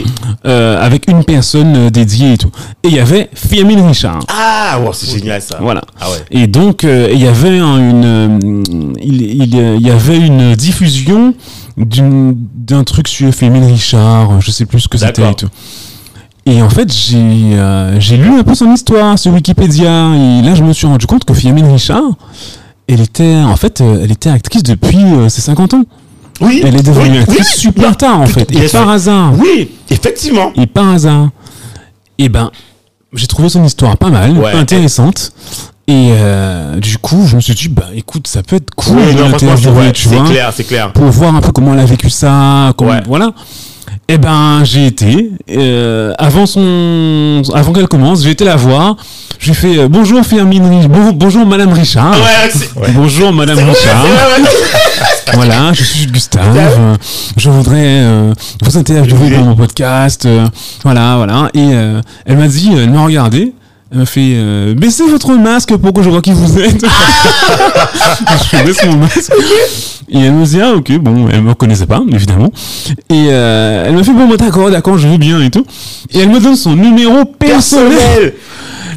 euh, 0.46 0.84
avec 0.84 1.08
une 1.08 1.22
personne 1.24 1.76
euh, 1.76 1.90
dédiée 1.90 2.32
et 2.32 2.36
tout. 2.36 2.50
Et 2.82 2.88
il 2.88 2.94
y 2.94 2.98
avait 3.00 3.30
Firmin 3.32 3.86
Richard. 3.86 4.18
Ah, 4.28 4.80
ouais, 4.80 4.90
c'est 4.92 5.16
génial 5.18 5.40
ça. 5.40 5.58
Voilà. 5.60 5.80
Ah 6.00 6.10
ouais. 6.10 6.16
Et 6.32 6.48
donc, 6.48 6.82
euh, 6.84 7.08
il 7.12 7.20
y 7.22 7.26
avait 7.28 7.56
un- 7.60 7.78
une, 7.78 8.62
il, 9.00 9.22
il, 9.22 9.82
y 9.86 9.90
avait 9.90 10.18
une 10.18 10.54
diffusion 10.56 11.32
d'un 11.76 12.84
truc 12.84 13.06
sur 13.08 13.32
Fémine 13.34 13.64
Richard, 13.64 14.40
je 14.40 14.50
sais 14.50 14.64
plus 14.66 14.80
ce 14.80 14.88
que 14.88 14.98
c'était 14.98 15.28
et 15.30 15.34
tout. 15.34 15.48
Et 16.46 16.62
en 16.62 16.70
fait, 16.70 16.92
j'ai 16.92 17.18
euh, 17.18 17.98
j'ai 18.00 18.16
lu 18.16 18.28
un 18.38 18.44
peu 18.44 18.54
son 18.54 18.72
histoire 18.72 19.18
sur 19.18 19.32
Wikipédia 19.32 20.14
et 20.14 20.42
là, 20.42 20.54
je 20.54 20.62
me 20.62 20.72
suis 20.72 20.86
rendu 20.86 21.06
compte 21.06 21.24
que 21.24 21.34
Firmin 21.34 21.70
Richard, 21.72 22.02
elle 22.86 23.00
était 23.00 23.34
en 23.36 23.56
fait, 23.56 23.80
euh, 23.80 24.00
elle 24.02 24.12
était 24.12 24.30
actrice 24.30 24.62
depuis 24.62 25.02
euh, 25.02 25.28
ses 25.28 25.40
50 25.42 25.74
ans. 25.74 25.84
Oui. 26.40 26.62
Elle 26.64 26.76
est 26.76 26.82
devenue 26.82 27.12
oui, 27.12 27.18
actrice 27.18 27.54
oui. 27.56 27.60
super 27.60 27.96
tard 27.96 28.20
en 28.20 28.26
fait, 28.26 28.50
et 28.52 28.68
par 28.68 28.88
hasard. 28.88 29.32
Oui, 29.38 29.70
effectivement. 29.90 30.52
Et 30.54 30.66
par 30.66 30.88
hasard, 30.90 31.30
et 32.18 32.28
ben, 32.28 32.50
j'ai 33.12 33.26
trouvé 33.26 33.48
son 33.48 33.64
histoire 33.64 33.96
pas 33.96 34.10
mal, 34.10 34.38
Ouais. 34.38 34.52
intéressante. 34.52 35.32
Et 35.88 36.08
euh, 36.12 36.80
du 36.80 36.98
coup, 36.98 37.26
je 37.26 37.36
me 37.36 37.40
suis 37.40 37.54
dit, 37.54 37.68
bah 37.68 37.84
écoute, 37.94 38.26
ça 38.26 38.42
peut 38.42 38.56
être 38.56 38.74
cool 38.74 38.96
Oui, 38.96 39.14
non, 39.14 39.30
ouais, 39.30 39.92
tu 39.92 40.08
vois, 40.08 40.24
clair, 40.26 40.52
c'est 40.54 40.64
clair. 40.64 40.92
pour 40.92 41.04
voir 41.04 41.34
un 41.36 41.40
peu 41.40 41.52
comment 41.52 41.74
elle 41.74 41.80
a 41.80 41.84
vécu 41.84 42.10
ça, 42.10 42.72
comment, 42.76 42.90
Ouais. 42.90 43.02
voilà. 43.06 43.30
Et 44.08 44.18
ben, 44.18 44.62
j'ai 44.64 44.86
été 44.86 45.30
euh, 45.50 46.12
avant 46.18 46.46
son, 46.46 47.42
avant 47.54 47.72
qu'elle 47.72 47.86
commence, 47.88 48.22
j'ai 48.22 48.30
été 48.30 48.44
la 48.44 48.56
voir. 48.56 48.96
J'ai 49.38 49.54
fait 49.54 49.78
euh, 49.78 49.88
bonjour 49.88 50.24
Firmine, 50.24 50.64
Ri- 50.80 50.88
bon- 50.88 51.12
bonjour 51.12 51.44
Madame 51.46 51.72
Richard, 51.72 52.12
Ouais, 52.12 52.50
c'est- 52.52 52.70
bonjour 52.92 53.32
Madame 53.32 53.58
Richard. 53.58 54.04
Ouais, 54.04 54.10
ouais, 54.10 54.42
ouais. 54.42 55.34
Voilà, 55.34 55.72
je 55.72 55.82
suis 55.84 56.06
Gustave. 56.06 56.56
euh, 56.56 56.96
je 57.36 57.50
voudrais 57.50 57.82
euh, 57.84 58.32
vous 58.62 58.76
interviewer 58.76 59.30
dans 59.30 59.42
mon 59.44 59.54
podcast. 59.56 60.24
euh, 60.26 60.46
voilà, 60.84 61.16
voilà. 61.16 61.48
Et 61.54 61.70
euh, 61.74 62.00
elle 62.26 62.38
m'a 62.38 62.48
dit, 62.48 62.70
elle 62.76 62.90
m'a 62.90 63.04
regardé. 63.04 63.52
Elle 63.92 63.98
m'a 63.98 64.06
fait 64.06 64.32
euh, 64.34 64.74
baissez 64.74 65.04
votre 65.06 65.32
masque 65.34 65.76
pour 65.76 65.92
que 65.92 66.02
je 66.02 66.10
vois 66.10 66.20
qui 66.20 66.32
vous 66.32 66.58
êtes. 66.58 66.84
je 68.52 68.64
baisse 68.64 68.84
mon 68.84 68.96
masque. 68.96 69.32
Et 70.08 70.18
elle 70.18 70.32
me 70.32 70.44
dit 70.44 70.60
ah 70.60 70.72
ok 70.74 70.98
bon 70.98 71.28
elle 71.32 71.42
me 71.42 71.50
reconnaissait 71.50 71.86
pas 71.86 72.02
évidemment. 72.12 72.50
Et 73.10 73.26
euh, 73.28 73.84
elle 73.86 73.94
m'a 73.94 74.02
fait 74.02 74.12
bon 74.12 74.28
bah, 74.28 74.36
d'accord 74.36 74.70
d'accord 74.70 74.98
je 74.98 75.06
veux 75.06 75.18
bien 75.18 75.40
et 75.40 75.50
tout. 75.50 75.64
Et 76.12 76.18
elle 76.20 76.30
me 76.30 76.40
donne 76.40 76.56
son 76.56 76.74
numéro 76.74 77.24
personnel. 77.24 77.96
Personnel. 77.96 78.34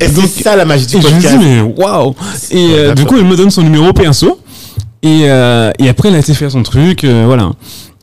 Et 0.01 0.07
c'est 0.07 0.43
ça 0.43 0.55
la 0.55 0.65
magie 0.65 0.85
du 0.85 0.97
Et 0.97 1.01
je 1.01 1.07
me 1.07 1.19
dis, 1.19 1.27
podcast. 1.27 1.37
mais 1.41 1.61
waouh! 1.61 2.15
Et 2.51 2.67
euh, 2.71 2.93
du 2.93 3.05
coup, 3.05 3.15
elle 3.17 3.25
me 3.25 3.35
donne 3.35 3.51
son 3.51 3.61
numéro 3.61 3.91
perso. 3.93 4.39
Et, 5.01 5.23
euh, 5.25 5.71
et 5.79 5.89
après, 5.89 6.09
elle 6.09 6.15
a 6.15 6.19
été 6.19 6.33
faire 6.33 6.51
son 6.51 6.63
truc, 6.63 7.03
euh, 7.03 7.23
voilà. 7.25 7.51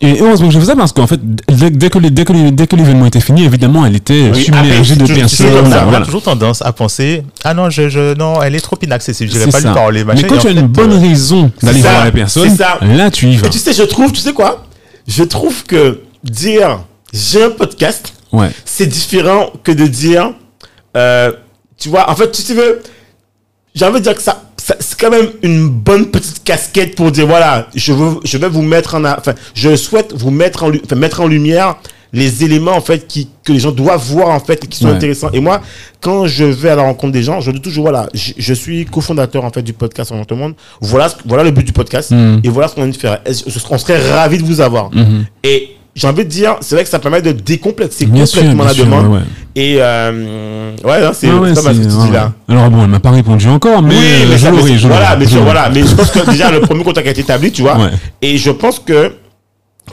Et 0.02 0.20
heureusement 0.20 0.48
que 0.48 0.52
fait 0.60 0.66
ça 0.66 0.76
parce 0.76 0.92
qu'en 0.92 1.06
fait, 1.06 1.18
dès, 1.48 1.70
dès 1.70 1.88
que 1.88 1.98
dès 1.98 2.24
que 2.26 2.50
dès 2.50 2.66
que 2.66 2.76
l'événement 2.76 3.06
était 3.06 3.20
fini, 3.20 3.44
évidemment, 3.44 3.86
elle 3.86 3.96
était 3.96 4.30
Oui, 4.34 4.44
submergée 4.44 4.94
de 4.94 5.06
sais 5.06 5.14
personnes. 5.14 5.46
on 5.64 5.72
a 5.72 5.84
voilà. 5.84 6.04
toujours 6.04 6.22
tendance 6.22 6.60
à 6.60 6.72
penser 6.72 7.22
ah 7.44 7.54
non 7.54 7.70
je, 7.70 7.88
je 7.88 8.14
non 8.14 8.42
elle 8.42 8.54
est 8.54 8.60
trop 8.60 8.76
inaccessible 8.82 9.30
je 9.32 9.38
vais 9.38 9.46
C'est 9.46 9.50
pas 9.52 9.60
ça. 9.60 9.68
lui 9.68 9.74
parler 9.74 10.04
Mais 10.04 10.12
machin. 10.14 10.26
quand 10.28 10.34
Et 10.34 10.38
tu 10.38 10.46
as 10.48 10.50
une 10.50 10.66
bonne 10.66 10.92
euh, 10.92 10.98
raison 10.98 11.50
d'aller 11.62 11.80
voir 11.80 12.04
la 12.04 12.12
personne, 12.12 12.54
là, 12.82 13.10
tu 13.10 13.26
y 13.28 13.36
vas. 13.36 13.46
Et 13.46 13.50
tu 13.50 13.58
sais, 13.58 13.72
je 13.72 13.84
trouve, 13.84 14.12
tu 14.12 14.20
sais 14.20 14.34
quoi? 14.34 14.66
Je 15.08 15.22
trouve 15.24 15.64
que 15.64 16.00
dire 16.22 16.80
j'ai 17.14 17.44
un 17.44 17.50
podcast, 17.50 18.12
Ouais. 18.32 18.50
c'est 18.66 18.86
différent 18.86 19.50
que 19.64 19.72
de 19.72 19.86
dire, 19.86 20.32
euh, 20.96 21.32
tu 21.78 21.88
vois, 21.88 22.10
en 22.10 22.14
fait, 22.16 22.30
tu 22.32 22.52
veux, 22.52 22.82
j'ai 23.74 23.84
envie 23.86 24.00
de 24.00 24.04
dire 24.04 24.14
que 24.14 24.20
ça- 24.22 24.42
c'est 24.80 24.98
quand 24.98 25.10
même 25.10 25.28
une 25.42 25.68
bonne 25.68 26.06
petite 26.06 26.42
casquette 26.44 26.94
pour 26.96 27.10
dire, 27.12 27.26
voilà, 27.26 27.68
je 27.74 27.92
veux, 27.92 28.14
je 28.24 28.38
vais 28.38 28.48
vous 28.48 28.62
mettre 28.62 28.94
en, 28.96 29.04
enfin, 29.04 29.34
je 29.54 29.76
souhaite 29.76 30.12
vous 30.16 30.30
mettre 30.30 30.64
en, 30.64 30.70
enfin, 30.70 30.96
mettre 30.96 31.20
en 31.20 31.26
lumière 31.26 31.76
les 32.12 32.44
éléments, 32.44 32.72
en 32.76 32.80
fait, 32.80 33.06
qui, 33.06 33.28
que 33.44 33.52
les 33.52 33.58
gens 33.58 33.72
doivent 33.72 34.02
voir, 34.02 34.28
en 34.30 34.40
fait, 34.40 34.64
et 34.64 34.66
qui 34.66 34.78
sont 34.78 34.86
Ouais. 34.86 34.92
intéressants. 34.94 35.28
Et 35.32 35.40
moi, 35.40 35.60
quand 36.00 36.26
je 36.26 36.44
vais 36.44 36.70
à 36.70 36.76
la 36.76 36.82
rencontre 36.82 37.12
des 37.12 37.22
gens, 37.22 37.40
je 37.40 37.50
dis 37.50 37.60
toujours, 37.60 37.82
voilà, 37.84 38.08
je, 38.14 38.32
je 38.38 38.54
suis 38.54 38.86
cofondateur, 38.86 39.44
en 39.44 39.50
fait, 39.50 39.62
du 39.62 39.72
podcast 39.72 40.12
en 40.12 40.24
tout 40.24 40.34
le 40.34 40.40
monde. 40.40 40.54
Voilà, 40.80 41.08
ce- 41.10 41.16
voilà 41.26 41.42
le 41.44 41.50
but 41.50 41.64
du 41.64 41.72
podcast. 41.72 42.12
Mhm. 42.12 42.40
Et 42.42 42.48
voilà 42.48 42.68
ce 42.68 42.74
qu'on 42.74 42.82
a 42.82 42.86
de 42.86 42.92
faire. 42.96 43.20
On 43.70 43.78
serait 43.78 44.12
ravis 44.12 44.38
de 44.38 44.44
vous 44.44 44.60
avoir. 44.60 44.90
Mhm. 44.94 45.26
Et 45.44 45.70
j'ai 45.94 46.06
envie 46.06 46.24
de 46.24 46.30
dire, 46.30 46.56
c'est 46.60 46.74
vrai 46.76 46.84
que 46.84 46.90
ça 46.90 46.98
permet 47.00 47.20
de 47.22 47.32
décomplexer 47.32 48.06
sûr, 48.06 48.40
complètement 48.40 48.64
la 48.64 48.72
sûr, 48.72 48.84
demande. 48.84 49.06
ouais, 49.08 49.18
ouais. 49.18 49.24
Et 49.58 49.78
euh, 49.80 50.72
ouais, 50.84 51.00
non, 51.00 51.12
c'est 51.14 51.32
ouais, 51.32 51.54
pas 51.54 51.62
mal 51.62 51.74
ce 51.74 51.80
que 51.80 51.84
tu 51.84 51.96
dis 52.06 52.10
là. 52.12 52.30
Alors 52.46 52.68
bon, 52.68 52.82
elle 52.84 52.90
m'a 52.90 53.00
pas 53.00 53.10
répondu 53.10 53.48
encore, 53.48 53.80
mais, 53.80 53.94
oui, 53.94 54.26
mais 54.28 54.36
je 54.36 54.48
l'aurai, 54.48 54.76
voilà, 54.76 55.16
mais 55.16 55.24
je 55.24 55.30
tu- 55.30 55.36
voilà, 55.38 55.70
mais 55.70 55.82
je 55.82 55.94
pense 55.94 56.10
que 56.10 56.30
déjà 56.30 56.50
le 56.50 56.60
premier 56.60 56.84
contact 56.84 57.08
a 57.08 57.10
été 57.10 57.22
établi, 57.22 57.50
tu 57.50 57.62
vois. 57.62 57.78
Ouais. 57.78 57.88
Et 58.20 58.36
je 58.36 58.50
pense 58.50 58.78
que, 58.78 59.14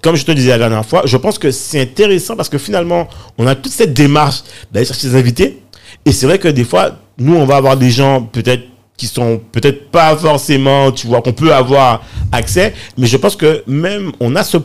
comme 0.01 0.17
je 0.17 0.25
te 0.25 0.33
disais 0.33 0.49
la 0.49 0.57
dernière 0.57 0.85
fois, 0.85 1.03
je 1.05 1.15
pense 1.15 1.39
que 1.39 1.49
c'est 1.49 1.79
intéressant 1.79 2.35
parce 2.35 2.49
que 2.49 2.57
finalement, 2.57 3.07
on 3.37 3.47
a 3.47 3.55
toute 3.55 3.71
cette 3.71 3.93
démarche 3.93 4.43
d'aller 4.69 4.85
chercher 4.85 5.07
des 5.07 5.15
invités. 5.15 5.61
Et 6.05 6.11
c'est 6.11 6.25
vrai 6.25 6.39
que 6.39 6.49
des 6.49 6.65
fois, 6.65 6.91
nous, 7.17 7.35
on 7.37 7.45
va 7.45 7.55
avoir 7.55 7.77
des 7.77 7.89
gens 7.89 8.21
peut-être 8.21 8.63
qui 8.97 9.07
sont 9.07 9.39
peut-être 9.53 9.89
pas 9.91 10.17
forcément, 10.17 10.91
tu 10.91 11.07
vois, 11.07 11.21
qu'on 11.21 11.31
peut 11.31 11.53
avoir 11.53 12.03
accès. 12.33 12.73
Mais 12.97 13.07
je 13.07 13.15
pense 13.15 13.37
que 13.37 13.63
même, 13.65 14.11
on 14.19 14.35
a 14.35 14.43
ce, 14.43 14.57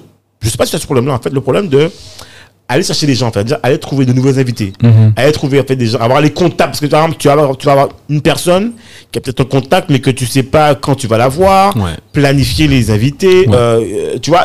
je 0.43 0.49
sais 0.49 0.57
pas 0.57 0.67
si 0.67 0.73
c'est 0.73 0.79
ce 0.79 0.87
problème-là, 0.87 1.13
en 1.15 1.21
fait, 1.21 1.33
le 1.33 1.41
problème 1.41 1.69
de 1.69 1.89
aller 2.71 2.83
chercher 2.83 3.07
des 3.07 3.15
gens, 3.15 3.29
en 3.29 3.33
fait, 3.33 3.45
dire, 3.45 3.59
aller 3.63 3.79
trouver 3.79 4.05
de 4.05 4.13
nouveaux 4.13 4.39
invités, 4.39 4.73
Mhm. 4.83 5.13
aller 5.17 5.33
trouver 5.33 5.59
en 5.59 5.65
fait 5.65 5.75
des 5.77 5.87
gens, 5.87 5.99
avoir 6.01 6.21
les 6.21 6.31
contacts, 6.31 6.71
parce 6.71 6.81
que 6.81 6.87
par 6.87 7.01
exemple, 7.03 7.17
tu 7.19 7.27
vas 7.29 7.33
avoir, 7.33 7.57
tu 7.57 7.65
vas 7.67 7.73
avoir 7.73 7.89
une 8.11 8.21
personne 8.21 8.73
qui 9.11 9.19
a 9.19 9.23
peut-être 9.23 9.41
un 9.41 9.45
contact, 9.45 9.89
mais 9.89 10.01
que 10.01 10.11
tu 10.11 10.27
sais 10.27 10.43
pas 10.43 10.75
quand 10.75 10.95
tu 10.95 11.07
vas 11.07 11.17
la 11.17 11.29
voir, 11.29 11.75
Ouais. 11.77 11.93
planifier 12.13 12.69
les 12.69 12.91
invités, 12.91 13.49
Ouais. 13.49 13.55
euh, 13.57 14.19
tu 14.21 14.31
vois, 14.31 14.45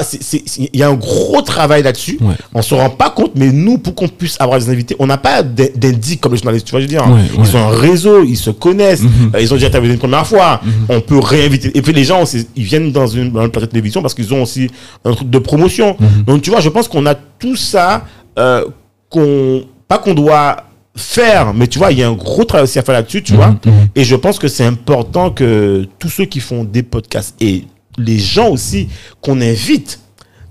il 0.58 0.80
y 0.80 0.84
a 0.84 0.88
un 0.90 0.94
gros 0.94 1.42
travail 1.42 1.84
là-dessus. 1.84 2.18
Ouais. 2.22 2.36
On 2.54 2.62
se 2.62 2.74
rend 2.74 2.90
pas 2.90 3.10
compte, 3.10 3.32
mais 3.36 3.52
nous, 3.52 3.78
pour 3.78 3.94
qu'on 3.94 4.08
puisse 4.08 4.38
avoir 4.40 4.58
des 4.60 4.70
invités, 4.70 4.96
on 5.00 5.08
n'a 5.08 5.18
pas 5.18 5.44
d'in- 5.44 5.68
d'indices 5.76 6.18
comme 6.22 6.32
les 6.32 6.38
journalistes, 6.38 6.66
tu 6.68 6.72
vois, 6.72 6.80
je 6.80 6.86
veux 6.86 6.90
dire, 6.90 7.04
Ouais, 7.06 7.22
ils 7.38 7.58
ont 7.58 7.68
un 7.68 7.76
réseau, 7.76 8.24
ils 8.24 8.38
se 8.38 8.52
connaissent, 8.52 9.02
Mhm. 9.02 9.32
euh, 9.36 9.42
ils 9.42 9.52
ont 9.52 9.56
déjà 9.58 9.68
interviewé 9.68 9.94
une 9.96 10.00
première 10.00 10.26
fois, 10.26 10.62
on 10.88 11.02
peut 11.02 11.20
réinviter. 11.20 11.72
Et 11.78 11.82
puis 11.82 11.92
les 11.92 12.06
gens, 12.06 12.22
aussi, 12.24 12.48
ils 12.56 12.64
viennent 12.64 12.92
dans 12.94 13.08
une, 13.08 13.32
dans 13.32 13.44
une 13.44 13.50
plateau 13.52 13.66
de 13.68 13.72
télévision 13.72 14.02
parce 14.02 14.14
qu'ils 14.14 14.34
ont 14.34 14.44
aussi 14.44 14.70
un 15.04 15.12
truc 15.14 15.30
de 15.30 15.40
promotion. 15.40 15.98
Mhm. 16.00 16.24
Donc 16.26 16.42
tu 16.42 16.50
vois, 16.52 16.62
je 16.62 16.70
pense 16.70 16.88
qu'on 16.88 17.06
a 17.06 17.16
tout 17.44 17.58
ça, 17.58 18.06
euh, 18.40 18.64
qu'on, 19.10 19.64
pas 19.90 19.98
qu'on 19.98 20.14
doit 20.14 20.64
faire, 20.96 21.54
mais 21.54 21.68
tu 21.68 21.78
vois, 21.78 21.92
il 21.92 22.00
y 22.00 22.04
a 22.04 22.08
un 22.08 22.14
gros 22.14 22.46
travail 22.46 22.64
aussi 22.64 22.80
à 22.80 22.84
faire 22.84 22.94
là-dessus, 22.96 23.22
tu 23.22 23.34
vois. 23.34 23.50
Mhm, 23.50 23.60
mhm. 23.66 23.88
Et 23.96 24.04
je 24.06 24.16
pense 24.16 24.40
que 24.40 24.48
c'est 24.48 24.64
important 24.66 25.30
que 25.30 25.86
tous 26.00 26.08
ceux 26.10 26.24
qui 26.26 26.40
font 26.40 26.64
des 26.64 26.84
podcasts 26.84 27.36
et 27.42 27.66
les 27.98 28.18
gens 28.18 28.48
aussi 28.50 28.88
qu'on 29.22 29.42
invite, 29.42 30.00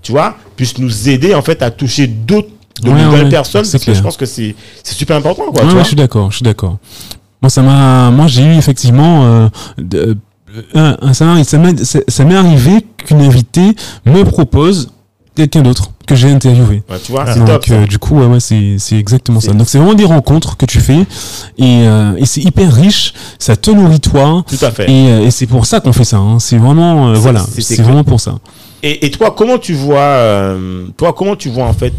tu 0.03 0.11
vois, 0.11 0.35
puissent 0.55 0.77
nous 0.77 1.09
aider 1.09 1.33
en 1.33 1.41
fait 1.41 1.61
à 1.63 1.71
toucher 1.71 2.05
d'autres 2.07 2.49
de 2.83 2.89
Ouais, 2.89 3.03
nouvelles 3.03 3.23
ouais, 3.25 3.29
personnes 3.29 3.65
parce 3.71 3.83
que 3.85 3.93
je 3.93 4.01
pense 4.01 4.17
que 4.17 4.25
c'est 4.25 4.55
c'est 4.83 4.95
super 4.95 5.15
important 5.17 5.45
quoi 5.51 5.53
Ouais, 5.53 5.59
tu 5.61 5.65
ouais, 5.67 5.73
vois 5.73 5.81
je 5.83 5.87
suis 5.87 5.95
d'accord, 5.95 6.29
je 6.31 6.37
suis 6.37 6.43
d'accord. 6.43 6.77
Moi, 7.41 7.49
ça 7.49 7.61
m'a, 7.61 8.09
moi, 8.11 8.27
j'ai 8.27 8.43
eu 8.43 8.55
effectivement, 8.55 9.25
euh, 9.25 9.49
de- 9.77 10.17
ça- 11.83 11.99
ça 12.07 12.25
m'est 12.25 12.35
arrivé 12.35 12.85
qu'une 12.97 13.21
invitée 13.21 13.75
me 14.05 14.23
propose 14.23 14.91
quelqu'un 15.35 15.61
d'autre. 15.61 15.91
Que 16.05 16.15
j'ai 16.15 16.29
interviewés. 16.31 16.83
Ouais, 16.89 16.97
tu 17.03 17.11
vois, 17.11 17.25
c'est 17.31 17.39
Donc 17.39 17.47
top. 17.47 17.65
euh, 17.71 17.85
du 17.85 17.97
coup 17.99 18.19
ouais, 18.19 18.25
ouais 18.25 18.39
c'est 18.39 18.77
exactement 18.97 19.39
ça. 19.39 19.53
Donc 19.53 19.67
c'est 19.67 19.77
vraiment 19.77 19.93
des 19.93 20.05
rencontres 20.05 20.57
que 20.57 20.65
tu 20.65 20.79
fais 20.79 21.01
et, 21.57 21.87
euh, 21.87 22.15
et 22.17 22.25
c'est 22.25 22.41
hyper 22.41 22.73
riche, 22.73 23.13
ça 23.39 23.55
te 23.55 23.71
nourrit 23.71 23.99
toi 23.99 24.43
Tout 24.47 24.63
à 24.65 24.71
fait. 24.71 24.89
et, 24.89 25.09
euh, 25.11 25.25
et 25.25 25.31
c'est 25.31 25.47
pour 25.47 25.65
ça 25.65 25.79
qu'on 25.79 25.93
fait 25.93 26.03
ça. 26.03 26.17
hein. 26.17 26.39
C'est 26.39 26.57
vraiment 26.57 27.13
voilà, 27.13 27.39
c'est- 27.59 27.81
vraiment 27.81 28.03
pour 28.03 28.19
ça. 28.19 28.39
Et, 28.81 29.05
et 29.05 29.11
toi, 29.11 29.33
comment 29.37 29.57
tu 29.57 29.73
vois, 29.73 30.55
toi, 30.97 31.13
comment 31.13 31.35
tu 31.35 31.49
vois 31.49 31.65
en 31.65 31.73
fait, 31.73 31.93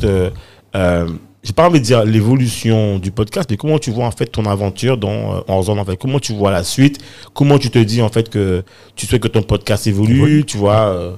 j'ai 1.47 1.53
pas 1.53 1.67
envie 1.69 1.79
de 1.81 1.85
dire 1.85 2.05
l'évolution 2.05 2.99
du 2.99 3.11
podcast, 3.11 3.49
mais 3.51 3.57
comment 3.59 3.79
tu 3.79 3.91
vois 3.91 4.07
en 4.07 4.11
fait 4.11 4.27
ton 4.27 4.47
aventure 4.47 4.97
dans 4.97 5.11
euh, 5.37 5.41
en 5.49 5.63
zone 5.63 5.79
en 5.79 5.85
fait, 5.85 5.97
comment 5.97 6.19
tu 6.19 6.33
vois 6.33 6.51
la 6.51 6.65
suite, 6.65 6.99
comment 7.35 7.59
tu 7.59 7.69
te 7.71 7.79
dis 7.79 8.01
en 8.01 8.09
fait 8.09 8.31
que 8.31 8.63
tu 8.97 9.07
souhaites 9.07 9.21
que 9.23 9.29
ton 9.29 9.43
podcast 9.43 9.87
évolue, 9.87 10.45
tu 10.47 10.57
vois. 10.57 10.87
euh, 10.89 11.13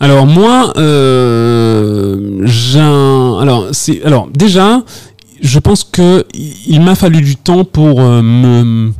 Alors 0.00 0.26
moi, 0.26 0.72
euh, 0.76 2.40
j'ai 2.44 2.80
un- 2.80 3.38
alors 3.40 3.66
c'est 3.72 4.02
alors 4.04 4.28
déjà, 4.32 4.82
je 5.42 5.58
pense 5.58 5.84
que 5.84 6.24
il 6.34 6.80
m'a 6.80 6.94
fallu 6.94 7.20
du 7.22 7.36
temps 7.36 7.64
pour 7.64 8.00
euh, 8.00 8.22
me 8.22 8.92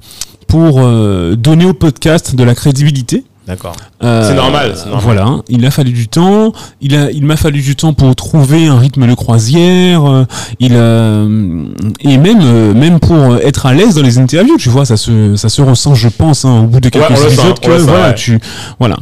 pour 0.46 0.80
euh, 0.80 1.34
donner 1.36 1.66
au 1.66 1.74
podcast 1.74 2.34
de 2.34 2.44
la 2.44 2.54
crédibilité. 2.54 3.24
D'accord. 3.46 3.76
Euh, 4.02 4.28
C'est 4.28 4.34
normal, 4.34 4.74
normal. 4.86 5.00
Voilà, 5.04 5.36
il 5.48 5.64
a 5.64 5.70
fallu 5.70 5.92
du 5.92 6.08
temps. 6.08 6.52
Il 6.80 6.96
a, 6.96 7.12
il 7.12 7.24
m'a 7.24 7.36
fallu 7.36 7.60
du 7.60 7.76
temps 7.76 7.92
pour 7.92 8.14
trouver 8.16 8.66
un 8.66 8.76
rythme 8.76 9.06
de 9.06 9.14
croisière. 9.14 10.04
euh, 10.04 10.24
il 10.58 10.72
euh, 10.74 11.64
et 12.00 12.18
même, 12.18 12.72
même 12.72 12.98
pour 12.98 13.36
être 13.36 13.66
à 13.66 13.72
l'aise 13.72 13.94
dans 13.94 14.02
les 14.02 14.18
interviews, 14.18 14.56
tu 14.58 14.68
vois, 14.68 14.84
ça 14.84 14.96
se, 14.96 15.36
ça 15.36 15.48
se 15.48 15.62
ressent, 15.62 15.94
je 15.94 16.08
pense, 16.08 16.44
hein, 16.44 16.62
au 16.64 16.66
bout 16.66 16.80
de 16.80 16.88
quelques 16.88 17.08
Ouais, 17.08 17.16
sent, 17.16 17.26
épisodes 17.26 17.60
que 17.60 17.70
voilà, 17.82 18.08
ouais. 18.08 18.14
tu, 18.16 18.40
voilà. 18.80 18.96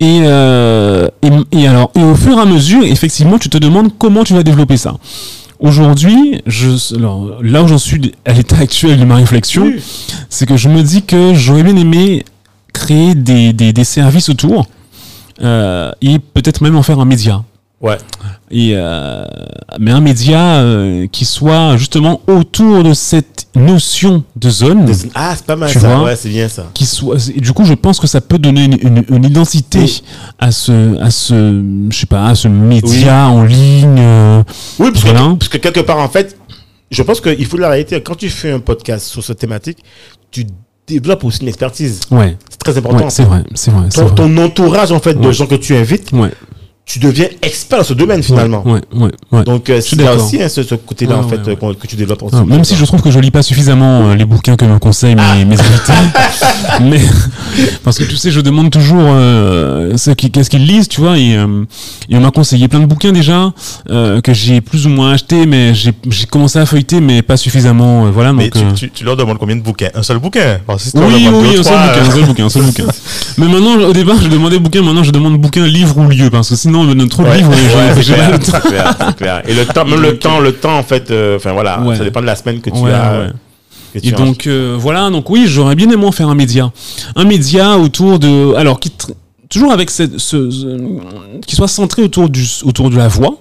Et, 0.00 0.20
euh, 0.24 1.08
et, 1.22 1.30
et 1.60 1.66
alors, 1.66 1.90
et 1.96 2.02
au 2.02 2.14
fur 2.14 2.38
et 2.38 2.40
à 2.40 2.44
mesure, 2.44 2.84
effectivement, 2.84 3.38
tu 3.38 3.48
te 3.48 3.58
demandes 3.58 3.90
comment 3.98 4.22
tu 4.24 4.32
vas 4.34 4.42
développer 4.44 4.76
ça. 4.76 4.94
Aujourd'hui, 5.58 6.40
je, 6.46 6.94
alors, 6.96 7.42
là 7.42 7.62
où 7.64 7.68
j'en 7.68 7.78
suis 7.78 8.12
à 8.24 8.32
l'état 8.32 8.56
actuel 8.60 9.00
de 9.00 9.04
ma 9.04 9.16
réflexion, 9.16 9.64
Oui. 9.64 9.80
c'est 10.28 10.46
que 10.46 10.56
je 10.56 10.68
me 10.68 10.82
dis 10.82 11.02
que 11.02 11.34
j'aurais 11.34 11.64
bien 11.64 11.76
aimé 11.76 12.24
créer 12.72 13.16
des, 13.16 13.52
des, 13.52 13.72
des 13.72 13.84
services 13.84 14.28
autour 14.28 14.66
euh, 15.42 15.90
et 16.00 16.20
peut-être 16.20 16.62
même 16.62 16.76
en 16.76 16.82
faire 16.84 17.00
un 17.00 17.04
média. 17.04 17.42
Ouais. 17.80 17.96
Et 18.50 18.72
euh, 18.74 19.24
mais 19.78 19.92
un 19.92 20.00
média 20.00 20.56
euh, 20.56 21.06
qui 21.06 21.24
soit 21.24 21.76
justement 21.76 22.20
autour 22.26 22.82
de 22.82 22.92
cette 22.92 23.46
notion 23.54 24.24
de 24.34 24.50
zone, 24.50 24.92
Ah, 25.14 25.34
c'est 25.36 25.46
pas 25.46 25.54
mal 25.54 25.70
ça. 25.70 25.78
vois 25.96 26.04
ouais, 26.06 26.16
c'est 26.16 26.28
bien 26.28 26.48
ça. 26.48 26.66
qui 26.74 26.84
soit. 26.86 27.30
Du 27.36 27.52
coup, 27.52 27.64
je 27.64 27.74
pense 27.74 28.00
que 28.00 28.08
ça 28.08 28.20
peut 28.20 28.38
donner 28.38 28.64
une, 28.64 28.78
une, 28.82 29.04
une 29.08 29.24
identité 29.24 29.78
Oui. 29.80 30.02
à 30.40 30.50
ce, 30.50 31.00
à 31.00 31.10
ce, 31.10 31.62
je 31.90 31.96
sais 31.96 32.06
pas, 32.06 32.26
à 32.26 32.34
ce 32.34 32.48
média 32.48 33.28
en 33.28 33.44
ligne. 33.44 33.96
euh, 33.98 34.42
Oui, 34.80 34.90
parce, 34.92 35.04
Voilà. 35.04 35.20
que, 35.20 35.34
parce 35.34 35.48
que 35.48 35.58
quelque 35.58 35.80
part 35.80 35.98
en 35.98 36.08
fait, 36.08 36.36
je 36.90 37.02
pense 37.04 37.20
qu'il 37.20 37.46
faut 37.46 37.56
de 37.58 37.62
la 37.62 37.68
réalité. 37.68 38.02
Quand 38.02 38.16
tu 38.16 38.28
fais 38.28 38.50
un 38.50 38.60
podcast 38.60 39.06
sur 39.06 39.22
cette 39.22 39.38
thématique, 39.38 39.78
tu 40.32 40.46
développes 40.88 41.22
aussi 41.24 41.42
une 41.42 41.48
expertise. 41.48 42.00
ouais, 42.10 42.36
C'est 42.50 42.58
très 42.58 42.76
important. 42.78 43.04
ouais, 43.04 43.10
c'est 43.10 43.24
vrai, 43.24 43.44
c'est 43.54 43.70
vrai, 43.70 43.88
vrai. 43.88 44.14
ton 44.14 44.36
entourage 44.38 44.90
en 44.90 44.98
fait 45.00 45.14
de 45.14 45.30
gens 45.32 45.46
que 45.46 45.54
tu 45.56 45.76
invites, 45.76 46.10
Ouais, 46.12 46.32
tu 46.88 46.98
deviens 47.00 47.26
expert 47.42 47.78
dans 47.80 47.84
ce 47.84 47.92
domaine 47.92 48.22
finalement. 48.22 48.62
Ouais, 48.66 48.80
ouais, 48.94 49.10
ouais. 49.30 49.44
Donc, 49.44 49.68
euh, 49.68 49.80
c'est 49.82 50.08
aussi 50.08 50.42
hein, 50.42 50.48
ce, 50.48 50.62
ce 50.62 50.74
côté-là 50.74 51.18
en 51.18 51.28
fait 51.28 51.40
euh, 51.46 51.54
que 51.78 51.86
tu 51.86 51.96
développes. 51.96 52.22
Non, 52.32 52.46
même 52.46 52.64
si 52.64 52.74
je 52.76 52.84
trouve 52.86 53.02
que 53.02 53.10
je 53.10 53.18
lis 53.18 53.30
pas 53.30 53.42
suffisamment 53.42 54.08
euh, 54.08 54.14
les 54.14 54.24
bouquins 54.24 54.56
que 54.56 54.64
me 54.64 54.78
conseillent 54.78 55.14
mes, 55.14 55.44
mes 55.44 55.60
invités, 55.60 55.92
mais 56.80 57.00
parce 57.84 57.98
que 57.98 58.04
tu 58.04 58.16
sais, 58.16 58.30
je 58.30 58.40
demande 58.40 58.70
toujours 58.70 59.02
euh, 59.02 59.96
ce 59.98 60.12
qui- 60.12 60.30
qu'est-ce 60.30 60.48
qu'ils 60.48 60.64
lisent, 60.66 60.88
tu 60.88 61.02
vois, 61.02 61.18
et, 61.18 61.36
euh, 61.36 61.64
et 62.08 62.16
on 62.16 62.20
m'a 62.20 62.30
conseillé 62.30 62.68
plein 62.68 62.80
de 62.80 62.86
bouquins 62.86 63.12
déjà 63.12 63.52
euh, 63.90 64.20
que 64.22 64.32
j'ai 64.32 64.60
plus 64.62 64.86
ou 64.86 64.88
moins 64.90 65.12
acheté, 65.12 65.44
mais 65.44 65.74
j'ai 65.74 65.92
j'ai 66.08 66.24
commencé 66.24 66.58
à 66.58 66.64
feuilleter, 66.64 67.00
mais 67.02 67.20
pas 67.20 67.36
suffisamment, 67.36 68.10
voilà. 68.10 68.32
Mais 68.32 68.48
Donc, 68.48 68.74
tu, 68.74 68.86
tu, 68.86 68.90
tu 68.90 69.04
leur 69.04 69.16
demandes 69.16 69.36
combien 69.38 69.56
de 69.56 69.62
bouquins? 69.62 69.88
Un 69.94 70.02
seul 70.02 70.18
bouquin? 70.20 70.58
Parce 70.66 70.84
que 70.84 70.88
si 70.88 70.92
tu 70.92 70.98
leur 71.00 71.08
oui, 71.08 71.28
oui, 71.30 71.52
deux, 71.54 71.60
un 71.60 71.62
seul 71.62 71.76
bouquin, 71.76 72.00
un 72.06 72.10
seul 72.10 72.24
bouquin, 72.24 72.44
un 72.46 72.48
seul 72.48 72.62
bouquin. 72.62 72.84
Mais 73.38 73.46
maintenant, 73.46 73.76
au 73.88 73.92
départ, 73.92 74.16
je 74.22 74.28
demandais 74.28 74.58
bouquin, 74.58 74.82
maintenant 74.82 75.04
je 75.04 75.10
demande 75.12 75.36
bouquin, 75.38 75.66
livre 75.66 75.96
ou 75.98 76.08
lieu, 76.08 76.30
parce 76.30 76.48
que 76.48 76.56
sinon, 76.56 76.77
de 76.84 76.94
Ouais, 77.28 77.36
livres 77.36 77.52
et 77.52 77.76
ouais, 77.76 77.94
c'est 78.02 78.12
clair, 78.14 78.30
le 78.32 78.38
temps. 78.38 78.52
c'est 78.62 78.68
clair, 78.68 79.16
clair. 79.16 79.42
Et 79.48 79.54
le 79.54 79.64
temps, 79.66 79.84
même 79.84 80.00
le 80.00 80.18
temps, 80.18 80.40
le 80.40 80.52
temps 80.52 80.78
en 80.78 80.82
fait, 80.82 81.10
euh, 81.10 81.36
enfin 81.36 81.52
voilà, 81.52 81.80
Ouais. 81.80 81.96
ça 81.96 82.04
dépend 82.04 82.20
de 82.20 82.26
la 82.26 82.36
semaine 82.36 82.60
que 82.60 82.70
tu 82.70 82.78
Ouais, 82.78 82.92
as. 82.92 83.18
ouais. 83.18 83.26
que 83.94 83.98
tu 84.00 84.08
Et 84.08 84.14
as. 84.14 84.16
donc 84.16 84.46
euh, 84.46 84.76
voilà, 84.78 85.10
donc 85.10 85.28
oui, 85.30 85.44
j'aurais 85.46 85.74
bien 85.74 85.90
aimé 85.90 86.04
en 86.04 86.12
faire 86.12 86.28
un 86.28 86.34
média, 86.34 86.70
un 87.16 87.24
média 87.24 87.78
autour 87.78 88.18
de, 88.18 88.54
alors 88.54 88.80
qui 88.80 88.92
toujours 89.48 89.72
avec 89.72 89.90
cette, 89.90 90.18
ce, 90.18 90.50
ce- 90.50 91.00
qui 91.46 91.56
soit 91.56 91.68
centré 91.68 92.02
autour 92.02 92.28
du, 92.28 92.44
autour 92.64 92.90
de 92.90 92.96
la 92.96 93.08
voix, 93.08 93.38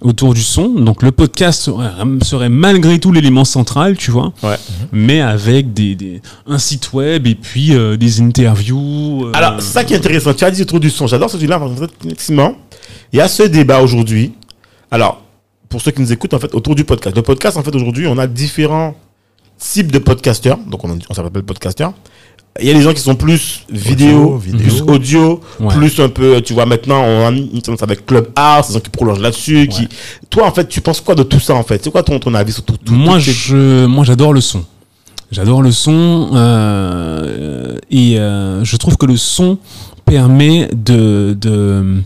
autour 0.00 0.32
du 0.32 0.42
son. 0.42 0.68
Donc 0.70 1.02
le 1.02 1.10
podcast 1.12 1.60
serait, 1.64 1.90
serait 2.22 2.48
malgré 2.48 2.98
tout 2.98 3.12
l'élément 3.12 3.44
central, 3.44 3.96
tu 3.98 4.10
vois, 4.10 4.32
Ouais. 4.42 4.56
mais 4.92 5.20
avec 5.20 5.74
des, 5.74 5.94
des 5.94 6.22
un 6.46 6.58
site 6.58 6.94
web 6.94 7.26
et 7.26 7.34
puis 7.34 7.74
euh, 7.74 7.98
des 7.98 8.22
interviews. 8.22 9.26
euh, 9.26 9.32
Alors, 9.34 9.60
ça 9.60 9.84
qui 9.84 9.92
est 9.92 9.98
intéressant. 9.98 10.32
Tu 10.32 10.44
as 10.44 10.50
dit 10.50 10.62
autour 10.62 10.80
du 10.80 10.88
son. 10.88 11.06
J'adore 11.06 11.28
ce 11.28 11.36
sujet-là. 11.36 11.60
Effectivement, 12.06 12.54
il 13.12 13.18
y 13.18 13.20
a 13.20 13.28
ce 13.28 13.42
débat 13.44 13.80
aujourd'hui. 13.82 14.32
Alors, 14.90 15.22
pour 15.68 15.80
ceux 15.80 15.90
qui 15.90 16.00
nous 16.02 16.12
écoutent, 16.12 16.34
en 16.34 16.38
fait, 16.38 16.54
autour 16.54 16.74
du 16.74 16.84
podcast. 16.84 17.16
Le 17.16 17.22
podcast, 17.22 17.56
en 17.56 17.62
fait, 17.62 17.74
aujourd'hui, 17.74 18.06
on 18.06 18.18
a 18.18 18.26
différents 18.26 18.94
types 19.58 19.90
de 19.92 19.98
podcasteurs. 19.98 20.58
Donc, 20.68 20.84
on, 20.84 20.98
on 21.08 21.14
s'appelle 21.14 21.42
podcasteurs. 21.42 21.92
Il 22.60 22.66
y 22.66 22.70
a 22.70 22.74
des 22.74 22.82
gens 22.82 22.92
qui 22.92 23.00
sont 23.00 23.14
plus 23.14 23.64
vidéo, 23.70 24.36
vidéo. 24.36 24.60
plus 24.60 24.82
audio, 24.82 25.40
Ouais. 25.58 25.74
plus 25.74 25.98
un 26.00 26.10
peu, 26.10 26.42
tu 26.42 26.52
vois, 26.52 26.66
maintenant, 26.66 27.02
on 27.02 27.26
a 27.26 27.30
une 27.30 27.62
tendance 27.62 27.82
avec 27.82 28.04
Clubhouse, 28.04 28.68
des 28.68 28.74
gens 28.74 28.80
qui 28.80 28.90
prolongent 28.90 29.20
là-dessus. 29.20 29.68
Qui... 29.68 29.88
Toi, 30.28 30.46
en 30.46 30.52
fait, 30.52 30.68
tu 30.68 30.82
penses 30.82 31.00
quoi 31.00 31.14
de 31.14 31.22
tout 31.22 31.40
ça, 31.40 31.54
en 31.54 31.62
fait? 31.62 31.82
C'est 31.82 31.90
quoi 31.90 32.02
ton, 32.02 32.18
ton 32.18 32.34
avis 32.34 32.52
sur 32.52 32.62
tout, 32.62 32.76
tout 32.76 32.92
moi, 32.92 33.18
je, 33.18 33.86
moi, 33.86 34.04
j'adore 34.04 34.34
le 34.34 34.42
son. 34.42 34.64
J'adore 35.30 35.62
le 35.62 35.72
son 35.72 36.28
euh, 36.34 37.78
et 37.90 38.18
euh, 38.18 38.62
je 38.64 38.76
trouve 38.76 38.98
que 38.98 39.06
le 39.06 39.16
son 39.16 39.56
permet 40.04 40.68
de 40.74 41.34
de 41.40 42.02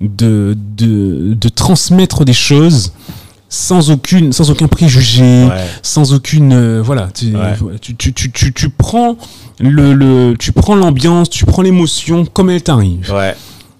de 0.00 0.56
de, 0.76 1.34
de 1.34 1.48
transmettre 1.48 2.24
des 2.24 2.32
choses 2.32 2.92
sans 3.50 3.90
aucune 3.90 4.32
sans 4.32 4.50
aucun 4.50 4.68
préjugé, 4.68 5.46
Ouais. 5.46 5.64
sans 5.82 6.12
aucune 6.12 6.52
euh, 6.52 6.82
voilà. 6.82 7.08
Tu, 7.14 7.34
Ouais. 7.34 7.54
voilà, 7.58 7.78
tu, 7.78 7.96
tu, 7.96 8.12
tu, 8.12 8.30
tu, 8.30 8.52
tu 8.52 8.68
prends 8.68 9.16
le, 9.58 9.94
le 9.94 10.34
tu 10.38 10.52
prends 10.52 10.74
l'ambiance, 10.76 11.30
tu 11.30 11.44
prends 11.46 11.62
l'émotion 11.62 12.24
comme 12.26 12.50
elle 12.50 12.62
t'arrive. 12.62 13.10
Ouais. 13.12 13.34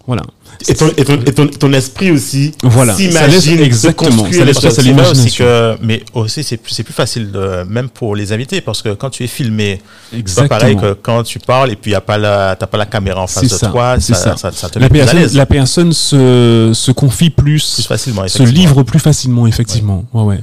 Voilà. 0.07 0.23
Et 0.67 0.75
ton, 0.75 0.89
et, 0.97 1.05
ton, 1.05 1.21
et 1.25 1.33
ton, 1.33 1.47
ton 1.47 1.73
esprit 1.73 2.11
aussi 2.11 2.53
Voilà. 2.63 2.95
S'imagine, 2.95 3.61
exactement, 3.61 4.25
ça 4.31 4.45
les 4.45 4.53
choses. 4.55 5.11
aussi 5.11 5.37
que, 5.37 5.77
mais 5.83 6.03
aussi 6.15 6.43
c'est 6.43 6.57
plus, 6.57 6.75
facile 6.93 7.31
de, 7.31 7.65
même 7.69 7.89
pour 7.89 8.17
les 8.17 8.33
invités 8.33 8.61
parce 8.61 8.83
que 8.83 8.95
quand 8.95 9.11
tu 9.11 9.25
es 9.25 9.29
filmé, 9.29 9.81
c'est 10.27 10.49
pareil 10.49 10.77
que 10.77 10.95
quand 10.95 11.23
tu 11.23 11.39
parles 11.39 11.71
et 11.71 11.77
puis 11.77 11.93
y 11.93 11.95
a 11.95 12.01
pas 12.01 12.19
la, 12.19 12.57
t'as 12.59 12.67
pas 12.67 12.79
la 12.79 12.87
caméra 12.87 13.23
en 13.23 13.27
face 13.27 13.45
de 13.45 13.49
ça, 13.49 13.69
toi, 13.69 14.01
ça, 14.01 14.15
ça. 14.15 14.37
ça, 14.37 14.51
ça 14.53 14.69
te 14.69 14.79
La 14.79 14.89
met 14.89 14.91
plus 14.91 15.01
à 15.01 15.07
personne, 15.07 15.37
la 15.37 15.47
personne 15.47 15.93
se, 15.93 16.73
se 16.75 16.91
confie 16.91 17.31
plus, 17.31 17.75
plus 17.75 17.87
facilement. 17.87 18.27
se 18.27 18.43
livre 18.43 18.83
plus 18.83 18.99
facilement, 18.99 19.47
effectivement. 19.47 20.05
Ouais, 20.13 20.23
ouais. 20.23 20.41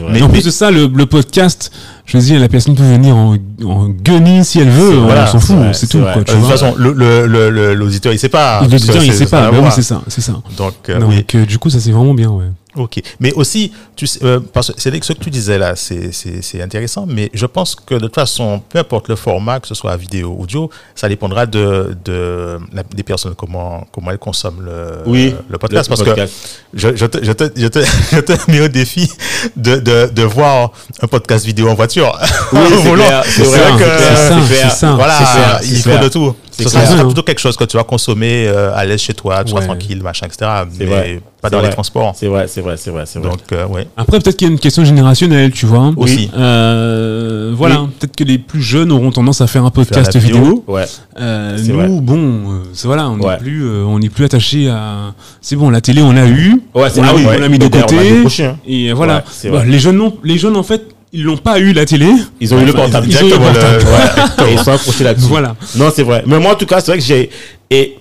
Vrai. 0.00 0.12
Mais 0.12 0.22
en 0.22 0.28
plus 0.28 0.44
de 0.44 0.50
ça, 0.50 0.70
le, 0.70 0.86
le 0.92 1.06
podcast, 1.06 1.70
je 2.06 2.16
veux 2.16 2.22
dire, 2.24 2.40
la 2.40 2.48
personne 2.48 2.74
peut 2.74 2.82
venir 2.82 3.16
en, 3.16 3.36
en 3.64 3.88
guenille 3.88 4.44
si 4.44 4.60
elle 4.60 4.68
veut, 4.70 4.90
C'est- 4.90 4.96
on 4.96 5.04
voilà, 5.04 5.26
s'en 5.26 5.40
fout, 5.40 5.56
c'est 5.72 5.86
tout. 5.88 6.00
Quoi, 6.00 6.22
tu 6.24 6.32
de 6.34 6.38
toute 6.40 6.48
façon, 6.50 6.74
l'auditeur, 6.76 8.12
il 8.12 8.18
sait 8.18 8.28
pas. 8.28 8.60
L'auditeur, 8.62 9.02
il 9.02 9.12
sait 9.12 9.26
pas, 9.26 9.50
bah 9.50 9.70
c'est 9.70 9.82
ça, 9.82 10.02
c'est 10.08 10.20
ça. 10.20 10.34
Donc, 10.56 10.74
euh, 10.88 10.98
Donc, 11.00 11.10
oui. 11.10 11.24
euh, 11.34 11.46
du 11.46 11.58
coup, 11.58 11.70
ça 11.70 11.80
c'est 11.80 11.92
vraiment 11.92 12.14
bien, 12.14 12.30
ouais. 12.30 12.44
Ok, 12.76 13.00
mais 13.20 13.32
aussi, 13.34 13.72
tu 13.94 14.06
sais, 14.06 14.18
euh, 14.24 14.40
parce 14.52 14.72
que 14.72 14.80
c'est 14.80 14.90
ce 15.04 15.12
que 15.12 15.18
tu 15.22 15.30
disais 15.30 15.58
là, 15.58 15.76
c'est 15.76 16.10
c'est- 16.12 16.42
c'est 16.42 16.60
intéressant, 16.60 17.06
mais 17.08 17.30
je 17.32 17.46
pense 17.46 17.76
que 17.76 17.94
de 17.94 18.00
toute 18.00 18.14
façon, 18.16 18.60
peu 18.68 18.78
importe 18.80 19.08
le 19.08 19.16
format, 19.16 19.60
que 19.60 19.68
ce 19.68 19.74
soit 19.74 19.96
vidéo, 19.96 20.34
audio, 20.38 20.68
ça 20.94 21.08
dépendra 21.08 21.46
de, 21.46 21.96
de 22.04 22.58
la- 22.72 22.82
des 22.82 23.02
personnes, 23.04 23.34
comment, 23.36 23.86
comment 23.92 24.10
elles 24.10 24.18
consomment 24.18 24.64
le, 24.64 25.02
Oui, 25.06 25.34
le 25.48 25.58
podcast. 25.58 25.88
le 25.88 25.96
parce 25.96 26.08
podcast. 26.08 26.32
que 26.72 26.78
je, 26.78 26.96
je, 26.96 27.06
te, 27.06 27.24
je, 27.24 27.32
te, 27.32 27.44
je, 27.56 27.66
te, 27.68 27.78
je 28.12 28.20
te 28.20 28.50
mets 28.50 28.60
au 28.60 28.68
défi 28.68 29.08
de, 29.56 29.76
de, 29.76 30.10
de 30.12 30.22
voir 30.22 30.72
un 31.00 31.06
podcast 31.06 31.44
vidéo 31.46 31.68
en 31.68 31.74
voiture. 31.74 32.18
Oui, 32.52 32.58
c'est 32.70 33.42
vrai, 33.44 33.70
vrai 33.70 33.78
que- 33.78 34.54
c'est 34.54 34.70
ça. 34.70 34.94
Voilà, 34.94 35.18
C'est 35.18 35.24
clair, 35.38 35.60
il 35.62 35.68
c'est 35.68 35.82
faut 35.82 35.90
clair. 35.90 36.00
de 36.02 36.08
tout. 36.08 36.34
C'est 36.56 36.64
Ce 36.64 36.68
sera 36.70 37.04
plutôt 37.04 37.22
quelque 37.22 37.40
chose 37.40 37.56
que 37.56 37.64
tu 37.64 37.76
vas 37.76 37.84
consommer 37.84 38.46
euh, 38.46 38.74
à 38.74 38.84
l'aise 38.84 39.00
chez 39.00 39.12
toi, 39.14 39.42
tu 39.44 39.50
seras 39.50 39.60
Ouais. 39.60 39.66
tranquille, 39.66 40.02
machin, 40.02 40.26
etc. 40.26 40.50
Mais 40.78 40.84
vrai. 40.86 41.20
pas 41.42 41.50
dans 41.50 41.58
vrai. 41.58 41.66
les 41.68 41.72
transports. 41.72 42.14
C'est 42.16 42.26
vrai, 42.28 42.46
c'est 42.48 42.60
vrai, 42.60 42.76
c'est 42.76 42.90
vrai, 42.90 43.04
c'est 43.06 43.18
vrai. 43.18 43.28
Donc, 43.30 43.40
euh, 43.52 43.66
ouais. 43.66 43.88
Après, 43.96 44.18
peut-être 44.20 44.36
qu'il 44.36 44.46
y 44.46 44.50
a 44.50 44.52
une 44.52 44.58
question 44.60 44.84
générationnelle, 44.84 45.50
tu 45.52 45.66
vois. 45.66 45.92
Aussi. 45.96 46.30
Euh, 46.36 47.52
voilà, 47.56 47.82
Oui. 47.82 47.88
peut-être 47.98 48.16
que 48.16 48.24
les 48.24 48.38
plus 48.38 48.62
jeunes 48.62 48.92
auront 48.92 49.10
tendance 49.10 49.40
à 49.40 49.46
faire 49.46 49.64
un 49.64 49.70
podcast 49.70 50.14
la 50.14 50.20
vidéo. 50.20 50.38
vidéo. 50.38 50.64
ouais. 50.68 50.84
Euh, 51.20 51.58
nous, 51.66 51.74
vrai. 51.74 51.88
bon, 51.88 52.18
euh, 52.18 52.62
c'est- 52.72 52.86
voilà, 52.86 53.08
on 53.10 53.16
n'est 53.16 53.26
Ouais. 53.26 53.36
plus, 53.38 53.64
euh, 53.64 53.84
on 53.84 53.98
plus 54.00 54.24
attaché 54.24 54.68
à. 54.68 55.14
C'est 55.40 55.56
bon, 55.56 55.70
la 55.70 55.80
télé, 55.80 56.02
on 56.02 56.12
l'a 56.12 56.26
eu. 56.26 56.62
Ouais, 56.74 56.88
c'est 56.90 57.00
on 57.00 57.02
l'a 57.02 57.08
ah 57.10 57.14
oui, 57.16 57.24
on 57.26 57.38
l'a 57.40 57.48
mis 57.48 57.58
de 57.58 57.68
côté. 57.68 57.96
hein. 58.44 58.56
Et 58.66 58.92
voilà. 58.92 59.24
Bah, 59.50 59.64
les 59.64 59.78
jeunes, 59.78 59.96
non, 59.96 60.16
les 60.22 60.38
jeunes, 60.38 60.56
en 60.56 60.62
fait, 60.62 60.93
ils 61.14 61.22
l'ont 61.22 61.36
pas 61.36 61.58
eu 61.60 61.72
la 61.72 61.86
télé. 61.86 62.10
Ils 62.40 62.52
ont 62.52 62.60
eu 62.60 62.64
le 62.66 62.72
portable. 62.72 63.06
ils 63.08 63.16
ont 63.16 63.26
eu 63.26 63.30
le. 63.30 63.36
Ouais. 63.38 64.52
Ils 64.52 64.58
sont 64.58 64.72
accrochés 64.72 65.04
là-dessus. 65.04 65.28
Voilà. 65.28 65.56
Non, 65.76 65.90
c'est 65.94 66.02
vrai. 66.02 66.24
Mais 66.26 66.38
moi, 66.40 66.52
en 66.52 66.56
tout 66.56 66.66
cas, 66.66 66.80
c'est 66.80 66.90
vrai 66.90 66.98
que 66.98 67.04
j'ai. 67.04 67.30
Et 67.70 67.96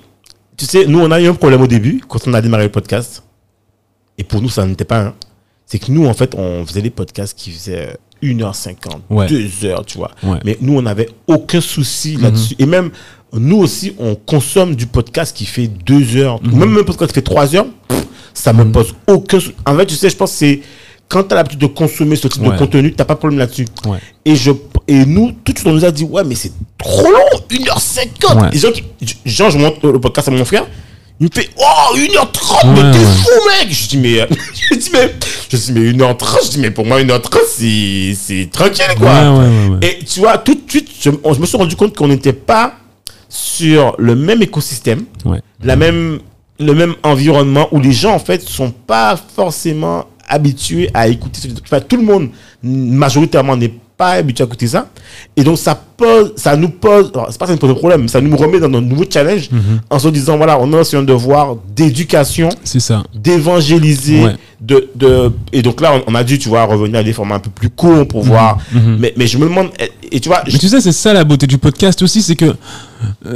tu 0.57 0.65
sais, 0.65 0.85
nous, 0.87 0.99
on 0.99 1.11
a 1.11 1.21
eu 1.21 1.27
un 1.27 1.35
problème 1.35 1.61
au 1.61 1.67
début, 1.67 2.01
quand 2.07 2.27
on 2.27 2.33
a 2.33 2.41
démarré 2.41 2.63
le 2.63 2.71
podcast. 2.71 3.23
Et 4.17 4.23
pour 4.23 4.41
nous, 4.41 4.49
ça 4.49 4.65
n'était 4.65 4.83
pas 4.83 4.99
un. 4.99 5.13
C'est 5.65 5.79
que 5.79 5.91
nous, 5.91 6.05
en 6.07 6.13
fait, 6.13 6.35
on 6.35 6.65
faisait 6.65 6.81
des 6.81 6.89
podcasts 6.89 7.37
qui 7.37 7.51
faisaient 7.51 7.97
1h50, 8.21 8.75
Ouais. 9.09 9.27
2h, 9.27 9.85
tu 9.85 9.97
vois. 9.99 10.11
Ouais. 10.23 10.39
Mais 10.43 10.57
nous, 10.59 10.77
on 10.77 10.81
n'avait 10.81 11.09
aucun 11.27 11.61
souci 11.61 12.15
là-dessus. 12.17 12.55
Et 12.57 12.65
même, 12.65 12.89
nous 13.31 13.57
aussi, 13.57 13.93
on 13.99 14.15
consomme 14.15 14.75
du 14.75 14.87
podcast 14.87 15.35
qui 15.35 15.45
fait 15.45 15.67
2 15.67 16.17
heures. 16.17 16.39
Ou 16.43 16.55
Même 16.55 16.77
un 16.77 16.83
podcast 16.83 17.11
qui 17.11 17.15
fait 17.15 17.21
3 17.21 17.55
heures, 17.55 17.67
pff, 17.87 18.05
ça 18.33 18.53
me 18.53 18.71
pose 18.71 18.93
aucun 19.07 19.39
souci. 19.39 19.55
En 19.65 19.75
fait, 19.77 19.85
tu 19.85 19.95
sais, 19.95 20.09
je 20.09 20.15
pense 20.15 20.31
que 20.31 20.37
c'est 20.37 20.61
quand 21.13 21.23
tu 21.23 21.33
as 21.33 21.35
l'habitude 21.37 21.59
de 21.59 21.67
consommer 21.67 22.15
ce 22.15 22.27
type 22.27 22.41
Ouais. 22.41 22.49
de 22.53 22.57
contenu, 22.57 22.91
tu 22.91 22.97
n'as 22.97 23.05
pas 23.05 23.13
de 23.13 23.19
problème 23.19 23.39
là-dessus. 23.39 23.67
Ouais. 23.85 23.99
Et, 24.25 24.35
je, 24.35 24.51
et 24.87 25.05
nous, 25.05 25.31
tout 25.43 25.53
de 25.53 25.57
suite, 25.59 25.67
on 25.67 25.73
nous 25.73 25.85
a 25.85 25.91
dit, 25.91 26.03
ouais, 26.03 26.23
mais 26.25 26.35
c'est 26.35 26.51
trop 26.77 27.03
long, 27.09 27.39
1h50. 27.49 28.41
Ouais. 28.41 28.49
Les 28.51 28.59
gens, 28.59 28.71
qui, 28.71 28.83
genre, 29.25 29.49
je 29.51 29.57
montre 29.59 29.87
le 29.87 29.99
podcast 29.99 30.27
à 30.27 30.31
mon 30.31 30.43
frère, 30.45 30.65
il 31.19 31.27
me 31.27 31.29
fait, 31.33 31.49
oh, 31.57 31.95
1h30, 31.95 32.73
mais 32.73 32.91
t'es 32.91 33.05
fou, 33.05 33.29
mec. 33.47 33.69
Je 33.71 33.87
dis, 33.87 33.97
mais, 33.97 34.27
je 34.71 34.75
dis, 34.75 34.89
mais, 34.91 35.13
je 35.51 35.57
dis, 35.57 35.71
mais 35.71 35.91
1h30, 35.91 36.45
je 36.45 36.49
dis, 36.49 36.57
mais 36.59 36.71
pour 36.71 36.85
moi, 36.85 36.99
1h30, 37.01 37.37
c'est, 38.15 38.49
tranquille, 38.51 38.83
quoi. 38.97 39.43
Et 39.81 39.99
tu 40.03 40.19
vois, 40.21 40.37
tout 40.39 40.55
de 40.55 40.61
suite, 40.67 40.89
je, 40.99 41.11
on- 41.23 41.33
je 41.33 41.39
me 41.39 41.45
suis 41.45 41.55
rendu 41.57 41.75
compte 41.75 41.95
qu'on 41.95 42.07
n'était 42.07 42.33
pas 42.33 42.73
sur 43.29 43.95
le 43.99 44.15
même 44.15 44.41
écosystème, 44.41 45.05
la 45.63 45.75
même, 45.75 46.19
le 46.59 46.73
même 46.73 46.95
environnement 47.03 47.67
où 47.71 47.79
les 47.79 47.91
gens, 47.93 48.13
en 48.13 48.19
fait, 48.19 48.41
sont 48.41 48.71
pas 48.71 49.15
forcément 49.35 50.05
habitués 50.27 50.89
à 50.93 51.07
écouter. 51.07 51.39
ce- 51.41 51.47
Enfin, 51.63 51.79
tout 51.81 51.97
le 51.97 52.03
monde, 52.03 52.29
majoritairement, 52.63 53.55
n'est 53.57 53.73
pas 53.97 54.11
habitué 54.13 54.43
à 54.43 54.47
écouter 54.47 54.67
ça. 54.67 54.87
Et 55.35 55.43
donc, 55.43 55.57
ça 55.57 55.75
pose, 55.75 56.33
ça 56.35 56.55
nous 56.55 56.69
pose, 56.69 57.11
c'est 57.29 57.37
pas 57.37 57.45
ça 57.45 57.53
nous 57.53 57.59
pose 57.59 57.69
un 57.69 57.75
problème, 57.75 58.07
ça 58.07 58.19
nous 58.21 58.35
remet 58.35 58.59
dans 58.59 58.67
un 58.77 58.81
nouveau 58.81 59.03
challenge 59.09 59.49
Mhm. 59.51 59.81
en 59.89 59.99
se 59.99 60.07
disant, 60.07 60.37
voilà, 60.37 60.59
on 60.59 60.71
a 60.73 60.77
aussi 60.81 60.95
un 60.95 61.03
devoir 61.03 61.55
d'éducation 61.75 62.49
C'est 62.63 62.79
ça. 62.79 63.03
d'évangéliser 63.13 64.23
Ouais. 64.23 64.35
De, 64.65 64.87
de 64.95 65.31
et 65.51 65.61
donc 65.61 65.81
là 65.81 65.91
on, 66.07 66.11
on 66.11 66.15
a 66.15 66.23
dû 66.23 66.39
tu 66.39 66.47
vois 66.49 66.63
revenir 66.63 66.99
à 66.99 67.03
des 67.03 67.11
formats 67.13 67.35
un 67.35 67.39
peu 67.39 67.49
plus 67.49 67.69
courts 67.69 68.07
pour 68.07 68.23
voir 68.23 68.57
mais, 68.99 69.13
mais 69.17 69.27
je 69.27 69.37
me 69.37 69.43
demande 69.45 69.67
et, 69.79 69.91
et 70.15 70.19
tu 70.19 70.29
vois 70.29 70.39
Mhm. 70.45 70.53
Mais 70.53 70.59
tu 70.59 70.67
sais, 70.69 70.79
c'est 70.81 70.91
ça 70.93 71.11
la 71.13 71.23
beauté 71.23 71.47
du 71.47 71.57
podcast 71.57 72.01
aussi, 72.01 72.21
c'est 72.21 72.35
que 72.35 72.53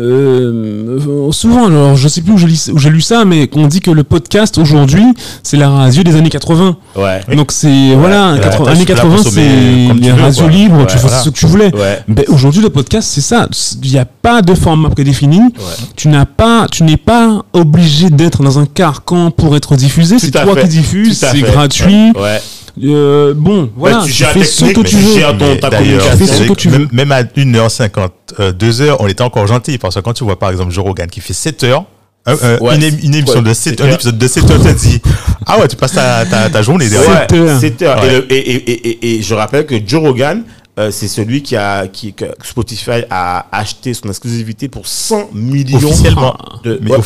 euh, 0.01 1.31
souvent, 1.31 1.65
alors 1.67 1.95
je 1.95 2.07
sais 2.07 2.21
plus 2.21 2.33
où 2.33 2.37
j'ai 2.37 2.47
lu, 2.47 2.55
où 2.73 2.77
j'ai 2.79 2.89
lu 2.89 3.01
ça, 3.01 3.25
mais 3.25 3.47
qu'on 3.47 3.67
dit 3.67 3.81
que 3.81 3.91
le 3.91 4.03
podcast 4.03 4.57
aujourd'hui, 4.57 5.03
c'est 5.43 5.57
la 5.57 5.69
radio 5.69 6.03
des 6.03 6.15
années 6.15 6.29
80. 6.29 6.77
ouais 6.95 7.21
Donc 7.35 7.51
c'est 7.51 7.93
voilà, 7.95 8.33
Et 8.35 8.39
là, 8.39 8.43
80 8.43 8.65
t'as- 8.65 8.71
années 8.71 8.79
tu 8.81 8.85
peux 8.85 8.93
la 8.93 8.99
80, 9.01 9.17
consommer 9.17 9.87
c'est 9.89 9.93
les 10.01 10.11
radios 10.11 10.47
libres, 10.47 10.77
tu 10.87 10.95
Ouais, 10.95 11.01
fais 11.01 11.07
voilà. 11.07 11.19
ce 11.21 11.29
que 11.29 11.35
tu 11.37 11.45
voulais. 11.45 11.75
Ouais. 11.75 11.99
Ben, 12.07 12.25
aujourd'hui 12.29 12.61
le 12.61 12.69
podcast 12.69 13.09
c'est 13.11 13.21
ça, 13.21 13.47
il 13.83 13.91
n'y 13.91 13.97
a 13.99 14.05
pas 14.05 14.41
de 14.41 14.53
format 14.53 14.89
prédéfini. 14.89 15.39
Tu 15.95 16.07
n'as 16.07 16.25
pas, 16.25 16.67
tu 16.71 16.83
n'es 16.83 16.97
pas 16.97 17.43
obligé 17.53 18.09
d'être 18.09 18.43
dans 18.43 18.59
un 18.59 18.65
carcan 18.65 19.31
pour 19.31 19.55
être 19.55 19.75
diffusé. 19.75 20.19
C'est 20.19 20.31
toi 20.31 20.55
fait. 20.55 20.61
qui 20.63 20.67
diffuses, 20.69 21.16
c'est 21.17 21.37
fait. 21.37 21.51
gratuit. 21.51 22.11
ouais 22.15 22.41
Euh, 22.83 23.33
bon, 23.35 23.71
voilà, 23.75 24.03
tu 24.05 24.11
tu, 24.11 24.23
fais 24.23 24.39
la 24.39 24.45
ce 24.45 24.65
que 24.65 24.81
tu 24.81 24.83
tu 24.83 24.95
veux. 24.97 25.13
gères 25.19 25.35
ton- 25.37 25.55
ta 25.57 25.69
communication. 25.71 26.53
Tu 26.55 26.69
veux. 26.69 26.87
même, 26.91 27.11
à 27.11 27.23
1h50, 27.23 28.11
euh, 28.39 28.51
2h, 28.51 28.97
on 28.99 29.07
était 29.07 29.23
encore 29.23 29.47
gentil 29.47 29.77
parce 29.79 29.95
que 29.95 29.99
quand 30.01 30.13
tu 30.13 30.23
vois 30.23 30.37
par 30.37 30.51
exemple 30.51 30.71
Joe 30.71 30.83
Rogan 30.85 31.07
qui 31.09 31.19
fait 31.19 31.33
7 31.33 31.63
heures, 31.63 31.85
un- 32.27 32.33
un- 32.33 32.57
Ouais, 32.59 32.75
une, 32.75 32.83
é- 32.83 32.89
une 33.03 33.15
émission 33.15 33.39
ouais, 33.39 33.41
de 33.49 33.53
7, 33.53 33.79
sept 33.79 33.81
un 33.81 33.91
épisode 33.91 34.17
de 34.17 34.27
7 34.27 34.51
heures, 34.51 34.61
tu 34.61 34.67
te 34.73 34.79
dis, 34.79 35.01
ah 35.47 35.57
ouais, 35.59 35.67
tu 35.67 35.75
passes 35.75 35.93
ta, 35.93 36.23
ta, 36.25 36.49
ta 36.51 36.61
journée 36.61 36.87
derrière. 36.89 37.09
Ouais, 37.09 37.17
Sept 37.27 37.33
heures. 37.33 37.59
sept 37.59 37.81
heures. 37.81 38.01
Ouais. 38.03 38.07
Et, 38.07 38.11
le- 38.11 38.31
et, 38.33 38.37
et, 38.37 38.71
et, 38.71 38.89
et- 38.89 39.15
et 39.15 39.21
je 39.23 39.33
rappelle 39.33 39.65
que 39.65 39.75
Joe 39.83 40.01
Rogan 40.01 40.43
euh, 40.77 40.91
c'est 40.91 41.07
celui 41.07 41.41
qui 41.41 41.55
a 41.55 41.87
qui 41.87 42.13
que 42.13 42.25
Spotify 42.43 43.03
a 43.09 43.45
acheté 43.51 43.93
son 43.93 44.09
exclusivité 44.09 44.67
pour 44.67 44.85
100 44.87 45.29
millions 45.33 45.77
Officiellement. 45.77 46.37
de 46.63 46.79
Mais 46.83 46.91
ouais, 46.91 46.97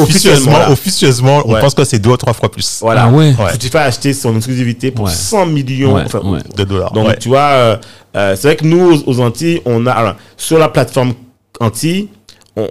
officieusement, 0.69 1.41
on 1.45 1.53
Ouais. 1.53 1.61
pense 1.61 1.73
que 1.73 1.83
c'est 1.83 1.99
deux 1.99 2.09
ou 2.09 2.17
trois 2.17 2.33
fois 2.33 2.51
plus 2.51 2.79
Voilà. 2.81 3.03
Ah 3.05 3.09
ouais. 3.09 3.33
Ouais. 3.39 3.49
Spotify 3.49 3.77
a 3.77 3.83
acheté 3.83 4.13
son 4.13 4.35
exclusivité 4.35 4.91
pour 4.91 5.05
Ouais. 5.05 5.11
100 5.11 5.45
millions 5.45 5.93
Ouais, 5.95 6.03
enfin, 6.05 6.19
ouais. 6.19 6.39
de 6.55 6.63
dollars. 6.65 6.91
Donc, 6.91 7.07
ouais. 7.07 7.17
tu 7.17 7.29
vois, 7.29 7.39
euh, 7.39 7.77
euh, 8.17 8.35
c'est 8.35 8.47
vrai 8.49 8.55
que 8.57 8.65
nous, 8.65 8.93
aux, 8.93 9.09
aux 9.09 9.19
Antilles, 9.21 9.61
on 9.65 9.85
a, 9.87 9.91
alors, 9.91 10.15
sur 10.35 10.57
la 10.59 10.67
plateforme 10.69 11.13
Antilles, 11.59 12.09
on, 12.57 12.67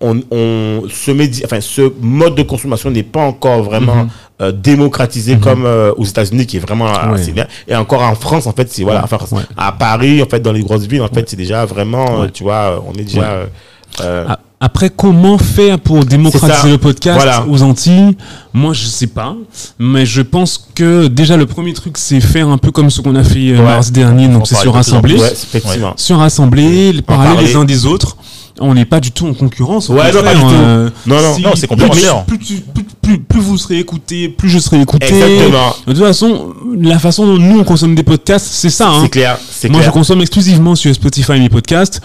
on, 0.00 0.20
on 0.30 0.82
se 0.90 1.10
médi- 1.12 1.42
enfin, 1.44 1.60
ce 1.60 1.90
mode 2.00 2.34
de 2.34 2.42
consommation 2.42 2.90
n'est 2.90 3.02
pas 3.04 3.20
encore 3.22 3.62
vraiment 3.62 4.08
euh, 4.42 4.50
démocratisé 4.52 5.36
comme 5.38 5.64
euh, 5.64 5.92
aux 5.96 6.04
États-Unis, 6.04 6.46
qui 6.46 6.56
est 6.56 6.60
vraiment 6.60 6.86
Ouais. 6.86 7.14
assez 7.20 7.32
bien. 7.32 7.46
Et 7.68 7.76
encore 7.76 8.02
en 8.02 8.14
France, 8.14 8.46
en 8.46 8.52
fait, 8.52 8.70
c'est, 8.72 8.82
voilà, 8.82 9.04
enfin, 9.04 9.18
Ouais. 9.32 9.42
à 9.56 9.72
Paris, 9.72 10.22
en 10.22 10.26
fait, 10.28 10.40
dans 10.40 10.52
les 10.52 10.62
grosses 10.62 10.86
villes, 10.86 11.02
en 11.02 11.08
fait, 11.08 11.28
c'est 11.28 11.36
déjà 11.36 11.64
vraiment, 11.64 12.18
euh, 12.18 12.22
Ouais. 12.22 12.30
tu 12.30 12.42
vois, 12.42 12.54
euh, 12.54 12.78
on 12.88 12.92
est 12.98 13.04
déjà, 13.04 13.20
Ouais. 13.20 13.26
euh, 13.28 13.46
euh, 14.02 14.24
Ah, 14.28 14.38
Après, 14.60 14.88
comment 14.88 15.36
faire 15.36 15.78
pour 15.78 16.06
démocratiser 16.06 16.70
le 16.70 16.78
podcast 16.78 17.16
Voilà. 17.20 17.44
aux 17.46 17.62
Antilles? 17.62 18.16
Moi, 18.54 18.72
je 18.72 18.86
sais 18.86 19.08
pas. 19.08 19.36
Mais 19.78 20.06
je 20.06 20.22
pense 20.22 20.70
que 20.74 21.06
déjà, 21.08 21.36
le 21.36 21.44
premier 21.44 21.74
truc, 21.74 21.98
c'est 21.98 22.18
faire 22.20 22.48
un 22.48 22.56
peu 22.56 22.70
comme 22.70 22.88
ce 22.88 23.02
qu'on 23.02 23.14
a 23.14 23.22
fait 23.24 23.50
euh, 23.50 23.58
Ouais. 23.58 23.62
mars 23.64 23.92
dernier. 23.92 24.26
On 24.28 24.34
Donc, 24.34 24.46
c'est 24.48 24.54
effectivement. 24.54 25.92
Sur 25.96 26.22
Assemblée, 26.22 26.92
parler 27.02 27.32
parler. 27.34 27.46
les 27.48 27.56
uns 27.56 27.64
des 27.66 27.84
autres. 27.84 28.16
On 28.60 28.72
n'est 28.74 28.84
pas 28.84 29.00
du 29.00 29.10
tout 29.10 29.26
en 29.26 29.34
concurrence. 29.34 29.88
Ouais, 29.88 30.12
non, 30.12 30.22
pas 30.22 30.34
du 30.34 30.40
tout. 30.40 30.46
euh, 30.46 30.88
Non, 31.06 31.20
non. 31.20 31.34
si- 31.34 31.42
Non, 31.42 31.50
c'est 31.56 31.66
complémentaire. 31.66 32.24
Plus, 32.24 32.38
plus, 32.38 32.60
plus, 33.02 33.18
plus 33.18 33.40
vous 33.40 33.58
serez 33.58 33.80
écouté, 33.80 34.28
plus 34.28 34.48
je 34.48 34.60
serai 34.60 34.80
écouté. 34.80 35.06
Exactement. 35.08 35.74
De 35.88 35.92
toute 35.92 36.02
façon, 36.04 36.54
la 36.80 36.98
façon 37.00 37.26
dont 37.26 37.38
nous 37.38 37.58
on 37.58 37.64
consomme 37.64 37.96
des 37.96 38.04
podcasts, 38.04 38.46
c'est 38.46 38.70
ça. 38.70 38.88
hein. 38.90 39.00
C'est 39.02 39.08
clair, 39.08 39.38
c'est 39.50 39.68
Moi, 39.68 39.80
clair. 39.80 39.90
je 39.90 39.92
consomme 39.92 40.20
exclusivement 40.20 40.76
sur 40.76 40.94
Spotify 40.94 41.32
mes 41.40 41.48
podcasts. 41.48 42.00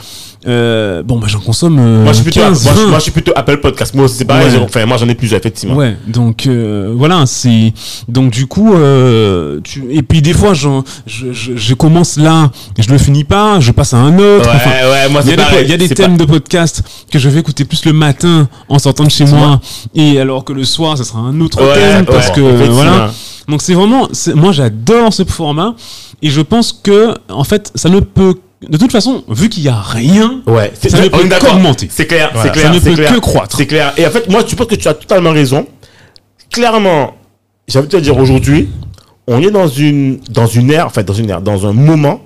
Euh, 0.48 1.04
bon, 1.04 1.20
bah, 1.20 1.28
j'en 1.28 1.40
consomme 1.40 1.78
euh, 1.80 2.04
moi, 2.04 2.14
je 2.14 2.22
suis 2.22 2.24
plutôt, 2.24 2.40
15, 2.40 2.64
moi, 2.64 2.74
je- 2.74 2.82
20. 2.82 2.88
moi, 2.88 2.98
je 3.00 3.04
suis 3.04 3.12
plutôt 3.12 3.34
Apple 3.36 3.58
Podcast. 3.58 3.94
Moi, 3.94 4.08
c'est 4.08 4.24
pareil, 4.24 4.50
Ouais. 4.56 4.60
enfin, 4.64 4.86
moi, 4.86 4.96
j'en 4.98 5.08
ai 5.10 5.16
plusieurs, 5.16 5.40
effectivement. 5.40 5.76
Ouais, 5.76 5.98
donc 6.08 6.48
euh, 6.48 6.94
voilà, 6.96 7.26
c'est 7.26 7.74
donc 8.08 8.32
du 8.32 8.46
coup 8.48 8.74
euh, 8.74 9.60
tu... 9.64 9.84
et 9.92 10.02
puis 10.02 10.22
des 10.22 10.32
fois 10.34 10.54
je, 10.54 10.70
je, 11.06 11.32
je 11.34 11.74
commence 11.74 12.18
là, 12.18 12.52
je 12.78 12.90
le 12.90 12.98
finis 12.98 13.26
pas, 13.26 13.60
je 13.60 13.72
passe 13.72 13.94
à 13.94 13.98
un 13.98 14.18
autre. 14.18 14.50
Ouais, 14.50 14.56
Enfin, 14.56 14.70
ouais, 14.90 15.10
moi, 15.10 15.22
c'est 15.24 15.36
pareil. 15.36 15.66
il 15.66 15.70
y 15.70 15.74
a 15.74 15.78
des 15.78 15.90
thèmes 15.90 16.16
de 16.18 16.24
podcast 16.26 16.84
que 17.12 17.20
je 17.20 17.28
vais 17.28 17.40
écouter 17.42 17.66
plus 17.66 17.84
le 17.86 17.92
matin 17.94 18.48
en 18.70 18.80
sortant 18.80 19.04
de 19.04 19.10
chez 19.12 19.26
moi 19.26 19.60
et 19.94 20.20
alors 20.20 20.46
que 20.46 20.54
le 20.54 20.64
soir 20.64 20.98
ça 20.98 21.04
sera 21.04 21.20
un 21.20 21.40
autre 21.42 21.62
Ouais, 21.62 21.74
thème 21.74 22.06
parce 22.06 22.32
que 22.32 22.40
effectivement. 22.42 22.74
voilà. 22.76 23.12
Donc 23.50 23.62
c'est 23.62 23.74
vraiment 23.74 24.08
moi 24.36 24.52
j'adore 24.54 25.12
ce 25.14 25.24
format 25.26 25.76
et 26.22 26.30
je 26.30 26.42
pense 26.42 26.72
que 26.72 27.14
en 27.30 27.44
fait 27.44 27.72
ça 27.76 27.90
ne 27.90 28.00
peut 28.00 28.36
de 28.68 28.78
toute 28.78 28.92
façon 28.92 29.24
vu 29.30 29.48
qu'il 29.50 29.64
y 29.64 29.70
a 29.70 29.80
rien 29.82 30.42
Ouais, 30.48 30.72
Ça 30.76 31.02
ne 31.02 31.08
peut 31.08 31.30
qu'augmenter. 31.40 31.88
C'est 31.92 32.08
clair, 32.08 32.32
Voilà. 32.34 32.54
c'est 32.54 32.60
clair. 32.60 32.74
Ça 32.74 32.80
ne 32.80 32.96
peut 32.96 32.96
clair. 33.02 33.14
que 33.16 33.20
croître. 33.20 33.56
C'est 33.58 33.68
clair. 33.68 33.94
Et 33.98 34.06
en 34.06 34.10
fait, 34.12 34.30
moi, 34.30 34.42
je 34.48 34.56
pense 34.56 34.68
que 34.68 34.76
tu 34.76 34.88
as 34.88 34.94
totalement 34.94 35.32
raison. 35.32 35.66
Clairement, 36.52 37.16
j'ai 37.68 37.80
envie 37.80 37.88
de 37.88 37.92
te 37.98 38.02
dire 38.02 38.18
aujourd'hui, 38.18 38.70
on 39.28 39.42
est 39.42 39.52
dans 39.52 39.68
une, 39.68 40.20
dans 40.32 40.48
une 40.48 40.72
ère, 40.72 40.88
enfin, 40.88 41.04
dans 41.04 41.14
une 41.14 41.30
ère, 41.30 41.42
dans 41.42 41.68
un 41.68 41.74
moment 41.74 42.22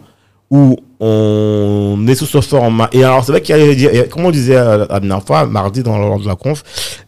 où 0.50 0.78
on 1.00 2.06
est 2.08 2.16
sous 2.16 2.26
ce 2.26 2.40
format. 2.40 2.90
Et 2.94 3.04
alors, 3.04 3.26
c'est 3.26 3.34
vrai 3.34 3.42
qu'il 3.42 3.58
y 3.58 3.60
a, 3.62 3.72
il 3.72 3.82
y 3.82 4.00
a- 4.00 4.04
comme 4.04 4.26
on 4.26 4.32
disait 4.32 4.56
euh, 4.56 4.86
la 4.90 5.00
dernière 5.00 5.24
fois, 5.24 5.46
mardi, 5.46 5.84
dans 5.84 5.98
lors 5.98 6.20
de 6.20 6.28
la 6.28 6.36
conf, 6.36 6.64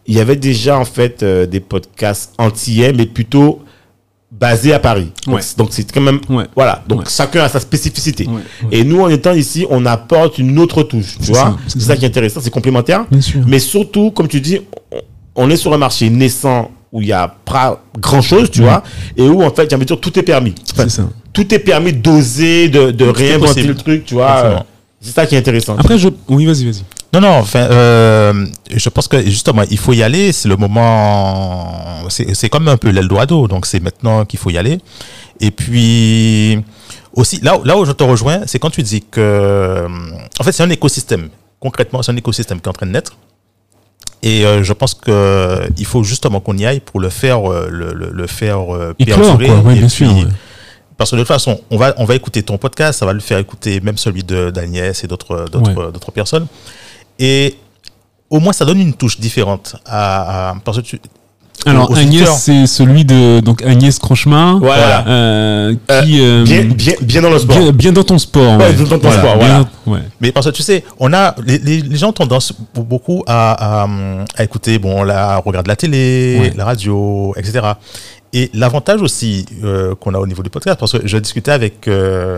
il 0.05 0.15
y 0.15 0.19
avait 0.19 0.35
déjà, 0.35 0.77
en 0.77 0.83
fait, 0.85 1.23
euh, 1.23 1.45
des 1.45 1.61
podcasts 1.61 2.33
antillais, 2.37 2.91
mais 2.91 3.05
plutôt 3.05 3.61
basés 4.39 4.73
à 4.73 4.79
Paris. 4.79 5.11
Donc, 5.25 5.35
Ouais. 5.35 5.41
c'est- 5.41 5.57
Donc, 5.57 5.69
c'est 5.71 5.89
quand 5.91 6.01
même, 6.01 6.19
Ouais. 6.29 6.45
voilà. 6.55 6.83
Donc, 6.87 6.99
Ouais. 6.99 7.05
chacun 7.09 7.43
a 7.43 7.49
sa 7.49 7.59
spécificité. 7.59 8.27
Et 8.71 8.83
nous, 8.83 9.01
en 9.01 9.09
étant 9.09 9.33
ici, 9.33 9.65
on 9.69 9.85
apporte 9.85 10.37
une 10.37 10.57
autre 10.59 10.83
touche. 10.83 11.17
Tu 11.17 11.25
C'est 11.25 11.31
vois, 11.31 11.41
ça, 11.41 11.57
c'est 11.67 11.79
ça. 11.79 11.87
ça 11.87 11.95
qui 11.97 12.05
est 12.05 12.07
intéressant, 12.09 12.41
c'est 12.43 12.49
complémentaire. 12.49 13.05
Bien 13.09 13.21
sûr. 13.21 13.41
Mais 13.47 13.59
surtout, 13.59 14.11
comme 14.11 14.27
tu 14.27 14.41
dis, 14.41 14.59
on- 15.35 15.49
est 15.49 15.57
sur 15.57 15.73
un 15.73 15.77
marché 15.77 16.09
naissant 16.09 16.71
où 16.91 17.01
il 17.01 17.07
y 17.09 17.13
a 17.13 17.27
pas 17.27 17.81
grand 17.99 18.21
chose, 18.21 18.49
tu 18.51 18.61
vois, 18.61 18.83
et 19.17 19.23
où 19.27 19.43
en 19.43 19.51
fait, 19.51 19.69
j'ai 19.69 19.75
envie 19.75 19.85
de 19.85 19.93
dire, 19.93 19.99
tout 19.99 20.17
est 20.17 20.23
permis. 20.23 20.53
Enfin, 20.73 20.87
ça. 20.89 21.03
tout 21.33 21.53
est 21.53 21.59
permis 21.59 21.91
d'oser, 21.93 22.69
de, 22.69 22.91
de 22.91 23.05
réinventer 23.05 23.63
le 23.63 23.75
truc, 23.75 24.05
tu 24.05 24.13
vois. 24.15 24.65
C'est 25.01 25.11
ça 25.13 25.25
qui 25.25 25.35
est 25.35 25.37
intéressant. 25.37 25.75
Après 25.77 25.97
je 25.97 26.07
oui, 26.29 26.45
vas-y, 26.45 26.65
vas-y. 26.65 26.83
Non, 27.15 27.21
non, 27.21 27.37
enfin, 27.37 27.61
euh, 27.71 28.45
je 28.75 28.89
pense 28.89 29.07
que 29.07 29.21
justement, 29.21 29.63
il 29.71 29.77
faut 29.77 29.93
y 29.93 30.03
aller. 30.03 30.33
C'est 30.33 30.49
le 30.49 30.57
moment. 30.57 32.03
C'est 32.09 32.49
comme 32.49 32.67
un 32.67 32.75
peu 32.75 32.89
l'Eldorado. 32.89 33.47
Donc, 33.47 33.65
c'est 33.65 33.79
maintenant 33.79 34.25
qu'il 34.25 34.37
faut 34.37 34.49
y 34.49 34.57
aller. 34.57 34.79
Et 35.39 35.51
puis, 35.51 36.61
aussi, 37.13 37.39
là, 37.41 37.57
là 37.63 37.77
où 37.77 37.85
je 37.85 37.93
te 37.93 38.03
rejoins, 38.03 38.41
c'est 38.47 38.59
quand 38.59 38.69
tu 38.69 38.83
dis 38.83 39.01
que. 39.01 39.87
En 40.39 40.43
fait, 40.43 40.51
c'est 40.51 40.63
un 40.63 40.69
écosystème. 40.69 41.29
Concrètement, 41.61 42.03
c'est 42.03 42.11
un 42.11 42.17
écosystème 42.17 42.59
qui 42.59 42.65
est 42.65 42.69
en 42.69 42.73
train 42.73 42.85
de 42.85 42.91
naître. 42.91 43.15
Et 44.21 44.45
euh, 44.45 44.61
je 44.63 44.73
pense 44.73 44.93
que 44.93 45.61
il 45.77 45.85
faut 45.85 46.03
justement 46.03 46.41
qu'on 46.41 46.57
y 46.57 46.65
aille 46.65 46.81
pour 46.81 46.99
le 46.99 47.09
faire, 47.09 47.49
euh, 47.49 47.69
le, 47.71 47.93
le, 47.93 48.09
le 48.11 48.27
faire 48.27 48.75
euh, 48.75 48.93
perdurer. 48.93 49.47
quoi. 49.47 49.59
Ouais, 49.59 49.75
bien 49.75 49.87
sûr. 49.87 50.11
puis, 50.11 50.25
ouais. 50.25 50.31
parce 50.97 51.11
que 51.11 51.15
de 51.15 51.21
toute 51.21 51.29
façon, 51.29 51.61
on 51.69 51.77
va, 51.77 51.93
on 51.97 52.03
va 52.05 52.15
écouter 52.15 52.43
ton 52.43 52.57
podcast, 52.57 52.99
ça 52.99 53.05
va 53.05 53.13
le 53.13 53.19
faire 53.21 53.37
écouter 53.37 53.79
même 53.79 53.97
celui 53.97 54.23
d'Agnès 54.23 55.01
et 55.03 55.07
d'autres 55.07 55.45
d'autres 55.49 55.91
d'autres 55.91 56.11
personnes. 56.11 56.47
Et 57.19 57.55
au 58.29 58.39
moins, 58.39 58.53
ça 58.53 58.65
donne 58.65 58.79
une 58.79 58.93
touche 58.93 59.19
différente 59.19 59.75
à, 59.85 60.49
à- 60.51 60.55
parce 60.63 60.77
que 60.77 60.81
tu, 60.83 60.99
Alors 61.65 61.95
Agnès, 61.97 62.29
c'est 62.37 62.67
celui 62.67 63.05
de 63.05 63.39
donc 63.39 63.63
Agnès 63.63 63.97
Crochemar, 63.97 64.59
Voilà. 64.59 65.07
euh, 65.07 65.73
qui 66.03 66.19
euh, 66.21 66.43
Bien, 66.43 66.63
bien, 66.65 66.93
bien 67.01 67.21
dans 67.21 67.29
le 67.29 67.39
sport. 67.39 67.57
bien, 67.57 67.71
bien 67.71 67.91
dans 67.91 68.03
ton 68.03 68.17
sport. 68.19 68.57
Ouais, 68.59 68.73
dans 68.73 68.99
ton 68.99 69.11
sport, 69.11 69.37
voilà. 69.37 69.65
Ouais. 69.87 69.99
Mais 70.21 70.31
parce 70.31 70.45
que 70.47 70.51
tu 70.51 70.61
sais, 70.63 70.83
on 70.99 71.13
a 71.13 71.33
les, 71.45 71.81
gens 71.95 72.09
ont 72.09 72.13
tendance 72.13 72.53
beaucoup 72.75 73.23
à, 73.25 73.83
à, 73.83 73.87
à 74.37 74.43
écouter 74.43 74.77
bon 74.79 75.03
la 75.03 75.37
regarder 75.37 75.69
la 75.69 75.75
télé, 75.75 76.37
Ouais. 76.41 76.53
la 76.55 76.65
radio, 76.65 77.33
etc. 77.37 77.61
Et 78.37 78.51
l'avantage 78.53 79.01
aussi 79.01 79.45
euh, 79.63 79.95
qu'on 79.95 80.13
a 80.13 80.19
au 80.19 80.27
niveau 80.27 80.43
du 80.43 80.49
podcast, 80.49 80.77
parce 80.77 80.91
que 80.91 81.07
je 81.07 81.17
discutais 81.17 81.51
avec 81.51 81.87
euh, 81.87 82.37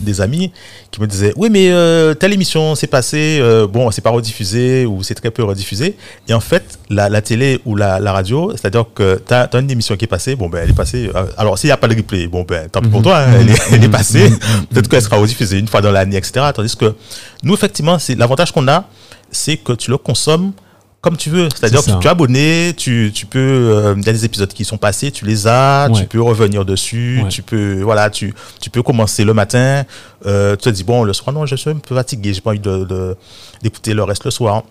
des 0.00 0.20
amis 0.20 0.50
qui 0.90 1.00
me 1.00 1.06
disaient 1.06 1.32
Oui, 1.36 1.50
mais 1.50 1.70
euh, 1.70 2.14
telle 2.14 2.32
émission 2.32 2.74
s'est 2.74 2.88
passée, 2.88 3.40
bon, 3.72 3.92
c'est 3.92 4.02
pas 4.02 4.10
rediffusé 4.10 4.86
ou 4.86 5.04
c'est 5.04 5.14
très 5.14 5.30
peu 5.30 5.44
rediffusé. 5.44 5.96
Et 6.26 6.34
en 6.34 6.40
fait, 6.40 6.80
la, 6.90 7.08
la 7.08 7.22
télé 7.22 7.60
ou 7.64 7.76
la, 7.76 8.00
la 8.00 8.12
radio, 8.12 8.50
c'est-à-dire 8.56 8.86
que 8.92 9.22
tu 9.24 9.34
as, 9.34 9.48
une 9.54 9.70
émission 9.70 9.96
qui 9.96 10.06
est 10.06 10.08
passée, 10.08 10.34
bon, 10.34 10.48
ben, 10.48 10.62
elle 10.64 10.70
est 10.70 10.76
passée. 10.76 11.08
alors, 11.38 11.56
s'il 11.56 11.68
n'y 11.68 11.72
a 11.72 11.76
pas 11.76 11.86
de 11.86 11.94
replay, 11.94 12.26
bon, 12.26 12.42
ben, 12.42 12.68
tant 12.68 12.80
pis 12.80 12.88
pour 12.88 13.02
toi, 13.02 13.18
hein, 13.18 13.34
elle, 13.38 13.50
est, 13.50 13.62
elle 13.72 13.84
est 13.84 13.88
passée. 13.88 14.28
Peut-être 14.70 14.88
qu'elle 14.88 15.02
sera 15.02 15.16
rediffusée 15.16 15.60
une 15.60 15.68
fois 15.68 15.80
dans 15.80 15.92
l'année, 15.92 16.16
etc. 16.16 16.46
Tandis 16.52 16.74
que 16.74 16.92
nous, 17.44 17.54
effectivement, 17.54 18.00
c'est 18.00 18.16
l'avantage 18.16 18.50
qu'on 18.50 18.66
a, 18.66 18.88
c'est 19.30 19.58
que 19.58 19.74
tu 19.74 19.92
le 19.92 19.98
consommes 19.98 20.50
comme 21.06 21.16
tu 21.16 21.30
veux. 21.30 21.48
C'est-à-dire 21.54 21.80
C'est 21.82 21.92
que 21.94 21.98
tu 22.00 22.06
es 22.06 22.10
abonné, 22.10 22.74
tu, 22.76 23.12
tu 23.14 23.26
peux. 23.26 23.38
euh, 23.38 23.94
Il 23.96 24.04
y 24.04 24.08
a 24.08 24.12
des 24.12 24.24
épisodes 24.24 24.52
qui 24.52 24.64
sont 24.64 24.76
passés, 24.76 25.10
tu 25.12 25.24
les 25.24 25.46
as, 25.46 25.88
Ouais. 25.90 26.00
tu 26.00 26.06
peux 26.06 26.20
revenir 26.20 26.64
dessus, 26.64 27.20
Ouais. 27.22 27.28
tu 27.28 27.42
peux. 27.42 27.80
Voilà, 27.82 28.10
tu, 28.10 28.34
tu 28.60 28.70
peux 28.70 28.82
commencer 28.82 29.24
le 29.24 29.32
matin. 29.34 29.84
euh, 30.26 30.56
tu 30.56 30.62
te 30.64 30.70
dis, 30.70 30.82
bon, 30.82 31.04
le 31.04 31.12
soir, 31.12 31.32
non, 31.32 31.46
je 31.46 31.54
suis 31.54 31.70
un 31.70 31.76
peu 31.76 31.94
fatigué, 31.94 32.34
j'ai 32.34 32.40
pas 32.40 32.50
envie 32.50 32.58
de- 32.58 33.16
d'écouter 33.62 33.94
le 33.94 34.02
reste 34.02 34.24
le 34.24 34.30
soir. 34.32 34.64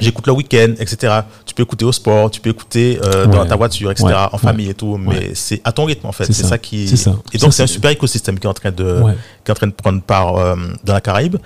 J'écoute 0.00 0.26
le 0.26 0.32
week-end, 0.32 0.74
etc. 0.80 1.20
Tu 1.46 1.54
peux 1.54 1.62
écouter 1.62 1.84
au 1.84 1.92
sport, 1.92 2.28
tu 2.30 2.40
peux 2.40 2.50
écouter 2.50 2.98
euh, 3.04 3.26
dans 3.26 3.46
ta 3.46 3.54
voiture, 3.56 3.90
etc. 3.92 4.08
En 4.32 4.38
famille 4.38 4.68
et 4.68 4.74
tout, 4.74 4.96
mais 4.96 5.30
c'est 5.34 5.60
à 5.64 5.70
ton 5.70 5.84
rythme 5.84 6.06
en 6.08 6.12
fait. 6.12 6.24
C'est 6.26 6.32
ça. 6.32 6.48
ça. 6.48 6.58
qui. 6.58 6.88
C'est 6.88 6.96
ça. 6.96 7.14
Et 7.32 7.38
donc 7.38 7.54
c'est 7.54 7.62
un 7.62 7.68
super 7.68 7.90
écosystème 7.92 8.38
qui 8.38 8.46
est 8.46 8.50
en 8.50 8.54
train 8.54 8.72
de, 8.72 9.00
qui 9.44 9.50
est 9.50 9.52
en 9.52 9.54
train 9.54 9.68
de 9.68 9.72
prendre 9.72 10.02
part 10.02 10.36
euh, 10.36 10.56
dans 10.82 10.92
la 10.94 11.00
Caraïbe. 11.00 11.36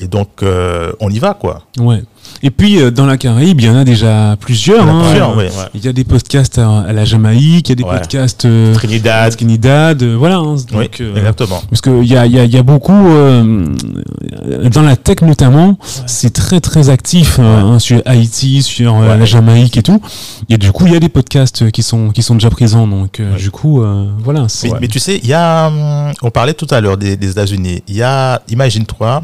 Et 0.00 0.06
donc 0.08 0.42
euh, 0.42 0.92
on 1.00 1.10
y 1.10 1.18
va 1.18 1.34
quoi. 1.34 1.64
Ouais. 1.78 2.02
Et 2.42 2.50
puis 2.50 2.80
euh, 2.80 2.90
dans 2.90 3.06
la 3.06 3.16
Caraïbe, 3.16 3.60
il 3.60 3.66
y 3.66 3.70
en 3.70 3.76
a 3.76 3.84
déjà 3.84 4.36
plusieurs. 4.38 4.84
Il 4.84 4.86
y 4.86 4.90
a 4.90 4.94
hein. 4.94 5.02
plusieurs, 5.04 5.36
ouais, 5.36 5.44
ouais. 5.44 5.68
Il 5.74 5.84
y 5.84 5.88
a 5.88 5.92
des 5.92 6.04
podcasts 6.04 6.58
à, 6.58 6.92
la 6.92 7.04
Jamaïque, 7.04 7.68
il 7.68 7.70
y 7.70 7.72
a 7.72 7.74
des 7.76 7.82
Ouais. 7.84 7.98
podcasts 7.98 8.44
euh, 8.44 8.74
Trinidad. 8.74 9.34
Trinidad, 9.34 10.02
euh, 10.02 10.14
voilà. 10.16 10.36
hein. 10.36 10.56
Oui, 10.72 10.84
Donc, 10.84 11.00
euh, 11.00 11.16
exactement. 11.16 11.62
Parce 11.70 11.80
qu'il 11.80 12.04
y 12.04 12.16
a, 12.16 12.26
y, 12.26 12.38
a, 12.38 12.44
il 12.44 12.50
y 12.52 12.58
a 12.58 12.62
beaucoup, 12.62 12.92
dans 12.92 14.82
la 14.82 14.96
tech 14.96 15.22
notamment, 15.22 15.78
c'est 16.06 16.32
très 16.32 16.60
très 16.60 16.90
actif 16.90 17.38
hein, 17.38 17.78
sur 17.78 18.02
Haïti, 18.04 18.62
sur 18.62 19.00
la 19.00 19.24
Jamaïque 19.24 19.76
et 19.76 19.82
tout. 19.82 20.00
Et 20.48 20.58
du 20.58 20.72
coup, 20.72 20.86
il 20.86 20.92
y 20.92 20.96
a 20.96 21.00
des 21.00 21.08
podcasts 21.08 21.70
qui 21.70 21.82
sont, 21.82 22.10
qui 22.10 22.22
sont 22.22 22.34
déjà 22.34 22.50
présents. 22.50 22.86
Donc, 22.86 23.20
du 23.38 23.50
coup, 23.50 23.82
voilà. 24.22 24.46
Mais, 24.64 24.70
mais 24.82 24.88
tu 24.88 24.98
sais, 24.98 25.18
il 25.22 25.28
y 25.28 25.34
a, 25.34 25.68
hum, 25.68 26.12
on 26.22 26.30
parlait 26.30 26.54
tout 26.54 26.66
à 26.70 26.80
l'heure 26.80 26.96
des, 26.96 27.16
des 27.16 27.30
États-Unis. 27.30 27.82
Il 27.88 27.96
y 27.96 28.02
a, 28.02 28.42
imagine-toi, 28.48 29.22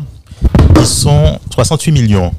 ils 0.81 0.87
sont 0.87 1.39
68 1.53 1.93
millions 1.93 2.33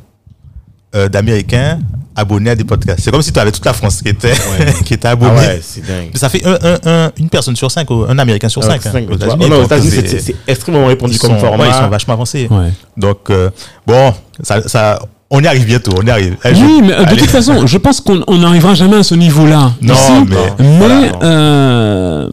euh, 0.96 1.10
d'Américains 1.10 1.80
abonnés 2.16 2.52
à 2.52 2.56
des 2.56 2.64
podcasts. 2.64 3.02
C'est 3.04 3.12
comme 3.12 3.22
si 3.22 3.34
tu 3.34 3.40
avais 3.40 3.52
toute 3.52 3.66
la 3.66 3.74
France 3.74 4.02
qui 4.02 4.08
était, 4.10 4.32
qui 4.86 4.94
était 4.94 5.08
Ah 5.08 5.12
abonnée. 5.12 5.36
ouais, 5.36 5.60
c'est 5.62 5.86
dingue. 5.86 6.12
Ça 6.16 6.30
fait 6.30 6.46
un, 6.46 6.58
un- 6.62 6.80
un- 7.08 7.12
une 7.18 7.28
personne 7.30 7.56
sur 7.58 7.70
cinq, 7.70 7.88
un 7.92 8.18
Américain 8.18 8.48
sur 8.48 8.62
Ah, 8.64 8.68
cinq. 8.68 8.82
c'est 8.84 8.90
hein, 8.90 8.94
dingue, 8.94 9.10
aux. 9.12 9.16
États-Unis. 9.16 9.50
Non, 9.50 9.56
aux 9.58 9.60
Donc, 9.60 9.66
États-Unis, 9.66 9.90
c'est- 9.92 10.08
c'est- 10.08 10.20
c'est 10.20 10.36
extrêmement 10.48 10.86
répandu 10.86 11.18
comme 11.20 11.32
sont, 11.32 11.40
format. 11.40 11.64
ouais, 11.66 11.70
ils 11.70 11.84
sont 11.84 11.90
vachement 11.90 12.14
avancés. 12.14 12.48
Ouais. 12.50 12.72
Donc, 12.96 13.30
euh, 13.30 13.50
bon, 13.86 14.14
ça, 14.42 14.66
ça, 14.68 15.00
on 15.32 15.42
y 15.44 15.48
arrive 15.48 15.66
bientôt, 15.66 15.92
on 16.02 16.06
y 16.06 16.10
arrive. 16.10 16.38
Eh, 16.46 16.50
Oui, 16.54 16.82
mais 16.84 16.94
euh, 16.94 17.06
de 17.06 17.16
toute 17.16 17.30
façon, 17.30 17.66
je 17.66 17.78
pense 17.78 18.00
qu'on 18.00 18.22
on 18.28 18.38
n'arrivera 18.38 18.74
jamais 18.76 18.98
à 18.98 19.04
ce 19.04 19.16
niveau-là. 19.16 19.72
Non, 19.82 19.94
ici. 19.94 20.12
mais- 20.30 20.36
mais, 20.60 20.78
voilà, 20.78 21.00
non. 21.02 21.20
euh, 21.24 22.30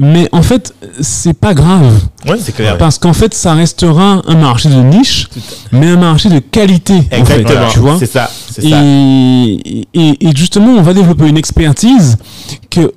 mais 0.00 0.28
en 0.32 0.42
fait, 0.42 0.74
c'est 1.00 1.34
pas 1.38 1.52
grave. 1.54 1.92
Ouais, 2.26 2.36
c'est 2.42 2.52
clair. 2.54 2.78
Parce 2.78 2.98
qu'en 2.98 3.12
fait, 3.12 3.34
ça 3.34 3.54
restera 3.54 4.22
un 4.26 4.34
marché 4.36 4.68
de 4.70 4.76
niche, 4.82 5.28
mais 5.72 5.88
un 5.88 5.96
marché 5.98 6.28
de 6.30 6.38
qualité. 6.38 6.94
en 6.94 7.24
fait, 7.24 7.40
Exactement. 7.40 7.68
tu 7.70 7.78
vois 7.80 7.96
C'est 7.98 8.10
ça. 8.10 8.30
C'est 8.50 8.62
ça. 8.68 8.76
et, 8.82 9.86
et, 9.94 10.26
et 10.28 10.36
justement, 10.36 10.72
on 10.72 10.82
va 10.82 10.94
développer 10.94 11.28
une 11.28 11.36
expertise 11.38 12.16
que 12.70 12.92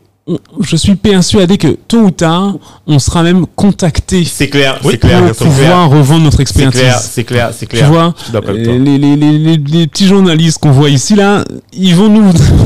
je 0.60 0.76
suis 0.76 0.96
persuadé 0.96 1.60
que 1.60 1.68
tôt 1.88 2.00
ou 2.06 2.10
tard, 2.12 2.56
on 2.88 2.98
sera 2.98 3.22
même 3.22 3.46
contacté 3.56 4.26
C'est 4.26 4.50
clair. 4.50 4.80
Oui, 4.84 4.94
C'est 4.94 4.98
clair. 4.98 5.20
pour 5.22 5.30
c'est 5.36 5.44
clair. 5.44 5.52
pouvoir 5.54 5.90
revendre 5.90 6.24
notre 6.24 6.38
C'est 6.38 6.42
expertise. 6.44 6.82
clair. 6.82 7.00
C'est 7.00 7.24
clair. 7.24 7.50
C'est 7.56 7.68
Tu 7.68 7.76
clair. 7.76 7.92
vois, 7.92 8.16
Je 8.26 8.32
d'accord 8.32 8.50
avec 8.50 8.62
euh, 8.64 8.66
toi. 8.66 8.74
les, 8.86 8.98
les, 8.98 9.16
les, 9.38 9.58
les 9.58 9.88
petits 9.88 10.08
journalistes 10.08 10.58
qu'on 10.58 10.72
voit 10.72 10.90
ici, 10.90 11.14
là, 11.16 11.46
ils 11.74 11.94
vont 11.96 12.10
nous, 12.10 12.24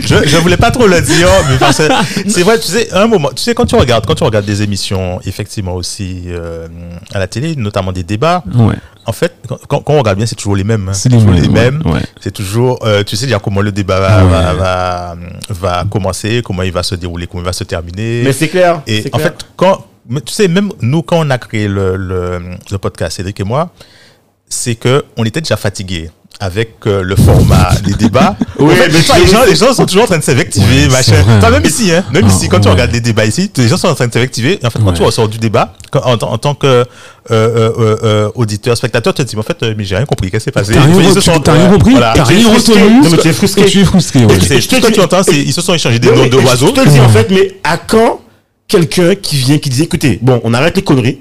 je, 0.00 0.26
je 0.28 0.36
voulais 0.38 0.56
pas 0.56 0.70
trop 0.70 0.86
le 0.86 1.00
dire, 1.00 1.28
mais 1.50 1.56
parce 1.58 1.78
que 1.78 1.84
c'est 2.28 2.42
vrai, 2.42 2.58
tu 2.58 2.66
sais, 2.68 2.92
un 2.92 3.06
moment, 3.06 3.30
tu 3.34 3.42
sais, 3.42 3.54
quand 3.54 3.66
tu 3.66 3.74
regardes, 3.76 4.06
quand 4.06 4.14
tu 4.14 4.24
regardes 4.24 4.44
des 4.46 4.62
émissions, 4.62 5.20
effectivement 5.24 5.74
aussi 5.74 6.24
euh, 6.26 6.66
à 7.12 7.18
la 7.18 7.26
télé, 7.26 7.56
notamment 7.56 7.92
des 7.92 8.02
débats, 8.02 8.42
Ouais, 8.54 8.74
en 9.06 9.12
fait, 9.12 9.32
quand, 9.68 9.82
on 9.86 9.98
regarde 9.98 10.18
bien, 10.18 10.26
c'est 10.26 10.34
toujours 10.34 10.56
les 10.56 10.64
mêmes. 10.64 10.88
hein. 10.88 10.92
c'est 10.92 11.08
toujours 11.08 11.32
les 11.32 11.48
mêmes. 11.48 11.80
ouais, 11.84 11.92
ouais. 11.92 12.00
C'est 12.20 12.32
toujours, 12.32 12.78
euh, 12.84 13.02
tu 13.04 13.16
sais 13.16 13.26
déjà 13.26 13.38
comment 13.38 13.60
le 13.60 13.72
débat 13.72 14.00
va, 14.00 14.24
Ouais. 14.24 14.30
va, 14.30 14.52
va, 14.54 15.16
va 15.48 15.84
commencer, 15.90 16.42
comment 16.44 16.62
il 16.62 16.72
va 16.72 16.82
se 16.82 16.94
dérouler, 16.94 17.26
comment 17.26 17.42
il 17.42 17.46
va 17.46 17.52
se 17.52 17.64
terminer. 17.64 18.22
Mais 18.24 18.32
c'est 18.32 18.48
clair. 18.48 18.82
Et 18.86 19.04
en 19.12 19.18
clair. 19.18 19.28
fait, 19.28 19.46
quand, 19.56 19.86
mais 20.08 20.20
tu 20.20 20.32
sais, 20.32 20.48
même 20.48 20.70
nous, 20.80 21.02
quand 21.02 21.18
on 21.24 21.30
a 21.30 21.38
créé 21.38 21.68
le, 21.68 21.96
le, 21.96 22.40
le 22.70 22.78
podcast, 22.78 23.16
Cédric 23.16 23.38
et 23.40 23.44
moi, 23.44 23.70
c'est 24.48 24.74
que 24.76 25.04
on 25.16 25.24
était 25.24 25.40
déjà 25.42 25.56
fatigués 25.58 26.10
avec 26.40 26.74
euh, 26.86 27.02
le 27.02 27.16
format 27.16 27.70
des 27.84 27.94
débats. 27.94 28.36
Oui, 28.60 28.72
En 28.72 28.76
fait, 28.76 28.88
mais 28.88 28.98
les, 29.20 29.26
gens, 29.30 29.44
les 29.48 29.54
gens 29.54 29.72
sont 29.72 29.86
toujours 29.86 30.02
en 30.02 30.06
train 30.06 30.18
de 30.18 30.22
s'invectiver, 30.24 30.86
Ouais, 30.86 30.88
machin. 30.88 31.24
Enfin, 31.38 31.50
même 31.50 31.64
ici, 31.64 31.92
hein, 31.92 32.02
même 32.12 32.24
Ah, 32.26 32.32
ici, 32.32 32.48
quand 32.48 32.58
tu 32.58 32.68
regardes 32.68 32.90
les 32.90 33.00
débats 33.00 33.24
ici, 33.24 33.48
les 33.56 33.68
gens 33.68 33.76
sont 33.76 33.86
en 33.86 33.94
train 33.94 34.08
de 34.08 34.12
s'invectiver. 34.12 34.58
En 34.64 34.70
fait, 34.70 34.80
quand 34.80 34.86
Ouais. 34.86 34.94
tu 34.94 35.02
ressors 35.02 35.28
du 35.28 35.38
débat, 35.38 35.74
quand- 35.92 36.02
en, 36.04 36.18
tant- 36.18 36.32
en 36.32 36.38
tant 36.38 36.54
que 36.56 36.66
euh, 36.66 36.84
euh, 37.30 37.70
euh, 37.78 37.96
euh, 38.02 38.30
auditeur, 38.34 38.76
spectateur, 38.76 39.14
tu 39.14 39.22
te 39.24 39.28
dis, 39.28 39.36
mais 39.36 39.40
en 39.40 39.44
fait, 39.44 39.62
euh, 39.62 39.74
mais 39.78 39.84
j'ai 39.84 39.94
rien 39.96 40.06
compris, 40.06 40.28
qu'est-ce 40.30 40.44
qui 40.44 40.48
s'est 40.48 40.50
passé? 40.52 40.72
T'as 40.72 40.82
rien, 40.82 41.12
se 41.14 41.20
sont- 41.20 41.40
rien 41.46 41.70
compris, 41.70 41.92
voilà. 41.92 42.14
t'as 42.16 42.24
rien 42.24 42.48
frustré. 42.50 42.82
retenu. 42.82 43.00
Non, 43.00 43.10
mais 43.10 43.18
tu 43.18 43.28
es 43.28 43.32
frustré. 43.32 43.64
Tu 43.66 43.80
es 43.80 43.84
frustré, 43.84 44.24
ouais. 44.24 44.40
Ce 44.40 44.66
que 44.68 44.90
tu 44.92 45.00
entends, 45.00 45.22
c'est 45.22 45.36
ils 45.36 45.52
se 45.52 45.60
sont 45.60 45.74
échangés 45.74 46.00
des 46.00 46.10
noms 46.10 46.26
de 46.26 46.36
oiseaux. 46.38 46.66
Je 46.68 46.72
te 46.72 46.80
le 46.80 46.90
dis 46.90 47.00
en 47.00 47.08
fait, 47.08 47.30
mais 47.30 47.54
à 47.62 47.76
quand 47.76 48.20
quelqu'un 48.66 49.14
qui 49.14 49.36
vient, 49.36 49.58
qui 49.58 49.68
dit 49.70 49.82
écoutez, 49.84 50.18
bon, 50.20 50.40
on 50.42 50.52
arrête 50.54 50.74
les 50.76 50.82
conneries, 50.82 51.20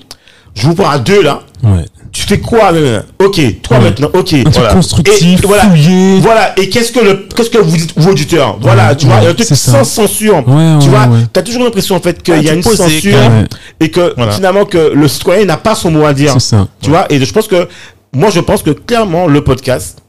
je 0.55 0.65
vous 0.65 0.74
prends 0.74 0.89
à 0.89 0.97
deux 0.97 1.22
là, 1.22 1.41
Ouais. 1.63 1.86
Tu 2.18 2.24
fais 2.24 2.39
quoi 2.39 2.72
nanana 2.72 3.03
Ok, 3.24 3.39
toi 3.61 3.78
Ouais. 3.78 3.84
maintenant, 3.84 4.09
ok. 4.13 4.34
Un 4.34 4.43
truc 4.43 4.53
voilà. 4.55 4.74
constructif, 4.74 5.43
Et 5.43 5.45
voilà, 5.47 5.63
fouillé. 5.70 6.20
voilà. 6.20 6.59
Et 6.59 6.68
qu'est-ce 6.70 6.91
que 6.91 6.99
le, 6.99 7.28
qu'est-ce 7.36 7.49
que 7.51 7.59
vous 7.59 7.78
dites, 7.78 7.93
vous 7.95 8.09
auditeurs? 8.09 8.57
Voilà, 8.59 8.89
Ouais, 8.89 8.95
tu 8.95 9.05
vois, 9.05 9.18
ouais, 9.20 9.28
un 9.28 9.34
truc 9.36 9.47
c'est 9.47 9.55
ça. 9.55 9.72
sans 9.72 9.84
censure. 9.84 10.38
Ouais, 10.47 10.80
tu 10.82 10.89
vois, 10.89 11.01
ouais. 11.07 11.20
t'as 11.32 11.43
toujours 11.43 11.63
l'impression 11.63 11.95
en 11.95 11.99
fait 11.99 12.22
qu'il 12.24 12.34
Ah, 12.34 12.38
y 12.38 12.47
a 12.47 12.51
tu 12.51 12.57
une 12.57 12.63
censure 12.63 13.15
Ouais. 13.18 13.45
et 13.80 13.91
que 13.91 14.13
Voilà. 14.18 14.32
finalement 14.32 14.65
que 14.65 14.91
le 14.93 15.07
citoyen 15.07 15.45
n'a 15.45 15.57
pas 15.57 15.76
son 15.76 15.91
mot 15.91 16.05
à 16.05 16.13
dire. 16.13 16.34
C'est 16.34 16.39
ça. 16.39 16.68
Tu 16.82 16.89
vois, 16.89 17.05
et 17.11 17.24
je 17.24 17.32
pense 17.32 17.47
que 17.47 17.68
moi 18.13 18.30
je 18.32 18.39
pense 18.39 18.63
que 18.63 18.72
clairement 18.72 19.28
le 19.28 19.43
podcast 19.43 19.99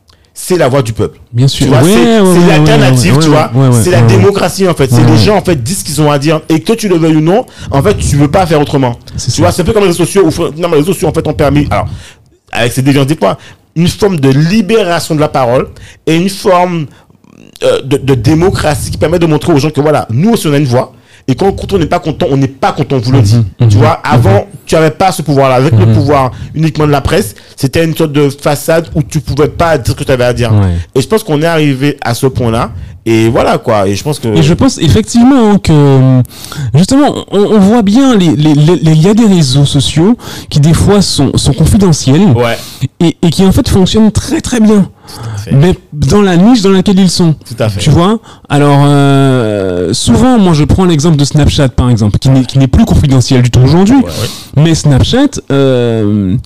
c'est 0.40 0.56
la 0.56 0.68
voix 0.68 0.82
du 0.82 0.92
peuple. 0.92 1.18
Bien 1.32 1.48
sûr. 1.48 1.68
Ouais, 1.68 1.78
c'est 1.82 2.20
ouais, 2.20 2.46
l'alternative, 2.46 3.16
ouais, 3.16 3.22
tu 3.22 3.28
vois. 3.28 3.50
c'est 3.82 3.90
la 3.90 4.02
démocratie 4.02 4.68
en 4.68 4.74
fait. 4.74 4.88
C'est 4.88 5.04
les 5.04 5.16
gens 5.18 5.36
en 5.36 5.42
fait 5.42 5.60
disent 5.60 5.80
ce 5.80 5.84
qu'ils 5.84 6.00
ont 6.00 6.12
à 6.12 6.18
dire 6.20 6.40
et 6.48 6.60
que 6.60 6.74
tu 6.74 6.88
le 6.88 6.96
veuilles 6.96 7.16
ou 7.16 7.20
non, 7.20 7.44
en 7.72 7.82
fait 7.82 7.96
tu 7.98 8.14
veux 8.14 8.30
pas 8.30 8.46
faire 8.46 8.60
autrement. 8.60 8.96
Tu 9.12 9.18
ça. 9.18 9.42
vois, 9.42 9.50
c'est 9.50 9.62
un 9.62 9.64
peu 9.64 9.72
comme 9.72 9.82
les 9.82 9.88
réseaux 9.88 10.04
sociaux 10.04 10.24
où 10.24 10.42
non, 10.56 10.68
mais 10.68 10.76
les 10.76 10.82
réseaux 10.82 10.92
sociaux 10.92 11.08
en 11.08 11.12
fait 11.12 11.26
ont 11.26 11.32
permis, 11.32 11.66
alors 11.70 11.88
avec 12.52 12.72
ces 12.72 12.82
déviances 12.82 13.08
des 13.08 13.16
fois, 13.16 13.36
une 13.74 13.88
forme 13.88 14.20
de 14.20 14.30
libération 14.30 15.16
de 15.16 15.20
la 15.20 15.28
parole 15.28 15.70
et 16.06 16.14
une 16.14 16.30
forme 16.30 16.86
euh, 17.64 17.82
de, 17.82 17.96
de 17.96 18.14
démocratie 18.14 18.92
qui 18.92 18.96
permet 18.96 19.18
de 19.18 19.26
montrer 19.26 19.52
aux 19.52 19.58
gens 19.58 19.70
que 19.70 19.80
voilà, 19.80 20.06
nous 20.10 20.30
aussi 20.30 20.46
on 20.46 20.52
a 20.52 20.58
une 20.58 20.66
voix. 20.66 20.92
Et 21.30 21.34
quand, 21.34 21.52
quand 21.52 21.74
on 21.74 21.78
n'est 21.78 21.86
pas 21.86 21.98
content, 21.98 22.26
on 22.30 22.38
n'est 22.38 22.48
pas 22.48 22.72
content, 22.72 22.96
on 22.96 23.00
vous 23.00 23.12
le 23.12 23.20
dit. 23.20 23.36
mhm, 23.60 23.68
tu 23.68 23.76
vois, 23.76 24.00
avant, 24.02 24.46
tu 24.64 24.74
n'avais 24.74 24.90
pas 24.90 25.12
ce 25.12 25.20
pouvoir-là. 25.20 25.56
Avec 25.56 25.74
le 25.78 25.86
pouvoir 25.92 26.30
uniquement 26.54 26.86
de 26.86 26.90
la 26.92 27.02
presse, 27.02 27.34
c'était 27.54 27.84
une 27.84 27.94
sorte 27.94 28.12
de 28.12 28.30
façade 28.30 28.88
où 28.94 29.02
tu 29.02 29.20
pouvais 29.20 29.48
pas 29.48 29.76
dire 29.76 29.92
ce 29.92 29.98
que 29.98 30.04
tu 30.04 30.10
avais 30.12 30.24
à 30.24 30.32
dire. 30.32 30.50
Ouais. 30.52 30.74
Et 30.94 31.00
je 31.02 31.06
pense 31.06 31.22
qu'on 31.22 31.40
est 31.42 31.46
arrivé 31.46 31.98
à 32.02 32.14
ce 32.14 32.26
point-là. 32.26 32.70
Et 33.04 33.28
voilà, 33.28 33.58
quoi. 33.58 33.86
Et 33.88 33.94
je 33.94 34.02
pense 34.02 34.18
que. 34.18 34.28
Et 34.28 34.42
je 34.42 34.54
pense 34.54 34.78
effectivement 34.78 35.58
que 35.58 36.20
justement 36.74 37.24
on, 37.30 37.38
on 37.40 37.58
voit 37.58 37.82
bien 37.82 38.14
les 38.16 38.34
les- 38.36 38.54
les- 38.54 38.76
les- 38.76 38.92
il 38.92 39.02
y 39.02 39.08
a 39.08 39.14
des 39.14 39.24
réseaux 39.26 39.64
sociaux 39.64 40.16
qui 40.50 40.60
des 40.60 40.74
fois 40.74 41.00
sont, 41.00 41.30
sont 41.36 41.52
confidentiels 41.54 42.32
Ouais. 42.34 42.58
et, 43.00 43.16
et 43.22 43.30
qui 43.30 43.44
en 43.44 43.52
fait 43.52 43.66
fonctionnent 43.68 44.12
très 44.12 44.40
très 44.42 44.60
bien 44.60 44.90
fait. 45.50 45.56
mais 45.56 45.74
dans 45.92 46.22
la 46.22 46.36
niche 46.36 46.62
dans 46.62 46.70
laquelle 46.70 46.98
ils 46.98 47.10
sont 47.10 47.32
Tout 47.32 47.54
à 47.58 47.68
fait. 47.68 47.80
tu 47.80 47.90
vois? 47.90 48.18
Alors 48.48 48.82
euh, 48.84 49.92
souvent 49.92 50.38
moi 50.38 50.52
je 50.52 50.64
prends 50.64 50.84
l'exemple 50.84 51.16
de 51.16 51.24
Snapchat 51.24 51.70
par 51.70 51.90
exemple 51.90 52.18
qui 52.18 52.28
n'est 52.28 52.44
qui 52.44 52.58
n'est 52.58 52.68
plus 52.68 52.84
confidentiel 52.84 53.42
du 53.42 53.50
tout 53.50 53.60
aujourd'hui 53.60 53.96
mais 54.56 54.74
Snapchat 54.74 55.40
euh, 55.50 56.36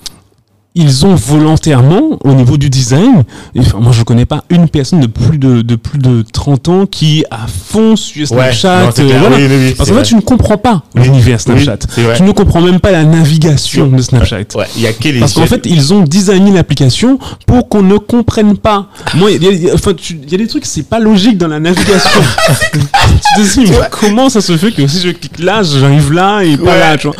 ils 0.75 1.05
ont 1.05 1.13
volontairement, 1.13 2.17
au 2.23 2.33
niveau 2.33 2.57
du 2.57 2.69
design, 2.69 3.23
enfin, 3.59 3.77
moi 3.79 3.91
je 3.91 4.01
connais 4.03 4.25
pas 4.25 4.43
une 4.49 4.67
personne 4.67 5.01
de 5.01 5.07
plus 5.07 5.37
de, 5.37 5.61
de 5.61 5.75
plus 5.75 5.99
de 5.99 6.23
30 6.33 6.69
ans 6.69 6.85
qui 6.87 7.19
est 7.19 7.25
à 7.29 7.45
fond 7.47 7.95
sur 7.95 8.27
Snapchat. 8.27 8.87
euh, 8.87 8.91
clair. 8.91 9.19
voilà. 9.19 9.35
Oui, 9.37 9.43
oui, 9.49 9.55
oui, 9.67 9.73
Parce 9.77 9.89
qu'en 9.91 9.97
fait, 9.97 10.03
tu 10.03 10.15
ne 10.15 10.21
comprends 10.21 10.57
pas 10.57 10.81
l'univers 10.95 11.39
Snapchat. 11.39 11.77
tu 12.15 12.23
ne 12.23 12.31
comprends 12.31 12.61
même 12.61 12.79
pas 12.79 12.91
la 12.91 13.03
navigation 13.03 13.87
de 13.87 14.01
Snapchat. 14.01 14.37
Ouais, 14.55 14.65
y 14.77 14.87
a 14.87 14.93
que 14.93 15.09
les. 15.09 15.19
Parce 15.19 15.33
qu'en 15.33 15.45
fait, 15.45 15.61
ils 15.65 15.93
ont 15.93 16.01
designé 16.01 16.51
l'application 16.51 17.19
pour 17.45 17.69
qu'on 17.69 17.83
ne 17.83 17.97
comprenne 17.97 18.57
pas. 18.57 18.87
Moi, 19.15 19.31
il 19.31 19.43
y, 19.43 19.47
a- 19.47 19.51
y 19.51 19.71
enfin, 19.71 19.91
y 20.09 20.37
des 20.37 20.47
trucs, 20.47 20.65
c'est 20.65 20.89
pas 20.89 20.99
logique 20.99 21.37
dans 21.37 21.47
la 21.49 21.59
navigation. 21.59 22.21
tu 22.71 22.79
te 22.79 23.59
dis, 23.65 23.71
mais 23.71 23.77
comment 23.91 24.29
ça 24.29 24.41
se 24.41 24.57
fait 24.57 24.71
que 24.71 24.87
si 24.87 24.99
je 25.01 25.09
clique 25.09 25.39
là, 25.39 25.61
j'arrive 25.63 26.11
là 26.13 26.41
et 26.43 26.57
pas 26.57 26.63
Ouais. 26.63 26.79
là, 26.79 26.97
tu 26.97 27.07
vois. 27.07 27.15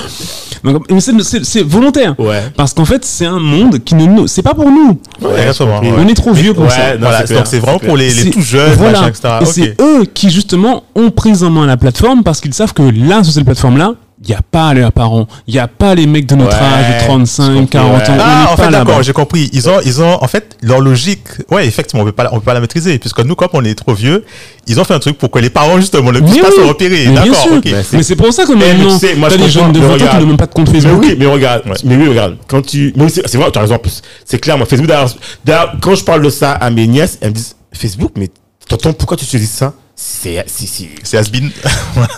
Donc, 0.64 0.86
mais 0.90 1.00
c'est- 1.02 1.62
volontaire. 1.62 2.16
Parce 2.56 2.74
qu'en 2.74 2.86
fait, 2.86 3.04
c'est 3.04 3.26
un 3.26 3.40
monde 3.44 3.80
qui 3.84 3.96
ne 3.96 4.06
nous. 4.06 4.28
C'est 4.28 4.42
pas 4.42 4.54
pour 4.54 4.70
nous. 4.70 5.00
Ouais. 5.22 5.50
On 5.98 6.08
est 6.08 6.14
trop 6.14 6.34
vieux 6.34 6.54
pour 6.54 6.64
Ouais, 6.66 6.70
ça. 6.70 6.94
non, 6.94 7.02
Voilà, 7.02 7.20
c'est 7.20 7.26
clair, 7.26 7.38
donc 7.40 7.48
c'est 7.48 7.60
vraiment 7.60 7.80
pour 7.80 7.98
les, 7.98 8.10
les 8.12 8.30
tout 8.32 8.42
jeunes, 8.42 8.74
voilà. 8.74 9.02
machin, 9.02 9.10
etc. 9.10 9.30
Et 9.42 9.46
c'est 9.46 9.82
eux 9.82 10.06
qui 10.14 10.30
justement 10.30 10.84
ont 10.96 11.12
pris 11.12 11.44
en 11.44 11.50
main 11.50 11.66
la 11.66 11.78
plateforme 11.78 12.24
parce 12.24 12.42
qu'ils 12.42 12.54
savent 12.54 12.74
que 12.74 12.84
là, 12.84 13.24
sur 13.24 13.34
cette 13.34 13.46
plateforme-là, 13.46 13.94
il 14.26 14.30
n'y 14.30 14.36
a 14.36 14.42
pas 14.42 14.74
leurs 14.74 14.92
parents, 14.94 15.28
il 15.48 15.54
n'y 15.54 15.60
a 15.60 15.68
pas 15.68 15.96
les 15.96 16.06
mecs 16.08 16.26
de 16.26 16.36
notre 16.36 16.56
Ouais, 16.58 16.64
âge, 16.64 16.94
de 16.96 17.00
j'ai 17.00 17.06
35, 17.08 17.54
compris, 17.54 17.68
40 17.68 17.92
ans. 17.92 17.96
ouais. 17.98 18.02
on 18.10 18.22
Ah, 18.24 18.40
n'est 18.46 18.52
en 18.52 18.56
pas 18.56 18.64
fait, 18.66 18.72
d'accord, 18.72 19.04
j'ai 19.04 19.12
compris. 19.14 19.50
Ils 19.52 19.70
ont, 19.70 19.80
ils 19.86 20.02
ont, 20.02 20.24
en 20.24 20.28
fait, 20.28 20.56
leur 20.62 20.80
logique, 20.80 21.28
ouais, 21.52 21.68
effectivement, 21.68 22.04
on 22.04 22.06
peut 22.06 22.12
pas, 22.14 22.24
la- 22.24 22.34
on 22.34 22.38
peut 22.40 22.46
pas 22.46 22.54
la 22.54 22.62
maîtriser, 22.62 22.98
puisque 23.00 23.20
nous, 23.20 23.36
comme 23.36 23.50
on 23.54 23.64
est 23.66 23.76
trop 23.76 23.94
vieux, 23.94 24.24
ils 24.68 24.80
ont 24.80 24.84
fait 24.86 24.94
un 24.94 25.00
truc 25.00 25.18
pour 25.18 25.30
que 25.30 25.40
les 25.40 25.50
parents, 25.50 25.78
justement, 25.78 26.12
ne 26.12 26.20
puissent 26.22 26.36
Mais 26.36 26.42
pas 26.42 26.50
oui. 26.50 26.56
se 26.56 26.62
repérer. 26.68 27.06
Mais 27.08 27.12
bien 27.12 27.26
D'accord, 27.26 27.42
sûr. 27.42 27.52
ok. 27.58 27.62
Mais 27.66 27.84
c'est- 27.84 27.98
Mais 27.98 28.04
c'est 28.04 28.16
pour 28.16 28.32
ça 28.34 28.46
que 28.46 28.54
mais 28.54 28.74
maintenant, 28.74 28.98
tu 28.98 29.08
je 29.08 29.38
des 29.38 29.50
jeunes 29.50 29.72
de 29.74 29.80
comprends, 29.80 29.98
20 29.98 29.98
mais 29.98 30.04
ans 30.04 30.12
qui 30.12 30.18
ne 30.18 30.26
même 30.26 30.38
pas 30.38 30.46
de 30.46 30.54
compte 30.54 30.70
Mais 30.72 30.80
Facebook. 30.82 31.04
oui, 31.06 31.16
mais 31.20 31.26
regarde, 31.26 31.64
mais 31.84 31.96
oui, 31.98 32.08
regarde, 32.08 32.38
quand 32.48 32.62
tu, 32.66 32.94
mais 32.96 33.10
c'est 33.10 33.36
vrai, 33.36 33.52
tu 33.52 33.58
as 33.60 33.62
raison 33.62 33.76
en 33.76 33.80
plus. 33.80 34.02
C'est 34.26 34.40
clair, 34.40 34.58
moi, 34.58 34.66
Facebook, 34.66 34.88
d'ailleurs, 34.88 35.76
quand 35.82 35.96
je 35.96 36.04
parle 36.06 36.22
de 36.22 36.30
ça 36.30 36.54
à 36.54 36.70
mes 36.70 36.88
nièces, 36.88 37.18
elles 37.22 37.30
me 37.32 37.36
disent, 37.36 37.56
Facebook, 37.74 38.12
mais 38.16 38.30
t'entends 38.70 38.94
pourquoi 38.94 39.18
tu 39.18 39.26
utilises 39.26 39.52
ça? 39.52 39.74
C'est, 39.96 40.44
c'est, 40.48 40.66
c'est, 40.66 40.90
C'est 41.04 41.18
has-been. 41.18 41.52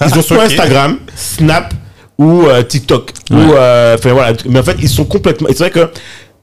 ils 0.08 0.18
ont 0.18 0.22
soit 0.22 0.38
Ok. 0.38 0.44
Instagram, 0.46 0.98
Snap 1.16 1.74
ou 2.18 2.44
euh, 2.44 2.64
TikTok. 2.64 3.12
Ou, 3.32 3.36
euh, 3.36 3.96
enfin, 3.98 4.14
voilà. 4.14 4.34
Mais 4.48 4.60
en 4.60 4.64
fait, 4.64 4.78
ils 4.80 4.90
sont 4.90 5.06
complètement. 5.06 5.48
C'est 5.52 5.60
vrai 5.60 5.72
que 5.72 5.90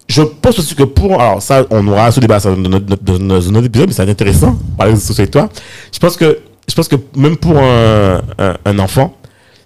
je 0.08 0.22
pense 0.22 0.58
aussi 0.58 0.74
que 0.74 0.82
pour. 0.84 1.20
Alors, 1.20 1.40
ça, 1.42 1.64
on 1.70 1.86
aura 1.88 2.10
ce 2.10 2.20
débat 2.20 2.38
dans 2.38 2.56
notre, 2.56 3.18
notre- 3.18 3.64
épisode, 3.64 3.88
mais 3.88 3.94
c'est 3.94 4.08
intéressant. 4.08 4.56
Par 4.76 4.88
sociaux 4.96 5.22
avec 5.22 5.30
toi. 5.30 5.48
Je 5.92 5.98
pense 5.98 6.16
que, 6.16 6.38
je 6.68 6.74
pense 6.74 6.88
que 6.88 6.96
même 7.16 7.36
pour 7.36 7.58
un, 7.58 8.20
un, 8.38 8.56
un 8.64 8.78
enfant, 8.78 9.14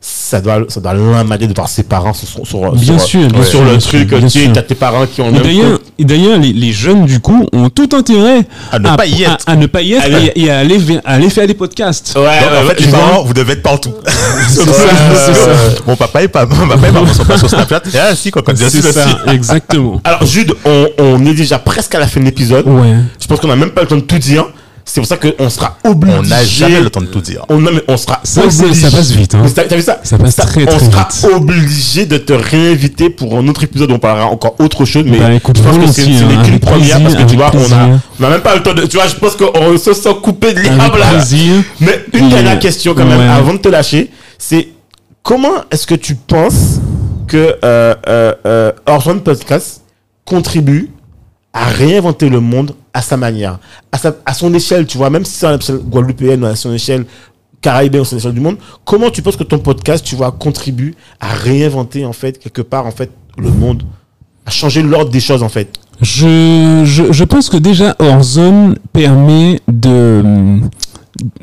ça 0.09 0.41
doit, 0.41 0.59
ça 0.69 0.81
doit 0.81 0.95
l'emmerder 0.95 1.49
de 1.49 1.55
voir 1.55 1.69
ses 1.69 1.83
parents 1.83 2.13
sur, 2.13 2.29
sur, 2.29 2.47
sur, 2.47 2.73
Bien 2.73 2.97
sur- 2.99 3.01
sûr, 3.09 3.29
bien 3.29 3.43
sur 3.43 3.51
sûr, 3.51 3.61
le 3.65 3.71
bien 3.71 3.79
truc. 3.79 3.91
sûr, 4.09 4.19
bien 4.19 4.21
tu 4.21 4.29
sais, 4.39 4.45
sûr. 4.45 4.53
t'as 4.53 4.63
tes 4.63 4.75
parents 4.77 5.05
qui 5.05 5.21
ont 5.21 5.35
Et 5.35 5.41
d'ailleurs, 5.41 5.73
compte. 5.73 5.81
et 5.99 6.05
d'ailleurs, 6.05 6.39
les, 6.39 6.53
les 6.53 6.73
jeunes, 6.73 7.07
du 7.07 7.19
coup, 7.19 7.45
ont 7.53 7.71
tout 7.71 7.89
intérêt 7.93 8.47
À 8.71 8.79
ne 8.79 8.89
pas 8.97 9.05
y 9.07 9.25
être. 9.25 9.45
À, 9.49 9.53
à 9.53 9.57
ne 9.57 9.67
pas 9.67 9.83
y 9.83 9.95
être 9.95 10.05
Allez. 10.05 10.27
et, 10.37 10.43
et 10.45 10.51
à, 10.51 10.59
aller, 10.59 10.79
vers- 10.79 11.01
à 11.05 11.15
aller 11.15 11.29
faire 11.29 11.47
des 11.49 11.55
podcasts. 11.55 12.15
Ouais, 12.17 12.23
Donc, 12.23 12.65
en 12.65 12.69
fait, 12.69 12.81
les 12.81 12.87
vois. 12.87 12.99
parents, 13.01 13.25
vous 13.25 13.35
devez 13.35 13.55
être 13.55 13.63
partout. 13.63 13.93
C'est 14.49 14.65
Donc, 14.65 14.75
ça, 14.75 14.83
euh, 14.83 15.15
c'est 15.27 15.35
ça. 15.35 15.51
Mon 15.89 15.97
papa 15.97 16.23
et 16.23 16.29
pas, 16.29 16.47
mon 16.47 16.69
papa 16.69 16.87
et 16.89 16.93
maman 16.93 17.13
sont 17.13 17.25
pas 17.25 17.37
sur 17.39 17.49
Snapchat. 17.51 17.83
Et 17.93 17.99
ah, 17.99 18.15
si, 18.15 18.31
quand 18.31 18.43
C'est 18.55 18.65
aussi, 18.65 18.83
ça, 18.83 19.07
exactement. 19.33 20.01
Alors, 20.05 20.25
Jude, 20.25 20.53
on, 20.65 20.87
on 20.99 21.27
est 21.27 21.35
déjà 21.35 21.59
presque 21.59 21.95
à 21.97 21.99
la 21.99 22.07
fin 22.07 22.21
de 22.21 22.27
l'épisode. 22.27 22.67
Ouais. 22.69 22.95
Je 23.21 23.27
pense 23.27 23.41
qu'on 23.41 23.49
n'a 23.49 23.57
même 23.57 23.71
pas 23.71 23.81
le 23.81 23.89
temps 23.89 23.97
de 23.97 24.01
tout 24.03 24.19
dire. 24.19 24.45
C'est 24.89 25.01
pour 25.01 25.09
ça 25.09 25.17
qu'on 25.17 25.51
sera 25.51 25.77
obligé. 25.85 26.17
On 26.17 26.23
n'a 26.23 26.45
jamais 26.45 26.81
le 26.81 26.89
temps 26.91 27.01
de 27.01 27.07
tout 27.07 27.21
dire. 27.21 27.45
On, 27.49 27.59
non, 27.59 27.71
mais 27.75 27.83
on 27.89 27.97
sera 27.97 28.21
ça 28.23 28.43
passe 28.43 29.11
vite, 29.11 29.35
hein. 29.35 29.43
T'as 29.53 29.65
t'as 29.65 29.75
vu 29.77 29.83
ça? 29.83 29.99
Ça 30.05 30.17
passe 30.17 30.37
très, 30.37 30.63
On 30.63 30.67
très 30.67 30.79
sera 30.91 31.09
vite. 31.11 31.27
obligé 31.35 32.07
de 32.07 32.17
te 32.19 32.33
réinviter 32.33 33.11
pour 33.11 33.37
un 33.37 33.47
autre 33.49 33.65
épisode 33.65 33.91
où 33.91 33.95
on 33.95 33.99
parlera 33.99 34.27
encore 34.27 34.55
autre 34.61 34.85
chose. 34.85 35.03
Mais 35.05 35.19
Bah, 35.19 35.33
écoute, 35.33 35.59
je 35.59 35.63
pense 35.65 35.77
que 35.77 35.87
c'est 35.93 36.07
n'est 36.07 36.17
hein, 36.23 36.43
qu'une 36.45 36.49
avec 36.55 36.61
première 36.61 37.03
parce 37.03 37.15
que 37.17 37.23
tu 37.23 37.37
plaisir, 37.37 37.39
vois, 37.39 37.51
on 37.55 37.59
a, 37.59 37.61
plaisir. 37.87 38.01
on 38.21 38.25
a 38.25 38.31
même 38.31 38.41
pas 38.43 38.55
le 38.55 38.63
temps 38.63 38.75
de. 38.75 38.87
Tu 38.87 38.97
vois, 38.97 39.09
je 39.09 39.17
pense 39.17 39.35
qu'on 39.35 39.77
se 39.77 39.93
sent 39.93 40.15
coupé 40.23 40.55
de 40.55 40.61
l'herbe 40.61 40.97
là. 40.97 41.07
plaisir. 41.15 41.63
Mais 41.81 42.05
une 42.13 42.29
dernière 42.29 42.59
question 42.61 42.95
quand 42.95 43.05
même 43.05 43.19
Ouais. 43.19 43.27
avant 43.29 43.55
de 43.55 43.59
te 43.59 43.69
lâcher, 43.69 44.11
c'est 44.39 44.69
comment 45.25 45.65
est-ce 45.73 45.87
que 45.89 45.97
tu 45.97 46.15
penses 46.15 46.79
que 47.27 47.57
euh, 47.65 47.95
euh, 48.09 48.33
euh, 48.47 48.73
Orson 48.87 49.19
Podcast 49.19 49.83
contribue 50.25 50.91
à 51.53 51.65
réinventer 51.65 52.29
le 52.29 52.39
monde 52.39 52.75
à 52.97 53.03
sa 53.03 53.19
manière, 53.19 53.59
à, 53.93 53.99
sa, 53.99 54.17
à 54.25 54.33
son 54.33 54.55
échelle, 54.55 54.87
tu 54.87 54.97
vois, 54.97 55.11
même 55.11 55.27
si 55.27 55.33
c'est 55.33 55.53
l'échelle 55.53 55.81
guadeloupéenne, 55.81 56.43
à 56.45 56.57
son 56.57 56.73
échelle 56.73 57.05
caribéenne, 57.61 58.01
à 58.01 58.05
son 58.07 58.17
échelle 58.17 58.33
du 58.33 58.41
monde, 58.41 58.57
comment 58.87 59.11
tu 59.11 59.21
penses 59.21 59.37
que 59.37 59.45
ton 59.45 59.59
podcast, 59.59 60.03
tu 60.03 60.17
vois, 60.17 60.33
contribue 60.33 60.95
à 61.21 61.29
réinventer, 61.35 62.07
en 62.07 62.15
fait, 62.15 62.39
quelque 62.39 62.63
part, 62.63 62.87
en 62.87 62.91
fait, 62.91 63.11
le 63.37 63.51
monde, 63.51 63.83
à 64.47 64.51
changer 64.51 64.83
l'ordre 64.83 65.11
des 65.11 65.21
choses, 65.21 65.43
en 65.43 65.51
fait? 65.51 65.69
Je, 66.01 66.85
je, 66.87 67.13
je 67.13 67.25
pense 67.25 67.51
que 67.51 67.59
déjà 67.59 67.95
Horizon 67.99 68.75
permet 68.95 69.61
de, 69.69 70.23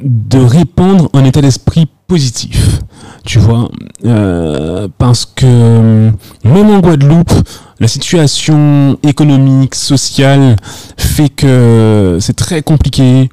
de 0.01 0.39
répandre 0.39 1.09
un 1.13 1.24
état 1.24 1.41
d'esprit 1.41 1.88
positif. 2.07 2.80
Tu 3.26 3.39
vois, 3.39 3.69
euh, 4.05 4.88
parce 4.97 5.26
que 5.26 6.11
même 6.43 6.69
en 6.69 6.80
Guadeloupe, 6.80 7.32
la 7.80 7.88
situation 7.88 8.97
économique, 9.01 9.76
sociale 9.76 10.57
fait 10.97 11.30
que 11.30 12.17
c'est 12.19 12.36
très 12.36 12.61
compliqué. 12.61 13.30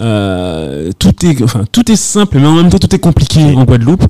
Euh, 0.00 0.90
tout 0.98 1.14
est, 1.24 1.42
enfin, 1.42 1.64
tout 1.70 1.90
est 1.92 1.96
simple, 1.96 2.38
mais 2.40 2.46
en 2.46 2.54
même 2.54 2.70
temps 2.70 2.78
tout 2.78 2.94
est 2.94 2.98
compliqué 2.98 3.54
en 3.54 3.64
Guadeloupe. 3.64 4.04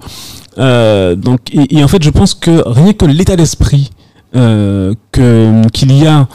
Euh, 0.58 1.16
donc, 1.16 1.40
et, 1.52 1.78
et 1.78 1.84
en 1.84 1.88
fait, 1.88 2.02
je 2.02 2.10
pense 2.10 2.34
que 2.34 2.62
rien 2.66 2.92
que 2.92 3.04
l'état 3.06 3.36
d'esprit 3.36 3.90
euh, 4.36 4.94
que 5.12 5.66
qu'il 5.72 5.92
y 5.92 6.06
a, 6.06 6.26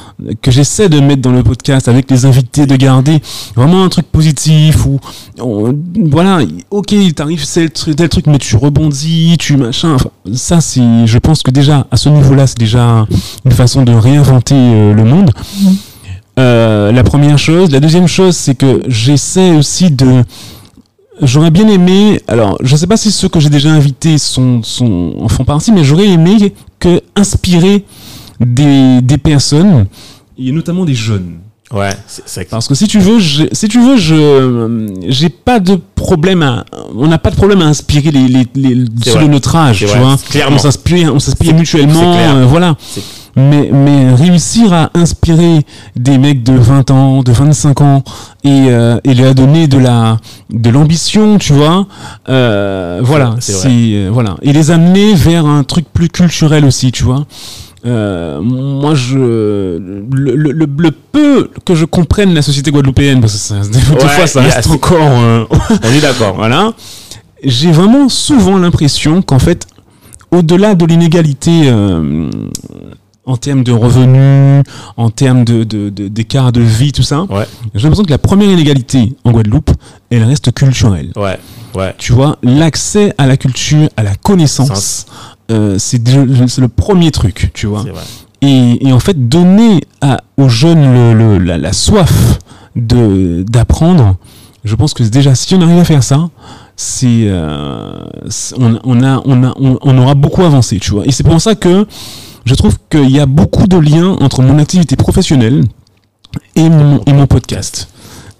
que 0.41 0.51
j'essaie 0.51 0.87
de 0.89 0.99
mettre 0.99 1.21
dans 1.21 1.31
le 1.31 1.43
podcast 1.43 1.87
avec 1.87 2.09
les 2.09 2.25
invités, 2.25 2.65
de 2.65 2.75
garder 2.75 3.19
vraiment 3.55 3.83
un 3.83 3.89
truc 3.89 4.05
positif 4.07 4.85
on- 4.85 4.99
voilà, 6.09 6.39
ok, 6.71 6.91
il 6.93 7.13
t'arrive 7.13 7.45
tel 7.51 7.69
truc, 7.71 7.95
tel 7.95 8.09
truc, 8.09 8.27
mais 8.27 8.37
tu 8.37 8.55
rebondis, 8.55 9.35
tu 9.39 9.57
machin. 9.57 9.95
Enfin, 9.95 10.09
ça, 10.33 10.61
c'est, 10.61 10.81
je 11.05 11.17
pense 11.17 11.43
que 11.43 11.51
déjà 11.51 11.87
à 11.91 11.97
ce 11.97 12.09
niveau-là, 12.09 12.47
c'est 12.47 12.57
déjà 12.57 13.05
une 13.45 13.51
façon 13.51 13.83
de 13.83 13.91
réinventer 13.91 14.55
euh, 14.55 14.93
le 14.93 15.03
monde. 15.03 15.31
Euh, 16.39 16.91
la 16.93 17.03
première 17.03 17.37
chose. 17.37 17.69
La 17.71 17.79
deuxième 17.81 18.07
chose, 18.07 18.35
c'est 18.35 18.55
que 18.55 18.81
j'essaie 18.87 19.51
aussi 19.51 19.91
de. 19.91 20.23
J'aurais 21.21 21.51
bien 21.51 21.67
aimé. 21.67 22.21
Alors, 22.27 22.57
je 22.61 22.75
sais 22.75 22.87
pas 22.87 22.97
si 22.97 23.11
ceux 23.11 23.27
que 23.29 23.39
j'ai 23.39 23.49
déjà 23.49 23.69
invités 23.71 24.17
sont, 24.17 24.63
sont, 24.63 25.13
en 25.19 25.27
font 25.27 25.43
partie, 25.43 25.71
mais 25.71 25.83
j'aurais 25.83 26.07
aimé 26.07 26.53
que 26.79 27.01
inspirer 27.15 27.85
des, 28.39 29.01
des 29.01 29.17
personnes, 29.17 29.85
et 30.37 30.51
notamment 30.51 30.85
des 30.85 30.95
jeunes. 30.95 31.39
Ouais, 31.71 31.91
c'est 32.07 32.49
Parce 32.49 32.67
que 32.67 32.73
si 32.73 32.87
tu 32.87 32.97
veux, 32.97 33.19
je, 33.19 33.43
si 33.51 33.67
tu 33.67 33.79
veux, 33.79 33.95
je, 33.95 34.97
j'ai 35.07 35.29
pas 35.29 35.59
de 35.59 35.79
problème 35.93 36.41
à, 36.41 36.65
on 36.95 37.05
n'a 37.07 37.19
pas 37.19 37.29
de 37.29 37.35
problème 37.35 37.61
à 37.61 37.65
inspirer 37.65 38.09
les, 38.09 38.27
les, 38.27 38.47
les 38.55 38.85
ceux 39.05 39.11
vrai. 39.11 39.27
notre 39.27 39.55
âge, 39.55 39.79
tu 39.79 39.85
vrai. 39.85 39.99
vois. 39.99 40.17
Clairement. 40.31 40.55
On 40.55 40.59
s'inspire, 40.59 41.13
on 41.13 41.19
s'inspire 41.19 41.53
mutuellement, 41.53 42.15
euh, 42.17 42.45
voilà. 42.45 42.75
Mais, 43.35 43.69
mais 43.71 44.13
réussir 44.13 44.73
à 44.73 44.89
inspirer 44.95 45.61
des 45.95 46.17
mecs 46.17 46.43
de 46.43 46.53
20 46.53 46.91
ans, 46.91 47.23
de 47.23 47.31
25 47.31 47.81
ans, 47.81 48.03
et, 48.43 48.67
euh, 48.69 48.99
et 49.03 49.13
leur 49.13 49.35
donner 49.35 49.67
de 49.67 49.77
la, 49.77 50.17
de 50.49 50.69
l'ambition, 50.69 51.37
tu 51.37 51.53
vois, 51.53 51.87
euh, 52.27 52.99
voilà, 53.03 53.35
c'est 53.39 53.67
euh, 53.69 54.09
voilà. 54.11 54.35
Et 54.41 54.51
les 54.51 54.71
amener 54.71 55.13
vers 55.13 55.45
un 55.45 55.63
truc 55.63 55.85
plus 55.93 56.09
culturel 56.09 56.65
aussi, 56.65 56.91
tu 56.91 57.03
vois. 57.03 57.25
Euh, 57.85 58.41
moi, 58.41 58.93
je 58.93 59.17
le, 59.17 60.01
le, 60.11 60.51
le, 60.51 60.67
le 60.77 60.91
peu 60.91 61.49
que 61.65 61.75
je 61.75 61.85
comprenne 61.85 62.33
la 62.33 62.41
société 62.41 62.71
guadeloupéenne, 62.71 63.21
parce 63.21 63.33
que 63.33 63.39
ça, 63.39 63.55
des 63.59 63.77
Ouais, 63.77 64.09
fois 64.09 64.27
ça 64.27 64.41
reste 64.41 64.67
encore, 64.69 64.99
euh, 65.01 65.45
On 65.83 65.89
est 65.93 66.01
d'accord. 66.01 66.35
voilà. 66.35 66.73
J'ai 67.43 67.71
vraiment 67.71 68.09
souvent 68.09 68.57
l'impression 68.57 69.21
qu'en 69.21 69.39
fait, 69.39 69.65
au-delà 70.31 70.75
de 70.75 70.85
l'inégalité 70.85 71.61
euh, 71.67 72.29
en 73.29 73.37
termes 73.37 73.63
de 73.63 73.71
revenus, 73.71 74.63
en 74.97 75.09
termes 75.11 75.43
de, 75.45 75.63
de, 75.63 75.89
de- 75.89 76.07
d'écart 76.07 76.51
de 76.51 76.61
vie, 76.61 76.91
tout 76.91 77.03
ça, 77.03 77.21
Ouais, 77.29 77.45
j'ai 77.75 77.83
l'impression 77.83 78.03
que 78.03 78.09
la 78.09 78.17
première 78.17 78.49
inégalité 78.49 79.13
en 79.23 79.31
Guadeloupe, 79.31 79.69
elle 80.09 80.23
reste 80.23 80.51
culturelle. 80.51 81.11
ouais, 81.15 81.37
ouais. 81.75 81.93
Tu 81.99 82.11
vois, 82.11 82.37
l'accès 82.41 83.13
à 83.17 83.27
la 83.27 83.37
culture, 83.37 83.87
à 83.97 84.03
la 84.03 84.15
connaissance, 84.15 85.05
euh, 85.51 85.75
c'est, 85.77 85.99
déjà- 86.01 86.25
c'est 86.47 86.61
le 86.61 86.67
premier 86.69 87.11
truc, 87.11 87.51
tu 87.53 87.67
vois. 87.67 87.83
C'est 87.85 87.91
vrai. 87.91 88.03
Et, 88.41 88.87
et 88.87 88.93
en 88.93 88.99
fait, 88.99 89.29
donner 89.29 89.81
à, 90.01 90.21
aux 90.37 90.49
jeunes 90.49 90.91
le, 90.93 91.13
le- 91.13 91.37
la, 91.37 91.57
la 91.57 91.73
soif 91.73 92.39
de, 92.75 93.43
d'apprendre, 93.47 94.15
je 94.63 94.75
pense 94.75 94.93
que 94.93 95.03
déjà, 95.03 95.35
si 95.35 95.53
on 95.55 95.61
arrive 95.61 95.77
à 95.79 95.83
faire 95.85 96.03
ça, 96.03 96.29
c'est, 96.75 97.25
euh, 97.27 98.05
c'est- 98.29 98.55
on, 98.57 98.79
on, 98.83 99.03
a, 99.03 99.21
on, 99.25 99.43
a, 99.43 99.53
on, 99.59 99.77
on 99.81 99.97
aura 99.99 100.15
beaucoup 100.15 100.43
avancé, 100.43 100.79
tu 100.79 100.91
vois. 100.91 101.05
Et 101.05 101.11
c'est 101.11 101.23
pour 101.23 101.39
ça 101.41 101.53
que 101.55 101.85
je 102.45 102.55
trouve 102.55 102.77
qu'il 102.89 103.09
y 103.11 103.19
a 103.19 103.25
beaucoup 103.25 103.67
de 103.67 103.77
liens 103.77 104.15
entre 104.21 104.41
mon 104.41 104.57
activité 104.59 104.95
professionnelle 104.95 105.63
et 106.55 106.69
mon, 106.69 107.01
et 107.05 107.13
mon 107.13 107.27
podcast. 107.27 107.89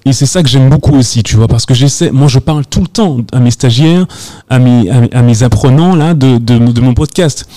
Et 0.06 0.14
c'est 0.14 0.26
ça 0.26 0.42
que 0.42 0.50
j'aime 0.50 0.70
beaucoup 0.70 0.96
aussi, 0.96 1.24
tu 1.24 1.36
vois, 1.36 1.48
parce 1.48 1.66
que 1.66 1.74
j'essaie, 1.74 2.10
moi 2.12 2.28
je 2.28 2.40
parle 2.40 2.66
tout 2.66 2.80
le 2.82 2.88
temps 2.88 3.18
à 3.34 3.40
mes 3.40 3.52
stagiaires, 3.52 4.06
à 4.50 4.58
mes, 4.58 4.90
à 4.90 5.02
mes, 5.02 5.10
à 5.12 5.22
mes 5.22 5.44
apprenants 5.44 5.96
là 5.96 6.14
de, 6.14 6.38
de, 6.38 6.58
de 6.58 6.82
mon 6.82 6.94
podcast. 6.94 7.48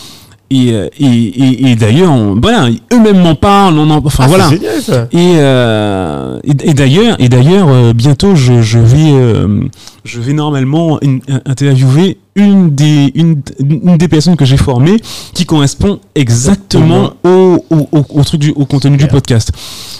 Et, 0.50 0.72
euh, 0.72 0.88
et, 0.98 1.06
et, 1.06 1.70
et 1.70 1.76
d'ailleurs, 1.76 2.12
voilà, 2.42 2.68
eux-mêmes 2.92 3.22
m'en 3.22 3.34
parlent, 3.34 3.78
on 3.78 3.88
en, 3.88 4.04
enfin 4.04 4.24
Ah, 4.24 4.28
voilà. 4.28 4.50
Génial, 4.50 4.82
ça. 4.82 5.08
Et, 5.12 5.36
euh, 5.36 6.38
et, 6.44 6.70
et 6.70 6.74
d'ailleurs, 6.74 7.16
et 7.18 7.30
d'ailleurs, 7.30 7.68
euh, 7.70 7.94
bientôt, 7.94 8.34
je, 8.34 8.60
je 8.60 8.78
vais, 8.78 9.12
euh, 9.12 9.62
je 10.04 10.20
vais 10.20 10.34
normalement 10.34 10.98
in- 11.02 11.20
interviewer 11.46 12.18
une 12.34 12.74
des, 12.74 13.12
une, 13.14 13.42
une 13.60 13.96
des 13.98 14.08
personnes 14.08 14.36
que 14.36 14.44
j'ai 14.44 14.56
formées 14.56 14.96
qui 15.34 15.44
correspond 15.44 16.00
exactement 16.14 17.12
au, 17.22 17.64
au, 17.70 17.88
au, 17.92 18.04
au 18.08 18.24
truc 18.24 18.40
du, 18.40 18.50
au 18.52 18.64
contenu 18.64 18.96
du 18.96 19.06
podcast. 19.06 19.52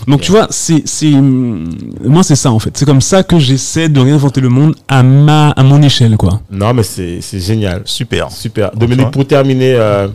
Donc 0.08 0.22
tu 0.22 0.30
vois, 0.30 0.46
c'est, 0.50 0.82
c'est, 0.86 1.10
moi 1.10 2.22
c'est 2.22 2.36
ça 2.36 2.50
en 2.50 2.58
fait. 2.58 2.70
C'est 2.76 2.84
comme 2.86 3.00
ça 3.02 3.22
que 3.22 3.38
j'essaie 3.38 3.88
de 3.88 4.00
réinventer 4.00 4.40
le 4.40 4.48
monde 4.48 4.74
à 4.88 5.02
ma, 5.02 5.50
à 5.50 5.62
mon 5.62 5.82
échelle 5.82 6.16
quoi. 6.16 6.40
Non, 6.50 6.72
mais 6.72 6.82
c'est 6.82 7.20
c'est 7.20 7.40
génial. 7.40 7.82
Super. 7.84 8.30
Super. 8.30 8.70
Dominique, 8.74 9.10
pour 9.10 9.26
terminer, 9.26 9.74
euh, 9.74 10.08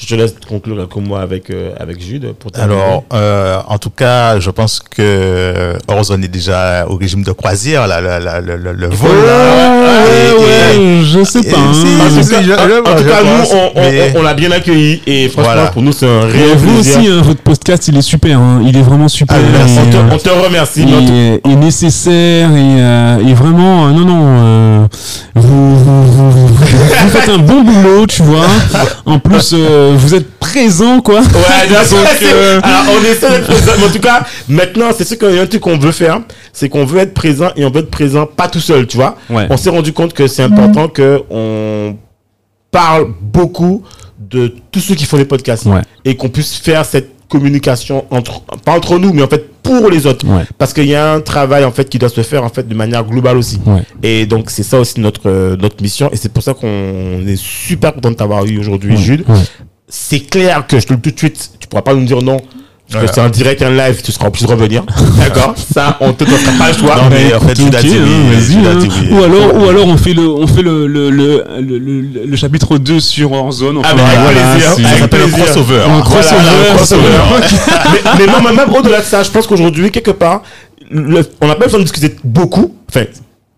Je 0.00 0.06
te 0.06 0.14
laisse 0.14 0.32
conclure 0.48 0.88
comme 0.88 1.08
moi 1.08 1.20
avec, 1.22 1.50
euh, 1.50 1.72
avec 1.80 2.00
Jude. 2.00 2.32
Pour. 2.38 2.52
Alors, 2.54 3.02
euh, 3.12 3.58
en 3.66 3.78
tout 3.78 3.90
cas, 3.90 4.38
je 4.38 4.48
pense 4.50 4.78
que 4.78 5.72
Horizon 5.88 6.22
est 6.22 6.28
déjà 6.28 6.86
au 6.88 6.94
régime 6.96 7.24
de 7.24 7.32
croisière, 7.32 7.88
là, 7.88 8.00
le, 8.00 8.40
le, 8.46 8.56
le, 8.56 8.72
le 8.74 8.86
vol. 8.86 9.10
là. 9.26 9.70
Ouais, 9.82 10.76
Et- 10.76 10.78
ouais, 10.78 11.00
je 11.02 11.24
sais 11.24 11.42
pas. 11.42 11.58
hein. 11.58 11.72
si, 11.72 12.00
En 12.00 12.16
tout 12.16 12.22
si, 12.22 12.30
cas, 12.30 12.42
je- 12.42 12.52
en- 12.52 12.92
en 12.92 12.96
je 12.96 13.02
tout 13.02 13.08
cas, 13.08 13.22
pense, 13.22 13.52
nous, 13.52 13.58
on, 13.58 13.70
on- 13.74 13.90
mais- 13.90 14.12
on 14.16 14.22
l'a 14.22 14.34
bien 14.34 14.52
accueilli 14.52 15.02
et 15.04 15.28
franchement, 15.30 15.52
Voilà. 15.52 15.70
pour 15.70 15.82
nous, 15.82 15.90
c'est 15.92 16.06
un 16.06 16.28
Et 16.28 16.32
réel 16.32 16.56
vous 16.58 16.74
plaisir. 16.74 16.98
aussi, 17.00 17.08
hein, 17.08 17.20
votre 17.24 17.40
podcast, 17.40 17.88
il 17.88 17.96
est 17.96 18.02
super. 18.02 18.38
hein. 18.38 18.62
Il 18.64 18.76
est 18.76 18.82
vraiment 18.82 19.08
super. 19.08 19.36
Ah, 19.36 19.48
merci. 19.52 19.74
et, 19.74 19.80
on, 19.80 19.90
te, 19.90 20.14
on 20.14 20.18
te 20.18 20.44
remercie. 20.46 20.82
et, 20.88 21.40
et 21.50 21.56
nécessaire 21.56 22.50
et, 22.52 22.80
euh, 22.80 23.18
et 23.28 23.34
vraiment 23.34 23.88
euh, 23.88 23.90
non 23.90 24.04
non 24.04 24.24
euh, 24.26 24.86
vous, 25.34 25.76
vous, 25.76 26.04
vous, 26.04 26.30
vous- 26.30 26.46
vous 26.48 27.08
faites 27.10 27.28
un 27.30 27.38
bon 27.38 27.62
boulot 27.62 28.06
tu 28.06 28.22
vois 28.22 28.46
en 29.06 29.18
plus 29.18 29.54
euh, 29.88 29.96
vous 29.96 30.14
êtes 30.14 30.30
présent 30.38 31.00
quoi 31.00 31.20
Ouais, 31.20 31.68
bien 31.68 31.84
sûr, 31.84 31.98
Donc, 31.98 32.22
euh, 32.22 32.60
Alors, 32.62 32.94
on 32.96 33.04
essaie 33.04 33.30
d'être 33.30 33.46
présent. 33.46 33.72
Mais 33.78 33.86
en 33.86 33.90
tout 33.90 34.00
cas, 34.00 34.26
maintenant, 34.48 34.90
c'est 34.96 35.04
sûr 35.06 35.18
qu'il 35.18 35.34
y 35.34 35.38
a 35.38 35.42
un 35.42 35.46
truc 35.46 35.62
qu'on 35.62 35.78
veut 35.78 35.92
faire. 35.92 36.20
C'est 36.52 36.68
qu'on 36.68 36.84
veut 36.84 37.00
être 37.00 37.14
présent 37.14 37.50
et 37.56 37.64
on 37.64 37.70
veut 37.70 37.80
être 37.80 37.90
présent 37.90 38.26
pas 38.26 38.48
tout 38.48 38.60
seul, 38.60 38.86
tu 38.86 38.96
vois. 38.96 39.16
Ouais. 39.30 39.46
On 39.50 39.56
s'est 39.56 39.70
rendu 39.70 39.92
compte 39.92 40.12
que 40.14 40.26
c'est 40.26 40.42
important 40.42 40.88
que 40.88 41.22
on 41.30 41.96
parle 42.70 43.08
beaucoup 43.20 43.82
de 44.18 44.52
tous 44.70 44.80
ceux 44.80 44.94
qui 44.94 45.04
font 45.04 45.16
des 45.16 45.24
podcasts. 45.24 45.66
Ouais. 45.66 45.82
Et 46.04 46.16
qu'on 46.16 46.28
puisse 46.28 46.56
faire 46.56 46.84
cette 46.84 47.10
communication 47.28 48.06
entre, 48.10 48.40
pas 48.64 48.72
entre 48.72 48.98
nous, 48.98 49.12
mais 49.12 49.22
en 49.22 49.28
fait 49.28 49.48
pour 49.68 49.90
les 49.90 50.06
autres. 50.06 50.26
Ouais. 50.26 50.44
Parce 50.56 50.72
qu'il 50.72 50.86
y 50.86 50.94
a 50.94 51.12
un 51.12 51.20
travail, 51.20 51.64
en 51.64 51.70
fait, 51.70 51.88
qui 51.88 51.98
doit 51.98 52.08
se 52.08 52.22
faire, 52.22 52.42
en 52.42 52.48
fait, 52.48 52.66
de 52.66 52.74
manière 52.74 53.04
globale 53.04 53.36
aussi. 53.36 53.60
Ouais. 53.66 53.82
Et 54.02 54.24
donc, 54.24 54.50
c'est 54.50 54.62
ça 54.62 54.80
aussi 54.80 54.98
notre, 55.00 55.28
euh, 55.28 55.56
notre 55.56 55.82
mission. 55.82 56.10
Et 56.10 56.16
c'est 56.16 56.32
pour 56.32 56.42
ça 56.42 56.54
qu'on 56.54 57.26
est 57.26 57.36
super 57.36 57.92
content 57.92 58.10
de 58.10 58.16
t'avoir 58.16 58.46
eu 58.46 58.58
aujourd'hui, 58.58 58.96
Jude. 58.96 59.24
C'est 59.88 60.20
clair 60.20 60.66
que 60.66 60.78
je 60.80 60.86
te 60.86 60.92
le 60.92 60.98
dis 60.98 61.10
tout 61.10 61.14
de 61.14 61.18
suite, 61.18 61.50
tu 61.60 61.66
pourras 61.68 61.82
pas 61.82 61.94
nous 61.94 62.04
dire 62.04 62.22
non. 62.22 62.38
Parce 62.90 63.04
que 63.04 63.14
c'est 63.16 63.20
un 63.20 63.28
direct, 63.28 63.60
un 63.60 63.68
live, 63.70 64.00
tu 64.02 64.12
seras 64.12 64.28
obligé 64.28 64.46
de 64.46 64.50
revenir. 64.50 64.82
D'accord 65.18 65.54
Ça, 65.74 65.98
on 66.00 66.14
te 66.14 66.24
donnera 66.24 66.52
pas 66.58 66.68
le 66.72 66.78
choix. 66.78 66.96
Non, 66.96 67.02
mais 67.10 67.34
en 67.34 67.40
fait, 67.40 67.52
dit 67.52 67.64
oui, 67.64 67.76
hein, 67.76 68.70
hein. 68.72 68.74
dit 68.78 68.88
oui. 69.02 69.08
ou 69.12 69.22
alors 69.24 69.54
ou 69.56 69.68
alors 69.68 69.86
on 69.88 69.98
fait 69.98 70.14
le 70.14 70.26
on 70.26 70.46
fait 70.46 70.62
le 70.62 70.86
le 70.86 71.10
le, 71.10 71.44
le, 71.60 71.78
le- 71.78 72.24
le 72.24 72.36
chapitre 72.36 72.78
2 72.78 72.98
sur 72.98 73.30
Warzone 73.32 73.76
Ah, 73.84 73.88
enfin, 73.92 73.94
mais 73.94 74.02
avec 74.04 74.18
voilà, 74.20 74.52
plaisir. 74.54 74.72
c'est- 74.74 74.82
Ça 74.84 74.98
s'appelle 75.00 75.20
plaisir. 75.20 75.44
crossover. 75.44 75.80
un 75.82 76.00
crossover, 76.00 76.40
Voilà, 76.40 76.72
un 76.72 76.76
crossover. 76.76 77.02
crossover. 77.30 77.92
mais, 77.92 78.10
mais 78.20 78.26
non, 78.32 78.38
mais 78.42 78.52
même 78.56 78.74
au-delà 78.74 79.00
de 79.00 79.04
ça, 79.04 79.22
je 79.22 79.28
pense 79.30 79.46
qu'aujourd'hui, 79.46 79.90
quelque 79.90 80.12
part, 80.12 80.40
le- 80.90 81.28
on 81.42 81.46
n'a 81.46 81.56
pas 81.56 81.66
besoin 81.66 81.80
de 81.80 81.84
discuter 81.84 82.16
beaucoup. 82.24 82.74
Enfin, 82.88 83.04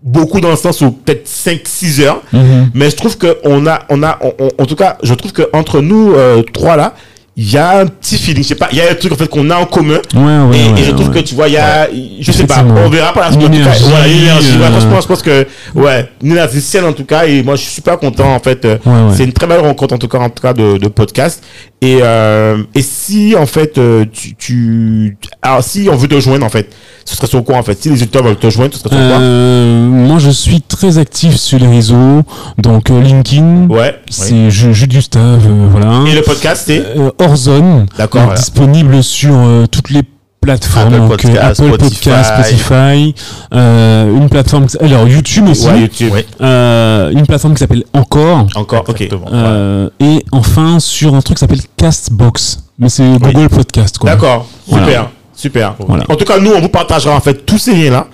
beaucoup 0.02 0.40
dans 0.40 0.50
le 0.50 0.56
sens 0.56 0.80
où 0.80 0.90
peut-être 0.92 1.26
5-6 1.28 2.00
heures. 2.02 2.22
Mhm. 2.32 2.70
Mais 2.74 2.90
je 2.90 2.96
trouve 2.96 3.16
que 3.18 3.38
on 3.44 3.66
a, 3.66 3.80
on 3.90 4.02
a, 4.02 4.18
on- 4.22 4.34
on- 4.38 4.62
en 4.62 4.66
tout 4.66 4.76
cas, 4.76 4.96
je 5.02 5.12
trouve 5.14 5.32
que 5.32 5.48
entre 5.52 5.80
nous 5.80 6.12
euh, 6.14 6.42
trois 6.52 6.76
là, 6.76 6.94
il 7.36 7.50
y 7.52 7.56
a 7.56 7.78
un 7.80 7.86
petit 7.86 8.16
feeling. 8.18 8.42
Je 8.42 8.48
sais 8.48 8.54
pas, 8.54 8.68
il 8.72 8.78
y 8.78 8.80
a 8.82 8.90
un 8.90 8.94
truc 8.94 9.12
en 9.12 9.16
fait 9.16 9.28
qu'on 9.28 9.48
a 9.50 9.56
en 9.56 9.64
commun. 9.64 10.00
ouais 10.14 10.20
ouais, 10.20 10.58
et, 10.58 10.72
ouais, 10.72 10.80
et 10.80 10.84
je 10.84 10.90
trouve 10.90 11.10
que 11.10 11.20
tu 11.20 11.34
vois, 11.34 11.48
il 11.48 11.54
y 11.54 11.56
a, 11.56 11.88
je 12.20 12.32
sais 12.32 12.44
pas, 12.46 12.62
on 12.64 12.88
verra 12.90 13.12
par 13.12 13.24
la 13.30 13.32
suite. 13.32 13.42
en 13.42 13.46
tout 13.46 13.52
cas. 13.52 13.58
énergie, 13.60 13.84
Voilà, 13.88 14.08
une 14.08 14.16
énergie. 14.22 14.58
Ouais, 14.58 14.64
euh, 14.64 14.70
franchement, 14.80 15.00
je 15.00 15.06
pense 15.06 15.22
que, 15.22 15.46
ouais, 15.74 16.08
une 16.22 16.32
énergie 16.32 16.60
saine 16.60 16.84
en 16.84 16.92
tout 16.92 17.04
cas. 17.04 17.24
Et 17.26 17.42
moi, 17.42 17.56
je 17.56 17.62
suis 17.62 17.70
super 17.72 17.98
content 17.98 18.34
en 18.34 18.40
fait. 18.40 18.64
euh, 18.64 18.76
Ouais, 18.84 18.92
ouais. 18.92 19.14
C'est 19.16 19.24
une 19.24 19.32
très 19.32 19.46
belle 19.46 19.60
rencontre 19.60 19.94
en 19.94 19.98
tout 19.98 20.08
cas, 20.08 20.18
en 20.18 20.28
tout 20.28 20.42
cas 20.42 20.52
de, 20.52 20.76
de 20.76 20.88
podcast. 20.88 21.42
Et, 21.82 22.00
euh, 22.02 22.62
et 22.74 22.82
si 22.82 23.34
en 23.38 23.46
fait, 23.46 23.78
euh, 23.78 24.04
tu, 24.12 24.34
tu, 24.34 25.16
alors 25.40 25.64
si 25.64 25.88
on 25.90 25.96
veut 25.96 26.08
te 26.08 26.20
joindre 26.20 26.44
en 26.44 26.50
fait, 26.50 26.68
ce 27.06 27.16
serait 27.16 27.26
sur 27.26 27.42
quoi 27.42 27.56
en 27.56 27.62
fait? 27.62 27.80
Si 27.80 27.88
les 27.88 27.94
auditeurs 28.02 28.22
veulent 28.22 28.36
te 28.36 28.50
joindre, 28.50 28.74
ce 28.74 28.80
serait 28.80 28.90
sur 28.94 28.98
quoi? 29.08 29.18
Euh, 29.18 29.88
moi, 29.88 30.18
je 30.18 30.28
suis 30.28 30.60
très 30.60 30.98
actif 30.98 31.36
sur 31.36 31.58
les 31.58 31.66
réseaux, 31.66 32.20
donc 32.58 32.90
euh, 32.90 33.00
LinkedIn, 33.00 33.68
Ouais. 33.70 33.94
c'est 34.10 34.50
Jules 34.50 34.88
Gustave, 34.88 35.40
voilà. 35.70 36.04
Et 36.06 36.14
le 36.14 36.20
podcast, 36.20 36.64
c'est? 36.66 36.82
Horzone, 37.30 37.86
D'accord, 37.96 38.22
voilà. 38.24 38.38
disponible 38.38 39.02
sur 39.02 39.34
euh, 39.34 39.66
toutes 39.66 39.90
les 39.90 40.02
plateformes, 40.40 40.86
Apple 40.94 40.96
donc 40.96 41.04
euh, 41.12 41.16
Podcast, 41.16 41.60
Apple 41.60 41.74
Spotify. 41.74 42.08
Podcast, 42.08 42.32
Spotify, 42.34 43.14
euh, 43.52 44.16
une 44.16 44.28
plateforme, 44.28 44.66
alors 44.80 45.06
YouTube 45.08 45.48
aussi, 45.48 45.66
ouais, 45.68 45.80
YouTube. 45.82 46.10
Oui. 46.14 46.24
euh, 46.40 47.10
une 47.10 47.26
plateforme 47.26 47.54
qui 47.54 47.58
s'appelle 47.60 47.84
Encore, 47.92 48.46
Encore, 48.54 48.84
ok. 48.88 49.08
Euh, 49.32 49.90
et 50.00 50.24
enfin 50.32 50.80
sur 50.80 51.14
un 51.14 51.20
truc 51.20 51.36
qui 51.36 51.40
s'appelle 51.40 51.60
Castbox, 51.76 52.60
mais 52.78 52.88
c'est 52.88 53.06
Google 53.18 53.48
Podcast, 53.50 53.98
quoi. 53.98 54.10
D'accord, 54.10 54.46
super, 54.66 54.80
Voilà. 54.82 55.10
super. 55.34 55.74
Voilà. 55.86 56.04
En 56.08 56.16
tout 56.16 56.24
cas, 56.24 56.38
nous, 56.38 56.52
on 56.52 56.60
vous 56.60 56.68
partagera 56.70 57.14
en 57.14 57.20
fait 57.20 57.44
tous 57.44 57.58
ces 57.58 57.74
liens-là. 57.74 58.06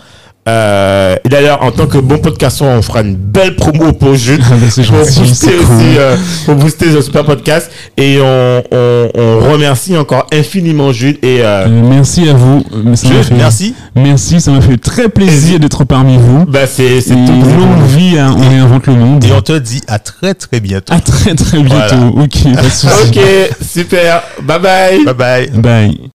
Euh, 0.49 1.17
et 1.25 1.29
d'ailleurs, 1.29 1.63
en 1.63 1.71
tant 1.73 1.87
que 1.87 1.99
bon 1.99 2.19
podcasteur, 2.19 2.69
on 2.69 2.83
fera 2.83 3.01
une 3.03 3.17
belle 3.17 3.57
promo 3.57 3.93
pour 3.93 4.15
Jules. 4.15 4.41
Ah 4.51 4.55
c'est 4.71 4.85
pour 4.87 4.97
booster 4.99 5.49
aussi, 5.57 5.65
cool. 5.67 5.77
euh, 5.99 6.17
pour 6.45 6.55
booster 6.55 6.87
ce 6.93 7.01
super 7.03 7.25
podcast. 7.25 7.71
Et 7.97 8.19
on, 8.21 8.63
on, 8.71 9.09
on 9.15 9.53
remercie 9.53 9.97
encore 9.97 10.27
infiniment 10.33 10.93
Jules. 10.93 11.19
Et 11.23 11.41
euh, 11.43 11.67
Euh, 11.67 11.83
merci 11.89 12.29
à 12.29 12.33
vous. 12.35 12.63
Ça 12.95 13.09
fait- 13.09 13.35
merci. 13.35 13.75
Merci, 13.95 14.41
ça 14.41 14.51
m'a 14.53 14.61
fait 14.61 14.77
très 14.77 15.09
plaisir 15.09 15.59
d'être 15.59 15.85
parmi 15.85 16.17
vous. 16.17 16.45
bah, 16.47 16.67
c'est 16.67 17.01
c'est 17.01 17.15
longue 17.15 17.87
vie 17.97 18.19
à 18.19 18.31
On 18.31 18.49
réinvente 18.49 18.87
le 18.87 18.95
monde. 18.95 19.25
Et 19.25 19.33
on 19.33 19.41
te 19.43 19.59
dit 19.59 19.83
à 19.89 19.99
très 19.99 20.35
très 20.35 20.61
bientôt. 20.61 20.93
À 20.93 21.01
très 21.01 21.35
très 21.35 21.59
bientôt. 21.59 21.97
Voilà. 21.97 22.25
Ok, 22.25 22.55
pas 22.55 22.63
de 22.63 22.69
soucis. 22.69 22.89
Ok, 23.09 23.19
super. 23.63 24.23
Bye 24.43 24.59
bye. 24.61 25.05
Bye 25.05 25.15
bye. 25.15 25.51
Bye. 25.61 26.11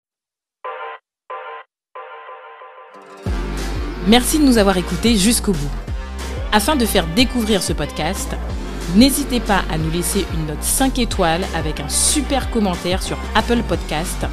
Merci 4.07 4.39
de 4.39 4.45
nous 4.45 4.57
avoir 4.57 4.77
écoutés 4.77 5.17
jusqu'au 5.17 5.51
bout. 5.51 5.69
Afin 6.53 6.77
de 6.77 6.85
faire 6.85 7.05
découvrir 7.13 7.61
ce 7.61 7.73
podcast, 7.73 8.37
n'hésitez 8.95 9.41
pas 9.41 9.63
à 9.69 9.77
nous 9.77 9.91
laisser 9.91 10.25
une 10.33 10.45
note 10.45 10.63
5 10.63 10.97
étoiles 10.99 11.43
avec 11.53 11.81
un 11.81 11.89
super 11.89 12.49
commentaire 12.49 13.03
sur 13.03 13.17
Apple 13.35 13.63
Podcast 13.67 14.25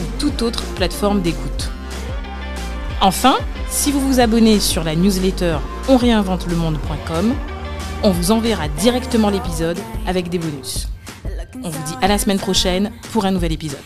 ou 0.00 0.20
toute 0.20 0.42
autre 0.42 0.62
plateforme 0.74 1.22
d'écoute. 1.22 1.70
Enfin, 3.00 3.36
si 3.70 3.90
vous 3.90 4.00
vous 4.06 4.20
abonnez 4.20 4.60
sur 4.60 4.84
la 4.84 4.94
newsletter 4.94 5.56
onréinventelemonde.com, 5.88 7.32
on 8.02 8.10
vous 8.10 8.32
enverra 8.32 8.68
directement 8.68 9.30
l'épisode 9.30 9.78
avec 10.06 10.28
des 10.28 10.38
bonus. 10.38 10.88
On 11.64 11.70
vous 11.70 11.82
dit 11.86 11.94
à 12.02 12.08
la 12.08 12.18
semaine 12.18 12.38
prochaine 12.38 12.92
pour 13.12 13.24
un 13.24 13.30
nouvel 13.30 13.52
épisode. 13.52 13.80